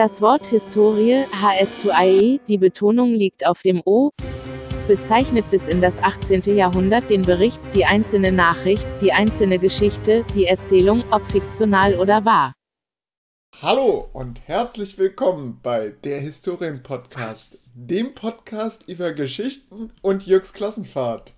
Das 0.00 0.22
Wort 0.22 0.46
Historie, 0.46 1.26
HS2IE, 1.30 2.40
die 2.48 2.56
Betonung 2.56 3.12
liegt 3.12 3.46
auf 3.46 3.60
dem 3.60 3.82
O, 3.84 4.12
bezeichnet 4.88 5.50
bis 5.50 5.68
in 5.68 5.82
das 5.82 6.02
18. 6.02 6.56
Jahrhundert 6.56 7.10
den 7.10 7.20
Bericht, 7.20 7.60
die 7.74 7.84
einzelne 7.84 8.32
Nachricht, 8.32 8.86
die 9.02 9.12
einzelne 9.12 9.58
Geschichte, 9.58 10.24
die 10.34 10.46
Erzählung, 10.46 11.04
ob 11.10 11.30
fiktional 11.30 11.96
oder 11.98 12.24
wahr. 12.24 12.54
Hallo 13.60 14.08
und 14.14 14.40
herzlich 14.46 14.96
willkommen 14.96 15.60
bei 15.62 15.90
der 16.02 16.18
Historien-Podcast, 16.20 17.64
dem 17.74 18.14
Podcast 18.14 18.88
über 18.88 19.12
Geschichten 19.12 19.92
und 20.00 20.26
Jürgs 20.26 20.54
Klassenfahrt. 20.54 21.34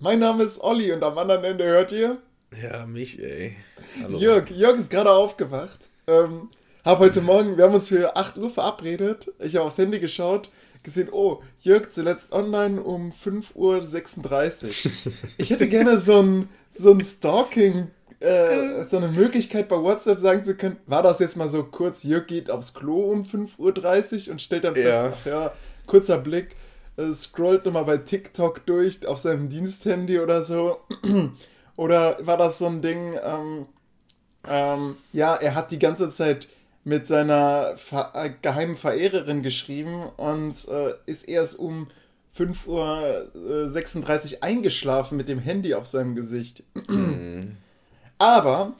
Mein 0.00 0.18
Name 0.18 0.42
ist 0.42 0.60
Olli 0.60 0.90
und 0.90 1.04
am 1.04 1.16
anderen 1.16 1.44
Ende 1.44 1.62
hört 1.62 1.92
ihr? 1.92 2.18
Ja, 2.60 2.86
mich, 2.86 3.22
ey. 3.22 3.56
Hallo. 4.02 4.18
Jörg, 4.18 4.50
Jörg 4.50 4.80
ist 4.80 4.90
gerade 4.90 5.12
aufgewacht. 5.12 5.90
Ähm, 6.08 6.48
hab 6.84 6.98
heute 6.98 7.20
Morgen, 7.20 7.56
wir 7.56 7.64
haben 7.64 7.74
uns 7.74 7.88
für 7.88 8.16
8 8.16 8.38
Uhr 8.38 8.50
verabredet. 8.50 9.32
Ich 9.38 9.56
habe 9.56 9.66
aufs 9.66 9.78
Handy 9.78 9.98
geschaut, 9.98 10.48
gesehen, 10.82 11.08
oh, 11.12 11.42
Jörg 11.60 11.90
zuletzt 11.90 12.32
online 12.32 12.80
um 12.80 13.12
5.36 13.12 13.54
Uhr. 13.56 15.12
Ich 15.38 15.50
hätte 15.50 15.68
gerne 15.68 15.98
so 15.98 16.22
ein, 16.22 16.48
so 16.72 16.92
ein 16.92 17.02
Stalking, 17.02 17.88
äh, 18.20 18.84
so 18.86 18.96
eine 18.96 19.08
Möglichkeit 19.08 19.68
bei 19.68 19.76
WhatsApp 19.76 20.18
sagen 20.18 20.44
zu 20.44 20.56
können, 20.56 20.78
war 20.86 21.02
das 21.02 21.18
jetzt 21.18 21.36
mal 21.36 21.48
so 21.48 21.64
kurz, 21.64 22.02
Jörg 22.02 22.26
geht 22.26 22.50
aufs 22.50 22.74
Klo 22.74 23.10
um 23.12 23.22
5.30 23.22 24.26
Uhr 24.26 24.32
und 24.32 24.42
stellt 24.42 24.64
dann 24.64 24.74
fest, 24.74 24.86
ja. 24.86 25.12
ach 25.12 25.26
ja, 25.26 25.52
kurzer 25.86 26.18
Blick, 26.18 26.56
äh, 26.96 27.12
scrollt 27.12 27.66
nochmal 27.66 27.84
bei 27.84 27.98
TikTok 27.98 28.64
durch 28.64 29.06
auf 29.06 29.18
seinem 29.18 29.48
Diensthandy 29.48 30.18
oder 30.18 30.42
so. 30.42 30.78
Oder 31.76 32.18
war 32.20 32.36
das 32.36 32.58
so 32.58 32.66
ein 32.66 32.82
Ding, 32.82 33.18
ähm, 33.24 33.66
ähm, 34.46 34.96
ja, 35.12 35.34
er 35.36 35.54
hat 35.54 35.70
die 35.70 35.78
ganze 35.78 36.10
Zeit 36.10 36.48
mit 36.84 37.06
seiner 37.06 37.76
Ver 37.76 38.12
äh, 38.14 38.30
geheimen 38.42 38.76
Verehrerin 38.76 39.42
geschrieben 39.42 40.04
und 40.16 40.66
äh, 40.68 40.94
ist 41.06 41.28
erst 41.28 41.58
um 41.58 41.88
5.36 42.38 44.34
Uhr 44.34 44.42
eingeschlafen 44.42 45.16
mit 45.16 45.28
dem 45.28 45.38
Handy 45.38 45.74
auf 45.74 45.86
seinem 45.86 46.14
Gesicht. 46.14 46.62
Mhm. 46.88 47.56
Aber, 48.18 48.74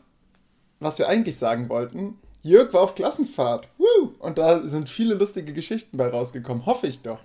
was 0.78 0.98
wir 0.98 1.08
eigentlich 1.08 1.36
sagen 1.36 1.68
wollten, 1.68 2.18
Jörg 2.42 2.72
war 2.72 2.82
auf 2.82 2.94
Klassenfahrt. 2.94 3.68
Woo! 3.76 4.14
Und 4.18 4.38
da 4.38 4.66
sind 4.66 4.88
viele 4.88 5.14
lustige 5.14 5.52
Geschichten 5.52 5.96
bei 5.96 6.08
rausgekommen. 6.08 6.64
Hoffe 6.64 6.86
ich 6.86 7.02
doch. 7.02 7.20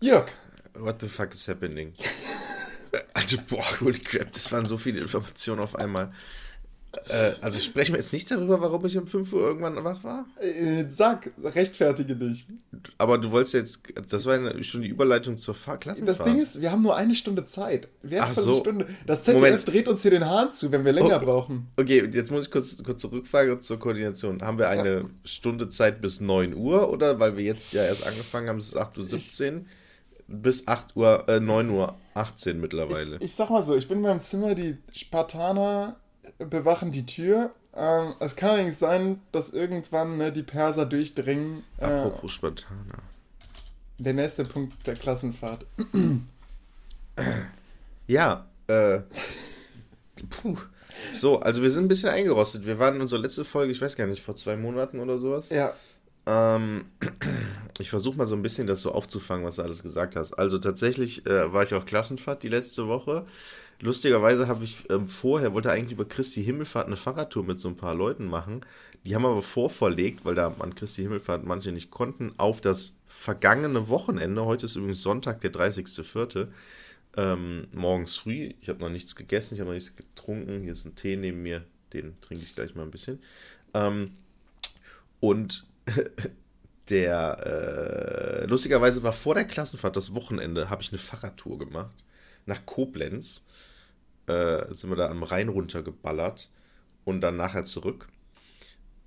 Jörg. 0.00 0.32
What 0.74 1.00
the 1.00 1.08
fuck 1.08 1.34
is 1.34 1.48
happening? 1.48 1.92
Also, 3.14 3.36
boah, 3.48 3.64
holy 3.80 4.00
crap, 4.00 4.32
das 4.32 4.50
waren 4.50 4.66
so 4.66 4.76
viele 4.76 5.00
Informationen 5.00 5.60
auf 5.60 5.76
einmal. 5.76 6.12
Äh, 7.08 7.34
also 7.40 7.60
sprechen 7.60 7.92
wir 7.92 7.98
jetzt 7.98 8.12
nicht 8.12 8.30
darüber, 8.30 8.60
warum 8.60 8.84
ich 8.84 8.98
um 8.98 9.06
5 9.06 9.32
Uhr 9.32 9.42
irgendwann 9.42 9.82
wach 9.84 10.02
war? 10.02 10.26
Äh, 10.40 10.86
sag, 10.88 11.30
rechtfertige 11.42 12.16
dich. 12.16 12.46
Aber 12.98 13.18
du 13.18 13.30
wolltest 13.30 13.54
jetzt, 13.54 13.82
das 14.10 14.26
war 14.26 14.62
schon 14.62 14.82
die 14.82 14.88
Überleitung 14.88 15.36
zur 15.36 15.54
Klassenfahrt. 15.54 16.08
Das 16.08 16.22
Ding 16.24 16.40
ist, 16.40 16.60
wir 16.60 16.72
haben 16.72 16.82
nur 16.82 16.96
eine 16.96 17.14
Stunde 17.14 17.44
Zeit. 17.44 17.88
Ach 18.18 18.34
so. 18.34 18.60
Stunde. 18.60 18.88
Das 19.06 19.22
ZDF 19.22 19.40
Moment. 19.40 19.68
dreht 19.68 19.88
uns 19.88 20.02
hier 20.02 20.10
den 20.10 20.26
Hahn 20.26 20.52
zu, 20.52 20.72
wenn 20.72 20.84
wir 20.84 20.92
länger 20.92 21.20
oh, 21.22 21.24
brauchen. 21.24 21.68
Okay, 21.76 22.08
jetzt 22.12 22.32
muss 22.32 22.46
ich 22.46 22.50
kurz, 22.50 22.82
kurz 22.82 23.00
zurückfragen 23.02 23.62
zur 23.62 23.78
Koordination. 23.78 24.42
Haben 24.42 24.58
wir 24.58 24.68
eine 24.68 24.94
ja. 24.94 25.04
Stunde 25.24 25.68
Zeit 25.68 26.00
bis 26.00 26.20
9 26.20 26.54
Uhr 26.54 26.90
oder, 26.90 27.20
weil 27.20 27.36
wir 27.36 27.44
jetzt 27.44 27.72
ja 27.72 27.84
erst 27.84 28.04
angefangen 28.04 28.48
haben, 28.48 28.58
es 28.58 28.68
ist 28.68 28.76
8.17 28.76 29.54
Uhr, 29.54 29.64
bis 30.26 30.66
8 30.66 30.96
Uhr, 30.96 31.28
äh, 31.28 31.38
9 31.38 31.70
Uhr 31.70 31.94
18 32.14 32.60
mittlerweile. 32.60 33.16
Ich, 33.16 33.26
ich 33.26 33.34
sag 33.34 33.50
mal 33.50 33.62
so, 33.62 33.76
ich 33.76 33.86
bin 33.86 33.98
in 33.98 34.02
meinem 34.02 34.20
Zimmer, 34.20 34.56
die 34.56 34.76
Spartaner 34.92 35.96
bewachen 36.38 36.92
die 36.92 37.06
Tür. 37.06 37.50
Ähm, 37.74 38.14
es 38.20 38.36
kann 38.36 38.50
allerdings 38.50 38.78
sein, 38.78 39.20
dass 39.32 39.50
irgendwann 39.50 40.16
ne, 40.16 40.32
die 40.32 40.42
Perser 40.42 40.86
durchdringen. 40.86 41.64
Äh, 41.78 41.84
Apropos 41.84 42.32
Spartaner. 42.32 43.02
Der 43.98 44.14
nächste 44.14 44.44
Punkt 44.44 44.86
der 44.86 44.96
Klassenfahrt. 44.96 45.66
ja, 48.06 48.46
äh. 48.66 49.00
Puh. 50.30 50.56
So, 51.12 51.38
also 51.40 51.62
wir 51.62 51.70
sind 51.70 51.84
ein 51.84 51.88
bisschen 51.88 52.08
eingerostet. 52.10 52.66
Wir 52.66 52.78
waren 52.78 52.96
in 52.96 53.02
unserer 53.02 53.20
letzten 53.20 53.44
Folge, 53.44 53.72
ich 53.72 53.80
weiß 53.80 53.96
gar 53.96 54.06
nicht, 54.06 54.22
vor 54.22 54.36
zwei 54.36 54.56
Monaten 54.56 55.00
oder 55.00 55.18
sowas. 55.18 55.50
Ja. 55.50 55.72
Ähm, 56.26 56.86
ich 57.78 57.90
versuche 57.90 58.16
mal 58.16 58.26
so 58.26 58.36
ein 58.36 58.42
bisschen 58.42 58.66
das 58.66 58.82
so 58.82 58.92
aufzufangen, 58.92 59.44
was 59.44 59.56
du 59.56 59.62
alles 59.62 59.82
gesagt 59.82 60.16
hast. 60.16 60.34
Also 60.34 60.58
tatsächlich 60.58 61.26
äh, 61.26 61.52
war 61.52 61.62
ich 61.62 61.74
auch 61.74 61.84
Klassenfahrt 61.84 62.42
die 62.42 62.48
letzte 62.48 62.88
Woche. 62.88 63.26
Lustigerweise 63.80 64.46
habe 64.46 64.64
ich 64.64 64.88
ähm, 64.90 65.08
vorher, 65.08 65.54
wollte 65.54 65.72
eigentlich 65.72 65.92
über 65.92 66.04
Christi 66.04 66.44
Himmelfahrt 66.44 66.86
eine 66.86 66.96
Fahrradtour 66.96 67.44
mit 67.44 67.58
so 67.58 67.68
ein 67.68 67.76
paar 67.76 67.94
Leuten 67.94 68.26
machen. 68.26 68.60
Die 69.04 69.14
haben 69.14 69.24
aber 69.24 69.40
vorverlegt, 69.40 70.24
weil 70.24 70.34
da 70.34 70.54
an 70.58 70.74
Christi 70.74 71.02
Himmelfahrt 71.02 71.44
manche 71.44 71.72
nicht 71.72 71.90
konnten, 71.90 72.34
auf 72.36 72.60
das 72.60 72.96
vergangene 73.06 73.88
Wochenende. 73.88 74.44
Heute 74.44 74.66
ist 74.66 74.76
übrigens 74.76 75.02
Sonntag, 75.02 75.40
der 75.40 75.52
30.04. 75.52 76.48
Ähm, 77.16 77.68
morgens 77.74 78.16
früh. 78.16 78.52
Ich 78.60 78.68
habe 78.68 78.80
noch 78.80 78.90
nichts 78.90 79.16
gegessen, 79.16 79.54
ich 79.54 79.60
habe 79.60 79.70
noch 79.70 79.74
nichts 79.74 79.96
getrunken. 79.96 80.62
Hier 80.62 80.72
ist 80.72 80.84
ein 80.84 80.94
Tee 80.94 81.16
neben 81.16 81.42
mir, 81.42 81.64
den 81.94 82.20
trinke 82.20 82.44
ich 82.44 82.54
gleich 82.54 82.74
mal 82.74 82.82
ein 82.82 82.90
bisschen. 82.90 83.20
Ähm, 83.72 84.12
und 85.20 85.64
der, 86.90 88.42
äh, 88.42 88.46
lustigerweise 88.46 89.02
war 89.02 89.14
vor 89.14 89.34
der 89.34 89.44
Klassenfahrt, 89.44 89.96
das 89.96 90.14
Wochenende, 90.14 90.68
habe 90.68 90.82
ich 90.82 90.90
eine 90.90 90.98
Fahrradtour 90.98 91.58
gemacht 91.58 92.04
nach 92.46 92.66
Koblenz. 92.66 93.46
Äh, 94.26 94.74
sind 94.74 94.90
wir 94.90 94.96
da 94.96 95.08
am 95.08 95.22
Rhein 95.22 95.48
runtergeballert 95.48 96.50
und 97.04 97.20
dann 97.20 97.36
nachher 97.36 97.64
zurück. 97.64 98.08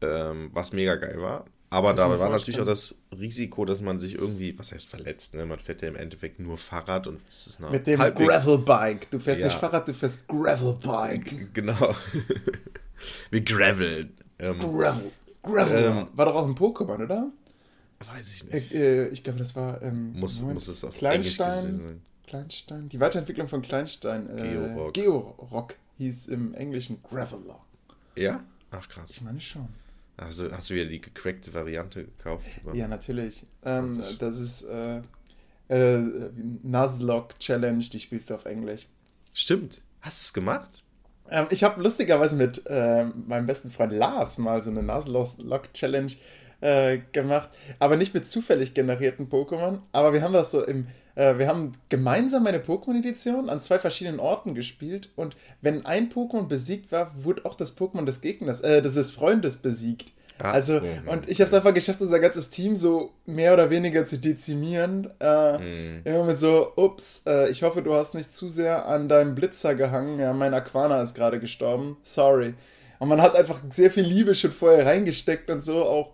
Ähm, 0.01 0.49
was 0.53 0.73
mega 0.73 0.95
geil 0.95 1.21
war. 1.21 1.45
Aber 1.73 1.93
da 1.93 2.07
war 2.19 2.29
natürlich 2.29 2.61
auch 2.61 2.67
das 2.67 2.95
Risiko, 3.17 3.65
dass 3.65 3.81
man 3.81 3.99
sich 3.99 4.13
irgendwie, 4.13 4.57
was 4.59 4.71
heißt 4.71 4.87
verletzt, 4.87 5.33
ne? 5.33 5.43
Man 5.43 5.57
fährt 5.57 5.81
ja 5.81 5.87
im 5.87 5.95
Endeffekt 5.95 6.39
nur 6.39 6.55
Fahrrad 6.55 7.07
und 7.07 7.19
es 7.27 7.47
ist 7.47 7.59
noch 7.59 7.71
Mit 7.71 7.87
dem 7.87 7.99
Gravelbike. 7.99 9.09
Du 9.09 9.17
fährst 9.17 9.41
ja. 9.41 9.47
nicht 9.47 9.57
Fahrrad, 9.57 9.87
du 9.87 9.93
fährst 9.93 10.27
Gravelbike. 10.27 11.51
Genau. 11.51 11.95
Wir 13.31 13.41
graveln. 13.41 14.15
Ähm, 14.37 14.59
Gravel. 14.59 15.11
Gravel. 15.41 15.83
Ähm, 15.83 16.07
war 16.13 16.25
doch 16.27 16.35
auch 16.35 16.47
ein 16.47 16.53
Pokémon, 16.53 17.05
oder? 17.05 17.31
Weiß 18.05 18.35
ich 18.35 18.51
nicht. 18.51 18.71
Äh, 18.71 19.05
äh, 19.05 19.07
ich 19.09 19.23
glaube, 19.23 19.39
das 19.39 19.55
war 19.55 19.81
ähm, 19.81 20.13
muss, 20.13 20.41
muss 20.41 20.67
es 20.67 20.83
auf 20.83 20.95
Kleinstein. 20.95 21.65
Englisch 21.65 21.81
sein. 21.81 22.01
Kleinstein. 22.25 22.89
Die 22.89 22.99
Weiterentwicklung 22.99 23.47
von 23.47 23.61
Kleinstein. 23.61 24.29
Äh, 24.37 24.53
Georock. 24.53 24.93
Georock 24.93 25.75
hieß 25.97 26.27
im 26.27 26.53
Englischen 26.53 27.01
Graveler. 27.03 27.59
Ja? 28.15 28.43
Ach 28.71 28.87
krass. 28.87 29.11
Ich 29.11 29.21
meine 29.21 29.41
schon. 29.41 29.67
Also 30.17 30.51
hast 30.51 30.69
du 30.69 30.75
wieder 30.75 30.85
die 30.85 31.01
gecrackte 31.01 31.53
Variante 31.53 32.05
gekauft? 32.05 32.45
Ja, 32.73 32.87
natürlich. 32.87 33.45
Ähm, 33.63 34.01
das 34.19 34.39
ist 34.39 34.63
äh, 34.63 35.01
äh, 35.69 36.31
Nuzlocke 36.61 37.37
Challenge, 37.39 37.83
die 37.83 37.99
spielst 37.99 38.29
du 38.29 38.35
auf 38.35 38.45
Englisch. 38.45 38.87
Stimmt. 39.33 39.81
Hast 40.01 40.21
du 40.21 40.25
es 40.25 40.33
gemacht? 40.33 40.83
Ähm, 41.29 41.47
ich 41.49 41.63
habe 41.63 41.81
lustigerweise 41.81 42.35
mit 42.35 42.63
äh, 42.67 43.05
meinem 43.05 43.47
besten 43.47 43.71
Freund 43.71 43.93
Lars 43.93 44.37
mal 44.37 44.61
so 44.61 44.69
eine 44.69 44.83
Nuzlocke 44.83 45.71
Challenge 45.73 46.11
äh, 46.61 46.99
gemacht, 47.11 47.49
aber 47.79 47.97
nicht 47.97 48.13
mit 48.13 48.27
zufällig 48.27 48.73
generierten 48.73 49.29
Pokémon. 49.29 49.79
Aber 49.91 50.13
wir 50.13 50.21
haben 50.21 50.33
das 50.33 50.51
so 50.51 50.63
im 50.63 50.87
äh, 51.15 51.37
wir 51.37 51.47
haben 51.47 51.73
gemeinsam 51.89 52.47
eine 52.47 52.59
Pokémon-Edition 52.59 53.49
an 53.49 53.61
zwei 53.61 53.79
verschiedenen 53.79 54.19
Orten 54.19 54.55
gespielt 54.55 55.09
und 55.15 55.35
wenn 55.61 55.85
ein 55.85 56.11
Pokémon 56.11 56.47
besiegt 56.47 56.91
war, 56.91 57.11
wurde 57.23 57.45
auch 57.45 57.55
das 57.55 57.77
Pokémon 57.77 58.05
des 58.05 58.21
Gegners, 58.21 58.61
äh, 58.61 58.81
des 58.81 59.11
Freundes 59.11 59.57
besiegt. 59.57 60.11
Ah, 60.39 60.51
also, 60.51 60.81
oh, 60.81 61.11
und 61.11 61.29
ich 61.29 61.39
habe 61.39 61.47
es 61.47 61.53
einfach 61.53 61.73
geschafft, 61.73 62.01
unser 62.01 62.19
ganzes 62.19 62.49
Team 62.49 62.75
so 62.75 63.11
mehr 63.25 63.53
oder 63.53 63.69
weniger 63.69 64.05
zu 64.05 64.17
dezimieren. 64.17 65.09
Äh, 65.19 65.59
mm. 65.59 66.01
Immer 66.05 66.23
mit 66.25 66.39
so, 66.39 66.73
ups, 66.75 67.23
äh, 67.27 67.49
ich 67.49 67.61
hoffe, 67.61 67.83
du 67.83 67.93
hast 67.93 68.15
nicht 68.15 68.33
zu 68.33 68.49
sehr 68.49 68.87
an 68.87 69.07
deinem 69.07 69.35
Blitzer 69.35 69.75
gehangen. 69.75 70.19
Ja, 70.19 70.33
mein 70.33 70.53
Aquana 70.53 71.01
ist 71.03 71.13
gerade 71.13 71.39
gestorben. 71.39 71.97
Sorry. 72.01 72.55
Und 72.97 73.09
man 73.09 73.21
hat 73.21 73.35
einfach 73.35 73.61
sehr 73.69 73.91
viel 73.91 74.03
Liebe 74.03 74.33
schon 74.33 74.51
vorher 74.51 74.85
reingesteckt 74.85 75.49
und 75.51 75.63
so, 75.63 75.83
auch 75.83 76.11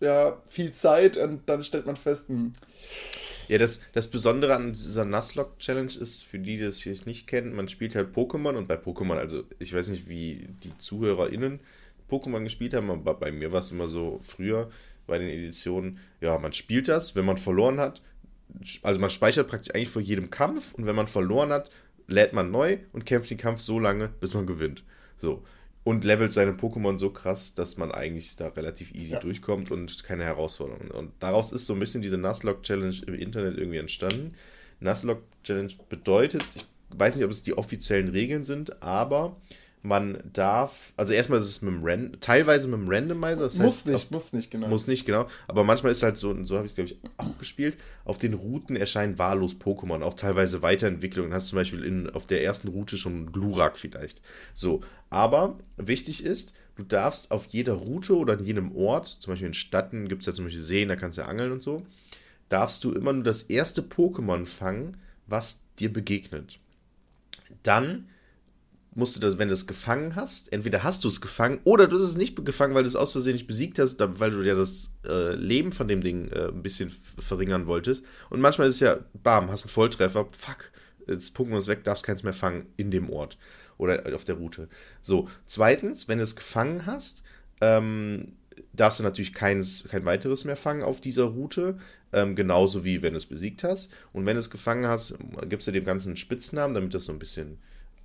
ja, 0.00 0.38
viel 0.46 0.72
Zeit 0.72 1.16
und 1.16 1.48
dann 1.48 1.64
stellt 1.64 1.86
man 1.86 1.96
fest, 1.96 2.28
hm, 2.28 2.52
ja, 3.48 3.58
das, 3.58 3.80
das 3.92 4.08
Besondere 4.08 4.54
an 4.54 4.72
dieser 4.72 5.04
Nuzlocke-Challenge 5.04 5.92
ist, 6.00 6.22
für 6.22 6.38
die, 6.38 6.58
die 6.58 6.64
das 6.64 6.80
vielleicht 6.80 7.06
nicht 7.06 7.26
kennen, 7.26 7.56
man 7.56 7.68
spielt 7.68 7.94
halt 7.94 8.14
Pokémon 8.14 8.54
und 8.54 8.68
bei 8.68 8.76
Pokémon, 8.76 9.16
also 9.16 9.44
ich 9.58 9.72
weiß 9.72 9.88
nicht, 9.88 10.08
wie 10.08 10.48
die 10.62 10.76
ZuhörerInnen 10.76 11.60
Pokémon 12.10 12.44
gespielt 12.44 12.74
haben, 12.74 12.90
aber 12.90 13.14
bei 13.14 13.32
mir 13.32 13.52
war 13.52 13.60
es 13.60 13.70
immer 13.70 13.88
so 13.88 14.20
früher 14.22 14.70
bei 15.06 15.18
den 15.18 15.28
Editionen, 15.28 15.98
ja, 16.20 16.38
man 16.38 16.52
spielt 16.52 16.88
das, 16.88 17.14
wenn 17.14 17.24
man 17.24 17.38
verloren 17.38 17.80
hat, 17.80 18.02
also 18.82 19.00
man 19.00 19.10
speichert 19.10 19.48
praktisch 19.48 19.74
eigentlich 19.74 19.88
vor 19.88 20.02
jedem 20.02 20.30
Kampf 20.30 20.74
und 20.74 20.86
wenn 20.86 20.96
man 20.96 21.08
verloren 21.08 21.50
hat, 21.50 21.70
lädt 22.06 22.32
man 22.32 22.50
neu 22.50 22.78
und 22.92 23.06
kämpft 23.06 23.30
den 23.30 23.38
Kampf 23.38 23.60
so 23.60 23.78
lange, 23.78 24.08
bis 24.20 24.34
man 24.34 24.46
gewinnt. 24.46 24.84
So 25.16 25.42
und 25.84 26.04
levelt 26.04 26.32
seine 26.32 26.52
Pokémon 26.52 26.98
so 26.98 27.10
krass, 27.10 27.54
dass 27.54 27.76
man 27.76 27.90
eigentlich 27.92 28.36
da 28.36 28.48
relativ 28.48 28.94
easy 28.94 29.12
ja. 29.12 29.20
durchkommt 29.20 29.70
und 29.70 30.04
keine 30.04 30.24
Herausforderungen. 30.24 30.90
Und 30.90 31.12
daraus 31.20 31.52
ist 31.52 31.66
so 31.66 31.72
ein 31.72 31.80
bisschen 31.80 32.02
diese 32.02 32.18
Nuzlocke 32.18 32.62
Challenge 32.62 32.96
im 33.06 33.14
Internet 33.14 33.56
irgendwie 33.56 33.78
entstanden. 33.78 34.34
Nuzlocke 34.80 35.22
Challenge 35.44 35.72
bedeutet, 35.88 36.44
ich 36.54 36.66
weiß 36.90 37.16
nicht, 37.16 37.24
ob 37.24 37.30
es 37.30 37.42
die 37.42 37.56
offiziellen 37.56 38.08
Regeln 38.08 38.44
sind, 38.44 38.82
aber 38.82 39.36
man 39.82 40.18
darf, 40.32 40.92
also 40.96 41.12
erstmal 41.12 41.38
ist 41.38 41.46
es 41.46 41.62
mit 41.62 41.72
dem 41.72 41.84
Ran 41.84 42.16
teilweise 42.20 42.68
mit 42.68 42.80
dem 42.80 42.88
Randomizer. 42.88 43.42
Das 43.42 43.58
muss 43.58 43.64
heißt, 43.64 43.86
nicht, 43.86 43.94
auf, 43.96 44.10
muss 44.10 44.32
nicht, 44.32 44.50
genau. 44.50 44.68
Muss 44.68 44.86
nicht, 44.86 45.06
genau. 45.06 45.28
Aber 45.46 45.64
manchmal 45.64 45.92
ist 45.92 46.02
halt 46.02 46.16
so, 46.16 46.44
so 46.44 46.56
habe 46.56 46.66
ich 46.66 46.72
es, 46.72 46.76
glaube 46.76 46.90
ich, 46.90 46.98
auch 47.16 47.38
gespielt, 47.38 47.76
auf 48.04 48.18
den 48.18 48.34
Routen 48.34 48.76
erscheinen 48.76 49.18
wahllos 49.18 49.54
Pokémon, 49.54 50.02
auch 50.02 50.14
teilweise 50.14 50.62
Weiterentwicklungen. 50.62 51.32
Hast 51.32 51.48
zum 51.48 51.56
Beispiel 51.56 51.84
in, 51.84 52.10
auf 52.10 52.26
der 52.26 52.42
ersten 52.42 52.68
Route 52.68 52.96
schon 52.98 53.32
Glurak 53.32 53.78
vielleicht. 53.78 54.20
So, 54.54 54.82
aber 55.10 55.58
wichtig 55.76 56.24
ist, 56.24 56.52
du 56.76 56.82
darfst 56.82 57.30
auf 57.30 57.46
jeder 57.46 57.74
Route 57.74 58.16
oder 58.16 58.34
an 58.34 58.44
jedem 58.44 58.74
Ort, 58.74 59.06
zum 59.06 59.32
Beispiel 59.32 59.48
in 59.48 59.54
Städten 59.54 60.08
gibt 60.08 60.22
es 60.22 60.26
ja 60.26 60.34
zum 60.34 60.46
Beispiel 60.46 60.62
Seen, 60.62 60.88
da 60.88 60.96
kannst 60.96 61.18
du 61.18 61.22
ja 61.22 61.28
angeln 61.28 61.52
und 61.52 61.62
so, 61.62 61.82
darfst 62.48 62.84
du 62.84 62.92
immer 62.92 63.12
nur 63.12 63.24
das 63.24 63.42
erste 63.42 63.82
Pokémon 63.82 64.46
fangen, 64.46 64.96
was 65.26 65.60
dir 65.78 65.92
begegnet. 65.92 66.58
Dann 67.62 68.08
musst 68.94 69.16
du 69.16 69.20
das, 69.20 69.38
wenn 69.38 69.48
du 69.48 69.54
es 69.54 69.66
gefangen 69.66 70.16
hast, 70.16 70.52
entweder 70.52 70.82
hast 70.82 71.04
du 71.04 71.08
es 71.08 71.20
gefangen 71.20 71.60
oder 71.64 71.86
du 71.86 71.96
hast 71.96 72.02
es 72.02 72.16
nicht 72.16 72.44
gefangen, 72.44 72.74
weil 72.74 72.82
du 72.82 72.88
es 72.88 72.96
aus 72.96 73.12
Versehen 73.12 73.34
nicht 73.34 73.46
besiegt 73.46 73.78
hast, 73.78 73.98
weil 74.00 74.30
du 74.30 74.42
ja 74.42 74.54
das 74.54 74.92
äh, 75.06 75.34
Leben 75.34 75.72
von 75.72 75.88
dem 75.88 76.00
Ding 76.00 76.28
äh, 76.28 76.48
ein 76.48 76.62
bisschen 76.62 76.90
verringern 76.90 77.66
wolltest. 77.66 78.04
Und 78.30 78.40
manchmal 78.40 78.68
ist 78.68 78.74
es 78.74 78.80
ja, 78.80 78.98
bam, 79.22 79.50
hast 79.50 79.64
einen 79.64 79.70
Volltreffer, 79.70 80.26
fuck, 80.32 80.72
das 81.06 81.34
Pokémon 81.34 81.58
ist 81.58 81.68
weg, 81.68 81.84
darfst 81.84 82.04
keins 82.04 82.22
mehr 82.22 82.32
fangen 82.32 82.66
in 82.76 82.90
dem 82.90 83.10
Ort 83.10 83.38
oder 83.78 84.02
auf 84.14 84.24
der 84.24 84.34
Route. 84.34 84.68
So, 85.00 85.28
zweitens, 85.46 86.08
wenn 86.08 86.18
du 86.18 86.24
es 86.24 86.36
gefangen 86.36 86.86
hast, 86.86 87.22
ähm, 87.60 88.32
darfst 88.72 88.98
du 88.98 89.04
natürlich 89.04 89.32
keins, 89.32 89.84
kein 89.88 90.04
weiteres 90.04 90.44
mehr 90.44 90.56
fangen 90.56 90.82
auf 90.82 91.00
dieser 91.00 91.24
Route, 91.24 91.78
ähm, 92.12 92.36
genauso 92.36 92.84
wie 92.84 93.02
wenn 93.02 93.12
du 93.12 93.18
es 93.18 93.26
besiegt 93.26 93.64
hast. 93.64 93.92
Und 94.12 94.26
wenn 94.26 94.34
du 94.34 94.40
es 94.40 94.50
gefangen 94.50 94.86
hast, 94.86 95.14
gibst 95.48 95.66
du 95.66 95.72
dem 95.72 95.84
Ganzen 95.84 96.10
einen 96.10 96.16
Spitznamen, 96.16 96.74
damit 96.74 96.94
das 96.94 97.04
so 97.04 97.12
ein 97.12 97.18
bisschen 97.18 97.58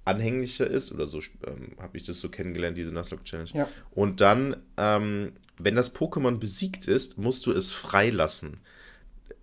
anhänglicher 0.05 0.67
ist, 0.67 0.91
oder 0.91 1.07
so 1.07 1.19
ähm, 1.47 1.75
habe 1.79 1.97
ich 1.97 2.03
das 2.03 2.19
so 2.19 2.29
kennengelernt, 2.29 2.77
diese 2.77 2.91
Nuzlocke 2.91 3.23
Challenge. 3.23 3.49
Ja. 3.53 3.69
Und 3.91 4.21
dann, 4.21 4.57
ähm, 4.77 5.33
wenn 5.57 5.75
das 5.75 5.95
Pokémon 5.95 6.37
besiegt 6.37 6.87
ist, 6.87 7.17
musst 7.17 7.45
du 7.45 7.51
es 7.51 7.71
freilassen. 7.71 8.57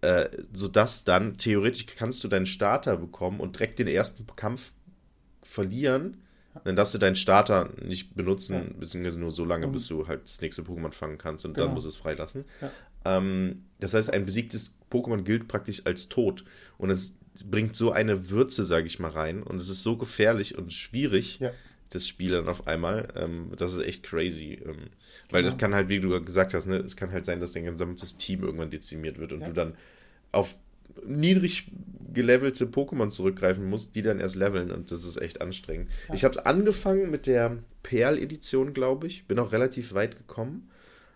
Äh, 0.03 0.31
sodass 0.53 1.05
dann 1.05 1.37
theoretisch 1.37 1.87
kannst 1.87 2.25
du 2.25 2.29
deinen 2.29 2.47
Starter 2.47 2.97
bekommen 2.97 3.39
und 3.39 3.57
direkt 3.57 3.79
den 3.79 3.89
ersten 3.89 4.27
Kampf 4.35 4.73
verlieren. 5.43 6.17
Dann 6.65 6.75
darfst 6.75 6.95
du 6.95 6.99
deinen 6.99 7.17
Starter 7.17 7.71
nicht 7.83 8.15
benutzen, 8.17 8.55
ja. 8.55 8.79
beziehungsweise 8.79 9.21
nur 9.21 9.31
so 9.31 9.45
lange, 9.45 9.69
bis 9.69 9.87
du 9.87 10.09
halt 10.09 10.25
das 10.25 10.41
nächste 10.41 10.63
Pokémon 10.63 10.93
fangen 10.93 11.17
kannst 11.17 11.45
und 11.45 11.55
genau. 11.55 11.67
dann 11.67 11.75
musst 11.75 11.85
du 11.85 11.91
es 11.91 11.97
freilassen. 11.97 12.45
Ja. 12.61 12.71
Ähm, 13.05 13.65
das 13.79 13.95
heißt, 13.95 14.13
ein 14.13 14.25
besiegtes 14.25 14.77
Pokémon 14.91 15.23
gilt 15.23 15.49
praktisch 15.49 15.87
als 15.87 16.09
tot. 16.09 16.45
Und 16.77 16.91
es 16.91 17.15
bringt 17.45 17.77
so 17.77 17.93
eine 17.93 18.31
Würze, 18.31 18.65
sage 18.65 18.87
ich 18.87 18.99
mal, 18.99 19.11
rein. 19.11 19.43
Und 19.43 19.61
es 19.61 19.69
ist 19.69 19.83
so 19.83 19.97
gefährlich 19.97 20.57
und 20.59 20.73
schwierig, 20.73 21.39
ja. 21.41 21.53
das 21.91 22.07
Spiel 22.07 22.33
dann 22.33 22.49
auf 22.49 22.67
einmal. 22.67 23.09
Ähm, 23.17 23.53
das 23.57 23.75
ist 23.75 23.85
echt 23.85 24.03
crazy. 24.03 24.61
Ähm, 24.65 24.91
weil 25.31 25.43
genau. 25.43 25.53
das 25.53 25.59
kann 25.59 25.75
halt, 25.75 25.89
wie 25.89 26.01
du 26.01 26.23
gesagt 26.25 26.55
hast, 26.55 26.67
ne, 26.67 26.77
es 26.77 26.97
kann 26.97 27.13
halt 27.13 27.25
sein, 27.25 27.41
dass 27.41 27.53
dein 27.53 27.65
gesamtes 27.65 28.17
Team 28.17 28.43
irgendwann 28.43 28.71
dezimiert 28.71 29.19
wird 29.19 29.33
und 29.33 29.41
ja. 29.41 29.47
du 29.47 29.53
dann 29.53 29.75
auf 30.33 30.59
niedrig 31.07 31.71
gelevelte 32.13 32.67
Pokémon 32.67 33.11
zurückgreifen 33.11 33.69
musst, 33.69 33.95
die 33.95 34.03
dann 34.03 34.19
erst 34.19 34.35
leveln 34.35 34.71
und 34.71 34.91
das 34.91 35.05
ist 35.05 35.17
echt 35.17 35.41
anstrengend. 35.41 35.89
Ja. 36.09 36.15
Ich 36.15 36.25
habe 36.25 36.35
es 36.35 36.45
angefangen 36.45 37.11
mit 37.11 37.27
der 37.27 37.59
Perl-Edition, 37.83 38.75
glaube 38.75 39.07
ich. 39.07 39.27
Bin 39.27 39.39
auch 39.39 39.53
relativ 39.53 39.95
weit 39.95 40.17
gekommen. 40.17 40.70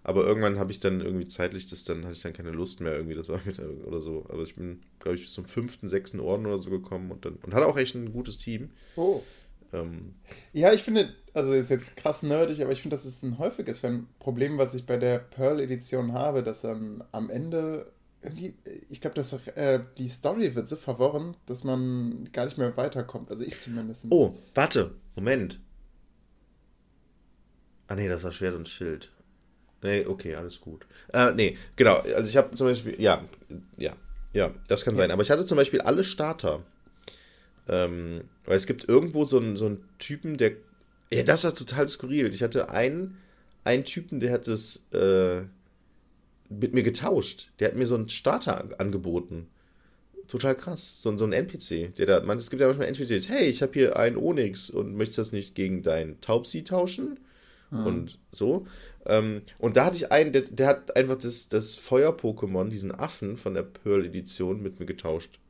Aber 0.05 0.27
irgendwann 0.27 0.59
habe 0.59 0.71
ich 0.71 0.81
dann 0.81 1.01
irgendwie 1.01 1.27
zeitlich 1.27 1.67
das, 1.67 1.83
dann 1.85 2.05
hatte 2.05 2.13
ich 2.13 2.21
dann 2.21 2.35
keine 2.35 2.51
Lust 2.51 2.81
mehr 2.81 2.95
irgendwie, 2.95 3.17
das 3.17 3.31
war 3.31 3.41
mit 3.47 3.59
oder 3.59 4.03
so. 4.03 4.27
Aber 4.29 4.43
ich 4.43 4.55
bin, 4.55 4.83
glaube 5.01 5.17
ich, 5.17 5.23
bis 5.23 5.33
zum 5.33 5.47
fünften, 5.47 5.89
sechsten 5.89 6.21
Orden 6.21 6.45
oder 6.45 6.59
so 6.59 6.69
gekommen 6.69 7.11
und 7.11 7.25
dann 7.25 7.37
und 7.37 7.55
hatte 7.55 7.67
auch 7.67 7.79
echt 7.79 7.95
ein 7.95 8.13
gutes 8.13 8.37
Team. 8.37 8.71
Oh. 8.97 9.23
Ähm, 9.73 10.15
ja, 10.53 10.75
ich 10.75 10.83
finde, 10.83 11.15
also 11.33 11.55
ist 11.55 11.71
jetzt 11.71 11.97
krass 11.97 12.23
nerdig, 12.23 12.61
aber 12.61 12.73
ich 12.73 12.83
finde, 12.83 12.97
das 12.97 13.07
ist 13.07 13.23
ein 13.23 13.39
häufiges 13.39 13.81
Problem, 14.19 14.59
was 14.59 14.75
ich 14.75 14.85
bei 14.85 14.99
der 14.99 15.19
Pearl-Edition 15.19 16.13
habe, 16.13 16.43
dass 16.43 16.61
dann 16.61 17.03
am 17.13 17.31
Ende 17.31 17.91
irgendwie, 18.21 18.55
ich 18.91 19.01
glaube, 19.01 19.15
dass 19.15 19.33
äh, 19.49 19.81
die 19.97 20.09
Story 20.09 20.55
wird 20.55 20.69
so 20.69 20.77
verworren, 20.77 21.35
dass 21.47 21.65
man 21.65 22.29
gar 22.33 22.45
nicht 22.45 22.59
mehr 22.59 22.77
weiterkommt. 22.77 23.31
Also 23.31 23.43
ich 23.43 23.59
zumindest. 23.59 24.05
Oh, 24.11 24.37
warte, 24.55 24.95
Moment. 25.17 25.61
Ah 27.87 27.95
nee, 27.95 28.09
das 28.09 28.23
war 28.23 28.33
Schwert 28.33 28.55
und 28.55 28.69
Schild. 28.69 29.14
Nee, 29.85 30.07
okay, 30.07 30.35
alles 30.35 30.63
gut. 30.63 30.87
Äh, 31.13 31.33
nee, 31.33 31.59
genau. 31.77 31.97
Also 31.97 32.27
ich 32.27 32.39
habe 32.39 32.53
zum 32.53 32.69
Beispiel, 32.69 32.99
ja, 32.99 33.23
ja, 33.77 33.93
ja, 34.33 34.51
das 34.67 34.83
kann 34.83 34.95
ja. 34.95 35.03
sein. 35.03 35.11
Aber 35.11 35.21
ich 35.21 35.31
hatte 35.31 35.45
zum 35.45 35.57
Beispiel 35.57 35.83
alle 35.83 36.05
Starter. 36.05 36.65
Ähm, 37.69 38.23
weil 38.47 38.57
es 38.57 38.67
gibt 38.67 38.89
irgendwo 38.89 39.25
so 39.25 39.39
einen, 39.39 39.59
so 39.59 39.67
einen 39.67 39.85
Typen, 39.99 40.39
der. 40.39 40.53
Ja, 41.13 41.23
das 41.23 41.45
war 41.45 41.55
total 41.55 41.87
skurril. 41.87 42.33
Ich 42.33 42.43
hatte 42.43 42.71
einen, 42.71 43.19
einen 43.63 43.85
Typen, 43.85 44.21
der 44.21 44.33
hat 44.33 44.49
das 44.49 44.87
äh, 44.95 45.43
mit 46.49 46.73
mir 46.73 46.83
getauscht. 46.83 47.51
Der 47.61 47.69
hat 47.69 47.77
mir 47.77 47.87
so 47.87 47.95
einen 47.95 48.09
Starter 48.09 48.67
angeboten. 48.79 49.49
Total 50.29 50.55
krass. 50.55 51.03
So, 51.03 51.15
so 51.19 51.27
ein 51.27 51.35
NPC, 51.35 51.95
der 51.97 52.07
da, 52.07 52.21
man, 52.21 52.39
es 52.39 52.49
gibt 52.49 52.63
ja 52.63 52.69
manchmal 52.69 52.89
NPCs, 52.89 53.29
hey, 53.29 53.45
ich 53.49 53.61
habe 53.61 53.75
hier 53.75 53.99
einen 53.99 54.17
Onyx 54.17 54.71
und 54.71 54.97
möchtest 54.97 55.19
das 55.19 55.33
nicht 55.33 55.55
gegen 55.55 55.83
deinen 55.83 56.23
Taubsi 56.23 56.65
tauschen? 56.65 57.19
Mhm. 57.75 57.87
Und 57.87 58.19
so. 58.31 58.67
Ähm, 59.05 59.43
und 59.59 59.77
da 59.77 59.87
hatte 59.87 59.97
ich 59.97 60.13
einen, 60.13 60.33
der, 60.33 60.43
der 60.43 60.67
hat 60.69 60.97
einfach 60.97 61.19
das, 61.19 61.49
das 61.49 61.75
Feuer-Pokémon, 61.75 62.69
diesen 62.69 62.95
Affen 62.95 63.37
von 63.37 63.55
der 63.55 63.63
Pearl-Edition, 63.63 64.63
mit 64.63 64.79
mir 64.79 64.87
getauscht. 64.87 65.41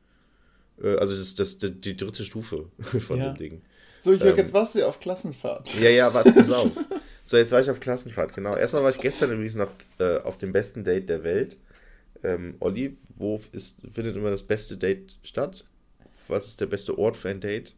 Äh, 0.82 0.97
also 0.97 1.15
das, 1.17 1.35
das, 1.35 1.59
das, 1.59 1.73
die 1.76 1.97
dritte 1.97 2.25
Stufe 2.25 2.71
von 2.79 3.19
ja. 3.19 3.32
dem 3.32 3.37
Ding. 3.37 3.62
So, 3.99 4.12
Jörg, 4.12 4.32
ähm, 4.32 4.37
jetzt 4.37 4.53
warst 4.53 4.75
du 4.75 4.87
auf 4.87 5.00
Klassenfahrt. 5.00 5.75
Ja, 5.81 5.91
ja, 5.91 6.12
warte, 6.12 6.32
pass 6.32 6.50
auf. 6.50 6.73
So, 7.26 7.38
jetzt 7.38 7.53
war 7.53 7.61
ich 7.62 7.71
auf 7.71 7.81
Klassenfahrt, 7.81 8.35
genau. 8.35 8.55
Erstmal 8.55 8.82
war 8.82 8.91
ich 8.91 9.00
gestern 9.00 9.32
übrigens 9.32 9.55
noch 9.55 9.70
äh, 9.99 10.19
auf 10.19 10.37
dem 10.37 10.53
besten 10.53 10.85
Date 10.85 11.09
der 11.09 11.25
Welt. 11.25 11.56
Ähm, 12.23 12.56
Olli, 12.61 12.99
wo 13.17 13.41
ist, 13.53 13.81
findet 13.94 14.15
immer 14.15 14.29
das 14.29 14.43
beste 14.43 14.77
Date 14.77 15.17
statt? 15.23 15.65
Was 16.29 16.49
ist 16.49 16.61
der 16.61 16.67
beste 16.67 16.99
Ort 16.99 17.17
für 17.17 17.31
ein 17.31 17.41
Date? 17.41 17.75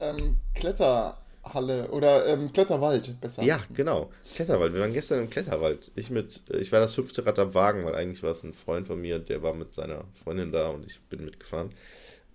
Ähm, 0.00 0.38
Kletter. 0.54 1.18
Halle 1.54 1.90
oder 1.90 2.26
ähm, 2.26 2.52
Kletterwald 2.52 3.20
besser. 3.20 3.42
Ja, 3.42 3.60
genau. 3.74 4.10
Kletterwald. 4.34 4.74
Wir 4.74 4.80
waren 4.80 4.92
gestern 4.92 5.20
im 5.20 5.30
Kletterwald. 5.30 5.92
Ich 5.96 6.10
mit, 6.10 6.42
ich 6.58 6.72
war 6.72 6.80
das 6.80 6.94
fünfte 6.94 7.24
Rad 7.24 7.38
am 7.38 7.54
Wagen, 7.54 7.84
weil 7.84 7.94
eigentlich 7.94 8.22
war 8.22 8.32
es 8.32 8.42
ein 8.42 8.54
Freund 8.54 8.86
von 8.86 9.00
mir, 9.00 9.18
der 9.18 9.42
war 9.42 9.54
mit 9.54 9.74
seiner 9.74 10.04
Freundin 10.22 10.52
da 10.52 10.68
und 10.68 10.84
ich 10.86 11.00
bin 11.02 11.24
mitgefahren. 11.24 11.70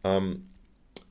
Ähm, 0.03 0.47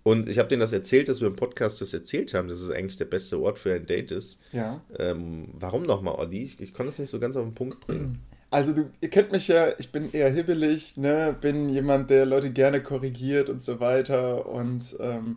und 0.03 0.29
ich 0.29 0.39
habe 0.39 0.49
denen 0.49 0.61
das 0.61 0.73
erzählt, 0.73 1.09
dass 1.09 1.21
wir 1.21 1.29
im 1.29 1.37
Podcast 1.37 1.81
das 1.81 1.93
erzählt 1.93 2.33
haben, 2.33 2.49
dass 2.49 2.61
es 2.61 2.71
eigentlich 2.71 2.97
der 2.97 3.05
beste 3.05 3.39
Ort 3.41 3.59
für 3.59 3.75
ein 3.75 3.87
Date 3.87 4.13
ist. 4.13 4.41
Ja. 4.53 4.81
Ähm, 4.99 5.49
warum 5.53 5.83
nochmal, 5.83 6.15
Olli? 6.15 6.43
Ich, 6.43 6.61
ich 6.61 6.73
konnte 6.73 6.89
es 6.89 6.99
nicht 6.99 7.11
so 7.11 7.21
ganz 7.21 7.37
auf 7.37 7.45
den 7.45 7.55
Punkt 7.55 7.81
bringen. 7.87 8.21
Also 8.51 8.73
du, 8.73 8.91
ihr 9.01 9.11
kennt 9.11 9.31
mich 9.31 9.47
ja, 9.47 9.69
ich 9.79 9.93
bin 9.93 10.11
eher 10.11 10.29
hibbelig, 10.31 10.97
ne, 10.97 11.37
bin 11.41 11.69
jemand, 11.69 12.11
der 12.11 12.27
Leute 12.27 12.51
gerne 12.51 12.83
korrigiert 12.83 13.49
und 13.49 13.63
so 13.63 13.79
weiter 13.79 14.47
und 14.47 14.97
ähm, 14.99 15.37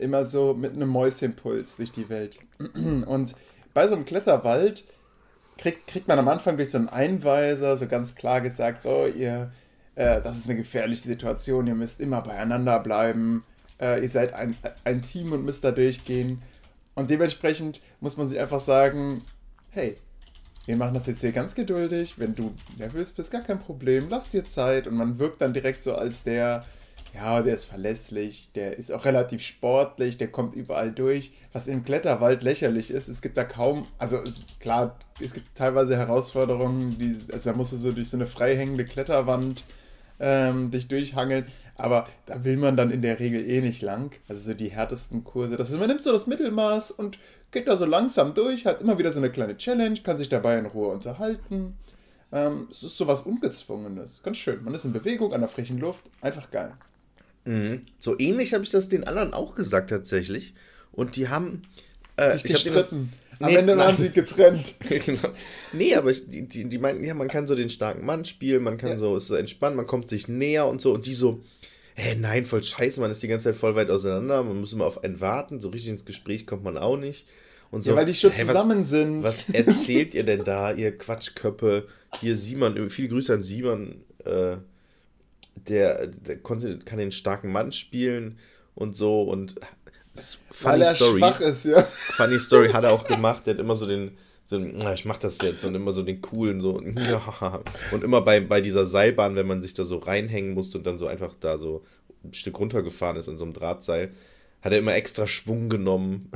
immer 0.00 0.26
so 0.26 0.54
mit 0.54 0.74
einem 0.74 0.88
Mäuschenpuls 0.88 1.76
durch 1.76 1.92
die 1.92 2.08
Welt. 2.08 2.38
Und 3.06 3.34
bei 3.74 3.86
so 3.86 3.94
einem 3.94 4.04
Kletterwald 4.04 4.84
kriegt, 5.58 5.86
kriegt 5.86 6.08
man 6.08 6.18
am 6.18 6.28
Anfang 6.28 6.56
durch 6.56 6.70
so 6.70 6.78
einen 6.78 6.88
Einweiser 6.88 7.76
so 7.76 7.86
ganz 7.86 8.14
klar 8.14 8.40
gesagt, 8.40 8.82
so, 8.82 9.06
ihr, 9.06 9.52
äh, 9.94 10.20
das 10.22 10.38
ist 10.38 10.48
eine 10.48 10.56
gefährliche 10.56 11.02
Situation, 11.02 11.66
ihr 11.66 11.74
müsst 11.74 12.00
immer 12.00 12.22
beieinander 12.22 12.80
bleiben, 12.80 13.44
äh, 13.80 14.02
ihr 14.02 14.08
seid 14.08 14.32
ein, 14.32 14.56
ein 14.84 15.02
Team 15.02 15.32
und 15.32 15.44
müsst 15.44 15.64
da 15.64 15.70
durchgehen. 15.70 16.42
Und 16.94 17.10
dementsprechend 17.10 17.80
muss 18.00 18.16
man 18.16 18.28
sich 18.28 18.38
einfach 18.38 18.60
sagen, 18.60 19.22
hey, 19.70 19.96
wir 20.66 20.76
machen 20.76 20.94
das 20.94 21.06
jetzt 21.06 21.20
hier 21.20 21.32
ganz 21.32 21.54
geduldig, 21.54 22.14
wenn 22.18 22.34
du 22.34 22.54
nervös 22.78 23.12
bist, 23.12 23.32
gar 23.32 23.42
kein 23.42 23.58
Problem, 23.58 24.06
lass 24.08 24.30
dir 24.30 24.44
Zeit 24.44 24.86
und 24.86 24.96
man 24.96 25.18
wirkt 25.18 25.40
dann 25.40 25.52
direkt 25.52 25.82
so 25.82 25.94
als 25.94 26.22
der, 26.22 26.64
ja, 27.14 27.42
der 27.42 27.54
ist 27.54 27.64
verlässlich, 27.64 28.50
der 28.54 28.78
ist 28.78 28.92
auch 28.92 29.04
relativ 29.04 29.42
sportlich, 29.42 30.18
der 30.18 30.28
kommt 30.28 30.54
überall 30.54 30.92
durch. 30.92 31.32
Was 31.52 31.66
im 31.66 31.84
Kletterwald 31.84 32.42
lächerlich 32.42 32.90
ist, 32.90 33.08
es 33.08 33.22
gibt 33.22 33.36
da 33.36 33.44
kaum, 33.44 33.86
also 33.98 34.18
klar, 34.60 34.98
es 35.20 35.34
gibt 35.34 35.54
teilweise 35.54 35.96
Herausforderungen, 35.96 36.98
die, 36.98 37.16
also 37.32 37.50
da 37.50 37.56
musst 37.56 37.72
du 37.72 37.76
so 37.76 37.92
durch 37.92 38.08
so 38.08 38.16
eine 38.16 38.26
freihängende 38.26 38.84
Kletterwand 38.84 39.64
ähm, 40.20 40.70
dich 40.70 40.86
durchhangeln, 40.88 41.46
aber 41.76 42.06
da 42.26 42.44
will 42.44 42.56
man 42.56 42.76
dann 42.76 42.90
in 42.90 43.02
der 43.02 43.18
Regel 43.18 43.48
eh 43.48 43.60
nicht 43.60 43.82
lang. 43.82 44.12
Also 44.28 44.42
so 44.42 44.54
die 44.54 44.70
härtesten 44.70 45.24
Kurse. 45.24 45.56
Das 45.56 45.70
ist, 45.70 45.78
man 45.78 45.88
nimmt 45.88 46.02
so 46.02 46.12
das 46.12 46.26
Mittelmaß 46.26 46.90
und 46.92 47.18
geht 47.50 47.66
da 47.66 47.76
so 47.76 47.86
langsam 47.86 48.34
durch, 48.34 48.66
hat 48.66 48.80
immer 48.82 48.98
wieder 48.98 49.10
so 49.12 49.18
eine 49.18 49.30
kleine 49.30 49.56
Challenge, 49.56 49.98
kann 50.00 50.16
sich 50.16 50.28
dabei 50.28 50.58
in 50.58 50.66
Ruhe 50.66 50.88
unterhalten. 50.88 51.76
Ähm, 52.32 52.68
es 52.70 52.82
ist 52.82 52.96
so 52.96 53.08
was 53.08 53.24
Ungezwungenes. 53.24 54.22
Ganz 54.22 54.36
schön. 54.36 54.62
Man 54.62 54.74
ist 54.74 54.84
in 54.84 54.92
Bewegung, 54.92 55.32
an 55.32 55.40
der 55.40 55.48
frischen 55.48 55.78
Luft. 55.78 56.04
Einfach 56.20 56.50
geil. 56.50 56.74
Mhm. 57.44 57.80
So 57.98 58.18
ähnlich 58.18 58.54
habe 58.54 58.64
ich 58.64 58.70
das 58.70 58.88
den 58.88 59.04
anderen 59.04 59.32
auch 59.32 59.54
gesagt 59.54 59.90
tatsächlich. 59.90 60.54
Und 60.92 61.16
die 61.16 61.28
haben 61.28 61.62
äh, 62.16 62.32
sich 62.32 62.44
gestritten. 62.44 63.12
Am 63.40 63.50
nee, 63.50 63.56
Ende 63.56 63.76
waren 63.78 63.96
sie 63.96 64.10
getrennt. 64.10 64.74
genau. 64.88 65.30
Nee, 65.72 65.94
aber 65.94 66.10
ich, 66.10 66.28
die, 66.28 66.46
die, 66.46 66.68
die 66.68 66.78
meinten, 66.78 67.02
ja, 67.02 67.14
man 67.14 67.28
kann 67.28 67.46
so 67.46 67.54
den 67.54 67.70
starken 67.70 68.04
Mann 68.04 68.26
spielen, 68.26 68.62
man 68.62 68.76
kann 68.76 68.90
ja. 68.90 68.98
so, 68.98 69.16
ist 69.16 69.28
so 69.28 69.34
entspannt, 69.34 69.76
man 69.76 69.86
kommt 69.86 70.10
sich 70.10 70.28
näher 70.28 70.66
und 70.66 70.82
so. 70.82 70.92
Und 70.92 71.06
die 71.06 71.14
so, 71.14 71.42
hä, 71.94 72.16
nein, 72.20 72.44
voll 72.44 72.62
scheiße, 72.62 73.00
man 73.00 73.10
ist 73.10 73.22
die 73.22 73.28
ganze 73.28 73.44
Zeit 73.44 73.56
voll 73.56 73.74
weit 73.76 73.88
auseinander, 73.88 74.42
man 74.42 74.60
muss 74.60 74.74
immer 74.74 74.84
auf 74.84 75.02
einen 75.02 75.22
warten, 75.22 75.58
so 75.58 75.70
richtig 75.70 75.90
ins 75.90 76.04
Gespräch 76.04 76.46
kommt 76.46 76.64
man 76.64 76.76
auch 76.76 76.98
nicht. 76.98 77.26
Und 77.70 77.82
so, 77.82 77.92
Ja, 77.92 77.96
weil 77.96 78.06
die 78.06 78.14
schon 78.14 78.32
hey, 78.32 78.44
zusammen 78.44 78.80
was, 78.80 78.90
sind. 78.90 79.22
Was 79.22 79.48
erzählt 79.52 80.12
ihr 80.12 80.24
denn 80.24 80.44
da, 80.44 80.72
ihr 80.72 80.96
Quatschköppe? 80.96 81.86
Hier 82.20 82.36
Simon, 82.36 82.90
viele 82.90 83.08
Grüße 83.08 83.32
an 83.32 83.42
Simon, 83.42 84.02
äh, 84.24 84.56
der, 85.54 86.06
der 86.06 86.38
konnte, 86.38 86.78
kann 86.78 86.98
den 86.98 87.12
starken 87.12 87.52
Mann 87.52 87.72
spielen 87.72 88.38
und 88.74 88.96
so 88.96 89.22
und 89.22 89.56
Weil 90.62 90.82
er 90.82 90.96
schwach 90.96 91.40
ist, 91.40 91.64
ja. 91.64 91.82
Funny 91.82 92.38
Story 92.38 92.70
hat 92.70 92.84
er 92.84 92.92
auch 92.92 93.06
gemacht, 93.06 93.46
der 93.46 93.54
hat 93.54 93.60
immer 93.60 93.74
so 93.74 93.86
den, 93.86 94.12
so, 94.50 94.58
na, 94.58 94.92
ich 94.94 95.04
mach 95.04 95.18
das 95.18 95.38
jetzt. 95.40 95.64
Und 95.64 95.76
immer 95.76 95.92
so 95.92 96.02
den 96.02 96.20
coolen 96.20 96.60
so 96.60 96.80
ja. 96.80 97.62
und 97.92 98.02
immer 98.02 98.20
bei, 98.20 98.40
bei 98.40 98.60
dieser 98.60 98.84
Seilbahn, 98.84 99.36
wenn 99.36 99.46
man 99.46 99.62
sich 99.62 99.74
da 99.74 99.84
so 99.84 99.98
reinhängen 99.98 100.54
musste 100.54 100.78
und 100.78 100.86
dann 100.86 100.98
so 100.98 101.06
einfach 101.06 101.34
da 101.38 101.56
so 101.56 101.84
ein 102.24 102.34
Stück 102.34 102.58
runtergefahren 102.58 103.16
ist 103.16 103.28
in 103.28 103.36
so 103.36 103.44
einem 103.44 103.54
Drahtseil, 103.54 104.10
hat 104.60 104.72
er 104.72 104.78
immer 104.78 104.94
extra 104.94 105.26
Schwung 105.26 105.68
genommen. 105.68 106.30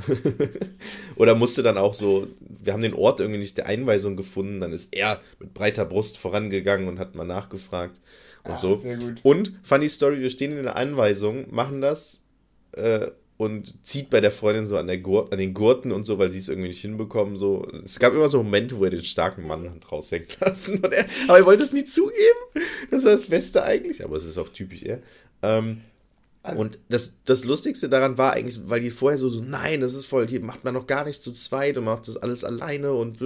Oder 1.16 1.35
musste 1.35 1.62
dann 1.62 1.76
auch 1.76 1.92
so, 1.92 2.28
wir 2.40 2.73
haben 2.73 2.83
den 2.83 2.94
Ort 2.94 3.21
irgendwie 3.21 3.40
nicht 3.40 3.59
der 3.59 3.66
Einweisung 3.66 4.16
gefunden, 4.16 4.61
dann 4.61 4.73
ist 4.73 4.94
er 4.94 5.21
mit 5.40 5.52
breiter 5.52 5.85
Brust 5.85 6.16
vorangegangen 6.16 6.88
und 6.88 6.99
hat 6.99 7.16
mal 7.16 7.26
nachgefragt 7.26 8.00
und 8.44 8.52
Ah, 8.52 8.58
so. 8.58 8.76
sehr 8.76 8.96
gut. 8.98 9.20
Und 9.22 9.52
funny 9.62 9.88
Story, 9.88 10.20
wir 10.20 10.30
stehen 10.30 10.56
in 10.56 10.62
der 10.64 10.76
Anweisung, 10.76 11.46
machen 11.54 11.80
das 11.80 12.22
äh, 12.72 13.08
und 13.36 13.84
zieht 13.86 14.10
bei 14.10 14.20
der 14.20 14.30
Freundin 14.30 14.64
so 14.66 14.76
an, 14.76 14.86
der 14.86 14.98
Gurt, 14.98 15.32
an 15.32 15.38
den 15.38 15.54
Gurten 15.54 15.90
und 15.92 16.04
so, 16.04 16.18
weil 16.18 16.30
sie 16.30 16.38
es 16.38 16.48
irgendwie 16.48 16.68
nicht 16.68 16.80
hinbekommen. 16.80 17.36
So. 17.36 17.66
Es 17.84 17.98
gab 17.98 18.12
immer 18.12 18.28
so 18.28 18.38
Momente, 18.42 18.78
wo 18.78 18.84
er 18.84 18.90
den 18.90 19.02
starken 19.02 19.46
Mann 19.46 19.68
hat 19.70 19.90
raushängen 19.90 20.28
lassen. 20.40 20.78
Und 20.84 20.92
er, 20.92 21.04
aber 21.28 21.38
er 21.38 21.46
wollte 21.46 21.64
es 21.64 21.72
nie 21.72 21.84
zugeben. 21.84 22.14
Das 22.90 23.04
war 23.04 23.12
das 23.12 23.28
Beste 23.28 23.64
eigentlich, 23.64 24.04
aber 24.04 24.16
es 24.16 24.24
ist 24.24 24.38
auch 24.38 24.48
typisch 24.50 24.82
er. 24.82 25.00
Ähm, 25.42 25.80
und 26.56 26.78
das, 26.90 27.14
das 27.24 27.44
Lustigste 27.44 27.88
daran 27.88 28.18
war 28.18 28.34
eigentlich, 28.34 28.60
weil 28.68 28.80
die 28.82 28.90
vorher 28.90 29.16
so, 29.18 29.30
so, 29.30 29.40
nein, 29.40 29.80
das 29.80 29.94
ist 29.94 30.04
voll, 30.04 30.28
hier 30.28 30.40
macht 30.42 30.62
man 30.62 30.74
noch 30.74 30.86
gar 30.86 31.06
nicht 31.06 31.22
zu 31.22 31.32
zweit 31.32 31.78
und 31.78 31.84
macht 31.84 32.06
das 32.06 32.18
alles 32.18 32.44
alleine 32.44 32.92
und 32.92 33.18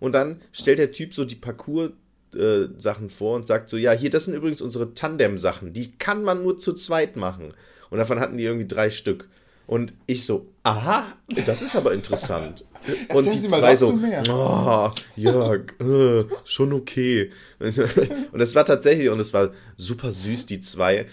und 0.00 0.12
dann 0.12 0.40
stellt 0.52 0.78
der 0.78 0.90
Typ 0.90 1.12
so 1.12 1.26
die 1.26 1.34
Parcours 1.34 1.90
äh, 2.34 2.68
Sachen 2.76 3.10
vor 3.10 3.36
und 3.36 3.46
sagt 3.46 3.68
so, 3.68 3.76
ja, 3.76 3.92
hier, 3.92 4.10
das 4.10 4.26
sind 4.26 4.34
übrigens 4.34 4.60
unsere 4.60 4.94
Tandem-Sachen, 4.94 5.72
die 5.72 5.92
kann 5.92 6.22
man 6.22 6.42
nur 6.42 6.58
zu 6.58 6.72
zweit 6.72 7.16
machen. 7.16 7.54
Und 7.90 7.98
davon 7.98 8.20
hatten 8.20 8.36
die 8.36 8.44
irgendwie 8.44 8.68
drei 8.68 8.90
Stück. 8.90 9.28
Und 9.66 9.92
ich 10.06 10.24
so, 10.24 10.46
aha, 10.62 11.04
das 11.46 11.60
ist 11.60 11.76
aber 11.76 11.92
interessant. 11.92 12.64
und 13.10 13.26
Erzählen 13.26 13.34
die 13.34 13.40
Sie 13.40 13.48
mal 13.48 13.60
zwei 13.60 13.76
so, 13.76 14.00
oh, 14.30 14.90
ja, 15.16 15.54
äh, 15.54 16.24
schon 16.44 16.72
okay. 16.72 17.30
Und 17.58 18.40
es 18.40 18.54
war 18.54 18.64
tatsächlich, 18.64 19.10
und 19.10 19.20
es 19.20 19.34
war 19.34 19.50
super 19.76 20.12
süß, 20.12 20.46
die 20.46 20.60
zwei 20.60 21.06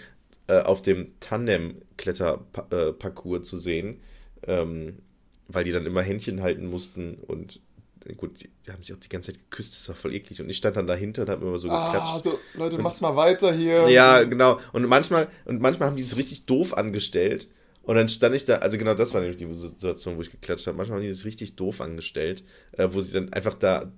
äh, 0.46 0.60
auf 0.60 0.80
dem 0.80 1.08
Tandem-Kletter-Parcours 1.20 3.46
zu 3.46 3.58
sehen, 3.58 4.00
ähm, 4.46 5.00
weil 5.48 5.64
die 5.64 5.72
dann 5.72 5.86
immer 5.86 6.02
Händchen 6.02 6.40
halten 6.40 6.66
mussten 6.66 7.14
und 7.14 7.56
äh, 7.56 7.75
gut, 8.14 8.40
die, 8.42 8.50
die 8.66 8.70
haben 8.72 8.82
sich 8.82 8.92
auch 8.92 8.98
die 8.98 9.08
ganze 9.08 9.32
Zeit 9.32 9.40
geküsst, 9.50 9.76
das 9.76 9.88
war 9.88 9.94
voll 9.96 10.14
eklig. 10.14 10.40
Und 10.40 10.48
ich 10.48 10.56
stand 10.56 10.76
dann 10.76 10.86
dahinter 10.86 11.22
und 11.22 11.30
habe 11.30 11.46
immer 11.46 11.58
so 11.58 11.68
Ah, 11.68 11.92
geklatscht. 11.92 12.14
also, 12.14 12.38
Leute, 12.54 12.78
macht 12.78 13.00
mal 13.00 13.16
weiter 13.16 13.52
hier. 13.52 13.88
Ja, 13.88 14.22
genau. 14.22 14.60
Und 14.72 14.86
manchmal, 14.86 15.28
und 15.44 15.60
manchmal 15.60 15.88
haben 15.88 15.96
die 15.96 16.02
es 16.02 16.16
richtig 16.16 16.46
doof 16.46 16.76
angestellt. 16.76 17.48
Und 17.82 17.94
dann 17.96 18.08
stand 18.08 18.34
ich 18.34 18.44
da, 18.44 18.56
also 18.56 18.78
genau 18.78 18.94
das 18.94 19.14
war 19.14 19.20
nämlich 19.20 19.36
die 19.36 19.52
Situation, 19.54 20.16
wo 20.16 20.20
ich 20.22 20.30
geklatscht 20.30 20.66
habe. 20.66 20.76
Manchmal 20.76 20.98
haben 20.98 21.04
die 21.04 21.10
es 21.10 21.24
richtig 21.24 21.54
doof 21.56 21.80
angestellt, 21.80 22.42
äh, 22.72 22.88
wo 22.90 23.00
sie 23.00 23.12
dann 23.12 23.32
einfach 23.32 23.54
da, 23.54 23.92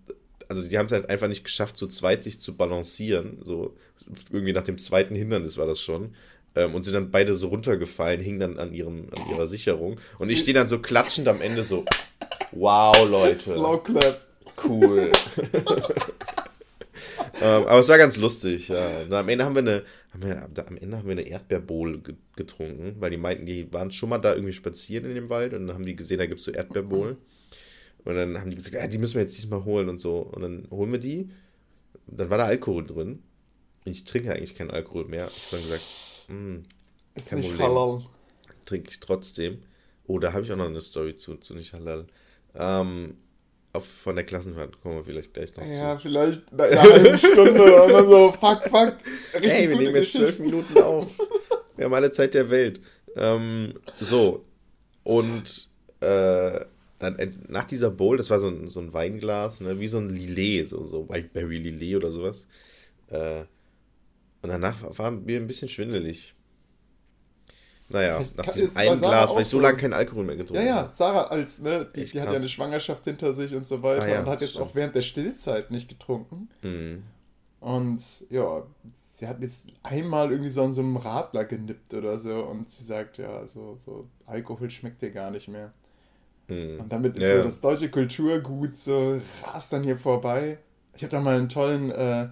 also 0.49 0.61
sie 0.61 0.77
haben 0.79 0.87
es 0.87 0.93
halt 0.93 1.09
einfach 1.09 1.29
nicht 1.29 1.45
geschafft, 1.45 1.77
zu 1.79 1.87
zweit 1.87 2.23
sich 2.23 2.39
zu 2.41 2.55
balancieren. 2.57 3.39
So 3.45 3.77
irgendwie 4.31 4.53
nach 4.53 4.63
dem 4.65 4.79
zweiten 4.79 5.15
Hindernis 5.15 5.57
war 5.57 5.67
das 5.67 5.81
schon. 5.81 6.15
Ähm, 6.55 6.75
und 6.75 6.83
sind 6.85 6.95
dann 6.95 7.11
beide 7.11 7.37
so 7.37 7.49
runtergefallen, 7.49 8.21
hingen 8.21 8.41
dann 8.41 8.59
an, 8.59 8.73
ihrem, 8.73 9.09
an 9.15 9.31
ihrer 9.31 9.47
Sicherung. 9.55 10.01
Und 10.19 10.31
ich 10.31 10.41
stehe 10.41 10.55
dann 10.55 10.69
so 10.69 10.79
klatschend 10.81 11.29
am 11.29 11.41
Ende 11.41 11.63
so, 11.63 11.85
wow, 12.53 12.97
Leute. 13.09 13.39
Slow 13.39 13.79
Clap. 13.83 14.25
Cool. 14.65 15.11
ähm, 17.41 17.63
aber 17.67 17.79
es 17.79 17.89
war 17.89 17.99
ganz 17.99 18.17
lustig, 18.17 18.69
ja. 18.69 19.03
Und 19.05 19.13
am 19.13 19.29
Ende 19.29 19.45
haben 19.45 19.55
wir 19.55 19.63
eine, 19.63 19.83
haben 20.13 20.23
wir, 20.23 20.43
am 20.67 20.77
Ende 20.77 20.97
haben 20.97 21.07
wir 21.07 21.13
eine 21.13 21.29
Erdbeerbowl 21.29 22.01
ge- 22.01 22.17
getrunken, 22.37 22.97
weil 22.99 23.11
die 23.11 23.17
meinten, 23.19 23.47
die 23.47 23.73
waren 23.73 23.91
schon 23.91 24.09
mal 24.09 24.19
da 24.19 24.35
irgendwie 24.35 24.53
spazieren 24.53 25.05
in 25.05 25.15
dem 25.15 25.29
Wald 25.29 25.55
und 25.55 25.67
dann 25.67 25.75
haben 25.77 25.85
die 25.85 25.95
gesehen, 25.97 26.19
da 26.19 26.27
gibt 26.27 26.41
es 26.41 26.45
so 26.47 26.51
Erdbeerbowl. 26.51 27.17
Und 28.05 28.15
dann 28.15 28.41
haben 28.41 28.51
die 28.51 28.57
gesagt, 28.57 28.75
ja, 28.75 28.87
die 28.87 28.99
müssen 28.99 29.15
wir 29.15 29.23
jetzt 29.23 29.37
diesmal 29.37 29.65
holen 29.65 29.89
und 29.89 30.01
so. 30.01 30.19
Und 30.21 30.43
dann 30.43 30.67
holen 30.71 30.91
wir 30.93 30.99
die. 30.99 31.29
Dann 32.07 32.31
war 32.31 32.39
da 32.39 32.45
Alkohol 32.47 32.87
drin. 32.87 33.23
Ich 33.85 34.05
trinke 34.05 34.33
eigentlich 34.33 34.57
keinen 34.57 34.71
Alkohol 34.71 35.05
mehr. 35.05 35.29
Ich 35.29 35.47
habe 35.53 35.57
dann 35.63 35.71
gesagt, 35.71 35.85
hm, 36.29 36.63
Ist 37.15 37.33
nicht 37.33 37.51
Problem. 37.51 37.67
halal. 37.69 38.01
trinke 38.65 38.91
ich 38.91 39.01
trotzdem. 39.01 39.63
Oh, 40.07 40.19
da 40.19 40.33
habe 40.33 40.45
ich 40.45 40.53
auch 40.53 40.57
noch 40.57 40.67
eine 40.67 40.81
Story 40.81 41.17
zu, 41.17 41.37
zu 41.37 41.55
nicht 41.55 41.73
halal. 41.73 42.07
Ähm, 42.55 43.17
auf, 43.75 43.87
von 43.87 44.17
der 44.17 44.25
Klassenfahrt 44.25 44.81
kommen 44.81 44.97
wir 44.97 45.05
vielleicht 45.05 45.35
gleich 45.35 45.55
noch 45.57 45.65
Ja, 45.67 45.97
zu. 45.97 46.03
vielleicht 46.09 46.51
in 46.53 46.61
einer 46.61 46.81
halben 46.83 47.19
Stunde 47.19 47.83
und 47.83 47.93
dann 47.93 48.09
so, 48.09 48.33
fuck, 48.33 48.63
fuck. 48.69 48.97
Richtig 49.35 49.53
Hey, 49.53 49.69
wir 49.69 49.77
nehmen 49.77 49.95
jetzt 49.97 50.13
zwölf. 50.13 50.39
Minuten 50.39 50.79
auf. 50.83 51.09
Wir 51.77 51.85
haben 51.85 51.95
alle 51.95 52.11
Zeit 52.11 52.35
der 52.35 52.49
Welt. 52.51 52.81
Ähm, 53.17 53.75
so. 54.01 54.45
Und 55.05 55.69
äh, 56.01 56.61
dann 56.99 57.45
nach 57.49 57.67
dieser 57.67 57.91
Bowl, 57.91 58.17
das 58.17 58.31
war 58.31 58.41
so 58.41 58.49
ein, 58.49 58.69
so 58.69 58.81
ein 58.81 58.93
Weinglas, 58.93 59.61
ne, 59.61 59.79
wie 59.79 59.87
so 59.89 59.99
ein 59.99 60.09
Lillet, 60.11 60.67
so, 60.69 60.85
so 60.85 61.09
Whiteberry 61.09 61.59
Lillet 61.59 61.97
oder 61.97 62.11
sowas. 62.11 62.47
Äh, 63.11 63.45
und 64.43 64.49
danach 64.51 64.77
war 64.99 65.11
mir 65.11 65.39
ein 65.39 65.47
bisschen 65.47 65.69
schwindelig. 65.69 66.35
Naja, 67.91 68.23
nach 68.37 68.47
diesem 68.51 68.77
einen 68.77 68.99
Glas, 68.99 69.35
weil 69.35 69.43
ich 69.43 69.49
so 69.49 69.61
lange 69.61 69.79
keinen 69.79 69.95
Alkohol 69.95 70.25
mehr 70.25 70.37
getrunken 70.37 70.63
Ja, 70.63 70.69
ja, 70.69 70.77
habe. 70.83 70.91
Sarah 70.95 71.23
als, 71.29 71.59
ne, 71.61 71.87
die, 71.97 72.05
die 72.05 72.21
hat 72.21 72.29
ja 72.29 72.35
eine 72.39 72.49
Schwangerschaft 72.49 73.05
hinter 73.05 73.33
sich 73.33 73.55
und 73.55 73.67
so 73.67 73.83
weiter 73.83 74.03
Ah 74.05 74.09
ja, 74.09 74.21
und 74.21 74.27
hat 74.29 74.43
jetzt 74.43 74.51
stimmt. 74.51 74.67
auch 74.67 74.75
während 74.75 74.95
der 74.95 75.01
Stillzeit 75.03 75.71
nicht 75.71 75.89
getrunken. 75.89 76.51
Mhm. 76.63 77.03
Und 77.61 78.01
ja, 78.31 78.63
sie 78.95 79.27
hat 79.27 79.41
jetzt 79.41 79.69
einmal 79.83 80.31
irgendwie 80.31 80.51
so 80.51 80.63
an 80.65 80.73
so 80.75 80.83
einem 80.83 80.97
Radler 80.99 81.45
genippt 81.47 81.95
oder 81.95 82.19
so 82.19 82.45
und 82.45 82.71
sie 82.71 82.85
sagt, 82.85 83.17
ja, 83.19 83.47
so, 83.47 83.75
so 83.75 84.05
Alkohol 84.27 84.71
schmeckt 84.71 85.01
dir 85.01 85.11
gar 85.11 85.31
nicht 85.31 85.49
mehr. 85.49 85.73
Mhm. 86.47 86.81
Und 86.81 86.93
damit 86.93 87.17
ist 87.17 87.23
Ja, 87.25 87.31
so 87.31 87.37
ja. 87.39 87.43
das 87.45 87.61
deutsche 87.63 87.89
Kulturgut 87.91 88.77
so 88.77 89.19
rast 89.45 89.73
dann 89.73 89.83
hier 89.83 89.97
vorbei. 89.97 90.59
Ich 90.95 91.03
habe 91.03 91.11
da 91.11 91.21
mal 91.21 91.37
einen 91.37 91.49
tollen, 91.49 91.91
äh, 91.91 92.29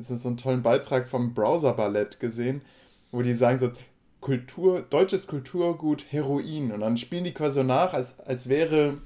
so, 0.00 0.28
einen 0.28 0.36
tollen 0.36 0.62
Beitrag 0.62 1.08
vom 1.08 1.34
Browser 1.34 1.74
Ballett 1.74 2.20
gesehen, 2.20 2.62
wo 3.10 3.22
die 3.22 3.34
sagen 3.34 3.58
so, 3.58 3.70
Kultur, 4.20 4.82
deutsches 4.82 5.26
Kulturgut 5.26 6.04
Heroin. 6.10 6.72
Und 6.72 6.80
dann 6.80 6.96
spielen 6.96 7.24
die 7.24 7.32
quasi 7.32 7.56
so 7.56 7.62
nach, 7.62 7.94
als, 7.94 8.20
als 8.20 8.48
wäre 8.48 8.98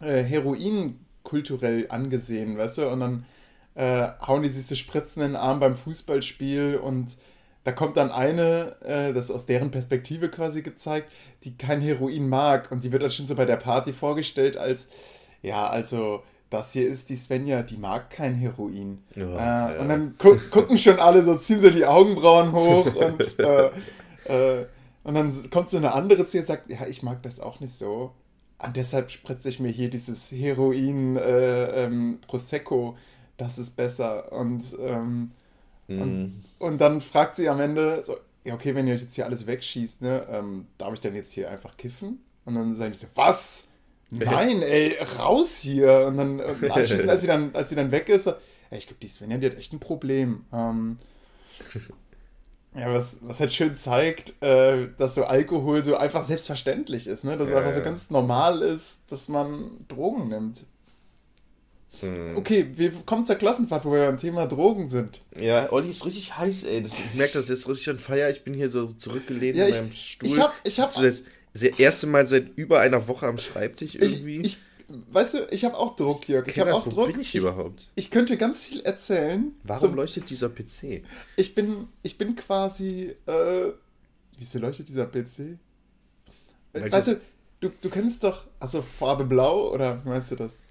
äh, 0.00 0.22
Heroin 0.22 1.00
kulturell 1.24 1.86
angesehen, 1.88 2.56
weißt 2.56 2.78
du? 2.78 2.88
Und 2.88 3.00
dann 3.00 3.26
äh, 3.74 4.08
hauen 4.26 4.42
die 4.42 4.48
sich 4.48 4.66
so 4.66 4.74
Spritzen 4.74 5.22
in 5.22 5.30
den 5.30 5.36
Arm 5.36 5.60
beim 5.60 5.74
Fußballspiel 5.74 6.76
und 6.76 7.16
da 7.64 7.72
kommt 7.72 7.96
dann 7.96 8.12
eine, 8.12 8.76
äh, 8.82 9.12
das 9.12 9.24
ist 9.24 9.32
aus 9.32 9.46
deren 9.46 9.72
Perspektive 9.72 10.28
quasi 10.28 10.62
gezeigt, 10.62 11.10
die 11.42 11.56
kein 11.58 11.80
Heroin 11.80 12.28
mag 12.28 12.70
und 12.70 12.84
die 12.84 12.92
wird 12.92 13.02
dann 13.02 13.10
schon 13.10 13.26
so 13.26 13.34
bei 13.34 13.44
der 13.44 13.56
Party 13.56 13.92
vorgestellt 13.92 14.56
als, 14.56 14.88
ja, 15.42 15.68
also 15.68 16.22
das 16.50 16.72
hier 16.72 16.88
ist 16.88 17.08
die 17.10 17.16
Svenja, 17.16 17.62
die 17.62 17.76
mag 17.76 18.10
kein 18.10 18.34
Heroin. 18.34 19.02
Ja, 19.14 19.24
äh, 19.70 19.74
ja. 19.74 19.80
Und 19.80 19.88
dann 19.88 20.14
gu 20.18 20.36
gucken 20.50 20.78
schon 20.78 20.98
alle, 21.00 21.24
so 21.24 21.36
ziehen 21.36 21.60
so 21.60 21.70
die 21.70 21.84
Augenbrauen 21.86 22.52
hoch 22.52 22.94
und, 22.94 23.38
äh, 23.38 23.70
äh, 24.60 24.66
und 25.02 25.14
dann 25.14 25.32
kommt 25.50 25.70
so 25.70 25.76
eine 25.76 25.92
andere 25.94 26.26
zu 26.26 26.36
ihr 26.36 26.42
und 26.42 26.46
sagt, 26.46 26.70
ja, 26.70 26.86
ich 26.86 27.02
mag 27.02 27.22
das 27.22 27.40
auch 27.40 27.60
nicht 27.60 27.74
so. 27.74 28.12
Und 28.58 28.76
deshalb 28.76 29.10
spritze 29.10 29.48
ich 29.50 29.60
mir 29.60 29.68
hier 29.70 29.90
dieses 29.90 30.32
Heroin 30.32 31.16
äh, 31.16 31.84
ähm, 31.84 32.18
Prosecco, 32.26 32.96
das 33.36 33.58
ist 33.58 33.76
besser. 33.76 34.32
Und, 34.32 34.64
ähm, 34.80 35.32
Mhm. 35.88 36.42
und 36.58 36.78
dann 36.80 37.00
fragt 37.00 37.36
sie 37.36 37.48
am 37.48 37.60
Ende 37.60 38.02
so, 38.02 38.16
ja, 38.42 38.54
okay, 38.54 38.74
wenn 38.74 38.88
ihr 38.88 38.94
euch 38.94 39.02
jetzt 39.02 39.14
hier 39.14 39.24
alles 39.26 39.46
wegschießt, 39.46 40.02
ne, 40.02 40.26
ähm, 40.30 40.66
darf 40.78 40.92
ich 40.94 41.00
denn 41.00 41.14
jetzt 41.14 41.32
hier 41.32 41.48
einfach 41.48 41.76
kiffen? 41.76 42.18
Und 42.44 42.56
dann 42.56 42.74
sagen 42.74 42.90
die 42.92 42.98
so, 42.98 43.06
was? 43.14 43.68
Nein, 44.10 44.62
ey, 44.62 44.96
raus 45.18 45.58
hier. 45.58 46.06
Und 46.06 46.16
dann 46.16 46.40
und 46.62 46.70
anschließend, 46.70 47.08
als 47.10 47.20
sie 47.22 47.26
dann, 47.26 47.50
als 47.54 47.68
sie 47.70 47.74
dann 47.76 47.90
weg 47.90 48.08
ist, 48.08 48.26
ey, 48.26 48.36
ich 48.78 48.86
glaube, 48.86 49.00
die 49.02 49.08
Svenja, 49.08 49.36
die 49.38 49.46
hat 49.46 49.58
echt 49.58 49.72
ein 49.72 49.80
Problem. 49.80 50.44
Ähm, 50.52 50.98
ja, 52.74 52.92
was, 52.92 53.18
was 53.22 53.40
halt 53.40 53.52
schön 53.52 53.74
zeigt, 53.74 54.40
äh, 54.42 54.88
dass 54.98 55.14
so 55.14 55.24
Alkohol 55.24 55.82
so 55.82 55.96
einfach 55.96 56.22
selbstverständlich 56.22 57.06
ist, 57.06 57.24
ne? 57.24 57.36
Dass 57.36 57.48
es 57.48 57.52
Ja, 57.54 57.60
einfach 57.60 57.72
so 57.72 57.82
ganz 57.82 58.10
normal 58.10 58.62
ist, 58.62 59.00
dass 59.08 59.28
man 59.28 59.70
Drogen 59.88 60.28
nimmt. 60.28 60.64
Mhm. 62.02 62.36
Okay, 62.36 62.66
wir 62.74 62.92
kommen 63.06 63.24
zur 63.24 63.36
Klassenfahrt, 63.36 63.86
wo 63.86 63.92
wir 63.92 64.04
beim 64.04 64.18
Thema 64.18 64.46
Drogen 64.46 64.86
sind. 64.88 65.22
Ja, 65.40 65.72
Olli 65.72 65.88
ist 65.90 66.04
richtig 66.04 66.36
heiß, 66.36 66.64
ey. 66.64 66.82
Das, 66.82 66.92
ich 66.92 67.14
merke 67.14 67.32
das 67.34 67.48
jetzt 67.48 67.66
richtig 67.66 67.88
an 67.88 67.98
Feier. 67.98 68.28
Ich 68.28 68.44
bin 68.44 68.52
hier 68.52 68.68
so 68.68 68.86
zurückgelehnt 68.86 69.56
Ja, 69.56 69.64
in 69.66 69.74
meinem 69.74 69.92
Stuhl. 69.92 70.28
ich 70.28 70.38
hab- 70.38 70.54
ich 70.64 70.78
hab- 70.78 70.92
Das, 71.60 71.70
das 71.70 71.78
erste 71.78 72.06
Mal 72.06 72.26
seit 72.26 72.56
über 72.56 72.80
einer 72.80 73.06
Woche 73.08 73.26
am 73.26 73.38
Schreibtisch 73.38 73.94
irgendwie. 73.96 74.40
Ich, 74.40 74.58
ich, 74.88 74.96
weißt 75.12 75.34
du, 75.34 75.38
ich 75.50 75.64
habe 75.64 75.76
auch 75.76 75.96
Druck, 75.96 76.28
Jörg. 76.28 76.46
Ich 76.48 76.58
habe 76.58 76.70
Kinders, 76.70 76.74
auch 76.82 76.86
wo 76.86 76.90
Druck. 76.90 77.12
bin 77.12 77.20
ich 77.20 77.34
Ich, 77.34 77.40
überhaupt? 77.40 77.90
ich 77.94 78.10
könnte 78.10 78.36
ganz 78.36 78.66
viel 78.66 78.80
erzählen. 78.80 79.52
Warum 79.64 79.80
Zum- 79.80 79.94
leuchtet 79.94 80.28
dieser 80.30 80.48
PC? 80.48 81.02
ich 81.36 81.54
bin, 81.54 81.88
ich 82.02 82.18
bin 82.18 82.34
quasi, 82.36 83.14
äh, 83.26 83.72
wieso 84.38 84.58
leuchtet 84.58 84.88
dieser 84.88 85.06
PC? 85.06 85.58
Weil 86.72 86.92
weißt 86.92 87.08
die- 87.08 87.16
du, 87.60 87.70
du, 87.80 87.88
kennst 87.90 88.22
doch, 88.24 88.44
also 88.60 88.82
Farbe 88.82 89.24
Blau 89.24 89.72
oder 89.72 90.02
meinst 90.04 90.30
du 90.30 90.36
das? 90.36 90.62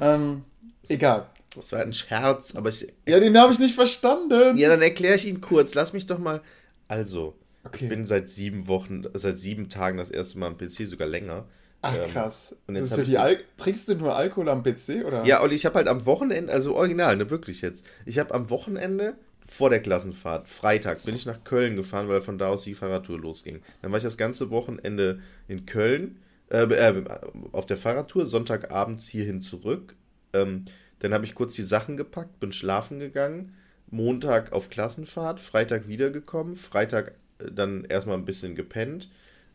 Ähm, 0.00 0.44
egal. 0.88 1.28
Das 1.56 1.72
war 1.72 1.80
ein 1.80 1.92
Scherz, 1.92 2.54
aber 2.54 2.68
ich. 2.68 2.86
Ja, 3.08 3.18
den 3.18 3.36
habe 3.36 3.52
ich 3.52 3.58
nicht 3.58 3.74
verstanden. 3.74 4.56
Ja, 4.56 4.68
dann 4.68 4.82
erkläre 4.82 5.16
ich 5.16 5.26
ihn 5.26 5.40
kurz. 5.40 5.74
Lass 5.74 5.92
mich 5.92 6.06
doch 6.06 6.18
mal. 6.20 6.40
Also, 6.86 7.34
Okay. 7.64 7.84
ich 7.84 7.88
bin 7.90 8.06
seit 8.06 8.30
sieben 8.30 8.68
Wochen, 8.68 9.04
seit 9.14 9.38
sieben 9.38 9.68
Tagen 9.68 9.98
das 9.98 10.10
erste 10.10 10.38
Mal 10.38 10.46
am 10.48 10.56
PC, 10.58 10.86
sogar 10.86 11.08
länger. 11.08 11.46
Ach 11.82 11.94
Ähm, 11.96 12.10
krass. 12.10 12.56
und 12.66 12.76
jetzt 12.76 12.92
ist 12.92 12.98
hab 12.98 13.06
so 13.06 13.44
Trinkst 13.56 13.88
du 13.88 13.94
nur 13.96 14.14
Alkohol 14.14 14.48
am 14.48 14.62
PC 14.62 15.04
oder? 15.06 15.24
Ja, 15.24 15.42
Olli, 15.42 15.54
ich 15.54 15.64
habe 15.66 15.76
halt 15.76 15.88
am 15.88 16.04
Wochenende, 16.06 16.52
also 16.52 16.76
original, 16.76 17.16
ne, 17.16 17.30
wirklich 17.30 17.62
jetzt. 17.62 17.84
Ich 18.06 18.18
habe 18.18 18.34
am 18.34 18.50
Wochenende 18.50 19.14
vor 19.46 19.70
der 19.70 19.80
Klassenfahrt, 19.80 20.48
Freitag, 20.48 21.04
bin 21.04 21.16
ich 21.16 21.26
nach 21.26 21.42
Köln 21.44 21.76
gefahren, 21.76 22.08
weil 22.08 22.20
von 22.20 22.38
da 22.38 22.48
aus 22.48 22.62
die 22.62 22.74
Fahrradtour 22.74 23.18
losging. 23.18 23.62
Dann 23.82 23.90
war 23.90 23.98
ich 23.98 24.04
das 24.04 24.16
ganze 24.18 24.50
Wochenende 24.50 25.20
in 25.48 25.66
Köln, 25.66 26.18
äh, 26.50 26.62
äh, 26.62 27.04
auf 27.52 27.66
der 27.66 27.76
Fahrradtour, 27.76 28.26
Sonntagabend 28.26 29.00
hierhin 29.02 29.40
zurück. 29.40 29.96
Ähm, 30.32 30.66
dann 31.00 31.14
habe 31.14 31.24
ich 31.24 31.34
kurz 31.34 31.54
die 31.54 31.62
Sachen 31.62 31.96
gepackt, 31.96 32.38
bin 32.40 32.52
schlafen 32.52 33.00
gegangen. 33.00 33.54
Montag 33.90 34.52
auf 34.52 34.70
Klassenfahrt, 34.70 35.40
Freitag 35.40 35.88
wiedergekommen, 35.88 36.54
Freitag 36.56 37.12
dann 37.50 37.84
erstmal 37.84 38.16
ein 38.16 38.24
bisschen 38.24 38.54
gepennt, 38.54 39.08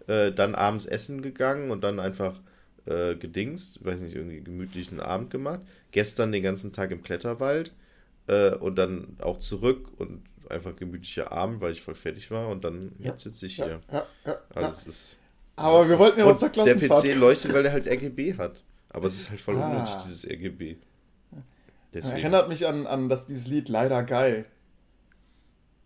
äh, 0.07 0.31
dann 0.31 0.55
abends 0.55 0.85
essen 0.85 1.21
gegangen 1.21 1.71
und 1.71 1.83
dann 1.83 1.99
einfach 1.99 2.39
äh, 2.85 3.15
gedingst, 3.15 3.83
weiß 3.83 3.99
nicht, 4.01 4.15
irgendwie 4.15 4.41
gemütlichen 4.41 4.99
Abend 4.99 5.29
gemacht. 5.31 5.61
Gestern 5.91 6.31
den 6.31 6.43
ganzen 6.43 6.71
Tag 6.73 6.91
im 6.91 7.01
Kletterwald 7.03 7.73
äh, 8.27 8.51
und 8.51 8.75
dann 8.75 9.17
auch 9.19 9.39
zurück 9.39 9.87
und 9.97 10.21
einfach 10.49 10.75
gemütlicher 10.75 11.31
Abend, 11.31 11.61
weil 11.61 11.71
ich 11.71 11.81
voll 11.81 11.95
fertig 11.95 12.29
war 12.29 12.49
und 12.49 12.63
dann 12.63 12.91
jetzt 12.99 13.23
sitze 13.23 13.47
ich 13.47 13.57
ja, 13.57 13.65
hier. 13.65 13.81
ja, 13.91 14.05
ja, 14.25 14.37
Also 14.53 14.61
ja. 14.61 14.67
es 14.69 14.85
ist. 14.87 15.17
Aber 15.55 15.87
wir 15.89 15.97
wollten 15.97 16.19
ja 16.19 16.25
noch 16.25 16.37
zur 16.37 16.49
der 16.49 16.63
Klassenfahrt. 16.63 17.03
PC 17.03 17.15
leuchtet, 17.15 17.53
weil 17.53 17.63
der 17.63 17.71
halt 17.71 17.87
RGB 17.87 18.37
hat. 18.37 18.61
Aber 18.89 19.07
es 19.07 19.15
ist 19.15 19.29
halt 19.29 19.41
voll 19.41 19.55
Ah. 19.57 19.69
unnötig, 19.71 19.95
dieses 20.05 20.25
RGB. 20.25 20.75
Deswegen. 21.93 22.17
Erinnert 22.17 22.49
mich 22.49 22.67
an, 22.67 22.85
an 22.87 23.07
das, 23.09 23.25
dieses 23.25 23.47
Lied 23.47 23.69
Leider 23.69 24.03
geil. 24.03 24.45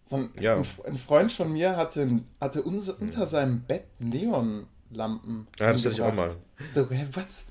So 0.10 0.16
ein, 0.16 0.30
Ja. 0.39 0.56
ein, 0.86 0.98
Freund 0.98 1.32
von 1.32 1.54
mir 1.54 1.78
hatte, 1.78 2.22
hatte 2.42 2.63
uns, 2.63 2.89
unter 2.89 3.28
seinem 3.28 3.62
Bett 3.62 3.84
Neonlampen. 4.00 5.48
Ja, 5.60 5.72
das 5.72 5.86
hatte 5.86 5.94
ich 5.94 6.01
auch 6.01 6.08
angebracht. 6.08 6.38
So, 6.72 6.89
hä, 6.89 7.08
was? 7.13 7.48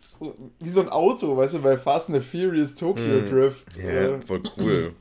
So, 0.00 0.52
wie 0.58 0.68
so 0.68 0.80
ein 0.82 0.88
Auto, 0.90 1.34
weißt 1.36 1.54
du, 1.54 1.62
bei 1.62 1.76
Fast 1.78 2.10
and 2.10 2.22
the 2.22 2.26
Furious 2.26 2.74
Tokyo 2.74 3.20
Drift. 3.26 3.74
Hm. 3.76 3.84
Ja, 3.86 3.90
äh, 3.92 4.20
voll 4.20 4.42
cool. 4.58 4.94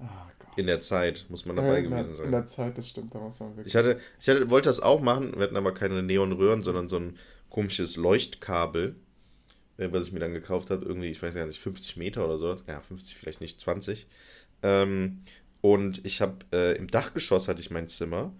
oh 0.00 0.04
Gott. 0.38 0.48
In 0.56 0.66
der 0.66 0.82
Zeit 0.82 1.24
muss 1.30 1.46
man 1.46 1.56
Ja, 1.56 1.62
dabei 1.62 1.78
in, 1.78 1.90
der, 1.90 1.98
gewesen 2.00 2.10
in 2.12 2.16
sein. 2.16 2.30
der 2.32 2.46
Zeit, 2.46 2.76
das 2.78 2.88
stimmt, 2.88 3.14
da 3.14 3.18
muss 3.18 3.40
man 3.40 3.56
wirklich. 3.56 3.68
Ich 3.74 3.76
hatte, 3.76 3.98
ich 4.20 4.28
hatte, 4.28 4.50
wollte 4.50 4.68
das 4.68 4.80
auch 4.80 5.00
machen, 5.00 5.32
wir 5.36 5.42
hatten 5.44 5.56
aber 5.56 5.72
keine 5.72 6.02
Neonröhren, 6.02 6.62
sondern 6.62 6.88
so 6.88 6.96
ein 6.96 7.18
komisches 7.48 7.96
Leuchtkabel, 7.96 8.96
äh, 9.78 9.88
was 9.92 10.06
ich 10.06 10.12
mir 10.12 10.20
dann 10.20 10.34
gekauft 10.34 10.70
habe, 10.70 10.84
irgendwie, 10.84 11.10
ich 11.10 11.22
weiß 11.22 11.34
gar 11.34 11.46
nicht, 11.46 11.60
50 11.60 11.96
Meter 11.96 12.24
oder 12.24 12.36
so. 12.38 12.54
Ja, 12.66 12.80
50 12.80 13.14
vielleicht 13.14 13.40
nicht, 13.40 13.60
20. 13.60 14.06
Ähm, 14.62 15.22
und 15.62 16.04
ich 16.04 16.20
habe 16.20 16.44
äh, 16.52 16.76
im 16.76 16.88
Dachgeschoss 16.88 17.48
hatte 17.48 17.62
ich 17.62 17.70
mein 17.70 17.88
Zimmer 17.88 18.34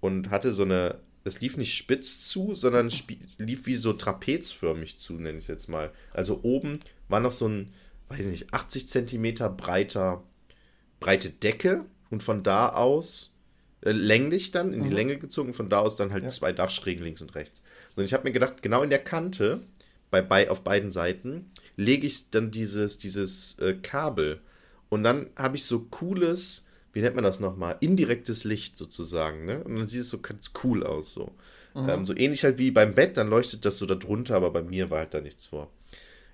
und 0.00 0.30
hatte 0.30 0.52
so 0.52 0.62
eine, 0.62 1.00
es 1.24 1.40
lief 1.40 1.56
nicht 1.58 1.74
spitz 1.76 2.26
zu, 2.28 2.54
sondern 2.54 2.90
lief 3.36 3.66
wie 3.66 3.76
so 3.76 3.92
trapezförmig 3.92 4.98
zu, 4.98 5.14
nenne 5.14 5.36
ich 5.36 5.44
es 5.44 5.48
jetzt 5.48 5.68
mal. 5.68 5.92
Also 6.14 6.40
oben 6.42 6.80
war 7.08 7.20
noch 7.20 7.32
so 7.32 7.48
ein, 7.48 7.72
weiß 8.08 8.24
nicht, 8.26 8.54
80 8.54 8.88
Zentimeter 8.88 9.50
breiter, 9.50 10.22
breite 11.00 11.30
Decke 11.30 11.84
und 12.10 12.22
von 12.22 12.42
da 12.42 12.70
aus 12.70 13.36
äh, 13.80 13.90
länglich 13.90 14.52
dann 14.52 14.72
in 14.72 14.84
die 14.84 14.90
Länge 14.90 15.18
gezogen, 15.18 15.54
von 15.54 15.68
da 15.68 15.80
aus 15.80 15.96
dann 15.96 16.12
halt 16.12 16.22
Ja. 16.22 16.28
zwei 16.28 16.52
Dachschrägen 16.52 17.02
links 17.04 17.22
und 17.22 17.34
rechts. 17.34 17.62
So, 17.94 18.00
und 18.00 18.04
ich 18.04 18.12
habe 18.14 18.24
mir 18.24 18.32
gedacht, 18.32 18.62
genau 18.62 18.82
in 18.84 18.90
der 18.90 19.02
Kante, 19.02 19.64
bei, 20.10 20.22
bei, 20.22 20.48
auf 20.48 20.62
beiden 20.62 20.90
Seiten, 20.92 21.50
lege 21.76 22.06
ich 22.06 22.30
dann 22.30 22.50
dieses, 22.52 22.98
dieses 22.98 23.58
äh, 23.58 23.74
Kabel. 23.74 24.40
Und 24.88 25.02
dann 25.02 25.26
habe 25.36 25.56
ich 25.56 25.64
so 25.64 25.80
cooles, 25.80 26.66
wie 26.92 27.00
nennt 27.00 27.14
man 27.14 27.24
das 27.24 27.40
nochmal, 27.40 27.76
indirektes 27.80 28.44
Licht 28.44 28.78
sozusagen, 28.78 29.44
ne? 29.44 29.62
Und 29.64 29.76
dann 29.76 29.88
sieht 29.88 30.00
es 30.00 30.10
so 30.10 30.18
ganz 30.18 30.52
cool 30.64 30.84
aus, 30.84 31.12
so. 31.12 31.32
Ähm, 31.74 32.04
so 32.04 32.16
ähnlich 32.16 32.44
halt 32.44 32.58
wie 32.58 32.70
beim 32.70 32.94
Bett, 32.94 33.16
dann 33.16 33.28
leuchtet 33.28 33.64
das 33.64 33.78
so 33.78 33.86
da 33.86 33.94
drunter, 33.94 34.34
aber 34.34 34.50
bei 34.50 34.62
mir 34.62 34.90
war 34.90 34.98
halt 34.98 35.14
da 35.14 35.20
nichts 35.20 35.46
vor. 35.46 35.70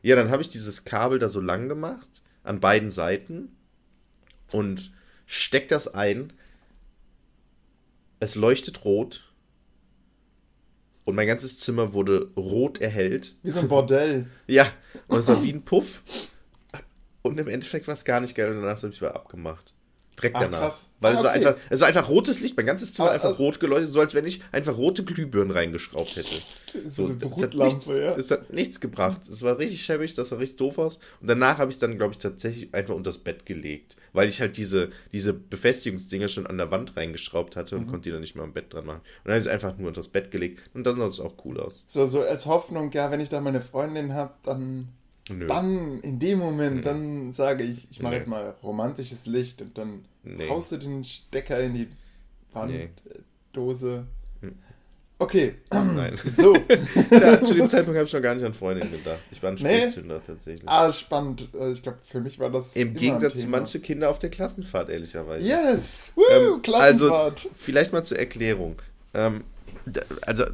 Ja, 0.03 0.17
dann 0.17 0.31
habe 0.31 0.43
ich 0.43 0.49
dieses 0.49 0.85
Kabel 0.85 1.19
da 1.19 1.29
so 1.29 1.41
lang 1.41 1.69
gemacht, 1.69 2.23
an 2.43 2.61
beiden 2.61 2.91
Seiten 2.91 3.55
und 4.53 4.93
steck 5.27 5.69
das 5.69 5.93
ein. 5.93 6.33
Es 8.21 8.37
leuchtet 8.37 8.85
rot. 8.85 9.33
Und 11.05 11.17
mein 11.17 11.27
ganzes 11.27 11.59
Zimmer 11.59 11.93
wurde 11.93 12.31
rot 12.37 12.81
erhellt. 12.81 13.37
Wie 13.43 13.51
so 13.51 13.61
ein 13.61 13.69
Bordell. 13.69 14.27
Ja, 14.47 14.67
und 15.09 15.19
es 15.19 15.29
war 15.29 15.43
wie 15.43 15.53
ein 15.53 15.65
Puff. 15.65 16.03
Und 17.21 17.39
im 17.39 17.49
Endeffekt 17.49 17.87
war 17.87 17.95
es 17.95 18.05
gar 18.05 18.21
nicht 18.21 18.35
geil 18.35 18.51
und 18.51 18.63
danach 18.63 18.83
habe 18.83 18.93
ich 18.93 19.01
wieder 19.01 19.15
abgemacht. 19.15 19.74
Direkt 20.19 20.37
Ach, 20.37 20.43
danach. 20.43 20.59
krass. 20.61 20.91
Weil 21.01 21.13
Ah, 21.15 21.17
es 21.17 21.25
war 21.25 21.31
einfach, 21.33 21.57
es 21.71 21.81
war 21.81 21.89
einfach 21.89 22.09
rotes 22.09 22.41
Licht, 22.41 22.57
mein 22.57 22.67
ganzes 22.67 22.95
Zimmer 22.95 23.07
Aber, 23.09 23.15
einfach 23.15 23.31
also- 23.31 23.43
rot 23.43 23.61
geleuchtet, 23.61 23.89
so 23.91 24.01
als 24.01 24.15
wenn 24.15 24.27
ich 24.27 24.41
einfach 24.53 24.77
rote 24.77 25.05
Glühbirnen 25.05 25.51
reingeschraubt 25.51 26.17
hätte. 26.17 26.29
So 26.87 27.05
eine 27.07 27.15
es 27.15 27.41
hat, 27.41 27.55
nichts, 27.55 27.87
ja. 27.87 28.17
es 28.17 28.33
hat 28.33 28.53
nichts 28.53 28.81
gebracht. 28.81 29.21
Es 29.29 29.43
war 29.43 29.59
richtig 29.59 29.83
schäbig, 29.85 30.13
das 30.15 30.31
sah 30.31 30.37
richtig 30.39 30.57
doof 30.57 30.79
aus. 30.79 30.97
Und 31.21 31.29
danach 31.29 31.59
habe 31.59 31.71
ich 31.71 31.77
es 31.77 31.79
dann, 31.79 31.97
glaube 31.99 32.15
ich, 32.15 32.19
tatsächlich 32.19 32.75
einfach 32.75 32.97
unter 32.97 33.11
das 33.11 33.19
Bett 33.19 33.47
gelegt. 33.47 33.95
Weil 34.13 34.29
ich 34.29 34.41
halt 34.41 34.57
diese, 34.57 34.91
diese 35.13 35.33
Befestigungsdinger 35.35 36.27
schon 36.27 36.49
an 36.49 36.59
der 36.59 36.73
Wand 36.73 36.97
reingeschraubt 36.97 37.55
hatte 37.55 37.77
Mhm. 37.77 37.83
und 37.83 37.87
konnte 37.91 38.09
die 38.09 38.11
dann 38.11 38.21
nicht 38.23 38.35
mehr 38.35 38.43
am 38.43 38.53
Bett 38.53 38.75
dran 38.75 38.87
machen. 38.87 38.99
Und 39.03 39.05
dann 39.25 39.35
habe 39.35 39.39
ich 39.39 39.47
es 39.47 39.53
einfach 39.53 39.79
nur 39.79 39.87
unter 39.87 40.01
das 40.01 40.09
Bett 40.09 40.33
gelegt. 40.33 40.69
Und 40.75 40.85
dann 40.85 40.97
sah 40.97 41.07
es 41.07 41.21
auch 41.21 41.35
cool 41.45 41.61
aus. 41.61 41.81
So, 41.87 42.07
so 42.07 42.23
als 42.23 42.47
Hoffnung, 42.47 42.91
ja, 42.91 43.09
wenn 43.13 43.21
ich 43.21 43.29
da 43.29 43.41
meine 43.41 43.61
Freundin 43.61 44.13
habe, 44.15 44.35
dann, 44.43 44.89
Nö. 45.29 45.47
dann, 45.47 46.01
in 46.01 46.19
dem 46.19 46.39
Moment, 46.39 46.85
dann 46.85 47.33
sage 47.33 47.65
ich, 47.65 47.89
ich 47.91 48.01
mache 48.01 48.13
Nee. 48.13 48.19
jetzt 48.19 48.29
mal 48.29 48.55
romantisches 48.63 49.27
Licht 49.27 49.63
und 49.63 49.77
dann 49.79 50.05
Nee. 50.23 50.49
haust 50.51 50.73
du 50.73 50.77
den 50.77 51.03
Stecker 51.05 51.61
in 51.61 51.75
die 51.75 51.89
Nee. 52.67 52.89
Wanddose. 53.53 54.07
Okay, 55.19 55.55
Nein. 55.73 56.19
so. 56.27 56.55
ja, 57.11 57.43
zu 57.43 57.55
dem 57.55 57.69
Zeitpunkt 57.69 57.97
habe 57.97 58.05
ich 58.07 58.13
noch 58.13 58.21
gar 58.21 58.35
nicht 58.35 58.45
an 58.45 58.53
Freundin 58.53 58.91
gedacht. 58.91 59.21
Ich 59.31 59.43
war 59.43 59.51
ein 59.51 59.55
Nee. 59.61 59.79
Spätzünder 59.79 60.23
tatsächlich. 60.23 60.69
ah, 60.69 60.91
spannend. 60.93 61.49
Also 61.59 61.73
Ich 61.73 61.83
glaube, 61.83 61.99
für 62.05 62.21
mich 62.21 62.39
war 62.41 62.51
das. 62.51 62.75
Im 62.77 62.95
Gegensatz 62.95 63.35
zu 63.35 63.41
Thema. 63.43 63.59
manche 63.59 63.79
Kinder 63.81 64.11
auf 64.11 64.19
der 64.19 64.31
Klassenfahrt, 64.31 64.91
ehrlicherweise. 64.91 65.47
Yes! 65.47 66.13
Woo! 66.17 66.23
Ähm, 66.31 66.63
Klassenfahrt! 66.63 67.45
Also, 67.45 67.51
vielleicht 67.57 67.93
mal 67.93 68.03
zur 68.05 68.19
Erklärung. 68.19 68.77
Ähm, 69.15 69.45
also, 70.23 70.45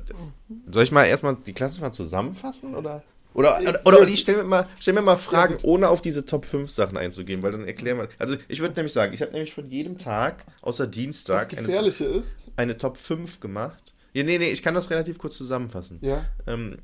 soll 0.71 0.85
ich 0.85 0.93
mal 0.93 1.05
erstmal 1.05 1.37
die 1.47 1.55
Klassenfahrt 1.55 1.95
zusammenfassen? 1.95 2.75
Oder, 2.75 3.03
oder, 3.35 3.61
oder, 3.61 3.81
oder 3.87 4.01
Olli, 4.01 4.16
stell 4.16 4.37
mir 4.37 4.45
mal, 4.45 4.66
stell 4.79 4.95
mir 4.95 5.03
mal 5.03 5.16
Fragen, 5.16 5.57
ohne 5.62 5.88
auf 5.88 6.03
diese 6.03 6.27
Top 6.27 6.45
5 6.45 6.71
Sachen 6.71 6.97
einzugehen, 6.97 7.43
weil 7.43 7.53
dann 7.53 7.66
erklären 7.66 7.99
wir. 7.99 8.09
Also, 8.19 8.37
ich 8.49 8.61
würde 8.61 8.75
nämlich 8.75 8.93
sagen, 8.93 9.12
ich 9.12 9.23
habe 9.23 9.33
nämlich 9.33 9.55
von 9.55 9.69
jedem 9.71 9.99
Tag, 9.99 10.45
außer 10.62 10.87
das 10.87 10.95
Dienstag, 10.95 11.53
eine, 11.53 11.66
Gefährliche 11.66 12.05
ist, 12.05 12.51
eine 12.57 12.77
Top 12.77 12.97
5 12.97 13.40
gemacht. 13.40 13.93
Ja, 14.12 14.25
nee, 14.25 14.38
nee, 14.38 14.51
ich 14.51 14.62
kann 14.62 14.75
das 14.75 14.90
relativ 14.90 15.19
kurz 15.19 15.37
zusammenfassen. 15.37 15.99
ja, 16.03 16.25
Ähm, 16.47 16.79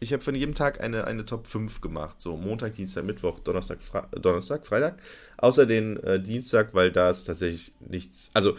ich 0.00 0.12
habe 0.12 0.22
von 0.22 0.34
jedem 0.34 0.54
Tag 0.54 0.80
eine, 0.80 1.04
eine 1.06 1.24
Top 1.24 1.46
5 1.46 1.80
gemacht. 1.80 2.20
So 2.20 2.36
Montag, 2.36 2.74
Dienstag, 2.74 3.04
Mittwoch, 3.04 3.38
Donnerstag, 3.38 3.80
Fre 3.80 4.08
Donnerstag 4.20 4.66
Freitag. 4.66 4.96
Außer 5.36 5.64
den 5.64 5.96
äh, 6.02 6.20
Dienstag, 6.20 6.74
weil 6.74 6.90
da 6.90 7.10
ist 7.10 7.24
tatsächlich 7.24 7.72
nichts. 7.78 8.28
Also 8.34 8.56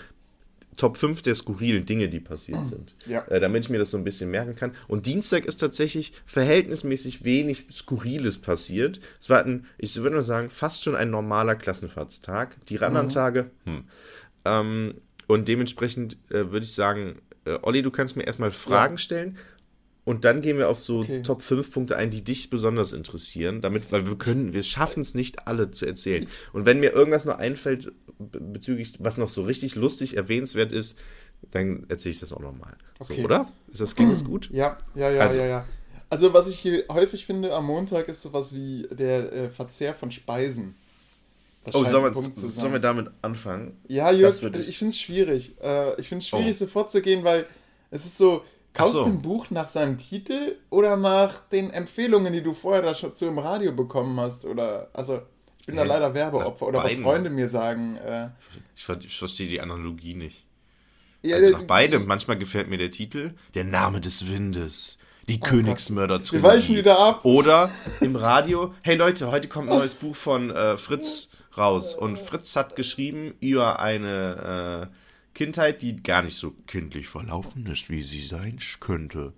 Top 0.77 0.97
5 0.97 1.21
der 1.21 1.35
skurrilen 1.35 1.85
Dinge, 1.85 2.09
die 2.09 2.19
passiert 2.19 2.65
sind. 2.65 2.95
Ja. 3.07 3.25
Äh, 3.27 3.39
damit 3.39 3.65
ich 3.65 3.69
mir 3.69 3.77
das 3.77 3.91
so 3.91 3.97
ein 3.97 4.03
bisschen 4.03 4.31
merken 4.31 4.55
kann. 4.55 4.71
Und 4.87 5.05
Dienstag 5.05 5.45
ist 5.45 5.57
tatsächlich 5.57 6.13
verhältnismäßig 6.25 7.23
wenig 7.23 7.65
Skurriles 7.71 8.37
passiert. 8.37 8.99
Es 9.19 9.29
war 9.29 9.43
ein, 9.43 9.65
ich 9.77 9.95
würde 9.95 10.15
mal 10.15 10.21
sagen, 10.21 10.49
fast 10.49 10.83
schon 10.83 10.95
ein 10.95 11.09
normaler 11.09 11.55
Klassenfahrtstag. 11.55 12.57
Die 12.67 12.79
anderen 12.79 13.09
Tage, 13.09 13.51
hm. 13.65 13.85
Ähm, 14.45 14.95
und 15.27 15.47
dementsprechend 15.47 16.17
äh, 16.29 16.51
würde 16.51 16.65
ich 16.65 16.73
sagen, 16.73 17.21
äh, 17.45 17.57
Olli, 17.61 17.81
du 17.81 17.91
kannst 17.91 18.15
mir 18.15 18.23
erstmal 18.23 18.51
Fragen 18.51 18.97
stellen 18.97 19.37
und 20.05 20.25
dann 20.25 20.41
gehen 20.41 20.57
wir 20.57 20.69
auf 20.69 20.79
so 20.81 20.99
Okay. 20.99 21.21
Top 21.23 21.41
5 21.41 21.71
Punkte 21.71 21.95
ein, 21.95 22.09
die 22.11 22.23
dich 22.23 22.49
besonders 22.49 22.91
interessieren, 22.93 23.61
damit, 23.61 23.91
weil 23.91 24.05
wir 24.07 24.15
können, 24.17 24.53
wir 24.53 24.63
schaffen 24.63 25.01
es 25.01 25.13
nicht 25.13 25.47
alle 25.47 25.71
zu 25.71 25.85
erzählen. 25.85 26.27
Und 26.51 26.65
wenn 26.65 26.79
mir 26.79 26.91
irgendwas 26.91 27.25
noch 27.25 27.37
einfällt 27.37 27.91
be- 28.19 28.39
bezüglich, 28.39 28.93
was 28.99 29.17
noch 29.17 29.29
so 29.29 29.43
richtig 29.43 29.75
lustig 29.75 30.17
erwähnenswert 30.17 30.71
ist, 30.73 30.97
dann 31.51 31.85
erzähle 31.89 32.13
ich 32.13 32.19
das 32.19 32.33
auch 32.33 32.39
nochmal. 32.39 32.75
So, 33.01 33.13
Okay. 33.13 33.23
oder? 33.23 33.51
Ist 33.71 33.81
das, 33.81 33.95
klingt 33.95 34.11
das 34.11 34.23
gut? 34.23 34.49
ja, 34.51 34.77
ja, 34.95 35.09
ja, 35.09 35.21
Also. 35.21 35.39
ja, 35.39 35.45
ja. 35.45 35.65
Also, 36.09 36.31
was 36.33 36.47
ich 36.47 36.59
hier 36.59 36.85
häufig 36.91 37.25
finde 37.25 37.53
am 37.53 37.65
Montag, 37.65 38.07
ist 38.07 38.21
sowas 38.21 38.53
wie 38.53 38.87
der 38.91 39.33
äh, 39.33 39.49
Verzehr 39.49 39.95
von 39.95 40.11
Speisen. 40.11 40.75
Das 41.65 41.73
Oh, 41.75 41.83
sollen 41.85 42.03
wir, 42.03 42.33
zu 42.35 42.47
sollen 42.49 42.73
wir 42.73 42.79
damit 42.79 43.09
anfangen? 43.21 43.77
Ja, 43.87 44.11
Jörg, 44.11 44.35
ich- 44.43 44.67
ich 44.69 44.77
finde 44.77 44.89
es 44.91 44.99
schwierig. 44.99 45.53
Äh, 45.63 45.99
ich 45.99 46.09
finde 46.09 46.21
es 46.21 46.27
schwierig, 46.27 46.49
Oh. 46.49 46.53
so 46.57 46.67
vorzugehen, 46.67 47.23
weil 47.23 47.45
es 47.89 48.05
ist 48.05 48.17
so, 48.17 48.43
kaufst 48.73 48.93
so. 48.95 49.05
du 49.05 49.11
ein 49.11 49.21
Buch 49.21 49.49
nach 49.49 49.67
seinem 49.67 49.97
Titel 49.97 50.57
oder 50.69 50.97
nach 50.97 51.37
den 51.51 51.69
Empfehlungen, 51.71 52.33
die 52.33 52.41
du 52.41 52.53
vorher 52.53 52.81
da 52.81 52.93
schon 52.95 53.15
zu 53.15 53.27
im 53.27 53.37
Radio 53.39 53.71
bekommen 53.71 54.19
hast? 54.19 54.45
Oder, 54.45 54.89
also, 54.93 55.21
ich 55.59 55.65
bin 55.67 55.75
da 55.75 55.83
Hä? 55.83 55.87
leider 55.87 56.13
Werbeopfer. 56.13 56.67
Oder 56.67 56.79
was 56.79 56.91
beiden? 56.91 57.03
Freunde 57.03 57.29
mir 57.29 57.47
sagen. 57.47 57.97
Äh, 57.97 58.29
Ich, 58.75 58.87
ich 58.89 59.17
verstehe 59.17 59.47
die 59.47 59.61
Analogie 59.61 60.15
nicht. 60.15 60.45
ja, 61.21 61.37
Also 61.37 61.49
äh, 61.49 61.53
nach 61.53 61.63
beidem. 61.63 62.05
Manchmal 62.05 62.37
gefällt 62.37 62.69
mir 62.69 62.77
der 62.77 62.91
Titel, 62.91 63.33
der 63.53 63.63
Name 63.63 64.01
des 64.01 64.27
Windes. 64.31 64.97
Die 65.29 65.39
Königsmörder 65.39 66.19
Wir 66.31 66.43
weichen 66.43 66.75
wieder 66.75 66.99
ab. 66.99 67.23
Oder 67.23 67.69
im 68.01 68.17
Radio, 68.17 68.73
hey 68.83 68.97
Leute, 68.97 69.31
heute 69.31 69.47
kommt 69.47 69.69
ein 69.71 69.77
neues 69.77 69.95
Buch 69.95 70.17
von 70.17 70.51
äh, 70.51 70.75
Fritz 70.75 71.29
raus. 71.57 71.95
Und 71.95 72.19
Fritz 72.19 72.57
hat 72.57 72.75
geschrieben 72.75 73.33
über 73.39 73.79
eine 73.79 74.89
äh, 74.91 74.95
Kindheit, 75.33 75.81
die 75.81 76.01
gar 76.01 76.21
nicht 76.21 76.37
so 76.37 76.51
kindlich 76.67 77.07
verlaufen 77.07 77.65
ist, 77.67 77.89
wie 77.89 78.01
sie 78.01 78.21
sein 78.21 78.59
könnte. 78.79 79.33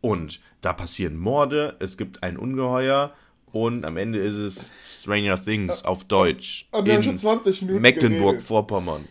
Und 0.00 0.40
da 0.60 0.72
passieren 0.72 1.16
Morde, 1.16 1.76
es 1.80 1.96
gibt 1.96 2.22
ein 2.22 2.36
Ungeheuer 2.36 3.12
und 3.52 3.84
am 3.84 3.96
Ende 3.96 4.18
ist 4.18 4.34
es 4.34 4.70
Stranger 5.00 5.42
Things 5.42 5.84
auf 5.84 6.04
Deutsch. 6.04 6.68
Und 6.70 6.86
wir 6.86 6.94
haben 6.94 7.02
schon 7.02 7.18
20 7.18 7.62
Minuten 7.62 7.82
Mecklenburg-Vorpommern. 7.82 9.04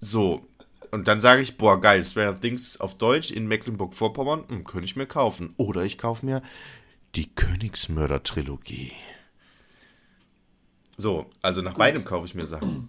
So. 0.00 0.46
Und 0.90 1.08
dann 1.08 1.20
sage 1.20 1.42
ich, 1.42 1.56
boah, 1.56 1.80
geil, 1.80 2.04
Stranger 2.04 2.40
Things 2.40 2.80
auf 2.80 2.96
Deutsch 2.96 3.30
in 3.30 3.46
Mecklenburg-Vorpommern, 3.46 4.44
hm, 4.48 4.64
könnte 4.64 4.84
ich 4.84 4.96
mir 4.96 5.06
kaufen. 5.06 5.54
Oder 5.56 5.82
ich 5.84 5.98
kaufe 5.98 6.24
mir 6.24 6.42
die 7.14 7.34
Königsmörder-Trilogie. 7.34 8.92
So, 10.96 11.26
also 11.42 11.62
nach 11.62 11.72
Gut. 11.72 11.78
beidem 11.78 12.04
kaufe 12.04 12.26
ich 12.26 12.34
mir 12.34 12.46
Sachen. 12.46 12.88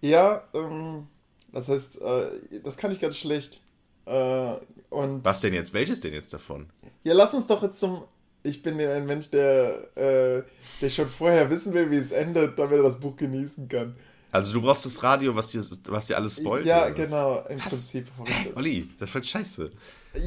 Ja, 0.00 0.42
ähm, 0.54 1.06
das 1.52 1.68
heißt, 1.68 2.00
äh, 2.02 2.60
das 2.62 2.76
kann 2.76 2.92
ich 2.92 3.00
ganz 3.00 3.16
schlecht. 3.16 3.60
Äh, 4.06 4.54
und 4.90 5.24
Was 5.24 5.40
denn 5.40 5.54
jetzt? 5.54 5.72
Welches 5.74 6.00
denn 6.00 6.14
jetzt 6.14 6.32
davon? 6.32 6.66
Ja, 7.04 7.14
lass 7.14 7.34
uns 7.34 7.46
doch 7.46 7.62
jetzt 7.62 7.80
zum. 7.80 8.02
Ich 8.42 8.62
bin 8.62 8.78
ja 8.78 8.94
ein 8.94 9.04
Mensch, 9.04 9.30
der, 9.30 9.96
äh, 9.96 10.42
der 10.80 10.90
schon 10.90 11.08
vorher 11.08 11.50
wissen 11.50 11.74
will, 11.74 11.90
wie 11.90 11.96
es 11.96 12.12
endet, 12.12 12.58
damit 12.58 12.76
er 12.76 12.84
das 12.84 13.00
Buch 13.00 13.16
genießen 13.16 13.68
kann. 13.68 13.96
Also 14.30 14.52
du 14.52 14.62
brauchst 14.62 14.84
das 14.86 15.02
Radio, 15.02 15.34
was 15.34 15.50
dir, 15.50 15.64
was 15.88 16.06
dir 16.06 16.16
alles 16.16 16.36
spoilt? 16.36 16.66
Ja, 16.66 16.88
genau, 16.90 17.44
im 17.48 17.58
was? 17.58 17.68
Prinzip. 17.68 18.06
Hä, 18.24 18.52
Olli, 18.54 18.88
das 18.98 19.12
wird 19.12 19.26
scheiße. 19.26 19.70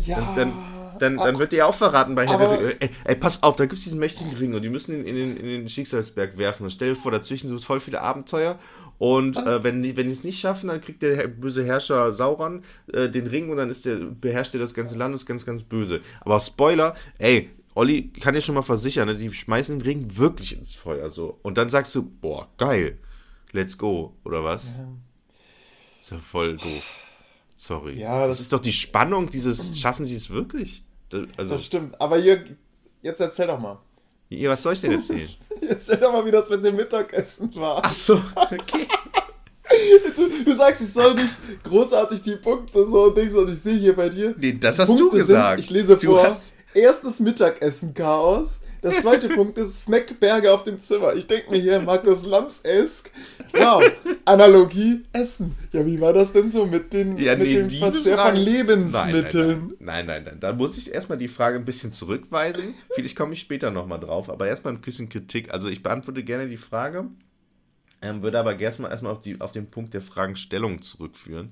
Ja. 0.06 0.20
Dann, 0.36 0.36
dann, 0.36 0.54
dann, 1.00 1.18
dann 1.18 1.40
wird 1.40 1.52
dir 1.52 1.66
auch 1.66 1.74
verraten 1.74 2.14
bei 2.14 2.28
Herr 2.28 2.62
ey, 2.80 2.90
ey, 3.06 3.16
pass 3.16 3.42
auf, 3.42 3.56
da 3.56 3.66
gibt 3.66 3.78
es 3.78 3.84
diesen 3.84 4.00
mächtigen 4.00 4.34
Ring 4.34 4.54
und 4.54 4.62
die 4.62 4.70
müssen 4.70 4.96
ihn 4.96 5.06
in 5.06 5.16
den, 5.16 5.38
in 5.38 5.46
den 5.46 5.70
Schicksalsberg 5.70 6.38
werfen. 6.38 6.64
Und 6.64 6.70
stell 6.70 6.90
dir 6.90 6.96
vor, 6.96 7.12
dazwischen 7.12 7.48
sind 7.48 7.64
voll 7.64 7.80
viele 7.80 8.02
Abenteuer 8.02 8.60
und 9.00 9.36
äh, 9.36 9.64
wenn 9.64 9.82
die 9.82 9.98
wenn 9.98 10.06
die 10.06 10.14
es 10.14 10.24
nicht 10.24 10.40
schaffen, 10.40 10.68
dann 10.68 10.80
kriegt 10.80 11.02
der 11.02 11.28
böse 11.28 11.66
Herrscher 11.66 12.14
Sauron 12.14 12.62
äh, 12.94 13.10
den 13.10 13.26
Ring 13.26 13.50
und 13.50 13.58
dann 13.58 13.72
ist 13.72 13.86
der, 13.86 13.96
beherrscht 13.96 14.54
er 14.54 14.60
das 14.60 14.76
ganze 14.76 14.96
Land 14.96 15.14
und 15.14 15.16
ist 15.16 15.26
ganz, 15.26 15.44
ganz 15.44 15.64
böse. 15.64 16.02
Aber 16.20 16.40
Spoiler, 16.40 16.94
ey, 17.18 17.50
Olli 17.74 18.10
kann 18.10 18.36
dir 18.36 18.42
schon 18.42 18.56
mal 18.56 18.62
versichern, 18.62 19.08
ne, 19.08 19.16
die 19.16 19.34
schmeißen 19.34 19.80
den 19.80 19.82
Ring 19.82 20.18
wirklich 20.18 20.56
ins 20.56 20.76
Feuer 20.76 21.10
so. 21.10 21.40
Und 21.42 21.58
dann 21.58 21.72
sagst 21.72 21.96
du, 21.96 22.04
boah, 22.04 22.48
geil, 22.58 23.00
let's 23.54 23.76
go, 23.78 24.16
oder 24.24 24.44
was? 24.44 24.66
Ja. 24.66 24.88
Ist 26.02 26.12
ja 26.12 26.18
voll 26.20 26.58
doof. 26.58 27.01
Sorry. 27.62 28.00
Ja, 28.00 28.26
das, 28.26 28.38
das 28.38 28.40
ist 28.42 28.54
doch 28.54 28.60
die 28.60 28.72
Spannung 28.72 29.30
dieses, 29.30 29.80
schaffen 29.80 30.04
sie 30.04 30.16
es 30.16 30.32
wirklich? 30.32 30.84
Also, 31.38 31.54
das 31.54 31.66
stimmt. 31.66 32.00
Aber 32.02 32.18
Jörg, 32.18 32.42
jetzt 33.04 33.22
erzähl 33.22 33.46
doch 33.46 33.60
mal. 33.60 33.78
Ja, 34.30 34.50
was 34.50 34.64
soll 34.64 34.74
ich 34.74 34.82
denn 34.82 34.94
erzählen? 34.94 35.30
Erzähl 35.70 35.98
doch 35.98 36.12
mal, 36.12 36.26
wie 36.26 36.32
das 36.32 36.50
mit 36.50 36.64
dem 36.64 36.76
Mittagessen 36.76 37.54
war. 37.56 37.82
Ach 37.84 37.94
so, 37.94 38.16
okay. 38.36 38.88
Du, 40.16 40.28
du, 40.44 40.56
sagst, 40.56 40.82
ich 40.82 40.92
soll 40.92 41.16
nicht 41.16 41.34
großartig 41.64 42.22
die 42.22 42.36
Punkte 42.36 42.86
so 42.86 43.06
und 43.06 43.18
ich, 43.18 43.34
und 43.34 43.50
ich 43.50 43.58
sehe 43.58 43.78
hier 43.78 43.96
bei 43.96 44.10
dir. 44.10 44.36
Nee, 44.38 44.58
das 44.60 44.78
hast 44.80 44.88
Punkte 44.88 45.06
du 45.06 45.12
gesagt. 45.12 45.60
Sind, 45.60 45.60
ich 45.64 45.70
lese 45.70 45.96
du 45.98 46.08
vor. 46.08 46.26
Hast... 46.26 46.54
Erstes 46.74 47.22
Mittagessen-Chaos. 47.22 48.62
Das 48.82 49.02
zweite 49.02 49.30
Punkt 49.36 49.58
ist 49.58 49.84
Snackberge 49.84 50.52
auf 50.52 50.64
dem 50.64 50.82
Zimmer. 50.82 51.14
Ich 51.14 51.28
denke 51.28 51.52
mir 51.52 51.60
hier, 51.60 51.80
Markus 51.80 52.26
Lanz-esk. 52.26 53.12
Wow, 53.54 53.84
Analogie, 54.26 55.04
Essen. 55.14 55.56
Ja, 55.72 55.86
wie 55.86 56.02
war 56.02 56.14
das 56.14 56.34
denn 56.34 56.50
so 56.50 56.66
mit, 56.66 56.92
den, 56.94 57.18
ja, 57.18 57.36
mit 57.36 57.48
nee, 57.48 57.56
dem 57.56 57.70
Verzehr 57.70 58.18
Frage... 58.18 58.36
von 58.36 58.46
Lebensmitteln? 58.46 59.74
Nein 59.80 60.06
nein, 60.06 60.06
nein, 60.06 60.06
nein, 60.06 60.24
nein, 60.26 60.40
Da 60.40 60.54
muss 60.54 60.78
ich 60.78 60.94
erstmal 60.94 61.18
die 61.18 61.28
Frage 61.28 61.58
ein 61.58 61.66
bisschen 61.66 61.92
zurückweisen. 61.92 62.74
Vielleicht 62.94 63.16
komme 63.16 63.34
ich 63.34 63.40
später 63.40 63.72
nochmal 63.72 64.00
drauf. 64.00 64.30
Aber 64.30 64.48
erstmal 64.48 64.74
ein 64.74 64.82
bisschen 64.82 65.10
Kritik. 65.10 65.54
Also 65.54 65.68
ich 65.70 65.84
beantworte 65.84 66.24
gerne 66.24 66.48
die 66.48 66.58
Frage, 66.58 67.06
ähm, 68.02 68.24
würde 68.24 68.40
aber 68.40 68.60
erstmal 68.60 68.92
erstmal 68.92 69.14
auf, 69.14 69.22
auf 69.40 69.52
den 69.52 69.70
Punkt 69.70 69.94
der 69.94 70.02
Fragenstellung 70.02 70.82
zurückführen. 70.82 71.52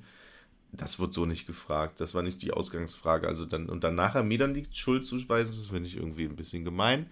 Das 0.72 1.00
wird 1.00 1.14
so 1.14 1.26
nicht 1.26 1.48
gefragt. 1.48 2.00
Das 2.00 2.14
war 2.14 2.22
nicht 2.22 2.42
die 2.42 2.52
Ausgangsfrage. 2.52 3.28
Also 3.28 3.46
dann, 3.46 3.70
und 3.70 3.84
dann 3.84 3.96
nachher 3.96 4.24
mir 4.24 4.38
dann 4.38 4.54
die 4.54 4.68
Schuld 4.72 5.06
zuweisen, 5.06 5.56
das 5.56 5.68
finde 5.68 5.90
ich 5.90 5.98
irgendwie 5.98 6.26
ein 6.26 6.36
bisschen 6.36 6.64
gemein. 6.64 7.08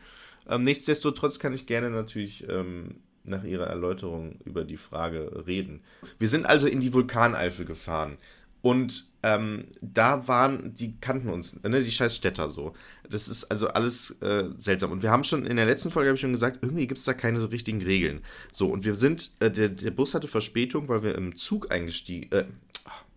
Ähm, 0.47 0.63
nichtsdestotrotz 0.63 1.39
kann 1.39 1.53
ich 1.53 1.65
gerne 1.65 1.89
natürlich 1.89 2.47
ähm, 2.47 2.97
nach 3.23 3.43
Ihrer 3.43 3.67
Erläuterung 3.67 4.39
über 4.45 4.63
die 4.63 4.77
Frage 4.77 5.43
reden. 5.45 5.81
Wir 6.19 6.29
sind 6.29 6.45
also 6.45 6.67
in 6.67 6.79
die 6.79 6.93
Vulkaneifel 6.93 7.65
gefahren. 7.65 8.17
Und 8.61 9.07
ähm, 9.23 9.65
da 9.81 10.27
waren, 10.27 10.73
die 10.73 10.97
kannten 10.99 11.29
uns, 11.29 11.61
ne, 11.63 11.83
die 11.83 11.91
scheiß 11.91 12.15
Städter 12.15 12.49
so. 12.49 12.73
Das 13.09 13.27
ist 13.27 13.45
also 13.45 13.67
alles 13.67 14.11
äh, 14.21 14.45
seltsam. 14.57 14.91
Und 14.91 15.03
wir 15.03 15.11
haben 15.11 15.23
schon, 15.23 15.45
in 15.45 15.57
der 15.57 15.65
letzten 15.65 15.91
Folge 15.91 16.09
habe 16.09 16.15
ich 16.15 16.21
schon 16.21 16.31
gesagt, 16.31 16.59
irgendwie 16.61 16.87
gibt 16.87 16.97
es 16.97 17.05
da 17.05 17.13
keine 17.13 17.39
so 17.39 17.47
richtigen 17.47 17.81
Regeln. 17.81 18.21
So, 18.51 18.67
und 18.67 18.83
wir 18.83 18.95
sind, 18.95 19.31
äh, 19.39 19.51
der, 19.51 19.69
der 19.69 19.91
Bus 19.91 20.13
hatte 20.13 20.27
Verspätung, 20.27 20.89
weil 20.89 21.03
wir 21.03 21.15
im 21.15 21.35
Zug 21.35 21.71
eingestiegen, 21.71 22.31
äh, 22.31 22.45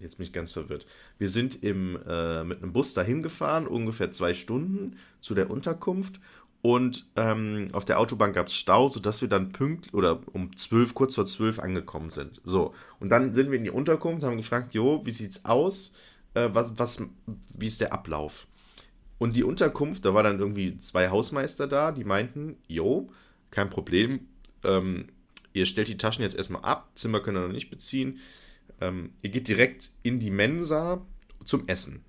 jetzt 0.01 0.17
bin 0.17 0.27
ich 0.27 0.33
ganz 0.33 0.53
verwirrt. 0.53 0.87
Wir 1.19 1.29
sind 1.29 1.63
im, 1.63 1.99
äh, 2.09 2.43
mit 2.45 2.63
einem 2.63 2.73
Bus 2.73 2.95
dahin 2.95 3.23
gefahren, 3.23 3.67
ungefähr 3.67 4.11
zwei 4.13 4.35
Stunden 4.35 4.97
zu 5.21 5.35
der 5.35 5.51
Unterkunft. 5.51 6.21
Und 6.63 7.07
ähm, 7.17 7.71
auf 7.73 7.87
der 7.87 7.99
Autobahn 7.99 8.33
gab 8.33 8.49
es 8.49 8.55
Stau, 8.55 8.89
sodass 8.89 9.23
wir 9.23 9.29
dann 9.29 9.53
pünktlich 9.53 9.95
oder 9.95 10.21
um 10.33 10.55
zwölf, 10.57 10.93
kurz 10.93 11.15
vor 11.15 11.25
zwölf 11.25 11.59
angekommen 11.59 12.11
sind. 12.11 12.41
So. 12.45 12.75
Und 12.99 13.09
dann 13.09 13.33
sind 13.33 13.51
wir 13.51 13.57
in 13.57 13.65
die 13.65 13.71
Unterkunft, 13.71 14.25
haben 14.25 14.37
gefragt, 14.37 14.75
jo, 14.75 15.01
wie 15.07 15.11
sieht's 15.11 15.45
aus? 15.47 15.93
Äh, 16.35 16.51
was, 16.53 16.79
was, 16.79 17.03
wie 17.57 17.67
ist 17.67 17.81
der 17.81 17.93
Ablauf? 17.93 18.47
Und 19.19 19.37
die 19.37 19.45
Unterkunft, 19.45 20.05
da 20.05 20.15
waren 20.15 20.25
dann 20.25 20.39
irgendwie 20.39 20.77
zwei 20.77 21.09
Hausmeister 21.09 21.67
da, 21.67 21.93
die 21.93 22.05
meinten, 22.05 22.57
jo, 22.69 23.11
kein 23.51 23.69
Problem, 23.69 24.21
ähm, 24.65 25.09
ihr 25.53 25.67
stellt 25.67 25.89
die 25.89 25.99
Taschen 25.99 26.23
jetzt 26.23 26.37
erstmal 26.37 26.63
ab, 26.63 26.91
Zimmer 26.95 27.21
könnt 27.21 27.37
ihr 27.37 27.47
noch 27.47 27.53
nicht 27.53 27.71
beziehen. 27.71 28.19
Ähm, 28.81 29.13
ihr 29.23 29.31
geht 29.31 29.49
direkt 29.49 29.91
in 30.03 30.19
die 30.19 30.31
Mensa 30.31 31.05
zum 31.45 31.69
Essen. 31.69 32.05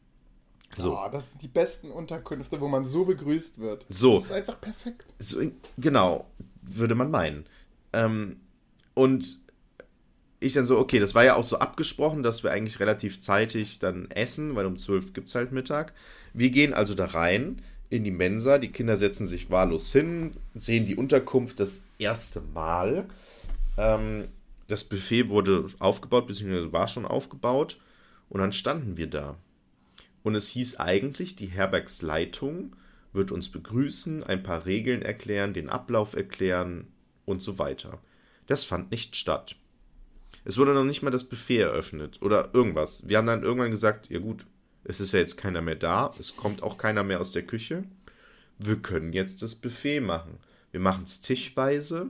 So. 0.77 0.97
Oh, 0.97 1.09
das 1.11 1.31
sind 1.31 1.41
die 1.41 1.47
besten 1.47 1.91
Unterkünfte, 1.91 2.61
wo 2.61 2.67
man 2.67 2.87
so 2.87 3.05
begrüßt 3.05 3.59
wird. 3.59 3.85
So. 3.89 4.15
Das 4.15 4.25
ist 4.25 4.31
einfach 4.31 4.59
perfekt. 4.59 5.05
So, 5.19 5.41
genau, 5.77 6.25
würde 6.61 6.95
man 6.95 7.11
meinen. 7.11 7.45
Ähm, 7.93 8.37
und 8.93 9.39
ich 10.39 10.53
dann 10.53 10.65
so, 10.65 10.79
okay, 10.79 10.99
das 10.99 11.13
war 11.13 11.23
ja 11.23 11.35
auch 11.35 11.43
so 11.43 11.59
abgesprochen, 11.59 12.23
dass 12.23 12.43
wir 12.43 12.51
eigentlich 12.51 12.79
relativ 12.79 13.21
zeitig 13.21 13.79
dann 13.79 14.09
essen, 14.11 14.55
weil 14.55 14.65
um 14.65 14.77
12 14.77 15.13
gibt 15.13 15.27
es 15.27 15.35
halt 15.35 15.51
Mittag. 15.51 15.93
Wir 16.33 16.49
gehen 16.49 16.73
also 16.73 16.95
da 16.95 17.05
rein 17.05 17.61
in 17.89 18.03
die 18.03 18.11
Mensa, 18.11 18.57
die 18.57 18.71
Kinder 18.71 18.97
setzen 18.97 19.27
sich 19.27 19.51
wahllos 19.51 19.91
hin, 19.91 20.33
sehen 20.53 20.85
die 20.85 20.95
Unterkunft 20.95 21.59
das 21.59 21.81
erste 21.99 22.41
Mal. 22.41 23.05
Ähm, 23.77 24.29
das 24.71 24.85
Buffet 24.85 25.29
wurde 25.29 25.67
aufgebaut, 25.79 26.27
beziehungsweise 26.27 26.71
war 26.71 26.87
schon 26.87 27.05
aufgebaut. 27.05 27.77
Und 28.29 28.39
dann 28.39 28.53
standen 28.53 28.95
wir 28.95 29.07
da. 29.07 29.37
Und 30.23 30.35
es 30.35 30.47
hieß 30.47 30.77
eigentlich, 30.77 31.35
die 31.35 31.47
Herbergsleitung 31.47 32.75
wird 33.11 33.31
uns 33.31 33.49
begrüßen, 33.49 34.23
ein 34.23 34.43
paar 34.43 34.65
Regeln 34.65 35.01
erklären, 35.01 35.53
den 35.53 35.69
Ablauf 35.69 36.15
erklären 36.15 36.87
und 37.25 37.41
so 37.41 37.59
weiter. 37.59 37.99
Das 38.47 38.63
fand 38.63 38.91
nicht 38.91 39.17
statt. 39.17 39.57
Es 40.45 40.57
wurde 40.57 40.73
noch 40.73 40.85
nicht 40.85 41.01
mal 41.01 41.11
das 41.11 41.25
Buffet 41.25 41.59
eröffnet 41.59 42.21
oder 42.21 42.53
irgendwas. 42.53 43.07
Wir 43.09 43.17
haben 43.17 43.27
dann 43.27 43.43
irgendwann 43.43 43.71
gesagt, 43.71 44.09
ja 44.09 44.19
gut, 44.19 44.45
es 44.85 45.01
ist 45.01 45.11
ja 45.11 45.19
jetzt 45.19 45.35
keiner 45.35 45.61
mehr 45.61 45.75
da, 45.75 46.13
es 46.17 46.37
kommt 46.37 46.63
auch 46.63 46.77
keiner 46.77 47.03
mehr 47.03 47.19
aus 47.19 47.33
der 47.33 47.43
Küche. 47.43 47.83
Wir 48.57 48.77
können 48.77 49.11
jetzt 49.11 49.41
das 49.41 49.55
Buffet 49.55 49.99
machen. 49.99 50.37
Wir 50.71 50.79
machen 50.79 51.03
es 51.03 51.19
tischweise 51.19 52.09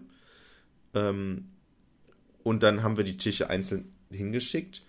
ähm, 0.94 1.50
und 2.44 2.64
dann 2.64 2.84
haben 2.84 2.98
wir 2.98 3.04
die 3.04 3.18
Tische 3.18 3.50
einzeln 3.50 3.94
hingeschickt 4.10 4.84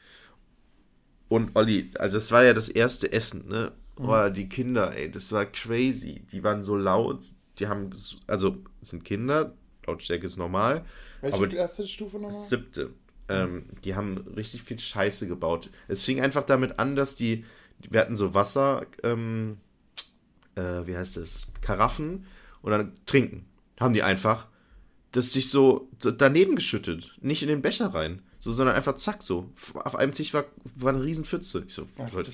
und 1.32 1.56
Olli, 1.56 1.90
also 1.98 2.18
es 2.18 2.30
war 2.30 2.44
ja 2.44 2.52
das 2.52 2.68
erste 2.68 3.10
Essen, 3.10 3.48
ne? 3.48 3.72
Mhm. 3.98 4.08
Oh, 4.08 4.28
die 4.28 4.50
Kinder, 4.50 4.94
ey, 4.94 5.10
das 5.10 5.32
war 5.32 5.46
crazy. 5.46 6.20
Die 6.30 6.44
waren 6.44 6.62
so 6.62 6.76
laut, 6.76 7.24
die 7.58 7.68
haben, 7.68 7.88
also 8.26 8.58
es 8.82 8.90
sind 8.90 9.02
Kinder, 9.02 9.54
Lautstärke 9.86 10.26
ist 10.26 10.36
normal. 10.36 10.84
Welche 11.22 11.36
aber 11.36 11.46
die 11.46 11.56
erste 11.56 11.88
Stufe 11.88 12.18
nochmal? 12.18 12.32
Siebte. 12.32 12.90
Ähm, 13.30 13.64
die 13.82 13.94
haben 13.94 14.18
richtig 14.36 14.62
viel 14.62 14.78
Scheiße 14.78 15.26
gebaut. 15.26 15.70
Es 15.88 16.02
fing 16.02 16.20
einfach 16.20 16.44
damit 16.44 16.78
an, 16.78 16.96
dass 16.96 17.16
die, 17.16 17.46
wir 17.78 18.00
hatten 18.00 18.14
so 18.16 18.34
Wasser, 18.34 18.84
ähm, 19.02 19.56
äh, 20.54 20.86
wie 20.86 20.98
heißt 20.98 21.16
das, 21.16 21.46
Karaffen 21.62 22.26
und 22.60 22.72
dann 22.72 22.92
trinken. 23.06 23.46
Haben 23.80 23.94
die 23.94 24.02
einfach 24.02 24.48
das 25.12 25.32
sich 25.32 25.50
so 25.50 25.88
daneben 25.98 26.56
geschüttet, 26.56 27.14
nicht 27.20 27.42
in 27.42 27.48
den 27.48 27.62
Becher 27.62 27.94
rein. 27.94 28.22
So, 28.40 28.50
sondern 28.50 28.74
einfach 28.74 28.94
zack, 28.94 29.22
so. 29.22 29.52
Auf 29.74 29.94
einem 29.94 30.14
Tisch 30.14 30.34
war, 30.34 30.46
war 30.74 30.92
eine 30.92 31.04
riesen 31.04 31.24
Pfütze. 31.24 31.62
Ich 31.64 31.74
so, 31.74 31.86
Ach, 31.96 32.10
Leute, 32.12 32.32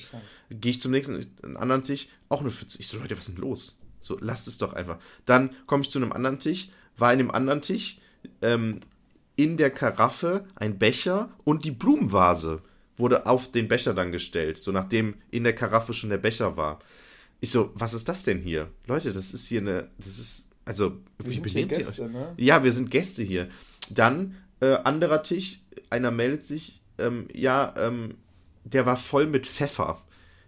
gehe 0.49 0.71
ich 0.71 0.81
zum 0.81 0.93
nächsten, 0.93 1.27
einen 1.43 1.59
anderen 1.59 1.83
Tisch, 1.83 2.09
auch 2.31 2.41
eine 2.41 2.51
Pfütze. 2.51 2.79
Ich 2.79 2.89
so, 2.89 2.99
Leute, 2.99 3.19
was 3.19 3.29
ist 3.29 3.37
denn 3.37 3.43
los? 3.43 3.77
So, 4.01 4.17
lasst 4.19 4.49
es 4.49 4.57
doch 4.57 4.73
einfach. 4.73 4.97
Dann 5.27 5.51
komme 5.67 5.83
ich 5.83 5.91
zu 5.91 5.99
einem 5.99 6.13
anderen 6.13 6.39
Tisch, 6.39 6.71
war 6.97 7.13
in 7.13 7.19
dem 7.19 7.31
anderen 7.31 7.61
Tisch, 7.61 7.99
ähm, 8.41 8.81
in 9.37 9.59
der 9.59 9.71
Karaffe 9.71 10.47
ein 10.57 10.79
Becher 10.79 11.31
und 11.45 11.67
die 11.67 11.73
Blumenvase 11.73 12.63
wurde 12.97 13.27
auf 13.27 13.51
den 13.51 13.69
Becher 13.69 13.95
dann 13.95 14.11
gestellt, 14.11 14.59
so 14.59 14.73
nachdem 14.73 15.15
in 15.31 15.45
der 15.45 15.55
Karaffe 15.55 15.93
schon 15.93 16.11
der 16.11 16.19
Becher 16.19 16.57
war. 16.57 16.79
Ich 17.41 17.51
so, 17.51 17.71
was 17.75 17.95
ist 17.95 18.09
das 18.09 18.25
denn 18.25 18.41
hier? 18.41 18.69
Leute, 18.87 19.13
das 19.13 19.33
ist 19.33 19.47
hier 19.47 19.61
eine, 19.61 19.91
das 19.99 20.19
ist, 20.19 20.51
also, 20.69 20.93
Wir 21.19 21.31
wie 21.33 21.41
benehmt 21.41 21.73
ihr 21.73 21.79
Gäste, 21.79 22.03
euch? 22.05 22.13
ne? 22.13 22.35
Ja, 22.37 22.63
wir 22.63 22.73
sind 22.73 22.91
Gäste 22.91 23.23
hier. 23.23 23.49
Dann, 23.91 24.37
äh, 24.61 24.75
anderer 24.85 25.23
Tisch, 25.23 25.61
einer 25.91 26.11
meldet 26.11 26.45
sich, 26.45 26.81
ähm, 26.99 27.27
ja, 27.33 27.75
ähm, 27.79 28.15
der 28.65 28.85
war 28.87 28.97
voll 28.97 29.27
mit 29.27 29.47
Pfeffer. 29.47 30.03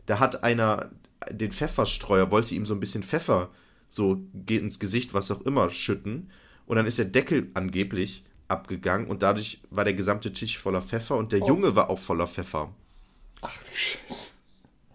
Da 0.06 0.18
hat 0.18 0.44
einer 0.44 0.90
den 1.30 1.52
Pfefferstreuer, 1.52 2.30
wollte 2.30 2.54
ihm 2.54 2.64
so 2.66 2.74
ein 2.74 2.80
bisschen 2.80 3.02
Pfeffer 3.02 3.50
so 3.88 4.20
geht 4.34 4.62
ins 4.62 4.78
Gesicht, 4.78 5.14
was 5.14 5.30
auch 5.30 5.40
immer, 5.42 5.70
schütten. 5.70 6.30
Und 6.66 6.76
dann 6.76 6.86
ist 6.86 6.98
der 6.98 7.06
Deckel 7.06 7.50
angeblich 7.54 8.24
abgegangen 8.46 9.08
und 9.08 9.22
dadurch 9.22 9.60
war 9.70 9.84
der 9.84 9.94
gesamte 9.94 10.32
Tisch 10.32 10.58
voller 10.58 10.82
Pfeffer 10.82 11.16
und 11.16 11.32
der 11.32 11.42
Oh. 11.42 11.48
Junge 11.48 11.74
war 11.76 11.90
auch 11.90 11.98
voller 11.98 12.26
Pfeffer. 12.26 12.72
Ach 13.42 13.58
du 13.62 13.70
Scheiße. 13.74 14.29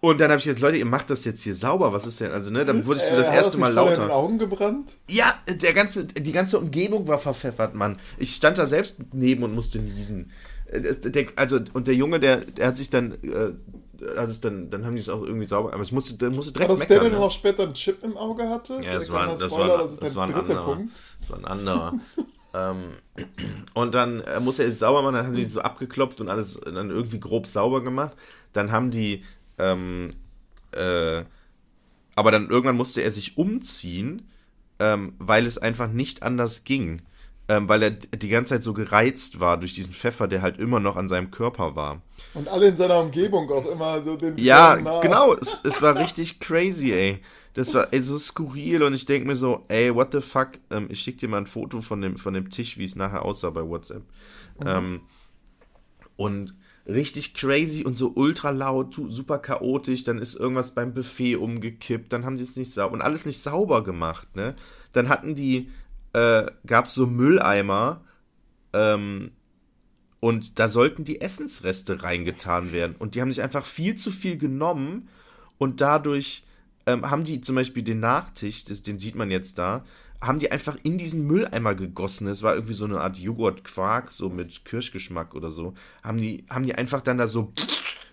Und 0.08 0.20
dann 0.20 0.30
habe 0.30 0.38
ich 0.38 0.44
jetzt, 0.44 0.60
Leute, 0.60 0.76
ihr 0.78 0.84
macht 0.86 1.10
das 1.10 1.24
jetzt 1.24 1.42
hier 1.42 1.54
sauber, 1.54 1.92
was 1.92 2.06
ist 2.06 2.20
denn? 2.20 2.30
Also, 2.30 2.50
ne, 2.52 2.64
dann 2.64 2.86
wurdest 2.86 3.10
du 3.12 3.16
das 3.16 3.28
Äh, 3.28 3.34
erste 3.34 3.58
Mal 3.58 3.72
voll 3.74 3.84
in 3.88 3.90
den 3.94 4.00
lauter. 4.02 4.14
Augen 4.14 4.38
gebrannt? 4.38 4.94
Ja, 5.08 5.34
der 5.48 5.72
ganze, 5.72 6.04
die 6.04 6.32
ganze 6.32 6.58
Umgebung 6.58 7.08
war 7.08 7.18
verpfeffert, 7.18 7.74
Mann. 7.74 7.96
Ich 8.18 8.34
stand 8.34 8.56
da 8.58 8.66
selbst 8.66 8.98
neben 9.12 9.42
und 9.42 9.54
musste 9.54 9.78
niesen. 9.80 10.30
Äh, 10.70 10.80
Der, 10.80 11.26
also, 11.36 11.58
und 11.72 11.86
der 11.88 11.94
Junge, 11.94 12.20
der, 12.20 12.36
der 12.38 12.68
hat 12.68 12.76
sich 12.76 12.88
dann, 12.90 13.12
äh, 13.22 13.52
hat 14.16 14.28
es 14.28 14.40
dann, 14.40 14.70
dann 14.70 14.84
haben 14.84 14.94
die 14.94 15.00
es 15.00 15.08
auch 15.08 15.22
irgendwie 15.22 15.46
sauber, 15.46 15.72
aber 15.72 15.82
ich 15.82 15.90
musste, 15.92 16.14
der 16.16 16.30
musste 16.30 16.52
direkt 16.52 16.70
War 16.70 16.78
das 16.78 16.86
der, 16.86 16.96
meckern. 16.98 17.10
der 17.10 17.18
ne? 17.18 17.24
noch 17.24 17.32
später 17.32 17.62
einen 17.64 17.74
Chip 17.74 18.02
im 18.04 18.16
Auge 18.16 18.48
hatte? 18.48 18.78
Ja, 18.82 18.94
das 18.94 19.06
So, 19.06 19.12
war, 19.12 19.26
das 19.26 19.40
Spoiler, 19.52 19.68
war, 19.70 19.78
das 19.78 19.92
ist 19.94 20.02
das 20.02 20.08
der 20.12 20.16
war 20.20 20.26
ein 20.28 20.34
anderer. 20.34 20.64
Punkt. 20.74 20.92
Das 21.20 21.30
war 21.30 21.38
ein 21.38 21.44
anderer. 21.46 21.94
ähm, 22.54 22.82
und 23.74 23.94
dann 23.94 24.20
äh, 24.20 24.38
musste 24.40 24.62
er 24.62 24.68
es 24.68 24.78
sauber 24.78 25.02
machen, 25.02 25.14
dann 25.14 25.26
haben 25.26 25.34
die 25.34 25.44
so 25.44 25.60
abgeklopft 25.62 26.20
und 26.20 26.28
alles 26.28 26.60
dann 26.64 26.90
irgendwie 26.90 27.18
grob 27.20 27.46
sauber 27.46 27.82
gemacht. 27.82 28.12
Dann 28.52 28.70
haben 28.72 28.90
die, 28.90 29.24
ähm, 29.58 30.10
äh, 30.72 31.24
aber 32.14 32.30
dann 32.30 32.48
irgendwann 32.48 32.76
musste 32.76 33.02
er 33.02 33.10
sich 33.10 33.36
umziehen, 33.36 34.28
ähm, 34.78 35.14
weil 35.18 35.46
es 35.46 35.58
einfach 35.58 35.88
nicht 35.88 36.22
anders 36.22 36.64
ging. 36.64 37.02
Ähm, 37.48 37.68
weil 37.68 37.80
er 37.84 37.90
die 37.90 38.28
ganze 38.28 38.54
Zeit 38.54 38.64
so 38.64 38.74
gereizt 38.74 39.38
war 39.38 39.56
durch 39.56 39.72
diesen 39.72 39.92
Pfeffer, 39.92 40.26
der 40.26 40.42
halt 40.42 40.58
immer 40.58 40.80
noch 40.80 40.96
an 40.96 41.06
seinem 41.06 41.30
Körper 41.30 41.76
war. 41.76 42.02
Und 42.34 42.48
alle 42.48 42.68
in 42.68 42.76
seiner 42.76 42.98
Umgebung 42.98 43.48
auch 43.52 43.66
immer 43.66 44.02
so 44.02 44.16
den 44.16 44.36
Ja, 44.36 44.74
genau, 44.74 45.32
es, 45.32 45.60
es 45.62 45.80
war 45.80 45.96
richtig 45.96 46.40
crazy, 46.40 46.90
ey. 46.90 47.20
Das 47.54 47.72
war 47.72 47.92
ey, 47.92 48.02
so 48.02 48.18
skurril 48.18 48.82
und 48.82 48.94
ich 48.94 49.06
denke 49.06 49.28
mir 49.28 49.36
so, 49.36 49.64
ey, 49.68 49.94
what 49.94 50.10
the 50.10 50.20
fuck? 50.20 50.54
Ähm, 50.70 50.88
ich 50.90 51.00
schicke 51.00 51.18
dir 51.18 51.28
mal 51.28 51.38
ein 51.38 51.46
Foto 51.46 51.80
von 51.80 52.00
dem, 52.00 52.16
von 52.16 52.34
dem 52.34 52.50
Tisch, 52.50 52.78
wie 52.78 52.84
es 52.84 52.96
nachher 52.96 53.24
aussah 53.24 53.50
bei 53.50 53.62
WhatsApp. 53.62 54.02
Ähm, 54.64 55.02
und 56.16 56.52
richtig 56.86 57.34
crazy 57.34 57.84
und 57.84 57.96
so 57.98 58.12
ultra 58.14 58.50
laut, 58.50 58.94
super 58.94 59.38
chaotisch. 59.38 60.04
Dann 60.04 60.18
ist 60.18 60.34
irgendwas 60.34 60.74
beim 60.74 60.94
Buffet 60.94 61.36
umgekippt, 61.36 62.12
dann 62.12 62.24
haben 62.24 62.36
die 62.36 62.42
es 62.42 62.56
nicht 62.56 62.72
sauber 62.72 62.94
und 62.94 63.02
alles 63.02 63.26
nicht 63.26 63.40
sauber 63.40 63.84
gemacht, 63.84 64.34
ne? 64.36 64.54
Dann 64.92 65.08
hatten 65.08 65.34
die, 65.34 65.70
äh, 66.12 66.46
gab 66.66 66.86
es 66.86 66.94
so 66.94 67.06
Mülleimer, 67.06 68.02
ähm, 68.72 69.32
und 70.20 70.58
da 70.58 70.68
sollten 70.68 71.04
die 71.04 71.20
Essensreste 71.20 72.02
reingetan 72.02 72.72
werden. 72.72 72.96
Und 72.98 73.14
die 73.14 73.20
haben 73.20 73.30
sich 73.30 73.42
einfach 73.42 73.66
viel 73.66 73.94
zu 73.94 74.10
viel 74.10 74.36
genommen 74.38 75.08
und 75.58 75.80
dadurch 75.80 76.44
ähm, 76.86 77.10
haben 77.10 77.24
die 77.24 77.40
zum 77.40 77.54
Beispiel 77.54 77.82
den 77.82 78.00
Nachtisch, 78.00 78.64
den 78.64 78.98
sieht 78.98 79.14
man 79.14 79.30
jetzt 79.30 79.58
da, 79.58 79.84
haben 80.20 80.38
die 80.38 80.50
einfach 80.50 80.76
in 80.82 80.98
diesen 80.98 81.26
Mülleimer 81.26 81.74
gegossen. 81.74 82.26
Es 82.28 82.42
war 82.42 82.54
irgendwie 82.54 82.74
so 82.74 82.84
eine 82.84 83.00
Art 83.00 83.18
Joghurt-Quark, 83.18 84.12
so 84.12 84.28
mit 84.28 84.64
Kirschgeschmack 84.64 85.34
oder 85.34 85.50
so. 85.50 85.74
Haben 86.02 86.18
die, 86.18 86.44
haben 86.48 86.64
die 86.64 86.74
einfach 86.74 87.00
dann 87.00 87.18
da 87.18 87.26
so, 87.26 87.52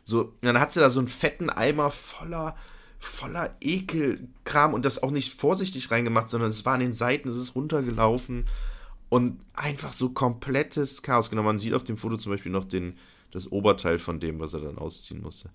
so, 0.03 0.33
dann 0.41 0.59
hat 0.59 0.71
sie 0.71 0.79
da 0.79 0.89
so 0.89 0.99
einen 0.99 1.07
fetten 1.07 1.49
Eimer 1.49 1.91
voller, 1.91 2.55
voller 2.99 3.55
Ekelkram 3.61 4.73
und 4.73 4.85
das 4.85 5.01
auch 5.01 5.11
nicht 5.11 5.33
vorsichtig 5.39 5.91
reingemacht, 5.91 6.29
sondern 6.29 6.49
es 6.49 6.65
war 6.65 6.73
an 6.73 6.81
den 6.81 6.93
Seiten, 6.93 7.29
es 7.29 7.37
ist 7.37 7.55
runtergelaufen 7.55 8.45
und 9.09 9.39
einfach 9.53 9.93
so 9.93 10.09
komplettes 10.09 11.03
Chaos. 11.03 11.29
Genau, 11.29 11.43
man 11.43 11.59
sieht 11.59 11.73
auf 11.73 11.83
dem 11.83 11.97
Foto 11.97 12.17
zum 12.17 12.31
Beispiel 12.31 12.51
noch 12.51 12.65
den, 12.65 12.97
das 13.31 13.51
Oberteil 13.51 13.99
von 13.99 14.19
dem, 14.19 14.39
was 14.39 14.53
er 14.53 14.61
dann 14.61 14.77
ausziehen 14.77 15.21
musste. 15.21 15.49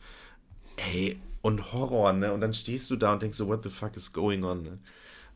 Ey, 0.77 1.19
und 1.43 1.73
Horror, 1.73 2.13
ne? 2.13 2.33
Und 2.33 2.41
dann 2.41 2.55
stehst 2.55 2.91
du 2.91 2.97
da 2.97 3.13
und 3.13 3.23
denkst 3.23 3.39
so, 3.39 3.49
what 3.49 3.63
the 3.63 3.69
fuck 3.69 3.97
is 3.97 4.13
going 4.13 4.45
on, 4.45 4.63
ne? 4.63 4.79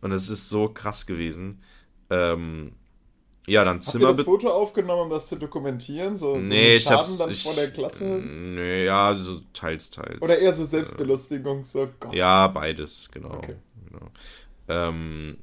Und 0.03 0.13
es 0.13 0.29
ist 0.29 0.51
so 0.51 0.69
krass 0.69 1.07
gewesen. 1.07 1.63
Ähm, 2.11 2.73
ja, 3.47 3.65
dann 3.65 3.77
Habt 3.79 3.87
ihr 3.87 3.93
Zimmer. 3.93 4.13
das 4.13 4.23
Foto 4.23 4.51
aufgenommen, 4.51 5.03
um 5.03 5.11
das 5.11 5.29
zu 5.29 5.37
dokumentieren? 5.37 6.17
So, 6.19 6.35
so 6.35 6.41
nee, 6.41 6.77
ich 6.77 6.85
Schaden 6.85 6.99
hab's. 6.99 7.19
dann 7.19 7.31
ich, 7.31 7.43
vor 7.43 7.55
der 7.55 7.71
Klasse? 7.71 8.05
Nee, 8.05 8.85
ja, 8.85 9.17
so 9.17 9.41
teils, 9.53 9.91
teils. 9.91 10.21
Oder 10.21 10.39
eher 10.39 10.53
so 10.55 10.65
Selbstbelustigung, 10.65 11.65
so 11.65 11.89
Gott. 11.99 12.15
Ja, 12.15 12.47
beides, 12.49 13.09
genau. 13.11 13.35
Okay. 13.35 13.57
genau. 13.89 14.11
Ähm, 14.69 15.39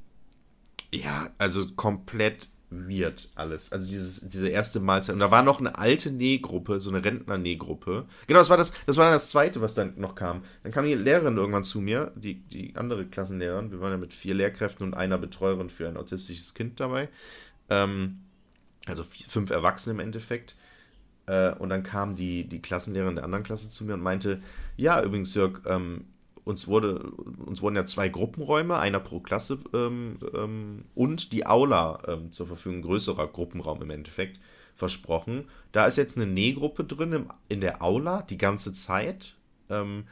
ja, 0.94 1.30
also 1.38 1.66
komplett 1.76 2.48
weird 2.70 3.30
alles. 3.36 3.72
Also 3.72 3.90
dieses, 3.90 4.22
diese 4.30 4.48
erste 4.48 4.80
Mahlzeit. 4.80 5.14
Und 5.14 5.20
da 5.20 5.32
war 5.32 5.44
noch 5.44 5.60
eine 5.60 5.78
alte 5.78 6.12
Nähgruppe, 6.12 6.80
so 6.80 6.90
eine 6.90 7.04
Rentner-Nähgruppe. 7.04 8.06
Genau, 8.28 8.40
das 8.40 8.50
war 8.50 8.58
das, 8.58 8.72
das 8.86 8.98
war 8.98 9.12
das 9.12 9.32
zweite, 9.32 9.62
was 9.62 9.74
dann 9.74 9.94
noch 9.98 10.16
kam. 10.16 10.44
Dann 10.64 10.72
kam 10.72 10.86
die 10.86 10.94
Lehrerin 10.94 11.38
irgendwann 11.38 11.64
zu 11.64 11.82
mir, 11.82 12.12
die, 12.16 12.36
die 12.36 12.76
andere 12.76 13.06
Klassenlehrerin. 13.06 13.72
Wir 13.72 13.82
waren 13.82 13.92
ja 13.92 13.98
mit 13.98 14.14
vier 14.14 14.36
Lehrkräften 14.36 14.86
und 14.86 14.94
einer 14.94 15.18
Betreuerin 15.18 15.70
für 15.70 15.88
ein 15.88 15.98
autistisches 15.98 16.54
Kind 16.54 16.80
dabei. 16.80 17.10
Ähm, 17.70 18.20
also 18.86 19.04
vier, 19.04 19.28
fünf 19.28 19.50
Erwachsene 19.50 19.96
im 19.96 20.00
Endeffekt. 20.00 20.56
Äh, 21.26 21.52
und 21.54 21.70
dann 21.70 21.84
kam 21.84 22.16
die, 22.16 22.48
die 22.48 22.62
Klassenlehrerin 22.62 23.16
der 23.16 23.24
anderen 23.24 23.44
Klasse 23.44 23.70
zu 23.70 23.84
mir 23.84 23.96
und 23.96 24.02
meinte, 24.02 24.42
ja, 24.78 25.02
übrigens, 25.02 25.34
Jörg, 25.34 25.62
ähm, 25.66 26.06
uns, 26.50 26.68
wurde, 26.68 27.00
uns 27.46 27.62
wurden 27.62 27.76
ja 27.76 27.86
zwei 27.86 28.10
Gruppenräume, 28.10 28.80
einer 28.80 29.00
pro 29.00 29.20
Klasse 29.20 29.60
ähm, 29.74 30.18
ähm, 30.34 30.86
und 30.96 31.32
die 31.32 31.46
Aula 31.46 32.02
ähm, 32.08 32.32
zur 32.32 32.48
Verfügung, 32.48 32.82
größerer 32.82 33.28
Gruppenraum 33.28 33.84
im 33.84 33.92
Endeffekt, 33.92 34.40
versprochen. 34.76 35.48
Da 35.72 35.86
ist 35.86 35.98
jetzt 35.98 36.18
eine 36.18 36.26
Nähgruppe 36.26 36.86
drin 36.86 37.14
im, 37.14 37.30
in 37.50 37.62
der 37.62 37.84
Aula 37.84 38.24
die 38.24 38.38
ganze 38.38 38.74
Zeit. 38.74 39.36
Ähm, 39.70 40.06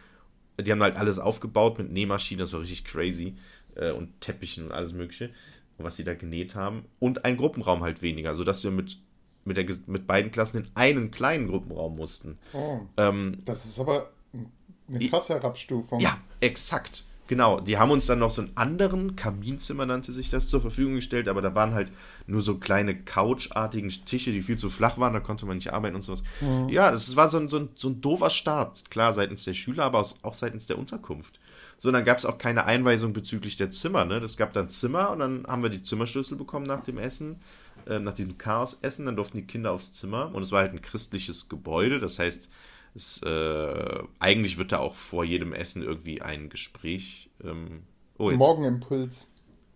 die 0.59 0.71
haben 0.71 0.83
halt 0.83 0.95
alles 0.95 1.17
aufgebaut 1.17 1.79
mit 1.79 1.91
Nähmaschinen, 1.91 2.39
das 2.39 2.53
war 2.53 2.61
richtig 2.61 2.85
crazy. 2.85 3.35
Äh, 3.75 3.91
und 3.91 4.21
Teppichen 4.21 4.65
und 4.65 4.71
alles 4.71 4.93
Mögliche, 4.93 5.31
was 5.79 5.95
sie 5.95 6.03
da 6.03 6.13
genäht 6.13 6.53
haben. 6.53 6.85
Und 6.99 7.25
ein 7.25 7.37
Gruppenraum 7.37 7.81
halt 7.81 8.03
weniger, 8.03 8.35
sodass 8.35 8.63
wir 8.63 8.71
mit, 8.71 8.99
mit, 9.43 9.57
der, 9.57 9.65
mit 9.87 10.05
beiden 10.05 10.31
Klassen 10.31 10.57
in 10.57 10.67
einen 10.75 11.09
kleinen 11.09 11.47
Gruppenraum 11.47 11.95
mussten. 11.95 12.37
Oh, 12.53 12.81
Ähm, 12.97 13.37
das 13.45 13.65
ist 13.65 13.79
aber 13.79 14.11
eine 14.89 15.07
krasse 15.07 15.35
Herabstufung. 15.35 15.99
ja, 15.99 16.17
exakt. 16.39 17.03
Genau. 17.27 17.59
Die 17.59 17.77
haben 17.77 17.91
uns 17.91 18.05
dann 18.05 18.19
noch 18.19 18.31
so 18.31 18.41
einen 18.41 18.51
anderen 18.55 19.15
Kaminzimmer, 19.15 19.85
nannte 19.85 20.11
sich 20.11 20.29
das, 20.29 20.49
zur 20.49 20.61
Verfügung 20.61 20.95
gestellt, 20.95 21.27
aber 21.27 21.41
da 21.41 21.53
waren 21.53 21.73
halt 21.73 21.91
nur 22.25 22.41
so 22.41 22.55
kleine 22.55 22.97
couchartigen 22.97 23.89
Tische, 23.89 24.31
die 24.31 24.41
viel 24.41 24.57
zu 24.57 24.69
flach 24.69 24.97
waren, 24.97 25.13
da 25.13 25.19
konnte 25.19 25.45
man 25.45 25.57
nicht 25.57 25.73
arbeiten 25.73 25.95
und 25.95 26.01
sowas. 26.01 26.23
Ja, 26.69 26.89
das 26.89 27.15
war 27.15 27.27
so 27.27 27.37
ein, 27.37 27.47
so, 27.47 27.59
ein, 27.59 27.69
so 27.75 27.89
ein 27.89 28.01
doofer 28.01 28.29
Start, 28.29 28.89
klar, 28.89 29.13
seitens 29.13 29.43
der 29.43 29.53
Schüler, 29.53 29.83
aber 29.83 30.05
auch 30.21 30.33
seitens 30.33 30.67
der 30.67 30.79
Unterkunft. 30.79 31.39
So, 31.77 31.91
dann 31.91 32.05
gab 32.05 32.17
es 32.17 32.25
auch 32.25 32.37
keine 32.37 32.65
Einweisung 32.65 33.13
bezüglich 33.13 33.55
der 33.55 33.69
Zimmer, 33.69 34.05
ne? 34.05 34.19
Das 34.19 34.35
gab 34.35 34.53
dann 34.53 34.67
Zimmer 34.69 35.11
und 35.11 35.19
dann 35.19 35.45
haben 35.47 35.61
wir 35.61 35.69
die 35.69 35.83
Zimmerschlüssel 35.83 36.37
bekommen 36.37 36.65
nach 36.65 36.83
dem 36.83 36.97
Essen, 36.97 37.39
äh, 37.85 37.99
nach 37.99 38.13
dem 38.13 38.37
Chaos-Essen, 38.37 39.05
dann 39.05 39.15
durften 39.15 39.37
die 39.37 39.45
Kinder 39.45 39.73
aufs 39.73 39.93
Zimmer 39.93 40.33
und 40.33 40.41
es 40.41 40.51
war 40.51 40.61
halt 40.61 40.73
ein 40.73 40.81
christliches 40.81 41.49
Gebäude, 41.49 41.99
das 41.99 42.17
heißt, 42.17 42.49
es, 42.97 43.21
äh, 43.23 44.03
eigentlich 44.19 44.57
wird 44.57 44.71
da 44.71 44.79
auch 44.79 44.95
vor 44.95 45.23
jedem 45.23 45.53
Essen 45.53 45.83
irgendwie 45.83 46.21
ein 46.21 46.49
Gespräch. 46.49 47.29
Ähm, 47.43 47.83
oh, 48.17 48.29
jetzt, 48.29 48.39
Morgenimpuls. 48.39 49.33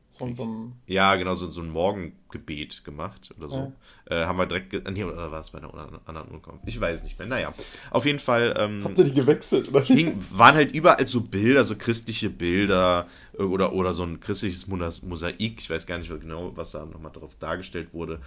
So, 0.10 0.30
so 0.34 0.44
ein, 0.44 0.74
ja, 0.88 1.16
genau, 1.16 1.36
so, 1.36 1.50
so 1.50 1.62
ein 1.62 1.70
Morgengebet 1.70 2.84
gemacht 2.84 3.34
oder 3.38 3.50
so. 3.50 3.72
Äh, 4.10 4.26
haben 4.26 4.38
wir 4.38 4.46
direkt. 4.46 4.74
Nee, 4.92 5.06
oder 5.06 5.32
war 5.32 5.40
es 5.40 5.52
bei 5.52 5.60
einer 5.60 5.74
anderen 6.06 6.28
Unterkunft? 6.28 6.68
Ich 6.68 6.82
weiß 6.82 7.04
nicht 7.06 7.18
mehr. 7.18 7.30
Naja, 7.30 7.54
auf 7.92 8.06
jeden 8.06 8.20
Fall. 8.20 8.54
Ähm, 8.58 8.82
habt 8.84 8.98
ihr 8.98 9.06
die 9.06 9.14
gewechselt, 9.14 9.70
oder? 9.70 9.82
hing, 9.86 10.22
waren 10.32 10.56
halt 10.56 10.76
überall 10.76 11.08
so 11.08 11.22
Bilder, 11.22 11.64
so 11.64 11.78
christliche 11.78 12.30
Bilder 12.30 13.08
äh, 13.40 13.44
oder, 13.44 13.72
oder 13.72 13.94
so 13.94 14.04
ein 14.04 14.20
christliches 14.20 14.68
Mosaik. 14.68 15.62
Ich 15.62 15.70
weiß 15.70 15.88
gar 15.88 15.98
nicht 15.98 16.10
genau, 16.10 16.52
was 16.58 16.72
da 16.72 16.86
nochmal 16.86 17.14
drauf 17.14 17.36
dargestellt 17.40 17.94
wurde. 17.94 18.20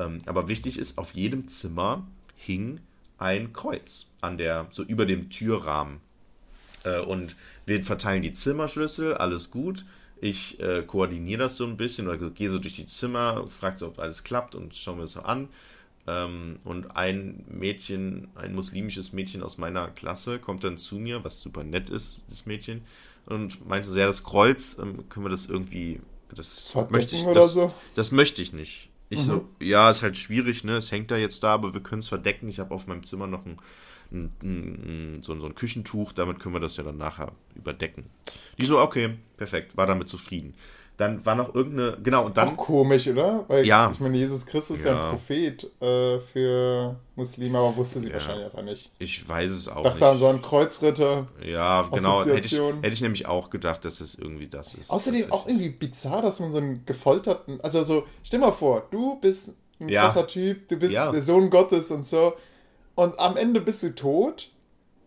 Ähm, 0.00 0.18
aber 0.26 0.48
wichtig 0.48 0.76
ist, 0.76 0.98
auf 0.98 1.14
jedem 1.14 1.46
Zimmer 1.46 2.04
hing 2.34 2.80
ein 3.18 3.52
Kreuz 3.52 4.10
an 4.20 4.38
der, 4.38 4.68
so 4.70 4.82
über 4.82 5.06
dem 5.06 5.30
Türrahmen. 5.30 6.00
Äh, 6.84 7.00
und 7.00 7.36
wir 7.66 7.82
verteilen 7.82 8.22
die 8.22 8.32
Zimmerschlüssel, 8.32 9.14
alles 9.14 9.50
gut. 9.50 9.84
Ich 10.20 10.60
äh, 10.60 10.82
koordiniere 10.82 11.44
das 11.44 11.56
so 11.56 11.64
ein 11.64 11.76
bisschen 11.76 12.08
oder 12.08 12.30
gehe 12.30 12.50
so 12.50 12.58
durch 12.58 12.74
die 12.74 12.86
Zimmer, 12.86 13.46
frage 13.46 13.78
so, 13.78 13.88
ob 13.88 13.98
alles 13.98 14.24
klappt 14.24 14.54
und 14.54 14.74
schaue 14.74 14.96
mir 14.96 15.02
das 15.02 15.12
so 15.12 15.20
an. 15.20 15.48
Ähm, 16.06 16.58
und 16.64 16.96
ein 16.96 17.44
Mädchen, 17.48 18.28
ein 18.34 18.54
muslimisches 18.54 19.12
Mädchen 19.12 19.42
aus 19.42 19.58
meiner 19.58 19.88
Klasse 19.88 20.38
kommt 20.38 20.64
dann 20.64 20.78
zu 20.78 20.96
mir, 20.96 21.22
was 21.22 21.40
super 21.40 21.64
nett 21.64 21.90
ist, 21.90 22.22
das 22.30 22.46
Mädchen, 22.46 22.82
und 23.26 23.68
meinte 23.68 23.88
so, 23.88 23.98
ja, 23.98 24.06
das 24.06 24.24
Kreuz, 24.24 24.78
ähm, 24.80 25.08
können 25.08 25.26
wir 25.26 25.30
das 25.30 25.46
irgendwie, 25.46 26.00
das 26.34 26.70
Verdecken 26.70 26.92
möchte 26.94 27.16
ich, 27.16 27.24
das, 27.24 27.52
so? 27.52 27.72
das 27.94 28.10
möchte 28.10 28.40
ich 28.40 28.52
nicht. 28.52 28.87
Ich 29.10 29.20
so, 29.20 29.48
ja, 29.60 29.90
ist 29.90 30.02
halt 30.02 30.18
schwierig, 30.18 30.64
ne? 30.64 30.76
Es 30.76 30.92
hängt 30.92 31.10
da 31.10 31.16
jetzt 31.16 31.42
da, 31.42 31.54
aber 31.54 31.72
wir 31.72 31.82
können 31.82 32.00
es 32.00 32.08
verdecken. 32.08 32.48
Ich 32.48 32.58
habe 32.58 32.74
auf 32.74 32.86
meinem 32.86 33.04
Zimmer 33.04 33.26
noch 33.26 33.46
ein, 33.46 33.58
ein, 34.12 34.32
ein, 34.42 35.22
so, 35.22 35.38
so 35.38 35.46
ein 35.46 35.54
Küchentuch, 35.54 36.12
damit 36.12 36.40
können 36.40 36.54
wir 36.54 36.60
das 36.60 36.76
ja 36.76 36.84
dann 36.84 36.98
nachher 36.98 37.32
überdecken. 37.54 38.04
Die 38.58 38.66
so, 38.66 38.78
okay, 38.78 39.16
perfekt, 39.36 39.76
war 39.76 39.86
damit 39.86 40.08
zufrieden. 40.08 40.54
Dann 40.98 41.24
war 41.24 41.36
noch 41.36 41.54
irgendeine, 41.54 41.96
genau, 42.02 42.26
und 42.26 42.36
dann. 42.36 42.48
Auch 42.48 42.56
komisch, 42.56 43.06
oder? 43.06 43.44
Weil, 43.48 43.64
Ja. 43.64 43.88
ich 43.92 44.00
meine, 44.00 44.16
Jesus 44.18 44.44
Christus 44.44 44.78
ist 44.80 44.84
ja, 44.84 44.92
Ja. 44.92 45.04
ein 45.04 45.10
Prophet 45.16 45.64
äh, 45.80 46.18
für 46.18 46.96
Muslime, 47.14 47.56
aber 47.56 47.76
wusste 47.76 48.00
sie 48.00 48.08
Ja. 48.08 48.14
wahrscheinlich 48.14 48.44
einfach 48.46 48.62
nicht. 48.62 48.90
Ich 48.98 49.26
weiß 49.28 49.50
es 49.52 49.68
auch 49.68 49.84
Dachte 49.84 50.04
an 50.06 50.12
nicht. 50.14 50.20
so 50.20 50.26
einen 50.26 50.42
Kreuzritter. 50.42 51.28
Ja, 51.46 51.82
genau, 51.92 52.24
hätte 52.24 52.40
ich, 52.40 52.52
hätte 52.60 52.88
ich 52.94 53.00
nämlich 53.00 53.26
auch 53.26 53.48
gedacht, 53.48 53.84
dass 53.84 54.00
es 54.00 54.16
irgendwie 54.16 54.48
das 54.48 54.74
ist. 54.74 54.90
Außerdem 54.90 55.30
auch 55.32 55.46
irgendwie 55.46 55.68
bizarr, 55.70 56.20
dass 56.20 56.40
man 56.40 56.50
so 56.50 56.58
einen 56.58 56.84
gefolterten. 56.84 57.60
Also, 57.62 57.84
so, 57.84 58.04
stell 58.24 58.40
mal 58.40 58.50
vor, 58.52 58.86
du 58.90 59.20
bist 59.20 59.54
ein 59.80 59.88
Ja. 59.88 60.02
krasser 60.02 60.26
Typ, 60.26 60.66
du 60.66 60.76
bist 60.76 60.94
Ja. 60.94 61.12
der 61.12 61.22
Sohn 61.22 61.48
Gottes 61.48 61.92
und 61.92 62.08
so. 62.08 62.34
Und 62.96 63.20
am 63.20 63.36
Ende 63.36 63.60
bist 63.60 63.84
du 63.84 63.94
tot, 63.94 64.50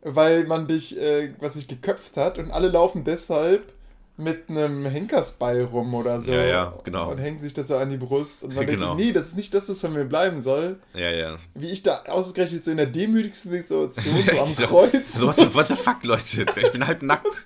weil 0.04 0.45
man 0.45 0.67
dich, 0.69 0.97
äh, 0.97 1.34
was 1.41 1.58
ich 1.58 1.67
geköpft 1.67 2.15
hat 2.15 2.38
und 2.38 2.49
alle 2.49 2.69
laufen 2.69 3.04
deshalb 3.04 3.73
mit 4.21 4.49
einem 4.49 4.86
Henkersbeil 4.86 5.63
rum 5.65 5.93
oder 5.93 6.19
so. 6.19 6.31
Ja, 6.31 6.43
ja, 6.43 6.73
genau. 6.84 7.12
Und 7.12 7.17
hängen 7.17 7.39
sich 7.39 7.53
das 7.53 7.67
so 7.69 7.77
an 7.77 7.89
die 7.89 7.97
Brust. 7.97 8.43
Und 8.43 8.55
man 8.55 8.65
Genau. 8.65 8.86
denkt 8.88 8.99
sich, 8.99 9.07
nee, 9.07 9.13
das 9.13 9.27
ist 9.29 9.36
nicht 9.36 9.53
das, 9.53 9.67
was 9.69 9.81
von 9.81 9.93
mir 9.93 10.05
bleiben 10.05 10.41
soll. 10.41 10.77
Ja, 10.93 11.10
ja. 11.12 11.38
Wie 11.55 11.71
ich 11.71 11.84
da 11.84 12.01
ausgerechnet 12.07 12.63
so 12.63 12.71
in 12.71 12.77
der 12.77 12.86
demütigsten 12.86 13.51
Situation, 13.51 14.23
so 14.31 14.39
am. 14.39 14.55
Kreuz. 14.55 15.13
So, 15.13 15.27
what, 15.27 15.67
the, 15.67 15.75
fuck, 15.75 16.03
Leute? 16.03 16.45
Ich 16.62 16.71
bin 16.71 16.86
halb 16.86 17.01
nackt. 17.01 17.45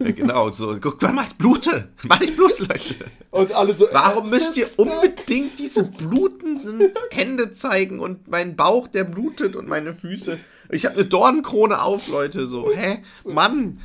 ja, 0.00 0.10
genau, 0.10 0.50
so, 0.50 0.76
guck 0.80 1.00
mal, 1.02 1.12
mach 1.12 1.26
ich 1.26 1.34
blute. 1.34 1.88
Mach 2.08 2.20
ich 2.20 2.34
blute, 2.34 2.62
Leute. 2.64 2.94
Und 3.30 3.54
alle 3.54 3.74
so. 3.74 3.86
Warum 3.92 4.26
äh, 4.26 4.30
müsst 4.30 4.56
ihr 4.56 4.66
unbedingt 4.76 5.58
diese 5.58 5.84
blutenden 5.84 6.92
Hände 7.10 7.52
zeigen 7.52 8.00
und 8.00 8.28
meinen 8.28 8.56
Bauch, 8.56 8.88
der 8.88 9.04
blutet 9.04 9.54
und 9.56 9.68
meine 9.68 9.94
Füße? 9.94 10.38
Ich 10.70 10.86
habe 10.86 10.94
eine 10.96 11.04
Dornenkrone 11.04 11.82
auf, 11.82 12.08
Leute. 12.08 12.46
So, 12.46 12.70
hä? 12.74 13.02
Mann! 13.26 13.80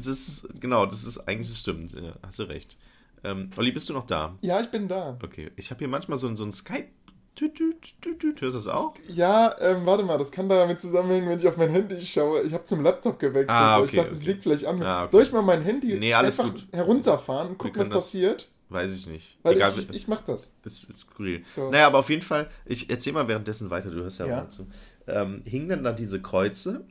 Das 0.00 0.18
ist, 0.18 0.60
genau, 0.60 0.86
das 0.86 1.04
ist 1.04 1.18
eigentlich, 1.28 1.48
das 1.48 1.58
stimmt. 1.60 1.92
Ja, 1.94 2.14
hast 2.26 2.38
du 2.38 2.44
recht. 2.44 2.76
Ähm, 3.22 3.50
Olli, 3.56 3.72
bist 3.72 3.88
du 3.88 3.92
noch 3.92 4.06
da? 4.06 4.36
Ja, 4.40 4.60
ich 4.60 4.68
bin 4.70 4.88
da. 4.88 5.18
Okay, 5.22 5.50
ich 5.56 5.70
habe 5.70 5.78
hier 5.78 5.88
manchmal 5.88 6.16
so, 6.18 6.26
ein- 6.28 6.36
so 6.36 6.44
ein 6.44 6.52
Skype. 6.52 6.88
Tüt, 7.36 7.54
tüt, 7.54 7.94
tüt, 8.02 8.18
tüt. 8.18 8.40
Hörst 8.40 8.54
du 8.54 8.58
das 8.58 8.66
auch? 8.66 8.94
Ja, 9.08 9.54
ähm, 9.60 9.86
warte 9.86 10.02
mal, 10.02 10.18
das 10.18 10.30
kann 10.32 10.48
damit 10.48 10.80
zusammenhängen, 10.80 11.28
wenn 11.28 11.38
ich 11.38 11.46
auf 11.46 11.56
mein 11.56 11.70
Handy 11.70 12.00
schaue. 12.00 12.42
Ich 12.42 12.52
habe 12.52 12.64
zum 12.64 12.82
Laptop 12.82 13.18
gewechselt, 13.18 13.50
Ah, 13.50 13.78
okay, 13.78 13.84
ich 13.86 13.92
dachte, 13.92 14.10
es 14.10 14.18
okay. 14.20 14.28
liegt 14.30 14.42
vielleicht 14.42 14.64
an 14.66 14.78
mir. 14.78 14.86
Ah, 14.86 15.02
okay. 15.04 15.12
Soll 15.12 15.22
ich 15.22 15.32
mal 15.32 15.42
mein 15.42 15.62
Handy 15.62 15.94
Nee, 15.98 16.12
alles 16.12 16.38
einfach 16.38 16.52
gut. 16.52 16.66
herunterfahren 16.72 17.50
und 17.50 17.58
gucken, 17.58 17.80
was 17.80 17.88
das- 17.88 17.94
passiert? 17.96 18.48
Weiß 18.68 18.94
ich 18.94 19.06
nicht. 19.08 19.38
Weil 19.42 19.56
Egal, 19.56 19.72
ich, 19.76 19.88
ich, 19.90 19.96
ich 19.96 20.08
mach 20.08 20.20
das. 20.20 20.54
ist, 20.64 20.84
ist 20.84 21.00
skurril. 21.00 21.42
So. 21.42 21.70
Naja, 21.70 21.86
aber 21.88 21.98
auf 21.98 22.08
jeden 22.10 22.22
Fall, 22.22 22.48
ich 22.66 22.88
erzähl 22.90 23.12
mal 23.12 23.26
währenddessen 23.26 23.68
weiter, 23.70 23.90
du 23.90 24.02
hörst 24.02 24.20
ja, 24.20 24.26
Ja. 24.26 24.44
auch 24.44 24.48
zu. 24.48 24.66
Ähm, 25.08 25.42
hingen 25.44 25.68
dann 25.68 25.82
da 25.84 25.92
diese 25.92 26.20
Kreuze 26.22 26.84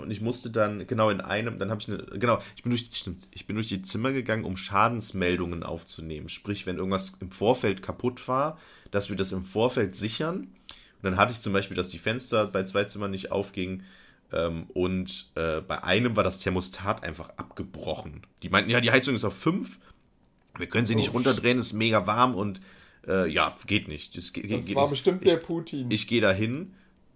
und 0.00 0.10
ich 0.10 0.20
musste 0.20 0.50
dann 0.50 0.86
genau 0.86 1.10
in 1.10 1.20
einem, 1.20 1.58
dann 1.58 1.70
habe 1.70 1.80
ich 1.80 1.88
eine, 1.88 1.98
genau, 2.18 2.38
ich 2.56 2.62
bin 2.62 2.70
durch, 2.70 2.88
stimmt, 2.92 3.28
ich 3.32 3.46
bin 3.46 3.56
durch 3.56 3.68
die 3.68 3.82
Zimmer 3.82 4.12
gegangen, 4.12 4.44
um 4.44 4.56
Schadensmeldungen 4.56 5.62
aufzunehmen. 5.62 6.28
Sprich, 6.28 6.66
wenn 6.66 6.78
irgendwas 6.78 7.14
im 7.20 7.30
Vorfeld 7.30 7.82
kaputt 7.82 8.26
war, 8.28 8.58
dass 8.90 9.10
wir 9.10 9.16
das 9.16 9.32
im 9.32 9.42
Vorfeld 9.44 9.94
sichern. 9.96 10.40
Und 10.40 11.02
dann 11.02 11.16
hatte 11.16 11.32
ich 11.32 11.40
zum 11.40 11.52
Beispiel, 11.52 11.76
dass 11.76 11.90
die 11.90 11.98
Fenster 11.98 12.46
bei 12.46 12.62
zwei 12.64 12.84
Zimmern 12.84 13.10
nicht 13.10 13.30
aufgingen. 13.30 13.82
Ähm, 14.32 14.64
und 14.72 15.30
äh, 15.34 15.60
bei 15.60 15.84
einem 15.84 16.16
war 16.16 16.24
das 16.24 16.38
Thermostat 16.40 17.02
einfach 17.02 17.28
abgebrochen. 17.36 18.22
Die 18.42 18.48
meinten, 18.48 18.70
ja, 18.70 18.80
die 18.80 18.90
Heizung 18.90 19.14
ist 19.14 19.24
auf 19.24 19.36
5. 19.38 19.78
Wir 20.58 20.66
können 20.66 20.86
sie 20.86 20.94
nicht 20.94 21.10
Oh. 21.10 21.12
runterdrehen, 21.12 21.58
es 21.58 21.66
ist 21.66 21.72
mega 21.74 22.06
warm 22.06 22.34
und 22.34 22.60
äh, 23.06 23.28
ja, 23.30 23.54
geht 23.66 23.86
nicht. 23.88 24.16
Das, 24.16 24.32
ge- 24.32 24.46
Das 24.48 24.64
geht 24.66 24.76
war 24.76 24.84
nicht. 24.84 24.90
bestimmt 24.92 25.22
ich, 25.22 25.28
der 25.28 25.36
Putin. 25.36 25.90
Ich 25.90 26.06
gehe 26.08 26.20
da 26.22 26.32
hin 26.32 26.72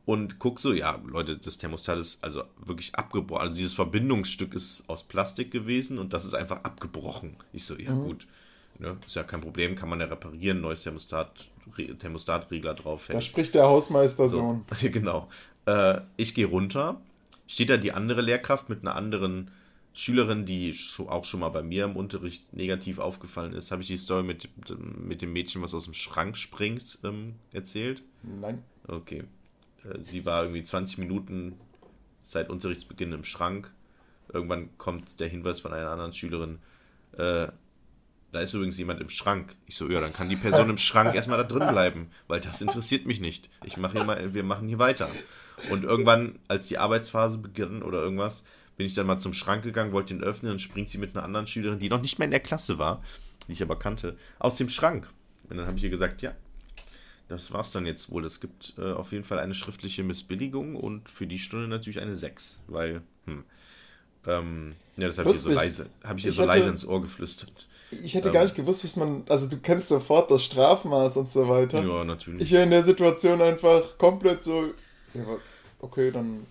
und 0.08 0.38
guck 0.38 0.58
so, 0.58 0.72
ja, 0.72 0.98
Leute, 1.06 1.36
das 1.36 1.58
Thermostat 1.58 1.98
ist 1.98 2.24
also 2.24 2.42
wirklich 2.64 2.94
abgebrochen. 2.94 3.42
Also 3.42 3.58
dieses 3.58 3.74
Verbindungsstück 3.74 4.54
ist 4.54 4.82
aus 4.86 5.02
Plastik 5.02 5.50
gewesen 5.50 5.98
und 5.98 6.14
das 6.14 6.24
ist 6.24 6.32
einfach 6.32 6.64
abgebrochen. 6.64 7.36
Ich 7.52 7.66
so, 7.66 7.74
Mhm. 7.74 7.80
ja 7.80 7.92
gut, 7.92 8.26
ne, 8.78 8.96
ist 9.06 9.16
ja 9.16 9.22
kein 9.22 9.42
Problem, 9.42 9.76
kann 9.76 9.90
man 9.90 10.00
ja 10.00 10.06
reparieren, 10.06 10.62
neues 10.62 10.82
Thermostat, 10.82 11.50
Re 11.76 11.94
Thermostatregler 11.94 12.72
drauf. 12.72 13.08
da 13.12 13.20
spricht 13.20 13.54
der 13.54 13.64
Hausmeistersohn. 13.66 14.64
So, 14.80 14.88
genau. 14.90 15.28
Äh, 15.66 16.00
ich 16.16 16.34
gehe 16.34 16.46
runter, 16.46 17.02
steht 17.46 17.68
da 17.68 17.76
die 17.76 17.92
andere 17.92 18.22
Lehrkraft 18.22 18.70
mit 18.70 18.80
einer 18.80 18.96
anderen 18.96 19.50
Schülerin, 19.92 20.46
die 20.46 20.74
auch 21.08 21.24
schon 21.26 21.40
mal 21.40 21.50
bei 21.50 21.62
mir 21.62 21.84
im 21.84 21.96
Unterricht 21.96 22.50
negativ 22.54 22.98
aufgefallen 22.98 23.52
ist. 23.52 23.72
Habe 23.72 23.82
ich 23.82 23.88
die 23.88 23.98
Story 23.98 24.22
mit, 24.22 24.48
mit 25.06 25.20
dem 25.20 25.34
Mädchen, 25.34 25.60
was 25.60 25.74
aus 25.74 25.84
dem 25.84 25.92
Schrank 25.92 26.38
springt, 26.38 26.98
ähm, 27.04 27.34
erzählt? 27.52 28.02
Nein. 28.22 28.62
Okay. 28.86 29.24
Äh, 29.88 30.02
Sie 30.02 30.26
war 30.26 30.42
irgendwie 30.42 30.62
20 30.62 30.98
Minuten 30.98 31.58
seit 32.20 32.50
Unterrichtsbeginn 32.50 33.12
im 33.12 33.24
Schrank. 33.24 33.72
Irgendwann 34.32 34.76
kommt 34.76 35.20
der 35.20 35.28
Hinweis 35.28 35.60
von 35.60 35.72
einer 35.72 35.90
anderen 35.90 36.12
Schülerin, 36.12 36.58
äh, 37.16 37.48
da 38.30 38.40
ist 38.40 38.52
übrigens 38.52 38.76
jemand 38.76 39.00
im 39.00 39.08
Schrank. 39.08 39.56
Ich 39.66 39.76
so, 39.76 39.88
ja, 39.88 40.00
dann 40.00 40.12
kann 40.12 40.28
die 40.28 40.36
Person 40.36 40.68
im 40.68 40.76
Schrank 40.76 41.14
erstmal 41.14 41.38
da 41.38 41.44
drin 41.44 41.66
bleiben, 41.66 42.10
weil 42.26 42.40
das 42.40 42.60
interessiert 42.60 43.06
mich 43.06 43.20
nicht. 43.20 43.48
Ich 43.64 43.78
mache 43.78 43.94
hier 43.94 44.04
mal, 44.04 44.34
wir 44.34 44.44
machen 44.44 44.68
hier 44.68 44.78
weiter. 44.78 45.08
Und 45.70 45.84
irgendwann, 45.84 46.38
als 46.46 46.68
die 46.68 46.76
Arbeitsphase 46.76 47.38
begann 47.38 47.82
oder 47.82 48.02
irgendwas, 48.02 48.44
bin 48.76 48.86
ich 48.86 48.94
dann 48.94 49.06
mal 49.06 49.18
zum 49.18 49.32
Schrank 49.32 49.64
gegangen, 49.64 49.92
wollte 49.92 50.12
ihn 50.12 50.22
öffnen 50.22 50.52
und 50.52 50.60
springt 50.60 50.90
sie 50.90 50.98
mit 50.98 51.16
einer 51.16 51.24
anderen 51.24 51.46
Schülerin, 51.46 51.78
die 51.78 51.88
noch 51.88 52.02
nicht 52.02 52.18
mehr 52.18 52.26
in 52.26 52.30
der 52.30 52.40
Klasse 52.40 52.78
war, 52.78 53.02
die 53.48 53.52
ich 53.52 53.62
aber 53.62 53.78
kannte, 53.78 54.16
aus 54.38 54.56
dem 54.56 54.68
Schrank. 54.68 55.10
Und 55.48 55.56
dann 55.56 55.66
habe 55.66 55.78
ich 55.78 55.84
ihr 55.84 55.90
gesagt, 55.90 56.20
ja, 56.20 56.32
das 57.28 57.52
war's 57.52 57.72
dann 57.72 57.86
jetzt 57.86 58.10
wohl. 58.10 58.24
Es 58.24 58.40
gibt 58.40 58.74
äh, 58.78 58.92
auf 58.92 59.12
jeden 59.12 59.24
Fall 59.24 59.38
eine 59.38 59.54
schriftliche 59.54 60.02
Missbilligung 60.02 60.76
und 60.76 61.08
für 61.08 61.26
die 61.26 61.38
Stunde 61.38 61.68
natürlich 61.68 62.00
eine 62.00 62.16
6, 62.16 62.60
weil, 62.68 63.02
hm. 63.26 63.44
Ähm, 64.26 64.74
ja, 64.96 65.06
das 65.06 65.18
habe 65.18 65.30
ich 65.30 65.38
so 65.38 65.50
leise, 65.50 65.86
habe 66.02 66.18
ich 66.18 66.24
ihr 66.26 66.30
Ich 66.30 66.36
so 66.36 66.42
hatte- 66.42 66.58
leise 66.58 66.68
ins 66.68 66.84
Ohr 66.86 67.00
geflüstert. 67.00 67.66
Ich 68.02 68.14
hätte 68.14 68.28
Ähm. 68.28 68.34
gar 68.34 68.42
nicht 68.42 68.56
gewusst, 68.56 68.84
was 68.84 68.96
man. 68.96 69.22
Also, 69.28 69.48
du 69.48 69.56
kennst 69.58 69.88
sofort 69.88 70.30
das 70.30 70.44
Strafmaß 70.44 71.16
und 71.16 71.30
so 71.30 71.48
weiter. 71.48 71.82
Ja, 71.82 72.04
natürlich. 72.04 72.42
Ich 72.42 72.50
wäre 72.52 72.64
in 72.64 72.70
der 72.70 72.82
Situation 72.82 73.40
einfach 73.40 73.96
komplett 73.96 74.42
so. 74.42 74.74
Ja, 75.14 75.24
okay, 75.80 76.10
dann. 76.10 76.46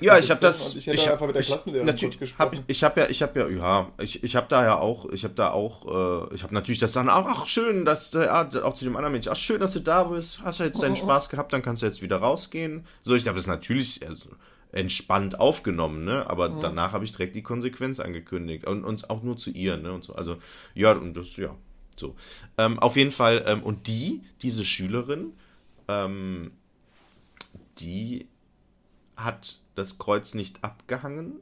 Ja, 0.00 0.18
ich 0.18 0.30
habe 0.30 0.40
das. 0.40 0.74
ich 0.74 0.86
hätte 0.86 1.00
hab- 1.02 1.12
einfach 1.12 1.26
mit 1.26 1.34
der 1.34 1.40
ich- 1.40 1.46
Klassenlehrerin 1.48 1.86
natürlich, 1.86 2.18
kurz 2.18 2.32
hab, 2.38 2.50
gesprochen. 2.50 2.64
ich 2.68 2.76
ich 2.76 2.84
habe 2.84 3.00
ja, 3.00 3.08
ich 3.08 3.22
habe 3.22 3.40
ja, 3.40 3.48
ja, 3.48 3.92
ich, 4.00 4.22
ich 4.22 4.36
habe 4.36 4.46
da 4.48 4.62
ja 4.62 4.78
auch, 4.78 5.08
ich 5.10 5.24
habe 5.24 5.32
da 5.34 5.50
auch, 5.50 6.28
äh, 6.30 6.34
ich 6.34 6.42
habe 6.42 6.52
natürlich 6.52 6.78
das 6.78 6.92
dann 6.92 7.08
auch, 7.08 7.24
ach 7.26 7.46
schön, 7.46 7.86
dass, 7.86 8.14
äh, 8.14 8.26
ah, 8.26 8.48
auch 8.64 8.74
zu 8.74 8.84
dem 8.84 8.96
anderen 8.96 9.12
Mensch, 9.12 9.28
ach 9.28 9.36
schön, 9.36 9.60
dass 9.60 9.72
du 9.72 9.80
da 9.80 10.04
bist, 10.04 10.42
hast 10.44 10.60
du 10.60 10.64
jetzt 10.64 10.82
deinen 10.82 10.96
Spaß 10.96 11.30
gehabt, 11.30 11.52
dann 11.54 11.62
kannst 11.62 11.80
du 11.82 11.86
jetzt 11.86 12.02
wieder 12.02 12.18
rausgehen. 12.18 12.84
So, 13.00 13.14
ich 13.14 13.26
habe 13.28 13.36
das 13.36 13.46
natürlich 13.46 14.06
also, 14.06 14.28
entspannt 14.72 15.40
aufgenommen, 15.40 16.04
ne, 16.04 16.28
aber 16.28 16.50
danach 16.50 16.92
habe 16.92 17.06
ich 17.06 17.12
direkt 17.12 17.34
die 17.34 17.42
Konsequenz 17.42 17.98
angekündigt 17.98 18.66
und, 18.66 18.84
und 18.84 19.08
auch 19.08 19.22
nur 19.22 19.38
zu 19.38 19.50
ihr, 19.50 19.78
ne, 19.78 19.92
und 19.92 20.04
so, 20.04 20.14
also, 20.14 20.36
ja, 20.74 20.92
und 20.92 21.16
das, 21.16 21.34
ja, 21.38 21.54
so. 21.96 22.14
Ähm, 22.58 22.78
auf 22.78 22.96
jeden 22.96 23.10
Fall, 23.10 23.42
ähm, 23.46 23.62
und 23.62 23.86
die, 23.86 24.20
diese 24.42 24.66
Schülerin, 24.66 25.32
ähm, 25.88 26.50
die 27.78 28.27
hat 29.18 29.58
das 29.74 29.98
Kreuz 29.98 30.32
nicht 30.34 30.64
abgehangen, 30.64 31.40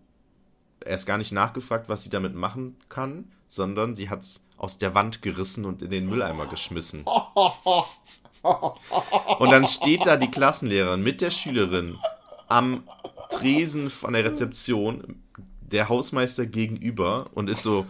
erst 0.84 1.06
gar 1.06 1.18
nicht 1.18 1.32
nachgefragt, 1.32 1.88
was 1.88 2.02
sie 2.02 2.10
damit 2.10 2.34
machen 2.34 2.76
kann, 2.88 3.30
sondern 3.46 3.94
sie 3.94 4.10
hat 4.10 4.22
es 4.22 4.42
aus 4.56 4.78
der 4.78 4.94
Wand 4.94 5.22
gerissen 5.22 5.64
und 5.64 5.82
in 5.82 5.90
den 5.90 6.08
Mülleimer 6.08 6.46
geschmissen. 6.46 7.04
Und 8.42 9.50
dann 9.50 9.66
steht 9.66 10.06
da 10.06 10.16
die 10.16 10.30
Klassenlehrerin 10.30 11.02
mit 11.02 11.20
der 11.20 11.30
Schülerin 11.30 11.98
am 12.48 12.84
Tresen 13.28 13.90
von 13.90 14.14
der 14.14 14.24
Rezeption, 14.24 15.22
der 15.60 15.88
Hausmeister 15.88 16.46
gegenüber 16.46 17.28
und 17.34 17.50
ist 17.50 17.62
so, 17.62 17.86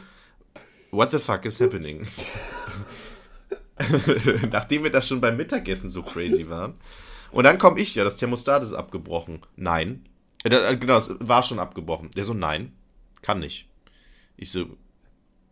what 0.91 1.11
the 1.11 1.19
fuck 1.19 1.45
is 1.45 1.61
happening? 1.61 2.07
Nachdem 4.51 4.85
wir 4.85 4.91
das 4.91 5.07
schon 5.07 5.21
beim 5.21 5.37
Mittagessen 5.37 5.91
so 5.91 6.03
crazy 6.03 6.49
waren. 6.49 6.75
Und 7.31 7.45
dann 7.45 7.59
komme 7.59 7.81
ich 7.81 7.95
ja, 7.95 8.05
das 8.05 8.17
Thermostat 8.17 8.63
ist 8.63 8.73
abgebrochen. 8.73 9.41
Nein. 9.57 10.05
Äh, 10.45 10.51
da- 10.51 10.71
äh, 10.71 10.77
Genau, 10.77 10.97
es 10.97 11.13
war 11.21 11.43
schon 11.43 11.59
abgebrochen. 11.59 12.11
Der 12.17 12.25
so, 12.25 12.35
nein, 12.35 12.73
kann 13.23 13.41
nicht. 13.41 13.69
Ich 14.37 14.51
so, 14.51 14.67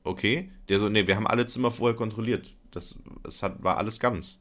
okay. 0.05 0.51
Der 0.69 0.79
so, 0.79 0.89
nee, 0.89 1.07
wir 1.07 1.17
haben 1.17 1.27
alle 1.27 1.47
Zimmer 1.47 1.71
vorher 1.71 1.97
kontrolliert. 1.97 2.49
Das, 2.71 2.99
das 3.23 3.43
hat, 3.43 3.63
war 3.63 3.77
alles 3.79 4.01
ganz. 4.01 4.41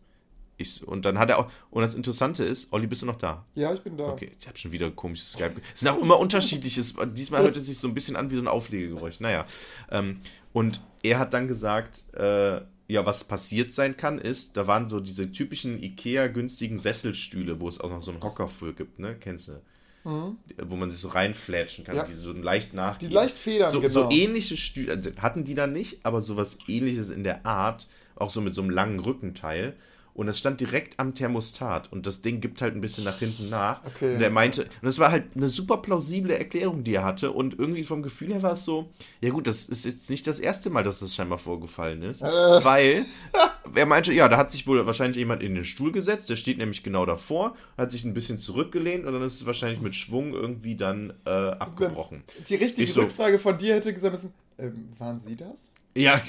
Ich, 0.57 0.87
und 0.87 1.03
dann 1.05 1.17
hat 1.17 1.29
er 1.29 1.39
auch, 1.39 1.51
und 1.71 1.81
das 1.81 1.95
Interessante 1.95 2.43
ist, 2.43 2.71
Olli, 2.71 2.85
bist 2.85 3.01
du 3.01 3.07
noch 3.07 3.15
da? 3.15 3.43
Ja, 3.55 3.73
ich 3.73 3.81
bin 3.81 3.97
da. 3.97 4.05
Okay, 4.09 4.31
ich 4.39 4.47
habe 4.47 4.57
schon 4.57 4.71
wieder 4.71 4.91
komisches 4.91 5.31
Skype. 5.31 5.53
Es 5.73 5.79
sind 5.79 5.89
auch 5.89 5.97
immer 5.99 6.19
unterschiedliches. 6.19 6.93
Diesmal 7.13 7.41
hört 7.41 7.57
es 7.57 7.65
sich 7.65 7.79
so 7.79 7.87
ein 7.87 7.93
bisschen 7.95 8.15
an 8.15 8.29
wie 8.29 8.35
so 8.35 8.41
ein 8.41 8.47
Auflegegeräusch. 8.47 9.19
Naja. 9.19 9.45
Ähm, 9.89 10.21
und 10.53 10.81
er 11.01 11.17
hat 11.17 11.33
dann 11.33 11.47
gesagt, 11.47 12.03
äh, 12.13 12.61
ja, 12.87 13.05
was 13.05 13.23
passiert 13.23 13.71
sein 13.71 13.95
kann, 13.97 14.19
ist, 14.19 14.57
da 14.57 14.67
waren 14.67 14.89
so 14.89 14.99
diese 14.99 15.31
typischen 15.31 15.81
Ikea-günstigen 15.81 16.77
Sesselstühle, 16.77 17.61
wo 17.61 17.67
es 17.67 17.79
auch 17.79 17.89
noch 17.89 18.01
so 18.01 18.11
einen 18.11 18.21
Hocker 18.21 18.47
für 18.47 18.73
gibt, 18.73 18.99
ne? 18.99 19.15
Kennst 19.19 19.47
du? 19.49 19.61
Wo 20.05 20.75
man 20.75 20.91
sich 20.91 20.99
so 20.99 21.07
reinflätschen 21.07 21.85
kann, 21.85 21.95
Mhm. 21.95 22.01
Ja. 22.01 22.07
die 22.07 22.13
so 22.13 22.33
leicht 22.33 22.73
nachgeben. 22.73 23.09
Die 23.09 23.15
leicht 23.15 23.37
federn, 23.37 23.71
so, 23.71 23.79
genau. 23.79 23.93
so 23.93 24.09
ähnliche 24.11 24.57
Stühle, 24.57 24.95
also 24.95 25.11
hatten 25.17 25.45
die 25.45 25.55
da 25.55 25.65
nicht, 25.65 26.05
aber 26.05 26.19
sowas 26.19 26.57
ähnliches 26.67 27.09
in 27.09 27.23
der 27.23 27.45
Art, 27.45 27.87
auch 28.15 28.29
so 28.29 28.41
mit 28.41 28.53
so 28.53 28.61
einem 28.61 28.69
langen 28.69 28.99
Rückenteil. 28.99 29.75
Und 30.13 30.27
es 30.27 30.37
stand 30.39 30.59
direkt 30.61 30.99
am 30.99 31.15
Thermostat 31.15 31.91
und 31.91 32.05
das 32.05 32.21
Ding 32.21 32.39
gibt 32.41 32.61
halt 32.61 32.75
ein 32.75 32.81
bisschen 32.81 33.03
nach 33.03 33.17
hinten 33.19 33.49
nach. 33.49 33.83
Okay. 33.85 34.15
Und 34.15 34.21
er 34.21 34.29
meinte, 34.29 34.63
und 34.63 34.69
das 34.83 34.99
war 34.99 35.11
halt 35.11 35.35
eine 35.35 35.47
super 35.49 35.77
plausible 35.77 36.37
Erklärung, 36.37 36.83
die 36.83 36.93
er 36.95 37.03
hatte 37.03 37.31
und 37.31 37.57
irgendwie 37.57 37.83
vom 37.83 38.03
Gefühl 38.03 38.31
her 38.33 38.41
war 38.43 38.53
es 38.53 38.63
so, 38.65 38.91
ja 39.21 39.29
gut, 39.31 39.47
das 39.47 39.65
ist 39.65 39.85
jetzt 39.85 40.09
nicht 40.09 40.27
das 40.27 40.39
erste 40.39 40.69
Mal, 40.69 40.83
dass 40.83 40.99
das 40.99 41.15
scheinbar 41.15 41.37
vorgefallen 41.39 42.03
ist, 42.03 42.21
weil 42.63 43.05
er 43.75 43.85
meinte, 43.85 44.13
ja, 44.13 44.29
da 44.29 44.37
hat 44.37 44.51
sich 44.51 44.67
wohl 44.67 44.85
wahrscheinlich 44.85 45.17
jemand 45.17 45.41
in 45.41 45.55
den 45.55 45.65
Stuhl 45.65 45.91
gesetzt, 45.91 46.29
der 46.29 46.35
steht 46.35 46.57
nämlich 46.59 46.83
genau 46.83 47.05
davor, 47.05 47.55
hat 47.77 47.91
sich 47.91 48.03
ein 48.05 48.13
bisschen 48.13 48.37
zurückgelehnt 48.37 49.05
und 49.05 49.13
dann 49.13 49.23
ist 49.23 49.35
es 49.35 49.45
wahrscheinlich 49.47 49.81
mit 49.81 49.95
Schwung 49.95 50.33
irgendwie 50.33 50.75
dann 50.75 51.13
äh, 51.25 51.29
abgebrochen. 51.29 52.23
Die 52.49 52.55
richtige 52.55 52.83
Ich 52.83 52.93
so- 52.93 53.01
Rückfrage 53.01 53.39
von 53.39 53.57
dir 53.57 53.73
hätte 53.75 53.93
gesagt 53.93 54.13
müssen, 54.13 54.33
ähm, 54.57 54.89
waren 54.97 55.19
Sie 55.19 55.35
das? 55.35 55.73
Ja, 55.95 56.19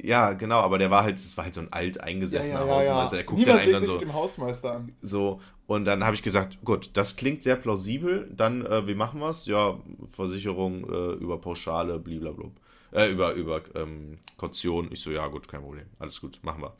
ja, 0.00 0.32
genau, 0.32 0.60
aber 0.60 0.78
der 0.78 0.90
war 0.90 1.02
halt, 1.02 1.16
das 1.16 1.36
war 1.36 1.44
halt 1.44 1.54
so 1.54 1.60
ein 1.60 1.72
alt 1.72 2.00
eingesessener 2.00 2.60
Hausmeister, 2.60 2.94
also 2.94 3.16
der 3.16 3.24
guckt 3.24 3.40
dann 3.40 3.46
Niemand 3.46 3.62
einen 3.62 3.72
dann 3.72 3.84
so, 3.84 3.92
mit 3.92 4.00
dem 4.02 4.14
Hausmeister 4.14 4.72
an. 4.72 4.92
so, 5.02 5.40
und 5.66 5.84
dann 5.84 6.04
habe 6.04 6.14
ich 6.14 6.22
gesagt, 6.22 6.58
gut, 6.64 6.90
das 6.94 7.16
klingt 7.16 7.42
sehr 7.42 7.56
plausibel, 7.56 8.28
dann, 8.34 8.64
äh, 8.64 8.86
wie 8.86 8.94
machen 8.94 9.20
wir's? 9.20 9.46
Ja, 9.46 9.78
Versicherung 10.08 10.84
äh, 10.84 11.12
über 11.12 11.38
Pauschale, 11.38 11.98
blablabla. 11.98 12.50
Äh, 12.92 13.12
über, 13.12 13.34
über 13.34 13.62
ähm, 13.76 14.18
Kaution. 14.36 14.88
Ich 14.90 15.00
so, 15.00 15.12
ja 15.12 15.28
gut, 15.28 15.46
kein 15.46 15.60
Problem. 15.60 15.86
Alles 16.00 16.20
gut, 16.20 16.40
machen 16.42 16.62
wir. 16.62 16.74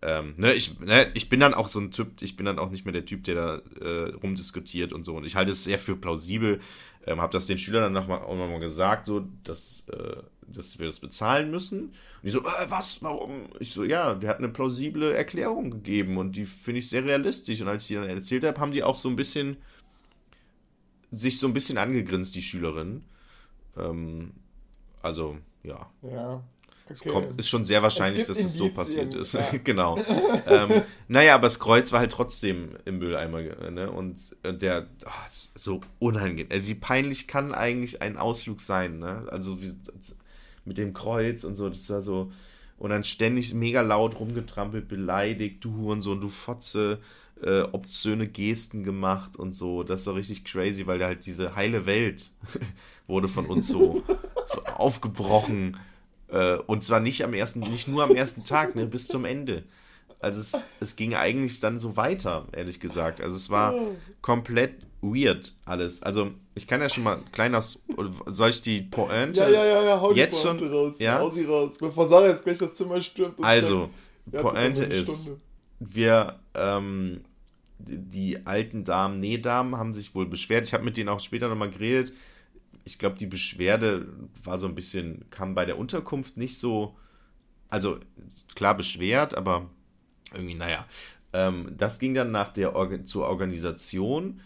Ähm, 0.00 0.34
ne, 0.36 0.54
ich, 0.54 0.78
ne, 0.78 1.10
ich 1.14 1.28
bin 1.28 1.40
dann 1.40 1.54
auch 1.54 1.66
so 1.66 1.80
ein 1.80 1.90
Typ, 1.90 2.22
ich 2.22 2.36
bin 2.36 2.46
dann 2.46 2.60
auch 2.60 2.70
nicht 2.70 2.84
mehr 2.84 2.92
der 2.92 3.04
Typ, 3.04 3.24
der 3.24 3.34
da 3.34 3.62
äh, 3.84 4.10
rumdiskutiert 4.10 4.92
und 4.92 5.04
so. 5.04 5.16
Und 5.16 5.24
ich 5.24 5.34
halte 5.34 5.50
es 5.50 5.64
sehr 5.64 5.78
für 5.78 5.96
plausibel. 5.96 6.60
Ähm, 7.04 7.20
habe 7.20 7.32
das 7.32 7.46
den 7.46 7.58
Schülern 7.58 7.82
dann 7.82 7.92
noch 7.94 8.06
mal, 8.06 8.18
auch 8.18 8.36
nochmal 8.36 8.60
gesagt, 8.60 9.06
so, 9.06 9.26
dass, 9.42 9.84
äh, 9.88 10.22
dass 10.56 10.78
wir 10.78 10.86
das 10.86 11.00
bezahlen 11.00 11.50
müssen. 11.50 11.80
Und 11.84 11.92
die 12.24 12.30
so, 12.30 12.40
äh, 12.40 12.66
was, 12.68 13.02
warum? 13.02 13.46
Ich 13.60 13.72
so, 13.72 13.84
ja, 13.84 14.14
der 14.14 14.30
hat 14.30 14.38
eine 14.38 14.48
plausible 14.48 15.12
Erklärung 15.14 15.70
gegeben 15.70 16.16
und 16.16 16.36
die 16.36 16.44
finde 16.46 16.78
ich 16.80 16.88
sehr 16.88 17.04
realistisch. 17.04 17.60
Und 17.60 17.68
als 17.68 17.82
ich 17.82 17.88
die 17.88 17.94
dann 17.94 18.08
erzählt 18.08 18.44
habe, 18.44 18.60
haben 18.60 18.72
die 18.72 18.82
auch 18.82 18.96
so 18.96 19.08
ein 19.08 19.16
bisschen 19.16 19.56
sich 21.10 21.38
so 21.38 21.46
ein 21.46 21.52
bisschen 21.52 21.78
angegrinst, 21.78 22.34
die 22.34 22.42
Schülerinnen. 22.42 23.04
Ähm, 23.76 24.32
also, 25.02 25.38
ja. 25.62 25.90
Ja. 26.02 26.42
Es 26.88 27.00
Okay. 27.00 27.10
kommt, 27.10 27.38
ist 27.40 27.48
schon 27.48 27.64
sehr 27.64 27.82
wahrscheinlich, 27.82 28.22
Es 28.22 28.26
dass 28.28 28.38
es 28.38 28.56
so 28.56 28.66
Indizien, 28.66 28.74
passiert 29.10 29.14
ist. 29.14 29.32
ja. 29.32 29.44
genau. 29.64 29.96
ähm, 30.46 30.82
naja, 31.08 31.34
aber 31.34 31.48
das 31.48 31.58
Kreuz 31.58 31.90
war 31.90 31.98
halt 31.98 32.12
trotzdem 32.12 32.76
im 32.84 32.98
Mülleimer. 32.98 33.42
Ne? 33.70 33.90
Und 33.90 34.36
äh, 34.44 34.54
der, 34.54 34.82
das 35.00 35.50
ist 35.54 35.64
so 35.64 35.80
unangenehm. 35.98 36.46
Also, 36.50 36.66
wie 36.68 36.74
peinlich 36.76 37.26
kann 37.26 37.52
eigentlich 37.52 38.02
ein 38.02 38.16
Ausflug 38.16 38.60
sein? 38.60 39.00
Ne? 39.00 39.26
Also 39.30 39.60
wie, 39.62 39.72
mit 40.66 40.78
dem 40.78 40.92
Kreuz 40.92 41.44
und 41.44 41.56
so, 41.56 41.68
das 41.68 41.88
war 41.90 42.02
so. 42.02 42.32
Und 42.78 42.90
dann 42.90 43.04
ständig 43.04 43.54
mega 43.54 43.80
laut 43.80 44.20
rumgetrampelt, 44.20 44.86
beleidigt, 44.86 45.64
du 45.64 45.74
Hurensohn, 45.76 46.20
du 46.20 46.28
Fotze, 46.28 46.98
äh, 47.42 47.62
obszöne 47.62 48.28
Gesten 48.28 48.84
gemacht 48.84 49.36
und 49.36 49.54
so. 49.54 49.82
Das 49.82 50.06
war 50.06 50.14
richtig 50.14 50.44
crazy, 50.44 50.86
weil 50.86 51.02
halt 51.02 51.24
diese 51.24 51.56
heile 51.56 51.86
Welt 51.86 52.30
wurde 53.06 53.28
von 53.28 53.46
uns 53.46 53.68
so, 53.68 54.02
so 54.46 54.62
aufgebrochen. 54.74 55.78
Äh, 56.28 56.56
und 56.66 56.82
zwar 56.82 57.00
nicht 57.00 57.24
am 57.24 57.32
ersten, 57.32 57.60
nicht 57.60 57.88
nur 57.88 58.04
am 58.04 58.14
ersten 58.14 58.44
Tag, 58.44 58.74
ne, 58.76 58.86
bis 58.86 59.06
zum 59.06 59.24
Ende. 59.24 59.64
Also 60.20 60.40
es, 60.40 60.52
es 60.80 60.96
ging 60.96 61.14
eigentlich 61.14 61.60
dann 61.60 61.78
so 61.78 61.96
weiter, 61.96 62.46
ehrlich 62.52 62.80
gesagt. 62.80 63.20
Also 63.20 63.36
es 63.36 63.48
war 63.50 63.74
komplett 64.22 64.74
weird 65.02 65.54
alles. 65.64 66.02
Also 66.02 66.32
ich 66.56 66.66
kann 66.66 66.80
ja 66.80 66.88
schon 66.88 67.04
mal 67.04 67.18
kleiner, 67.32 67.60
soll 67.60 68.48
ich 68.48 68.62
die 68.62 68.80
Pointe? 68.80 69.40
Ja, 69.40 69.48
ja, 69.48 69.64
ja, 69.64 69.84
ja, 69.84 70.00
hau 70.00 70.14
die 70.14 70.20
Jetzt 70.20 70.42
Pointe 70.42 70.64
schon? 70.64 70.74
raus. 70.74 70.98
Ja? 70.98 71.18
Hau 71.18 71.28
sie 71.28 71.44
raus. 71.44 71.76
Bevor 71.78 72.08
Sarah 72.08 72.28
jetzt 72.28 72.44
gleich 72.44 72.56
das 72.56 72.74
Zimmer 72.74 73.00
stürmt. 73.02 73.34
Also, 73.44 73.90
hattet 74.32 74.40
Pointe 74.40 74.84
ist, 74.84 75.32
wir, 75.80 76.40
ähm, 76.54 77.20
die, 77.78 78.46
alten 78.46 78.84
Damen, 78.84 79.20
Nähdamen 79.20 79.76
haben 79.76 79.92
sich 79.92 80.14
wohl 80.14 80.24
beschwert. 80.24 80.64
Ich 80.64 80.72
habe 80.72 80.82
mit 80.82 80.96
denen 80.96 81.10
auch 81.10 81.20
später 81.20 81.48
nochmal 81.48 81.70
geredet. 81.70 82.14
Ich 82.84 82.98
glaube, 82.98 83.16
die 83.16 83.26
Beschwerde 83.26 84.08
war 84.42 84.58
so 84.58 84.66
ein 84.66 84.74
bisschen, 84.74 85.26
kam 85.28 85.54
bei 85.54 85.66
der 85.66 85.76
Unterkunft 85.76 86.38
nicht 86.38 86.58
so, 86.58 86.96
also 87.68 87.98
klar 88.54 88.74
beschwert, 88.74 89.34
aber 89.34 89.68
irgendwie, 90.32 90.54
naja. 90.54 90.86
Ähm, 91.34 91.74
das 91.76 91.98
ging 91.98 92.14
dann 92.14 92.30
nach 92.30 92.50
der 92.54 92.74
Orga 92.74 93.04
zur 93.04 93.26
Organisation, 93.26 94.40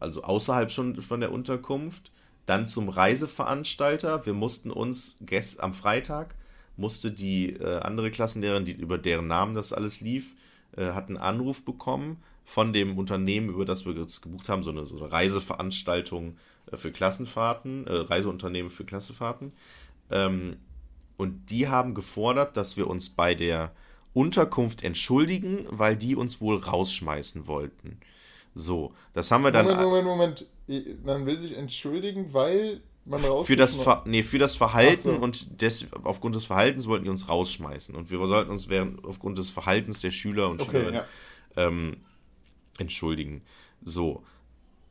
also 0.00 0.22
außerhalb 0.22 0.70
schon 0.70 1.02
von 1.02 1.20
der 1.20 1.32
Unterkunft, 1.32 2.12
dann 2.46 2.66
zum 2.66 2.88
Reiseveranstalter. 2.88 4.24
Wir 4.24 4.34
mussten 4.34 4.70
uns 4.70 5.16
gest 5.20 5.60
am 5.60 5.74
Freitag 5.74 6.34
musste 6.78 7.10
die 7.10 7.50
äh, 7.54 7.80
andere 7.80 8.10
Klassenlehrerin, 8.10 8.64
die 8.64 8.72
über 8.72 8.96
deren 8.98 9.26
Namen 9.26 9.54
das 9.54 9.72
alles 9.72 10.00
lief, 10.00 10.34
äh, 10.76 10.92
hat 10.92 11.08
einen 11.08 11.18
Anruf 11.18 11.64
bekommen 11.64 12.22
von 12.44 12.72
dem 12.72 12.96
Unternehmen, 12.96 13.50
über 13.50 13.64
das 13.64 13.84
wir 13.84 13.92
jetzt 13.94 14.22
gebucht 14.22 14.48
haben, 14.48 14.62
so 14.62 14.70
eine, 14.70 14.86
so 14.86 14.96
eine 14.96 15.12
Reiseveranstaltung 15.12 16.36
äh, 16.70 16.76
für 16.76 16.92
Klassenfahrten, 16.92 17.86
äh, 17.86 17.92
Reiseunternehmen 17.92 18.70
für 18.70 18.84
Klassenfahrten. 18.84 19.52
Ähm, 20.10 20.56
und 21.16 21.50
die 21.50 21.68
haben 21.68 21.94
gefordert, 21.94 22.56
dass 22.56 22.76
wir 22.76 22.86
uns 22.86 23.10
bei 23.10 23.34
der 23.34 23.72
Unterkunft 24.14 24.84
entschuldigen, 24.84 25.66
weil 25.68 25.96
die 25.96 26.14
uns 26.14 26.40
wohl 26.40 26.58
rausschmeißen 26.58 27.48
wollten. 27.48 27.98
So, 28.54 28.92
das 29.12 29.30
haben 29.30 29.44
wir 29.44 29.50
dann 29.50 29.66
Moment, 29.66 30.06
Moment, 30.06 30.46
Moment. 30.66 31.04
Man 31.04 31.26
will 31.26 31.38
sich 31.38 31.56
entschuldigen, 31.56 32.32
weil 32.32 32.80
man 33.08 33.22
für 33.44 33.56
das, 33.56 33.76
Ver 33.76 34.02
nee, 34.04 34.22
für 34.22 34.38
das 34.38 34.56
Verhalten 34.56 34.96
so. 34.96 35.12
und 35.14 35.62
des, 35.62 35.86
aufgrund 36.04 36.34
des 36.34 36.44
Verhaltens 36.44 36.86
wollten 36.86 37.04
die 37.04 37.10
uns 37.10 37.28
rausschmeißen. 37.28 37.94
Und 37.94 38.10
wir 38.10 38.18
sollten 38.26 38.50
uns 38.50 38.68
während, 38.68 39.04
aufgrund 39.04 39.38
des 39.38 39.50
Verhaltens 39.50 40.02
der 40.02 40.10
Schüler 40.10 40.50
und 40.50 40.60
Okay, 40.60 40.72
Schülerinnen 40.72 41.02
ja. 41.56 41.68
ähm, 41.68 41.96
entschuldigen. 42.78 43.42
So. 43.82 44.22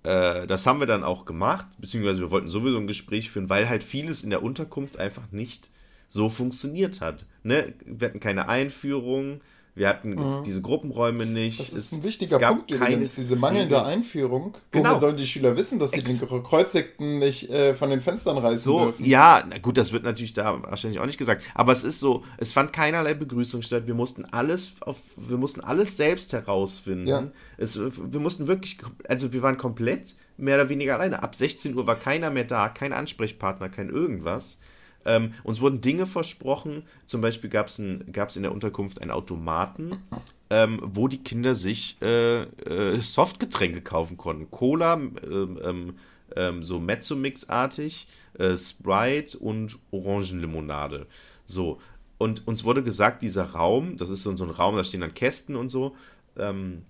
Äh, 0.04 0.48
das 0.48 0.66
haben 0.66 0.80
wir 0.80 0.88
dann 0.88 1.04
auch 1.04 1.26
gemacht, 1.26 1.68
beziehungsweise 1.78 2.22
wir 2.22 2.32
wollten 2.32 2.50
sowieso 2.50 2.78
ein 2.78 2.88
Gespräch 2.88 3.30
führen, 3.30 3.50
weil 3.50 3.70
halt 3.70 3.84
vieles 3.84 4.24
in 4.24 4.32
der 4.32 4.42
Unterkunft 4.42 4.98
einfach 4.98 5.32
nicht 5.32 5.70
so 6.08 6.30
funktioniert 6.30 7.02
hat. 7.02 7.26
Ne? 7.44 7.74
Wir 7.86 8.10
hatten 8.10 8.20
keine 8.20 8.48
Einführung, 8.48 9.42
wir 9.78 9.88
hatten 9.90 10.44
diese 10.46 10.62
Gruppenräume 10.62 11.26
nicht. 11.26 11.60
Mhm. 11.60 11.64
Das 11.64 11.74
ist 11.74 11.94
ein 11.94 12.04
wichtiger 12.04 12.40
Punkt 12.40 12.72
übrigens, 12.72 13.14
diese 13.14 13.36
mangelnde 13.36 13.84
Einführung. 13.84 14.56
Genau. 14.72 14.90
Woher 14.90 15.00
sollen 15.00 15.18
die 15.18 15.28
Schüler 15.28 15.56
wissen, 15.56 15.80
dass 15.80 15.92
sie 15.92 16.04
den 16.04 16.20
Kreuzigten 16.44 17.20
nicht 17.20 17.50
äh, 17.50 17.74
von 17.76 17.90
den 17.90 18.02
Fenstern 18.02 18.38
reißen 18.38 18.60
So, 18.60 18.86
dürfen? 18.86 19.06
ja, 19.06 19.44
na 19.48 19.58
gut, 19.60 19.78
das 19.78 19.92
wird 19.92 20.04
natürlich 20.04 20.34
da 20.34 20.62
wahrscheinlich 20.64 21.00
auch 21.00 21.06
nicht 21.06 21.18
gesagt. 21.18 21.44
Aber 21.54 21.72
es 21.72 21.84
ist 21.84 22.00
so, 22.00 22.24
es 22.38 22.54
fand 22.54 22.74
keinerlei 22.74 23.14
Begrüßung 23.14 23.62
statt. 23.62 23.88
Wir 23.88 23.94
mussten 23.94 24.26
alles 24.26 24.74
auf, 24.82 24.98
wir 25.16 25.38
mussten 25.38 25.62
alles 25.62 25.96
selbst 25.98 26.34
herausfinden. 26.34 27.08
Ja. 27.08 27.28
Es, 27.58 27.80
wir 27.80 28.20
mussten 28.20 28.48
wirklich, 28.48 28.78
also 29.08 29.34
wir 29.34 29.42
waren 29.42 29.58
komplett 29.58 30.16
mehr 30.38 30.56
oder 30.56 30.70
weniger 30.70 30.96
alleine. 30.96 31.24
Ab 31.24 31.36
16 31.36 31.76
Uhr 31.76 31.88
war 31.88 31.96
keiner 31.96 32.30
mehr 32.30 32.46
da, 32.46 32.70
kein 32.70 32.94
Ansprechpartner, 32.94 33.70
kein 33.70 33.90
irgendwas. 33.90 34.60
Ähm, 35.08 35.34
uns 35.44 35.62
wurden 35.62 35.80
Dinge 35.80 36.06
versprochen. 36.06 36.84
Zum 37.06 37.22
Beispiel 37.22 37.50
gab 37.50 37.68
es 37.68 37.80
in 37.80 38.44
der 38.44 38.52
Unterkunft 38.52 39.02
einen 39.02 39.12
Automaten, 39.12 40.04
ähm, 40.50 40.82
wo 40.84 41.08
die 41.08 41.24
Kinder 41.24 41.56
sich 41.56 41.98
äh, 42.02 42.44
äh, 42.44 43.00
Softgetränke 43.00 43.82
kaufen 43.82 44.18
konnten. 44.18 44.52
Cola, 44.52 44.96
ähm, 44.96 45.60
ähm, 45.64 45.94
ähm, 46.36 46.62
so 46.62 46.78
Mezzomix-artig, 46.80 48.08
äh, 48.38 48.58
Sprite 48.58 49.38
und 49.40 49.80
Orangenlimonade. 49.92 51.08
So. 51.46 51.80
Und 52.18 52.46
uns 52.46 52.66
wurde 52.66 52.84
gesagt, 52.84 53.22
dieser 53.22 53.52
Raum, 53.52 53.96
das 53.96 54.10
ist 54.10 54.24
so, 54.24 54.32
ein 54.32 54.50
Raum, 54.50 54.76
da 54.76 54.84
stehen 54.84 55.02
dann 55.02 55.14
Kästen 55.14 55.56
und 55.56 55.70
so, 55.70 55.96
ähm, 56.36 56.82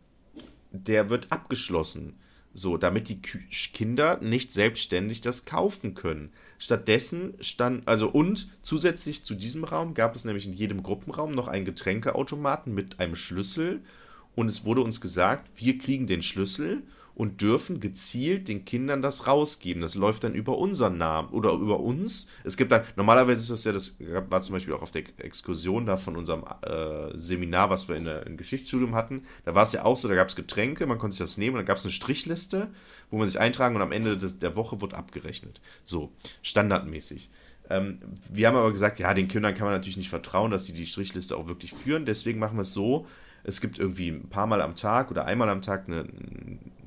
der 0.71 1.09
wird 1.11 1.31
abgeschlossen. 1.31 2.15
So, 2.53 2.77
damit 2.77 3.09
die 3.09 3.21
Kinder 3.21 4.19
nicht 4.21 4.51
selbstständig 4.51 5.21
das 5.21 5.45
kaufen 5.45 5.93
können. 5.93 6.31
Stattdessen 6.59 7.35
stand, 7.39 7.87
also 7.87 8.09
und 8.09 8.49
zusätzlich 8.61 9.23
zu 9.23 9.35
diesem 9.35 9.63
Raum 9.63 9.93
gab 9.93 10.15
es 10.15 10.25
nämlich 10.25 10.45
in 10.45 10.53
jedem 10.53 10.81
Gruppenraum 10.81 11.33
noch 11.33 11.47
einen 11.47 11.65
Getränkeautomaten 11.65 12.73
mit 12.73 12.99
einem 12.99 13.15
Schlüssel. 13.15 13.81
Und 14.35 14.47
es 14.47 14.65
wurde 14.65 14.81
uns 14.81 15.01
gesagt, 15.01 15.49
wir 15.55 15.77
kriegen 15.77 16.07
den 16.07 16.21
Schlüssel 16.21 16.83
und 17.17 17.41
dürfen 17.41 17.79
gezielt 17.79 18.47
den 18.47 18.63
Kindern 18.63 19.01
das 19.01 19.25
rausgeben. 19.25 19.81
Das 19.81 19.95
läuft 19.95 20.23
dann 20.23 20.35
über 20.35 20.59
unseren 20.59 20.99
Namen 20.99 21.29
oder 21.29 21.51
über 21.53 21.79
uns. 21.79 22.27
Es 22.43 22.57
gibt 22.57 22.71
dann, 22.71 22.83
normalerweise 22.95 23.41
ist 23.41 23.49
das 23.49 23.63
ja, 23.63 23.71
das 23.71 23.95
war 24.29 24.41
zum 24.41 24.53
Beispiel 24.53 24.75
auch 24.75 24.83
auf 24.83 24.91
der 24.91 25.01
Exkursion 25.17 25.87
da 25.87 25.97
von 25.97 26.15
unserem 26.15 26.43
äh, 26.61 27.17
Seminar, 27.17 27.71
was 27.71 27.89
wir 27.89 27.95
in 27.95 28.05
der, 28.05 28.27
im 28.27 28.37
Geschichtsstudium 28.37 28.93
hatten. 28.93 29.23
Da 29.45 29.55
war 29.55 29.63
es 29.63 29.71
ja 29.71 29.83
auch 29.83 29.97
so, 29.97 30.07
da 30.07 30.13
gab 30.13 30.29
es 30.29 30.35
Getränke, 30.35 30.85
man 30.85 30.99
konnte 30.99 31.15
sich 31.15 31.23
das 31.23 31.37
nehmen 31.37 31.55
und 31.55 31.61
dann 31.61 31.65
gab 31.65 31.77
es 31.77 31.85
eine 31.85 31.91
Strichliste, 31.91 32.67
wo 33.09 33.17
man 33.17 33.27
sich 33.27 33.39
eintragen 33.39 33.75
und 33.75 33.81
am 33.81 33.91
Ende 33.91 34.15
des, 34.15 34.37
der 34.37 34.55
Woche 34.55 34.79
wird 34.79 34.93
abgerechnet. 34.93 35.59
So, 35.83 36.11
standardmäßig. 36.43 37.31
Ähm, 37.71 37.97
wir 38.29 38.47
haben 38.47 38.57
aber 38.57 38.71
gesagt, 38.71 38.99
ja, 38.99 39.15
den 39.15 39.27
Kindern 39.27 39.55
kann 39.55 39.65
man 39.65 39.73
natürlich 39.73 39.97
nicht 39.97 40.09
vertrauen, 40.09 40.51
dass 40.51 40.67
sie 40.67 40.73
die 40.73 40.85
Strichliste 40.85 41.35
auch 41.35 41.47
wirklich 41.47 41.73
führen. 41.73 42.05
Deswegen 42.05 42.37
machen 42.37 42.57
wir 42.57 42.61
es 42.61 42.73
so, 42.73 43.07
es 43.43 43.61
gibt 43.61 43.79
irgendwie 43.79 44.09
ein 44.09 44.29
paar 44.29 44.47
Mal 44.47 44.61
am 44.61 44.75
Tag 44.75 45.11
oder 45.11 45.25
einmal 45.25 45.49
am 45.49 45.61
Tag 45.61 45.85
eine, 45.87 46.05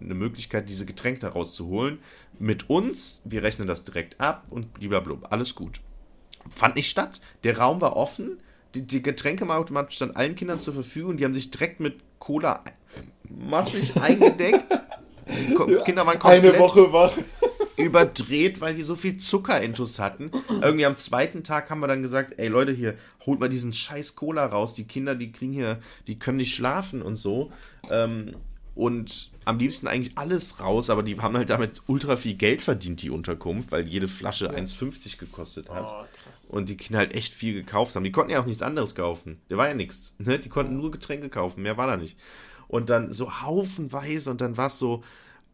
eine 0.00 0.14
Möglichkeit, 0.14 0.68
diese 0.68 0.86
Getränke 0.86 1.26
rauszuholen. 1.26 1.98
Mit 2.38 2.68
uns, 2.68 3.22
wir 3.24 3.42
rechnen 3.42 3.68
das 3.68 3.84
direkt 3.84 4.20
ab 4.20 4.44
und 4.50 4.72
blablabla, 4.74 5.28
alles 5.30 5.54
gut. 5.54 5.80
Fand 6.50 6.76
nicht 6.76 6.90
statt. 6.90 7.20
Der 7.44 7.58
Raum 7.58 7.80
war 7.80 7.96
offen, 7.96 8.38
die, 8.74 8.82
die 8.82 9.02
Getränkeautomat 9.02 9.92
stand 9.92 10.16
allen 10.16 10.36
Kindern 10.36 10.60
zur 10.60 10.74
Verfügung, 10.74 11.16
die 11.16 11.24
haben 11.24 11.34
sich 11.34 11.50
direkt 11.50 11.80
mit 11.80 12.00
Cola 12.18 12.62
massig 13.28 14.00
eingedeckt. 14.00 14.64
Kinder 15.84 16.06
waren 16.06 16.18
komplett 16.18 16.54
Eine 16.54 16.58
Woche 16.58 16.92
wach. 16.92 17.12
Überdreht, 17.80 18.60
weil 18.60 18.74
die 18.74 18.82
so 18.82 18.94
viel 18.94 19.16
Zuckerintus 19.16 19.98
hatten. 19.98 20.30
Irgendwie 20.60 20.86
am 20.86 20.96
zweiten 20.96 21.42
Tag 21.42 21.70
haben 21.70 21.80
wir 21.80 21.88
dann 21.88 22.02
gesagt, 22.02 22.34
ey 22.38 22.48
Leute, 22.48 22.72
hier, 22.72 22.94
holt 23.26 23.40
mal 23.40 23.48
diesen 23.48 23.72
scheiß 23.72 24.16
Cola 24.16 24.46
raus. 24.46 24.74
Die 24.74 24.84
Kinder, 24.84 25.14
die 25.14 25.32
kriegen 25.32 25.52
hier, 25.52 25.78
die 26.06 26.18
können 26.18 26.38
nicht 26.38 26.54
schlafen 26.54 27.02
und 27.02 27.16
so. 27.16 27.50
Ähm, 27.90 28.34
und 28.74 29.30
am 29.44 29.58
liebsten 29.58 29.88
eigentlich 29.88 30.16
alles 30.16 30.60
raus, 30.60 30.90
aber 30.90 31.02
die 31.02 31.18
haben 31.18 31.36
halt 31.36 31.50
damit 31.50 31.82
ultra 31.86 32.16
viel 32.16 32.34
Geld 32.34 32.62
verdient, 32.62 33.02
die 33.02 33.10
Unterkunft, 33.10 33.72
weil 33.72 33.86
jede 33.86 34.08
Flasche 34.08 34.46
ja. 34.46 34.52
1,50 34.52 35.18
gekostet 35.18 35.68
hat. 35.68 35.84
Oh, 35.84 36.54
und 36.56 36.68
die 36.68 36.76
Kinder 36.76 37.00
halt 37.00 37.14
echt 37.14 37.34
viel 37.34 37.52
gekauft 37.52 37.96
haben. 37.96 38.04
Die 38.04 38.12
konnten 38.12 38.30
ja 38.30 38.40
auch 38.40 38.46
nichts 38.46 38.62
anderes 38.62 38.94
kaufen. 38.94 39.40
Der 39.50 39.56
war 39.56 39.68
ja 39.68 39.74
nichts. 39.74 40.14
Ne? 40.18 40.38
Die 40.38 40.48
konnten 40.48 40.76
nur 40.76 40.90
Getränke 40.90 41.28
kaufen, 41.28 41.62
mehr 41.62 41.76
war 41.76 41.88
da 41.88 41.96
nicht. 41.96 42.16
Und 42.68 42.88
dann 42.88 43.12
so 43.12 43.42
haufenweise 43.42 44.30
und 44.30 44.40
dann 44.40 44.56
war 44.56 44.68
es 44.68 44.78
so, 44.78 45.02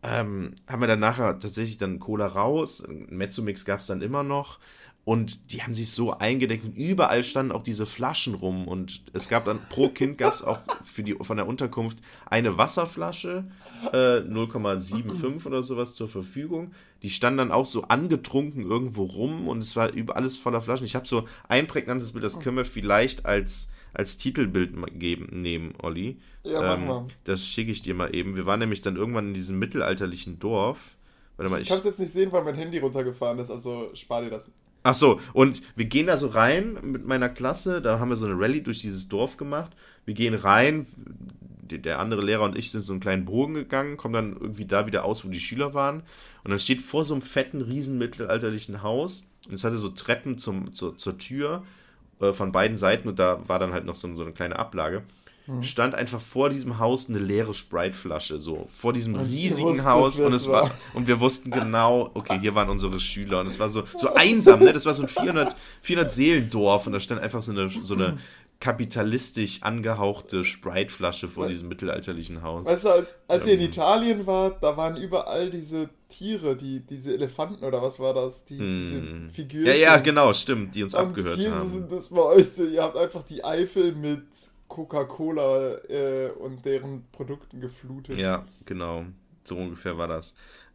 ähm, 0.03 0.55
haben 0.67 0.81
wir 0.81 0.87
dann 0.87 1.01
nachher 1.01 1.39
tatsächlich 1.39 1.79
dann 1.79 1.99
Cola 1.99 2.27
raus. 2.27 2.85
Mezzomix 2.89 3.65
gab 3.65 3.81
es 3.81 3.87
dann 3.87 4.03
immer 4.03 4.23
noch. 4.23 4.59
Und 5.07 5.53
die 5.53 5.63
haben 5.63 5.73
sich 5.73 5.93
so 5.93 6.19
eingedeckt 6.19 6.65
und 6.65 6.77
überall 6.77 7.23
standen 7.23 7.53
auch 7.53 7.63
diese 7.63 7.87
Flaschen 7.87 8.35
rum. 8.35 8.67
Und 8.67 9.03
es 9.13 9.29
gab 9.29 9.45
dann 9.45 9.61
pro 9.71 9.89
Kind 9.89 10.19
gab 10.19 10.35
es 10.35 10.43
auch 10.43 10.59
für 10.83 11.05
die, 11.05 11.15
von 11.21 11.37
der 11.37 11.47
Unterkunft 11.47 11.99
eine 12.29 12.59
Wasserflasche, 12.59 13.45
äh, 13.93 14.19
0,75 14.23 15.47
oder 15.47 15.63
sowas 15.63 15.95
zur 15.95 16.09
Verfügung. 16.09 16.73
Die 17.05 17.11
standen 17.11 17.39
dann 17.39 17.53
auch 17.53 17.67
so 17.67 17.85
angetrunken 17.85 18.63
irgendwo 18.63 19.05
rum 19.05 19.47
und 19.47 19.59
es 19.59 19.77
war 19.77 19.93
über 19.93 20.17
alles 20.17 20.39
voller 20.39 20.61
Flaschen. 20.61 20.87
Ich 20.87 20.97
habe 20.97 21.07
so 21.07 21.29
ein 21.47 21.69
prägnantes 21.69 22.11
Bild, 22.11 22.25
das 22.25 22.41
können 22.41 22.57
wir 22.57 22.65
vielleicht 22.65 23.27
als, 23.27 23.69
als 23.97 24.19
Titelbild 24.19 24.75
geben, 24.99 25.29
nehmen, 25.41 25.75
Olli. 25.83 26.19
Ja, 26.43 26.75
ähm, 26.75 26.81
mach 26.81 26.87
mal. 26.87 27.07
Das 27.25 27.47
schicke 27.47 27.71
ich 27.71 27.83
dir 27.83 27.95
mal 27.95 28.15
eben. 28.15 28.37
Wir 28.37 28.45
waren 28.45 28.61
nämlich 28.61 28.83
dann 28.83 28.97
irgendwann 28.97 29.29
in 29.29 29.35
diesem 29.35 29.59
mittelalterlichen 29.59 30.39
Dorf. 30.39 30.97
Warte 31.37 31.51
mal, 31.51 31.61
ich 31.61 31.69
kann 31.69 31.79
es 31.79 31.85
jetzt 31.85 31.99
nicht 31.99 32.13
sehen, 32.13 32.31
weil 32.33 32.45
mein 32.45 32.55
Handy 32.55 32.79
runtergefahren 32.79 33.39
ist, 33.39 33.51
also 33.51 33.91
spar 33.95 34.23
dir 34.23 34.31
das. 34.31 34.51
Ach 34.83 34.95
so, 34.95 35.21
und 35.33 35.63
wir 35.75 35.87
gehen 35.87 36.07
da 36.07 36.17
so 36.17 36.29
rein 36.29 36.79
mit 36.83 37.07
meiner 37.07 37.29
Klasse, 37.29 37.83
da 37.83 37.99
haben 37.99 38.09
wir 38.09 38.17
so 38.17 38.27
eine 38.27 38.39
Rallye 38.39 38.61
durch 38.61 38.81
dieses 38.81 39.09
Dorf 39.09 39.37
gemacht. 39.37 39.73
Wir 40.05 40.15
gehen 40.15 40.35
rein, 40.35 40.87
der 41.63 41.99
andere 41.99 42.21
Lehrer 42.21 42.45
und 42.45 42.57
ich 42.57 42.71
sind 42.71 42.83
so 42.83 42.93
einen 42.93 43.01
kleinen 43.01 43.25
Bogen 43.25 43.55
gegangen, 43.55 43.97
kommen 43.97 44.15
dann 44.15 44.33
irgendwie 44.35 44.67
da 44.67 44.87
wieder 44.87 45.05
aus, 45.05 45.25
wo 45.25 45.29
die 45.29 45.41
Schüler 45.41 45.75
waren. 45.75 46.03
Und 46.45 46.51
dann 46.51 46.61
steht 46.61 46.83
vor 46.83 47.03
so 47.03 47.15
einem 47.15 47.23
fetten, 47.23 47.63
riesen 47.63 47.99
mittelalterlichen 47.99 48.83
Haus, 48.83 49.29
und 49.49 49.55
es 49.55 49.65
hatte 49.65 49.79
so 49.79 49.89
Treppen 49.89 50.39
zum, 50.39 50.73
zur, 50.73 50.97
zur 50.97 51.19
Tür 51.19 51.63
äh, 52.21 52.33
von 52.33 52.53
beiden 52.53 52.77
Seiten 52.77 53.09
und 53.09 53.19
da 53.19 53.41
war 53.47 53.59
dann 53.59 53.73
halt 53.73 53.85
noch 53.85 53.95
so, 53.95 54.13
so 54.15 54.23
eine 54.23 54.33
kleine 54.33 54.59
Ablage. 54.59 55.03
Mhm. 55.47 55.63
stand 55.63 55.95
einfach 55.95 56.21
vor 56.21 56.51
diesem 56.51 56.81
Haus 56.81 57.09
eine 57.09 57.21
leere 57.21 57.55
Sprite-Flasche, 57.55 58.41
so 58.41 58.67
vor 58.69 58.93
diesem 58.93 59.15
riesigen 59.15 59.69
wusstet, 59.69 59.87
Haus 59.87 60.19
und 60.19 60.33
es 60.33 60.49
war. 60.49 60.65
war 60.65 60.71
und 60.95 61.07
wir 61.07 61.21
wussten 61.21 61.53
genau, 61.53 62.11
okay, 62.15 62.39
hier 62.41 62.57
waren 62.57 62.69
unsere 62.69 62.99
Schüler 62.99 63.41
und 63.41 63.47
es 63.47 63.59
war 63.61 63.71
so, 63.71 63.85
so 63.97 64.13
einsam, 64.15 64.59
ne? 64.59 64.73
Das 64.73 64.87
war 64.87 64.95
so 64.95 65.03
ein 65.03 65.09
400, 65.09 65.55
400 65.83 66.13
Seelendorf 66.13 66.89
und 66.89 66.95
da 66.95 67.01
stand 67.01 67.21
einfach 67.21 67.43
so 67.43 67.53
eine, 67.53 67.69
so 67.69 67.95
eine 67.95 68.19
kapitalistisch 68.59 69.63
angehauchte 69.63 70.45
Sprite-Flasche 70.45 71.29
vor 71.29 71.47
diesem 71.47 71.69
mittelalterlichen 71.69 72.43
Haus. 72.43 72.67
Weißt 72.67 72.85
du, 72.85 72.89
als, 72.89 73.09
als 73.29 73.47
ihr 73.47 73.55
in 73.55 73.61
ähm. 73.61 73.67
Italien 73.67 74.27
wart, 74.27 74.63
da 74.63 74.77
waren 74.77 74.97
überall 74.97 75.51
diese 75.51 75.91
Tiere, 76.09 76.57
die, 76.57 76.81
diese 76.81 77.15
Elefanten 77.15 77.65
oder 77.65 77.83
was 77.83 77.99
war 77.99 78.15
das? 78.15 78.45
Die, 78.45 78.59
hm. 78.59 78.81
Diese 78.81 79.35
Figuren. 79.35 79.67
Ja, 79.67 79.75
ja, 79.75 79.97
genau, 79.99 80.33
stimmt, 80.33 80.75
die 80.75 80.83
uns 80.83 80.95
und 80.95 81.01
abgehört 81.01 81.37
hier 81.37 81.55
haben. 81.55 81.69
Sind 81.69 81.91
das 81.91 82.09
bei 82.09 82.23
euch 82.23 82.49
so, 82.49 82.65
ihr 82.65 82.83
habt 82.83 82.97
einfach 82.97 83.23
die 83.23 83.45
Eifel 83.45 83.93
mit 83.93 84.27
Coca-Cola 84.69 85.79
äh, 85.89 86.31
und 86.39 86.65
deren 86.65 87.05
Produkten 87.13 87.61
geflutet. 87.61 88.19
Ja, 88.19 88.45
genau. 88.65 89.05
So 89.45 89.57
ungefähr 89.57 89.97
war 89.97 90.09
das. 90.09 90.35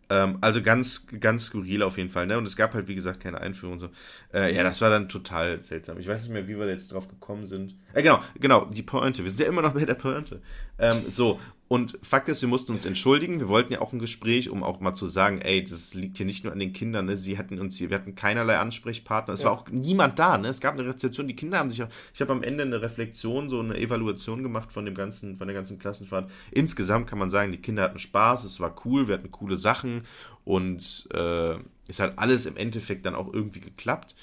Ähm, 0.10 0.38
also 0.42 0.62
ganz, 0.62 1.08
ganz 1.20 1.46
skurril 1.46 1.84
auf 1.84 1.98
jeden 1.98 2.10
Fall, 2.10 2.28
ne? 2.28 2.38
Und 2.38 2.46
es 2.46 2.58
gab 2.58 2.74
halt, 2.74 2.88
wie 2.88 2.96
gesagt, 2.96 3.22
keine 3.22 3.40
Einführung 3.40 3.74
und 3.74 3.80
so. 3.80 3.90
Äh, 4.34 4.56
ja, 4.56 4.64
das 4.64 4.82
war 4.82 4.90
dann 4.90 5.10
total 5.10 5.62
seltsam. 5.62 6.00
Ich 6.00 6.08
weiß 6.08 6.22
nicht 6.22 6.32
mehr, 6.32 6.48
wie 6.48 6.58
wir 6.58 6.68
jetzt 6.68 6.94
drauf 6.94 7.08
gekommen 7.08 7.46
sind. 7.46 7.76
Äh, 7.94 8.02
genau, 8.02 8.20
genau, 8.40 8.66
die 8.66 8.84
Pointe. 8.84 9.24
Wir 9.24 9.30
sind 9.30 9.42
ja 9.42 9.48
immer 9.48 9.62
noch 9.62 9.74
bei 9.74 9.86
der 9.86 9.96
Pointe. 9.96 10.42
Ähm, 10.80 11.02
so, 11.10 11.40
und 11.68 11.98
Fakt 12.02 12.28
ist, 12.28 12.42
wir 12.42 12.50
mussten 12.50 12.74
uns 12.74 12.86
entschuldigen. 12.86 13.40
Wir 13.40 13.48
wollten 13.48 13.72
ja 13.72 13.82
auch 13.82 13.94
ein 13.94 14.00
Gespräch, 14.00 14.50
um 14.50 14.64
auch 14.64 14.80
mal 14.80 14.94
zu 14.94 15.08
sagen, 15.08 15.40
ey, 15.40 15.64
das 15.64 15.94
liegt 15.94 16.18
hier 16.18 16.26
nicht 16.26 16.44
nur 16.44 16.52
an 16.52 16.60
den 16.60 16.74
Kindern, 16.74 17.06
ne? 17.06 17.18
Sie 17.18 17.38
hatten 17.38 17.60
uns 17.60 17.78
hier, 17.78 17.90
wir 17.90 17.98
hatten 17.98 18.16
keinerlei 18.16 18.58
Ansprechpartner. 18.58 19.34
Es 19.34 19.42
ja. 19.42 19.46
war 19.48 19.54
auch 19.54 19.70
niemand 19.70 20.20
da, 20.20 20.38
ne? 20.38 20.50
Es 20.50 20.60
gab 20.60 20.74
eine 20.74 20.86
Rezeption, 20.86 21.28
die 21.28 21.36
Kinder 21.36 21.60
haben 21.60 21.70
sich 21.70 21.84
auch, 21.84 21.90
ich 22.14 22.22
habe 22.22 22.34
am 22.34 22.44
Ende 22.44 22.64
eine 22.64 22.82
Reflexion, 22.82 23.50
so 23.50 23.60
eine 23.60 23.78
Evaluation 23.78 24.44
gemacht 24.44 24.72
von 24.72 24.86
dem 24.86 24.96
ganzen, 24.96 25.38
von 25.38 25.48
der 25.48 25.56
ganzen 25.56 25.80
Klassenfahrt. 25.80 26.30
Insgesamt 26.52 27.08
kann 27.08 27.20
man 27.20 27.30
sagen, 27.30 27.52
die 27.52 27.62
Kinder 27.62 27.84
hatten 27.84 28.00
Spaß, 28.00 28.44
es 28.44 28.60
war 28.60 28.76
cool, 28.86 29.08
wir 29.08 29.16
hatten 29.16 29.32
coole 29.32 29.56
Sachen 29.56 30.04
und 30.44 31.08
äh, 31.14 31.56
es 31.92 32.00
hat 32.00 32.18
alles 32.18 32.46
im 32.46 32.58
Endeffekt 32.58 33.06
dann 33.06 33.16
auch 33.16 33.32
irgendwie 33.32 33.60
geklappt. 33.60 34.16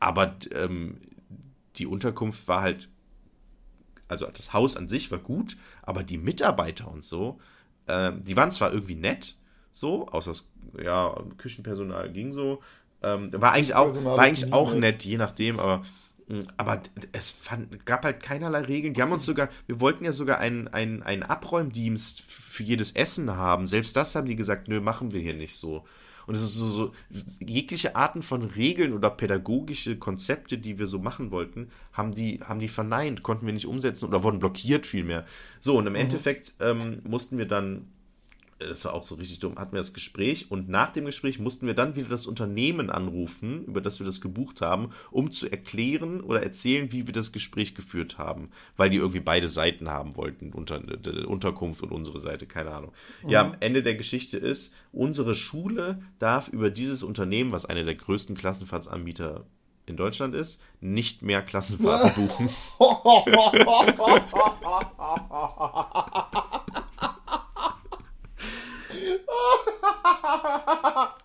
Aber 0.00 0.36
ähm, 0.52 0.98
die 1.76 1.86
Unterkunft 1.86 2.48
war 2.48 2.62
halt 2.62 2.88
also 4.08 4.26
das 4.26 4.52
Haus 4.52 4.76
an 4.76 4.88
sich 4.88 5.10
war 5.10 5.18
gut, 5.18 5.56
aber 5.82 6.02
die 6.02 6.18
Mitarbeiter 6.18 6.90
und 6.90 7.04
so, 7.04 7.38
äh, 7.86 8.12
die 8.18 8.36
waren 8.36 8.50
zwar 8.50 8.72
irgendwie 8.72 8.94
nett, 8.94 9.36
so, 9.70 10.08
außer 10.08 10.30
das 10.30 10.48
ja, 10.82 11.14
Küchenpersonal 11.36 12.10
ging 12.10 12.32
so, 12.32 12.62
ähm, 13.02 13.30
war 13.32 13.52
eigentlich 13.52 13.74
auch, 13.74 13.94
war 14.04 14.18
eigentlich 14.18 14.52
auch 14.52 14.72
nett. 14.72 14.80
nett, 14.80 15.04
je 15.04 15.18
nachdem, 15.18 15.60
aber 15.60 15.84
hm, 16.26 16.46
aber 16.56 16.82
es 17.12 17.30
fand, 17.30 17.86
gab 17.86 18.04
halt 18.04 18.22
keinerlei 18.22 18.60
Regeln. 18.62 18.92
Die 18.92 19.00
haben 19.00 19.12
uns 19.12 19.24
sogar, 19.24 19.48
wir 19.66 19.80
wollten 19.80 20.04
ja 20.04 20.12
sogar 20.12 20.38
einen, 20.38 20.68
einen, 20.68 21.02
einen 21.02 21.22
Abräumdienst 21.22 22.22
für 22.22 22.62
jedes 22.62 22.92
Essen 22.92 23.34
haben. 23.36 23.66
Selbst 23.66 23.96
das 23.96 24.14
haben 24.14 24.26
die 24.26 24.36
gesagt, 24.36 24.68
nö, 24.68 24.80
machen 24.80 25.12
wir 25.12 25.20
hier 25.20 25.34
nicht 25.34 25.56
so. 25.56 25.86
Und 26.28 26.34
es 26.34 26.42
ist 26.42 26.54
so, 26.54 26.70
so 26.70 26.92
jegliche 27.40 27.96
Arten 27.96 28.20
von 28.20 28.42
Regeln 28.42 28.92
oder 28.92 29.08
pädagogische 29.08 29.96
Konzepte, 29.96 30.58
die 30.58 30.78
wir 30.78 30.86
so 30.86 30.98
machen 30.98 31.30
wollten, 31.30 31.70
haben 31.94 32.12
die, 32.12 32.40
haben 32.44 32.60
die 32.60 32.68
verneint, 32.68 33.22
konnten 33.22 33.46
wir 33.46 33.54
nicht 33.54 33.66
umsetzen 33.66 34.04
oder 34.06 34.22
wurden 34.22 34.38
blockiert 34.38 34.86
vielmehr. 34.86 35.24
So, 35.58 35.78
und 35.78 35.86
im 35.86 35.94
mhm. 35.94 36.00
Endeffekt 36.00 36.52
ähm, 36.60 37.00
mussten 37.08 37.38
wir 37.38 37.46
dann 37.46 37.86
das 38.58 38.84
war 38.84 38.94
auch 38.94 39.04
so 39.04 39.14
richtig 39.14 39.38
dumm, 39.38 39.56
hatten 39.56 39.72
wir 39.72 39.78
das 39.78 39.92
Gespräch 39.92 40.50
und 40.50 40.68
nach 40.68 40.92
dem 40.92 41.04
Gespräch 41.04 41.38
mussten 41.38 41.66
wir 41.66 41.74
dann 41.74 41.96
wieder 41.96 42.08
das 42.08 42.26
Unternehmen 42.26 42.90
anrufen, 42.90 43.64
über 43.64 43.80
das 43.80 44.00
wir 44.00 44.06
das 44.06 44.20
gebucht 44.20 44.60
haben, 44.60 44.90
um 45.10 45.30
zu 45.30 45.48
erklären 45.48 46.20
oder 46.20 46.42
erzählen, 46.42 46.92
wie 46.92 47.06
wir 47.06 47.14
das 47.14 47.32
Gespräch 47.32 47.74
geführt 47.74 48.18
haben, 48.18 48.50
weil 48.76 48.90
die 48.90 48.96
irgendwie 48.96 49.20
beide 49.20 49.48
Seiten 49.48 49.88
haben 49.88 50.16
wollten, 50.16 50.52
unter, 50.52 50.80
der 50.80 51.28
Unterkunft 51.28 51.82
und 51.82 51.92
unsere 51.92 52.18
Seite, 52.18 52.46
keine 52.46 52.72
Ahnung. 52.72 52.92
Mhm. 53.22 53.30
Ja, 53.30 53.42
am 53.42 53.56
Ende 53.60 53.82
der 53.82 53.94
Geschichte 53.94 54.38
ist, 54.38 54.74
unsere 54.92 55.34
Schule 55.34 56.00
darf 56.18 56.48
über 56.48 56.70
dieses 56.70 57.02
Unternehmen, 57.02 57.52
was 57.52 57.64
einer 57.64 57.84
der 57.84 57.94
größten 57.94 58.36
Klassenfahrtsanbieter 58.36 59.46
in 59.86 59.96
Deutschland 59.96 60.34
ist, 60.34 60.60
nicht 60.80 61.22
mehr 61.22 61.42
Klassenfahrten 61.42 62.12
buchen. 62.26 62.48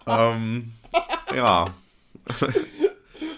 ähm, 0.08 0.74
ja. 1.36 1.74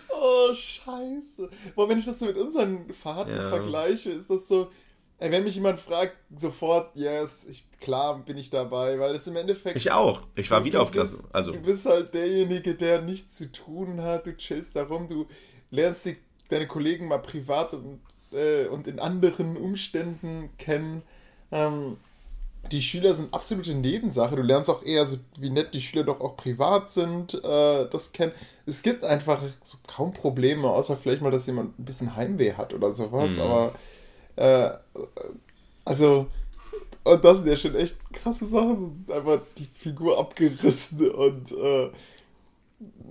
oh, 0.10 0.54
scheiße. 0.54 1.50
Boah, 1.76 1.90
wenn 1.90 1.98
ich 1.98 2.06
das 2.06 2.20
so 2.20 2.26
mit 2.26 2.38
unseren 2.38 2.94
Fahrten 2.94 3.36
ja. 3.36 3.50
vergleiche, 3.50 4.12
ist 4.12 4.30
das 4.30 4.48
so, 4.48 4.70
ey, 5.18 5.32
wenn 5.32 5.44
mich 5.44 5.56
jemand 5.56 5.80
fragt, 5.80 6.16
sofort, 6.36 6.96
yes, 6.96 7.48
ich, 7.50 7.66
klar 7.80 8.20
bin 8.20 8.38
ich 8.38 8.50
dabei, 8.50 9.00
weil 9.00 9.16
es 9.16 9.28
im 9.28 9.36
Endeffekt... 9.36 9.78
Ich 9.78 9.92
auch. 9.92 10.22
Ich 10.36 10.52
war 10.52 10.64
wieder 10.66 10.82
auf 10.82 10.92
Klasse. 10.92 11.24
Also. 11.32 11.52
Du 11.52 11.60
bist 11.60 11.86
halt 11.86 12.14
derjenige, 12.14 12.76
der 12.76 13.02
nichts 13.02 13.38
zu 13.38 13.52
tun 13.52 14.02
hat, 14.02 14.26
du 14.26 14.36
chillst 14.36 14.76
darum, 14.76 15.08
du 15.08 15.28
lernst 15.72 16.06
die, 16.06 16.18
deine 16.50 16.68
Kollegen 16.68 17.08
mal 17.08 17.20
privat 17.20 17.74
und, 17.74 18.02
äh, 18.32 18.68
und 18.68 18.88
in 18.88 19.00
anderen 19.00 19.58
Umständen 19.58 20.50
kennen. 20.58 21.04
Ähm, 21.52 21.98
die 22.72 22.82
Schüler 22.82 23.14
sind 23.14 23.34
absolute 23.34 23.74
Nebensache. 23.74 24.36
Du 24.36 24.42
lernst 24.42 24.70
auch 24.70 24.84
eher 24.84 25.06
so, 25.06 25.18
wie 25.38 25.50
nett 25.50 25.74
die 25.74 25.82
Schüler 25.82 26.04
doch 26.04 26.22
auch 26.22 26.36
privat 26.36 26.92
sind. 26.92 27.34
Äh, 27.34 27.88
das 27.90 28.12
kennen. 28.12 28.32
Es 28.66 28.82
gibt 28.82 29.04
einfach 29.04 29.42
so 29.64 29.78
kaum 29.88 30.14
Probleme, 30.14 30.70
außer 30.70 30.98
vielleicht 30.98 31.22
mal, 31.22 31.32
dass 31.32 31.46
jemand 31.46 31.80
ein 31.80 31.86
bisschen 31.86 32.16
Heimweh 32.16 32.54
hat 32.54 32.74
oder 32.74 32.92
sowas. 32.92 33.32
Mhm. 33.38 33.42
Aber 33.42 33.76
äh, 34.36 34.70
also, 35.86 36.28
und 37.04 37.24
das 37.24 37.38
sind 37.40 37.48
ja 37.48 37.56
schon 37.56 37.76
echt 37.76 37.96
krasse 38.12 38.46
Sachen. 38.46 39.06
Einfach 39.10 39.42
die 39.58 39.68
Figur 39.68 40.18
abgerissen 40.18 41.12
und 41.12 41.52
äh, 41.52 41.90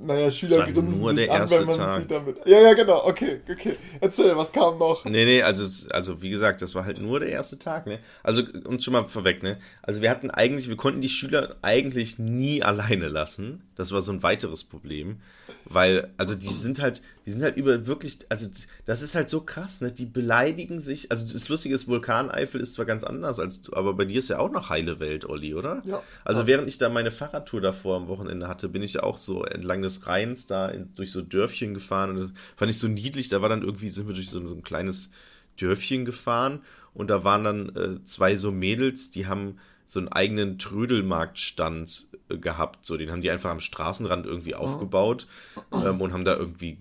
naja, 0.02 0.30
Schüler 0.30 0.64
grinsen 0.64 1.00
nur 1.00 1.14
sich 1.14 1.30
an, 1.30 1.50
wenn 1.50 1.66
man 1.66 1.76
Tag. 1.76 2.00
sie 2.00 2.06
damit. 2.06 2.40
Ja, 2.46 2.60
ja, 2.60 2.74
genau, 2.74 3.04
okay, 3.06 3.40
okay. 3.50 3.76
Erzähl, 4.00 4.36
was 4.36 4.52
kam 4.52 4.78
noch? 4.78 5.04
Nee, 5.04 5.24
nee, 5.24 5.42
also, 5.42 5.64
also 5.90 6.22
wie 6.22 6.30
gesagt, 6.30 6.62
das 6.62 6.74
war 6.74 6.84
halt 6.84 7.00
nur 7.00 7.20
der 7.20 7.30
erste 7.30 7.58
Tag, 7.58 7.86
ne? 7.86 7.98
Also, 8.22 8.42
und 8.64 8.82
schon 8.82 8.92
mal 8.92 9.04
vorweg, 9.04 9.42
ne? 9.42 9.58
Also 9.82 10.02
wir 10.02 10.10
hatten 10.10 10.30
eigentlich, 10.30 10.68
wir 10.68 10.76
konnten 10.76 11.00
die 11.00 11.08
Schüler 11.08 11.56
eigentlich 11.62 12.18
nie 12.18 12.62
alleine 12.64 13.08
lassen. 13.08 13.62
Das 13.76 13.92
war 13.92 14.02
so 14.02 14.12
ein 14.12 14.22
weiteres 14.22 14.64
Problem. 14.64 15.20
Weil, 15.66 16.10
also 16.16 16.34
die 16.34 16.52
sind 16.52 16.80
halt, 16.80 17.00
die 17.26 17.30
sind 17.30 17.42
halt 17.42 17.56
über 17.56 17.86
wirklich, 17.86 18.18
also 18.28 18.46
das 18.86 19.02
ist 19.02 19.14
halt 19.14 19.30
so 19.30 19.40
krass, 19.40 19.80
ne? 19.80 19.92
Die 19.92 20.06
beleidigen 20.06 20.80
sich. 20.80 21.10
Also 21.10 21.26
das 21.30 21.48
Lustige 21.48 21.74
ist, 21.74 21.88
Vulkaneifel 21.88 22.60
ist 22.60 22.74
zwar 22.74 22.84
ganz 22.84 23.04
anders 23.04 23.38
als, 23.38 23.62
aber 23.72 23.94
bei 23.94 24.04
dir 24.04 24.18
ist 24.18 24.28
ja 24.28 24.38
auch 24.38 24.50
noch 24.50 24.70
heile 24.70 25.00
Welt, 25.00 25.24
Olli, 25.24 25.54
oder? 25.54 25.82
Ja. 25.84 26.02
Also 26.24 26.46
während 26.46 26.68
ich 26.68 26.78
da 26.78 26.88
meine 26.88 27.10
Fahrradtour 27.10 27.60
davor 27.60 27.96
am 27.96 28.08
Wochenende 28.08 28.48
hatte, 28.48 28.68
bin 28.68 28.82
ich 28.82 28.94
ja 28.94 29.02
auch 29.02 29.16
so 29.16 29.44
entlang 29.44 29.82
des 29.84 30.06
Rheins 30.06 30.46
da 30.46 30.68
in, 30.68 30.94
durch 30.94 31.10
so 31.10 31.22
Dörfchen 31.22 31.74
gefahren 31.74 32.10
und 32.10 32.16
das 32.16 32.32
fand 32.56 32.70
ich 32.70 32.78
so 32.78 32.88
niedlich. 32.88 33.28
Da 33.28 33.42
war 33.42 33.48
dann 33.48 33.62
irgendwie, 33.62 33.90
sind 33.90 34.08
wir 34.08 34.14
durch 34.14 34.30
so, 34.30 34.44
so 34.44 34.54
ein 34.54 34.62
kleines 34.62 35.10
Dörfchen 35.56 36.04
gefahren 36.04 36.62
und 36.94 37.08
da 37.08 37.24
waren 37.24 37.44
dann 37.44 37.76
äh, 37.76 38.04
zwei 38.04 38.36
so 38.36 38.50
Mädels, 38.50 39.10
die 39.10 39.26
haben 39.26 39.58
so 39.86 40.00
einen 40.00 40.08
eigenen 40.08 40.58
Trödelmarktstand 40.58 42.06
äh, 42.28 42.38
gehabt. 42.38 42.84
So, 42.84 42.96
den 42.96 43.10
haben 43.10 43.20
die 43.20 43.30
einfach 43.30 43.50
am 43.50 43.60
Straßenrand 43.60 44.26
irgendwie 44.26 44.54
aufgebaut 44.54 45.26
ähm, 45.72 46.00
und 46.00 46.12
haben 46.12 46.24
da 46.24 46.36
irgendwie 46.36 46.78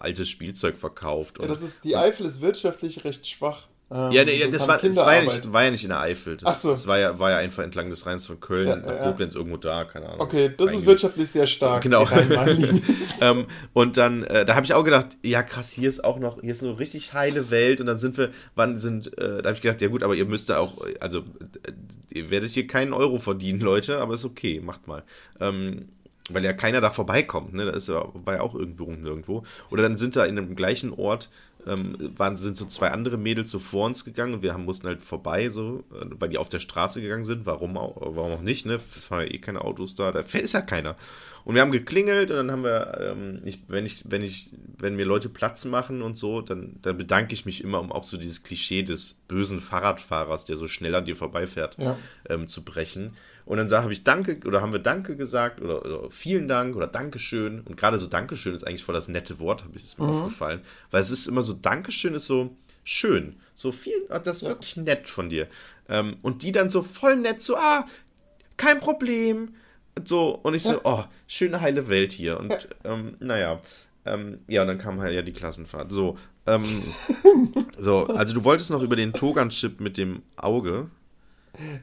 altes 0.00 0.28
Spielzeug 0.28 0.76
verkauft. 0.76 1.38
ja, 1.40 1.46
das 1.46 1.62
ist, 1.62 1.84
die 1.84 1.96
Eifel 1.96 2.26
ist 2.26 2.40
wirtschaftlich 2.40 3.04
recht 3.04 3.26
schwach. 3.26 3.66
Ähm, 3.88 4.10
ja, 4.10 4.24
nee, 4.24 4.40
das, 4.40 4.50
das, 4.50 4.68
war, 4.68 4.78
das 4.78 4.96
war, 4.96 5.14
ja 5.14 5.22
nicht, 5.22 5.52
war, 5.52 5.62
ja 5.62 5.70
nicht, 5.70 5.84
in 5.84 5.90
der 5.90 6.00
Eifel. 6.00 6.36
Das, 6.36 6.54
Ach 6.54 6.56
so. 6.56 6.70
das 6.70 6.88
war, 6.88 6.98
ja, 6.98 7.18
war 7.20 7.30
ja 7.30 7.36
einfach 7.36 7.62
entlang 7.62 7.88
des 7.88 8.04
Rheins 8.04 8.26
von 8.26 8.40
Köln 8.40 8.66
ja, 8.66 8.76
nach 8.76 9.02
Koblenz 9.04 9.36
irgendwo 9.36 9.58
da, 9.58 9.84
keine 9.84 10.06
Ahnung. 10.06 10.20
Okay, 10.20 10.52
das 10.56 10.74
ist 10.74 10.86
wirtschaftlich 10.86 11.28
sehr 11.28 11.46
stark. 11.46 11.84
Genau. 11.84 12.04
ähm, 13.20 13.46
und 13.74 13.96
dann, 13.96 14.24
äh, 14.24 14.44
da 14.44 14.56
habe 14.56 14.66
ich 14.66 14.74
auch 14.74 14.82
gedacht, 14.82 15.16
ja 15.22 15.44
krass, 15.44 15.70
hier 15.70 15.88
ist 15.88 16.02
auch 16.02 16.18
noch, 16.18 16.40
hier 16.40 16.50
ist 16.50 16.60
so 16.60 16.72
richtig 16.72 17.14
heile 17.14 17.50
Welt 17.50 17.80
und 17.80 17.86
dann 17.86 18.00
sind 18.00 18.18
wir, 18.18 18.30
wann 18.56 18.76
sind, 18.76 19.16
äh, 19.18 19.40
da 19.40 19.50
habe 19.50 19.52
ich 19.52 19.62
gedacht, 19.62 19.80
ja 19.80 19.86
gut, 19.86 20.02
aber 20.02 20.16
ihr 20.16 20.26
müsst 20.26 20.50
da 20.50 20.58
auch, 20.58 20.84
also 20.98 21.20
äh, 21.20 21.72
ihr 22.12 22.30
werdet 22.30 22.50
hier 22.50 22.66
keinen 22.66 22.92
Euro 22.92 23.18
verdienen, 23.18 23.60
Leute, 23.60 23.98
aber 23.98 24.14
ist 24.14 24.24
okay, 24.24 24.60
macht 24.60 24.88
mal. 24.88 25.04
Ähm, 25.38 25.90
weil 26.28 26.44
ja 26.44 26.52
keiner 26.52 26.80
da 26.80 26.90
vorbeikommt, 26.90 27.54
ne? 27.54 27.66
Da 27.66 27.70
ist 27.72 27.88
ja, 27.88 28.04
war 28.14 28.34
ja 28.34 28.40
auch 28.40 28.56
irgendwo 28.56 28.90
nirgendwo. 28.90 29.44
Oder 29.70 29.84
dann 29.84 29.96
sind 29.96 30.16
da 30.16 30.24
in 30.24 30.34
dem 30.34 30.56
gleichen 30.56 30.92
Ort 30.92 31.28
ähm, 31.66 31.96
waren, 32.16 32.36
sind 32.36 32.56
so 32.56 32.64
zwei 32.64 32.90
andere 32.90 33.16
Mädels 33.16 33.50
so 33.50 33.58
vor 33.58 33.86
uns 33.86 34.04
gegangen 34.04 34.34
und 34.34 34.42
wir 34.42 34.52
haben, 34.52 34.64
mussten 34.64 34.86
halt 34.86 35.02
vorbei, 35.02 35.50
so, 35.50 35.84
äh, 35.92 36.06
weil 36.18 36.28
die 36.28 36.38
auf 36.38 36.48
der 36.48 36.58
Straße 36.58 37.00
gegangen 37.00 37.24
sind. 37.24 37.46
Warum 37.46 37.76
auch, 37.76 37.96
warum 38.00 38.32
auch 38.32 38.42
nicht, 38.42 38.66
ne? 38.66 38.80
Es 38.96 39.04
fahren 39.04 39.26
ja 39.26 39.32
eh 39.32 39.38
keine 39.38 39.62
Autos 39.62 39.94
da, 39.94 40.12
da 40.12 40.20
ist 40.20 40.52
ja 40.52 40.60
keiner. 40.60 40.96
Und 41.44 41.54
wir 41.54 41.62
haben 41.62 41.70
geklingelt 41.70 42.30
und 42.30 42.36
dann 42.38 42.50
haben 42.50 42.64
wir, 42.64 42.98
ähm, 43.00 43.40
ich, 43.44 43.60
wenn 43.68 43.86
ich, 43.86 44.02
wenn 44.04 44.22
ich, 44.22 44.50
wenn 44.78 44.96
mir 44.96 45.04
Leute 45.04 45.28
Platz 45.28 45.64
machen 45.64 46.02
und 46.02 46.16
so, 46.16 46.40
dann, 46.40 46.76
dann 46.82 46.96
bedanke 46.96 47.34
ich 47.34 47.46
mich 47.46 47.62
immer, 47.62 47.80
um 47.80 47.92
auch 47.92 48.04
so 48.04 48.16
dieses 48.16 48.42
Klischee 48.42 48.82
des 48.82 49.14
bösen 49.28 49.60
Fahrradfahrers, 49.60 50.44
der 50.44 50.56
so 50.56 50.66
schnell 50.66 50.94
an 50.94 51.04
dir 51.04 51.14
vorbeifährt, 51.14 51.76
ja. 51.78 51.96
ähm, 52.28 52.48
zu 52.48 52.64
brechen. 52.64 53.12
Und 53.46 53.58
dann 53.58 53.70
habe 53.70 53.92
ich 53.92 54.02
Danke 54.02 54.40
oder 54.44 54.60
haben 54.60 54.72
wir 54.72 54.80
Danke 54.80 55.16
gesagt 55.16 55.62
oder, 55.62 55.84
oder 55.84 56.10
vielen 56.10 56.48
Dank 56.48 56.74
oder 56.74 56.88
Dankeschön. 56.88 57.60
Und 57.60 57.76
gerade 57.76 57.98
so 57.98 58.08
Dankeschön 58.08 58.54
ist 58.54 58.66
eigentlich 58.66 58.82
voll 58.82 58.94
das 58.94 59.06
nette 59.06 59.38
Wort, 59.38 59.62
habe 59.62 59.76
ich 59.76 59.84
es 59.84 59.98
mir 59.98 60.04
mhm. 60.04 60.10
aufgefallen. 60.10 60.60
Weil 60.90 61.00
es 61.00 61.12
ist 61.12 61.28
immer 61.28 61.42
so, 61.42 61.52
Dankeschön 61.52 62.14
ist 62.14 62.26
so 62.26 62.56
schön. 62.82 63.36
So 63.54 63.70
viel, 63.70 63.94
ah, 64.08 64.18
das 64.18 64.38
ist 64.38 64.42
ja. 64.42 64.48
wirklich 64.48 64.76
nett 64.76 65.08
von 65.08 65.30
dir. 65.30 65.46
Ähm, 65.88 66.16
und 66.22 66.42
die 66.42 66.50
dann 66.50 66.68
so 66.68 66.82
voll 66.82 67.16
nett, 67.16 67.40
so, 67.40 67.56
ah, 67.56 67.84
kein 68.56 68.80
Problem. 68.80 69.54
So, 70.04 70.40
und 70.42 70.54
ich 70.54 70.64
so, 70.64 70.72
ja. 70.72 70.80
oh, 70.82 71.04
schöne 71.28 71.60
heile 71.60 71.88
Welt 71.88 72.12
hier. 72.12 72.40
Und 72.40 72.50
ja. 72.50 72.58
ähm, 72.84 73.16
naja. 73.20 73.60
Ähm, 74.04 74.38
ja, 74.48 74.62
und 74.62 74.68
dann 74.68 74.78
kam 74.78 75.00
halt 75.00 75.14
ja 75.14 75.22
die 75.22 75.32
Klassenfahrt. 75.32 75.92
So, 75.92 76.18
ähm, 76.46 76.64
so, 77.78 78.06
also 78.08 78.34
du 78.34 78.44
wolltest 78.44 78.70
noch 78.70 78.82
über 78.82 78.96
den 78.96 79.12
Togan-Chip 79.12 79.80
mit 79.80 79.96
dem 79.96 80.22
Auge. 80.36 80.90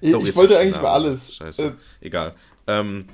Ich, 0.02 0.12
Doch, 0.12 0.26
ich 0.26 0.36
wollte 0.36 0.58
eigentlich 0.58 0.78
über 0.78 0.92
alles. 0.92 1.36
Scheiße. 1.36 1.64
Äh. 1.64 2.06
Egal. 2.06 2.36
Ähm, 2.68 3.06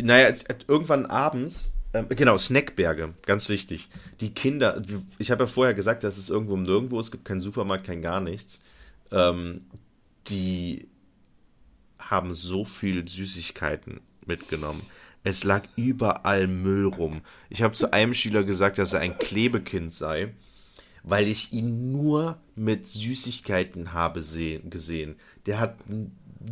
naja, 0.00 0.34
irgendwann 0.66 1.06
abends, 1.06 1.72
äh, 1.92 2.04
genau, 2.14 2.38
Snackberge, 2.38 3.14
ganz 3.26 3.48
wichtig. 3.48 3.88
Die 4.20 4.30
Kinder, 4.30 4.82
ich 5.18 5.30
habe 5.30 5.44
ja 5.44 5.46
vorher 5.46 5.74
gesagt, 5.74 6.04
dass 6.04 6.16
es 6.18 6.28
irgendwo 6.28 6.56
nirgendwo, 6.56 7.00
es 7.00 7.10
gibt 7.10 7.24
keinen 7.24 7.40
Supermarkt, 7.40 7.86
kein 7.86 8.02
gar 8.02 8.20
nichts. 8.20 8.60
Ähm, 9.10 9.62
die 10.28 10.88
haben 11.98 12.34
so 12.34 12.64
viel 12.64 13.06
Süßigkeiten 13.06 14.00
mitgenommen. 14.26 14.82
Es 15.24 15.44
lag 15.44 15.62
überall 15.76 16.46
Müll 16.46 16.86
rum. 16.86 17.22
Ich 17.50 17.62
habe 17.62 17.74
zu 17.74 17.92
einem 17.92 18.14
Schüler 18.14 18.44
gesagt, 18.44 18.78
dass 18.78 18.92
er 18.92 19.00
ein 19.00 19.18
Klebekind 19.18 19.92
sei, 19.92 20.32
weil 21.08 21.26
ich 21.26 21.52
ihn 21.52 21.90
nur 21.92 22.38
mit 22.54 22.86
Süßigkeiten 22.88 23.92
habe 23.92 24.20
gesehen 24.20 25.16
der 25.48 25.60
hat 25.60 25.78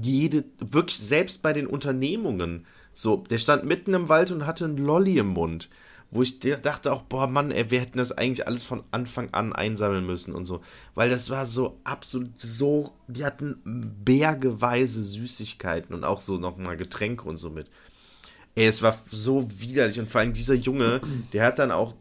jede, 0.02 0.44
wirklich 0.58 0.98
selbst 0.98 1.42
bei 1.42 1.52
den 1.52 1.66
Unternehmungen, 1.66 2.66
so, 2.94 3.18
der 3.18 3.36
stand 3.36 3.64
mitten 3.64 3.92
im 3.92 4.08
Wald 4.08 4.30
und 4.30 4.46
hatte 4.46 4.64
einen 4.64 4.78
Lolli 4.78 5.18
im 5.18 5.28
Mund, 5.28 5.68
wo 6.10 6.22
ich 6.22 6.38
dachte 6.38 6.92
auch, 6.92 7.02
boah, 7.02 7.26
Mann, 7.26 7.50
ey, 7.50 7.70
wir 7.70 7.80
hätten 7.80 7.98
das 7.98 8.12
eigentlich 8.12 8.46
alles 8.46 8.62
von 8.62 8.84
Anfang 8.90 9.28
an 9.34 9.52
einsammeln 9.52 10.06
müssen 10.06 10.34
und 10.34 10.46
so, 10.46 10.62
weil 10.94 11.10
das 11.10 11.28
war 11.28 11.44
so 11.44 11.78
absolut 11.84 12.40
so, 12.40 12.94
die 13.06 13.24
hatten 13.24 13.60
bergeweise 14.02 15.04
Süßigkeiten 15.04 15.94
und 15.94 16.04
auch 16.04 16.20
so 16.20 16.38
nochmal 16.38 16.78
Getränke 16.78 17.28
und 17.28 17.36
so 17.36 17.50
mit. 17.50 17.68
Ey, 18.54 18.66
es 18.66 18.80
war 18.80 18.98
so 19.10 19.46
widerlich 19.60 20.00
und 20.00 20.10
vor 20.10 20.22
allem 20.22 20.32
dieser 20.32 20.54
Junge, 20.54 21.02
der 21.34 21.44
hat 21.44 21.58
dann 21.58 21.70
auch, 21.70 21.94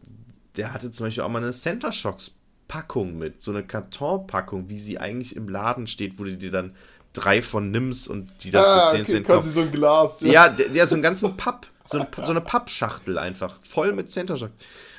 der 0.56 0.72
hatte 0.72 0.90
zum 0.90 1.06
Beispiel 1.06 1.24
auch 1.24 1.28
mal 1.28 1.42
eine 1.42 1.52
Center 1.52 1.92
Shocks 1.92 2.35
Packung 2.68 3.16
mit, 3.18 3.42
so 3.42 3.50
eine 3.50 3.64
Kartonpackung, 3.64 4.68
wie 4.68 4.78
sie 4.78 4.98
eigentlich 4.98 5.36
im 5.36 5.48
Laden 5.48 5.86
steht, 5.86 6.18
wo 6.18 6.24
du 6.24 6.36
dir 6.36 6.50
dann 6.50 6.74
drei 7.12 7.40
von 7.42 7.70
nimmst 7.70 8.08
und 8.08 8.30
die 8.42 8.50
dann 8.50 8.64
ah, 8.64 8.88
für 8.88 8.96
10 8.96 9.00
okay, 9.02 9.12
Cent 9.12 9.26
quasi 9.26 9.50
so 9.50 9.60
ein 9.62 9.72
Glas. 9.72 10.20
Ja, 10.20 10.30
ja, 10.30 10.48
der 10.48 10.86
so 10.86 10.94
einen 10.94 11.02
ganzen 11.02 11.36
Papp, 11.36 11.66
so, 11.84 12.00
ein, 12.00 12.06
so 12.16 12.30
eine 12.30 12.40
Pappschachtel 12.40 13.18
einfach, 13.18 13.56
voll 13.62 13.92
mit 13.92 14.10
Center 14.10 14.36
Shock. 14.36 14.50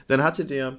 Dann 0.07 0.23
hatte 0.23 0.45
der, 0.45 0.77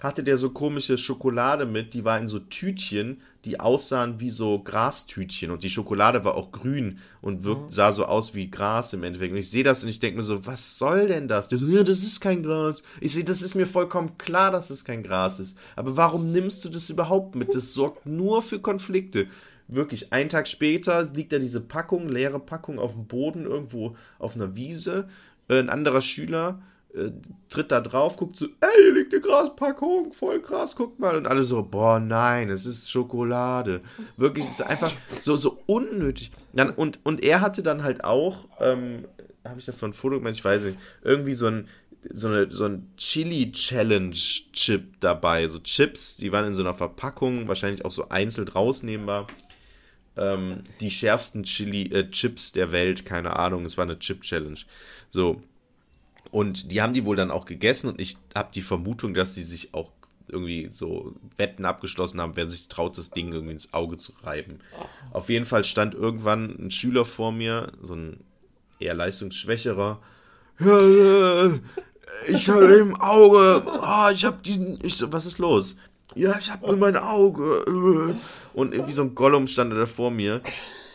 hatte 0.00 0.24
der 0.24 0.36
so 0.36 0.50
komische 0.50 0.98
Schokolade 0.98 1.66
mit, 1.66 1.94
die 1.94 2.04
war 2.04 2.18
in 2.18 2.28
so 2.28 2.38
Tütchen, 2.38 3.20
die 3.44 3.58
aussahen 3.58 4.20
wie 4.20 4.30
so 4.30 4.58
Grastütchen 4.62 5.50
und 5.50 5.62
die 5.62 5.70
Schokolade 5.70 6.24
war 6.24 6.34
auch 6.34 6.52
grün 6.52 6.98
und 7.22 7.42
wirkt, 7.42 7.62
mhm. 7.62 7.70
sah 7.70 7.92
so 7.92 8.04
aus 8.04 8.34
wie 8.34 8.50
Gras 8.50 8.92
im 8.92 9.02
Endeffekt. 9.02 9.32
Und 9.32 9.38
ich 9.38 9.48
sehe 9.48 9.64
das 9.64 9.82
und 9.82 9.88
ich 9.88 9.98
denke 9.98 10.18
mir 10.18 10.22
so, 10.22 10.44
was 10.46 10.78
soll 10.78 11.08
denn 11.08 11.26
das? 11.26 11.48
Der 11.48 11.58
so, 11.58 11.66
ja, 11.66 11.82
das 11.82 12.02
ist 12.02 12.20
kein 12.20 12.42
Gras. 12.42 12.82
Ich 13.00 13.12
sehe, 13.12 13.24
das 13.24 13.40
ist 13.40 13.54
mir 13.54 13.66
vollkommen 13.66 14.18
klar, 14.18 14.50
dass 14.50 14.68
es 14.68 14.84
kein 14.84 15.02
Gras 15.02 15.40
ist. 15.40 15.56
Aber 15.74 15.96
warum 15.96 16.32
nimmst 16.32 16.64
du 16.64 16.68
das 16.68 16.90
überhaupt 16.90 17.34
mit? 17.34 17.54
Das 17.54 17.72
sorgt 17.72 18.04
nur 18.04 18.42
für 18.42 18.58
Konflikte. 18.58 19.26
Wirklich, 19.68 20.12
einen 20.12 20.28
Tag 20.28 20.48
später 20.48 21.04
liegt 21.04 21.32
da 21.32 21.38
diese 21.38 21.60
Packung, 21.60 22.08
leere 22.08 22.40
Packung 22.40 22.78
auf 22.78 22.92
dem 22.92 23.06
Boden 23.06 23.46
irgendwo 23.46 23.96
auf 24.18 24.34
einer 24.34 24.56
Wiese. 24.56 25.08
Ein 25.48 25.70
anderer 25.70 26.00
Schüler 26.00 26.60
äh, 26.94 27.10
tritt 27.48 27.70
da 27.70 27.80
drauf, 27.80 28.16
guckt 28.16 28.36
so, 28.36 28.46
ey, 28.46 28.82
hier 28.82 28.94
liegt 28.94 29.12
eine 29.12 29.22
Graspackung, 29.22 30.12
voll 30.12 30.40
krass, 30.40 30.74
guck 30.74 30.98
mal. 30.98 31.16
Und 31.16 31.26
alle 31.26 31.44
so, 31.44 31.62
boah, 31.62 32.00
nein, 32.00 32.50
es 32.50 32.66
ist 32.66 32.90
Schokolade. 32.90 33.82
Wirklich, 34.16 34.44
es 34.44 34.52
ist 34.52 34.62
einfach 34.62 34.92
so, 35.20 35.36
so 35.36 35.58
unnötig. 35.66 36.30
Dann, 36.52 36.70
und, 36.70 36.98
und 37.04 37.22
er 37.22 37.40
hatte 37.40 37.62
dann 37.62 37.82
halt 37.82 38.04
auch, 38.04 38.48
ähm, 38.60 39.04
habe 39.44 39.60
ich 39.60 39.66
davon 39.66 39.90
ein 39.90 39.94
Foto 39.94 40.18
gemacht, 40.18 40.34
ich 40.34 40.44
weiß 40.44 40.64
nicht, 40.64 40.78
irgendwie 41.02 41.34
so 41.34 41.46
ein, 41.46 41.68
so, 42.10 42.28
eine, 42.28 42.50
so 42.50 42.64
ein 42.64 42.90
Chili-Challenge-Chip 42.96 45.00
dabei. 45.00 45.46
So 45.48 45.58
Chips, 45.58 46.16
die 46.16 46.32
waren 46.32 46.46
in 46.46 46.54
so 46.54 46.62
einer 46.62 46.74
Verpackung, 46.74 47.46
wahrscheinlich 47.46 47.84
auch 47.84 47.90
so 47.90 48.08
einzeln 48.08 48.48
rausnehmbar. 48.48 49.26
Ähm, 50.16 50.62
die 50.80 50.90
schärfsten 50.90 51.44
Chili-Chips 51.44 52.50
äh, 52.50 52.54
der 52.54 52.72
Welt, 52.72 53.04
keine 53.04 53.36
Ahnung, 53.36 53.64
es 53.64 53.76
war 53.76 53.84
eine 53.84 53.98
Chip-Challenge. 53.98 54.58
So, 55.08 55.40
und 56.30 56.72
die 56.72 56.80
haben 56.80 56.94
die 56.94 57.04
wohl 57.04 57.16
dann 57.16 57.30
auch 57.30 57.44
gegessen 57.44 57.88
und 57.88 58.00
ich 58.00 58.16
habe 58.34 58.50
die 58.54 58.62
Vermutung, 58.62 59.14
dass 59.14 59.34
sie 59.34 59.42
sich 59.42 59.74
auch 59.74 59.90
irgendwie 60.28 60.68
so 60.70 61.14
Wetten 61.36 61.64
abgeschlossen 61.64 62.20
haben, 62.20 62.36
wer 62.36 62.48
sich 62.48 62.68
traut, 62.68 62.96
das 62.96 63.10
Ding 63.10 63.32
irgendwie 63.32 63.52
ins 63.52 63.74
Auge 63.74 63.96
zu 63.96 64.12
reiben. 64.22 64.60
Auf 65.12 65.28
jeden 65.28 65.46
Fall 65.46 65.64
stand 65.64 65.94
irgendwann 65.94 66.56
ein 66.58 66.70
Schüler 66.70 67.04
vor 67.04 67.32
mir, 67.32 67.72
so 67.82 67.94
ein 67.94 68.20
eher 68.78 68.94
leistungsschwächerer. 68.94 70.00
Ich 72.28 72.48
habe 72.48 72.64
im 72.74 73.00
Auge, 73.00 73.62
oh, 73.66 74.10
ich 74.12 74.24
habe 74.24 74.38
die, 74.44 74.78
ich 74.82 75.02
was 75.10 75.26
ist 75.26 75.38
los? 75.38 75.76
Ja, 76.14 76.36
ich 76.38 76.50
hab 76.50 76.62
nur 76.62 76.76
mein 76.76 76.96
Auge. 76.96 78.14
Und 78.54 78.72
irgendwie 78.74 78.92
so 78.92 79.02
ein 79.02 79.14
Gollum 79.14 79.46
stand 79.46 79.72
da 79.72 79.86
vor 79.86 80.10
mir. 80.10 80.40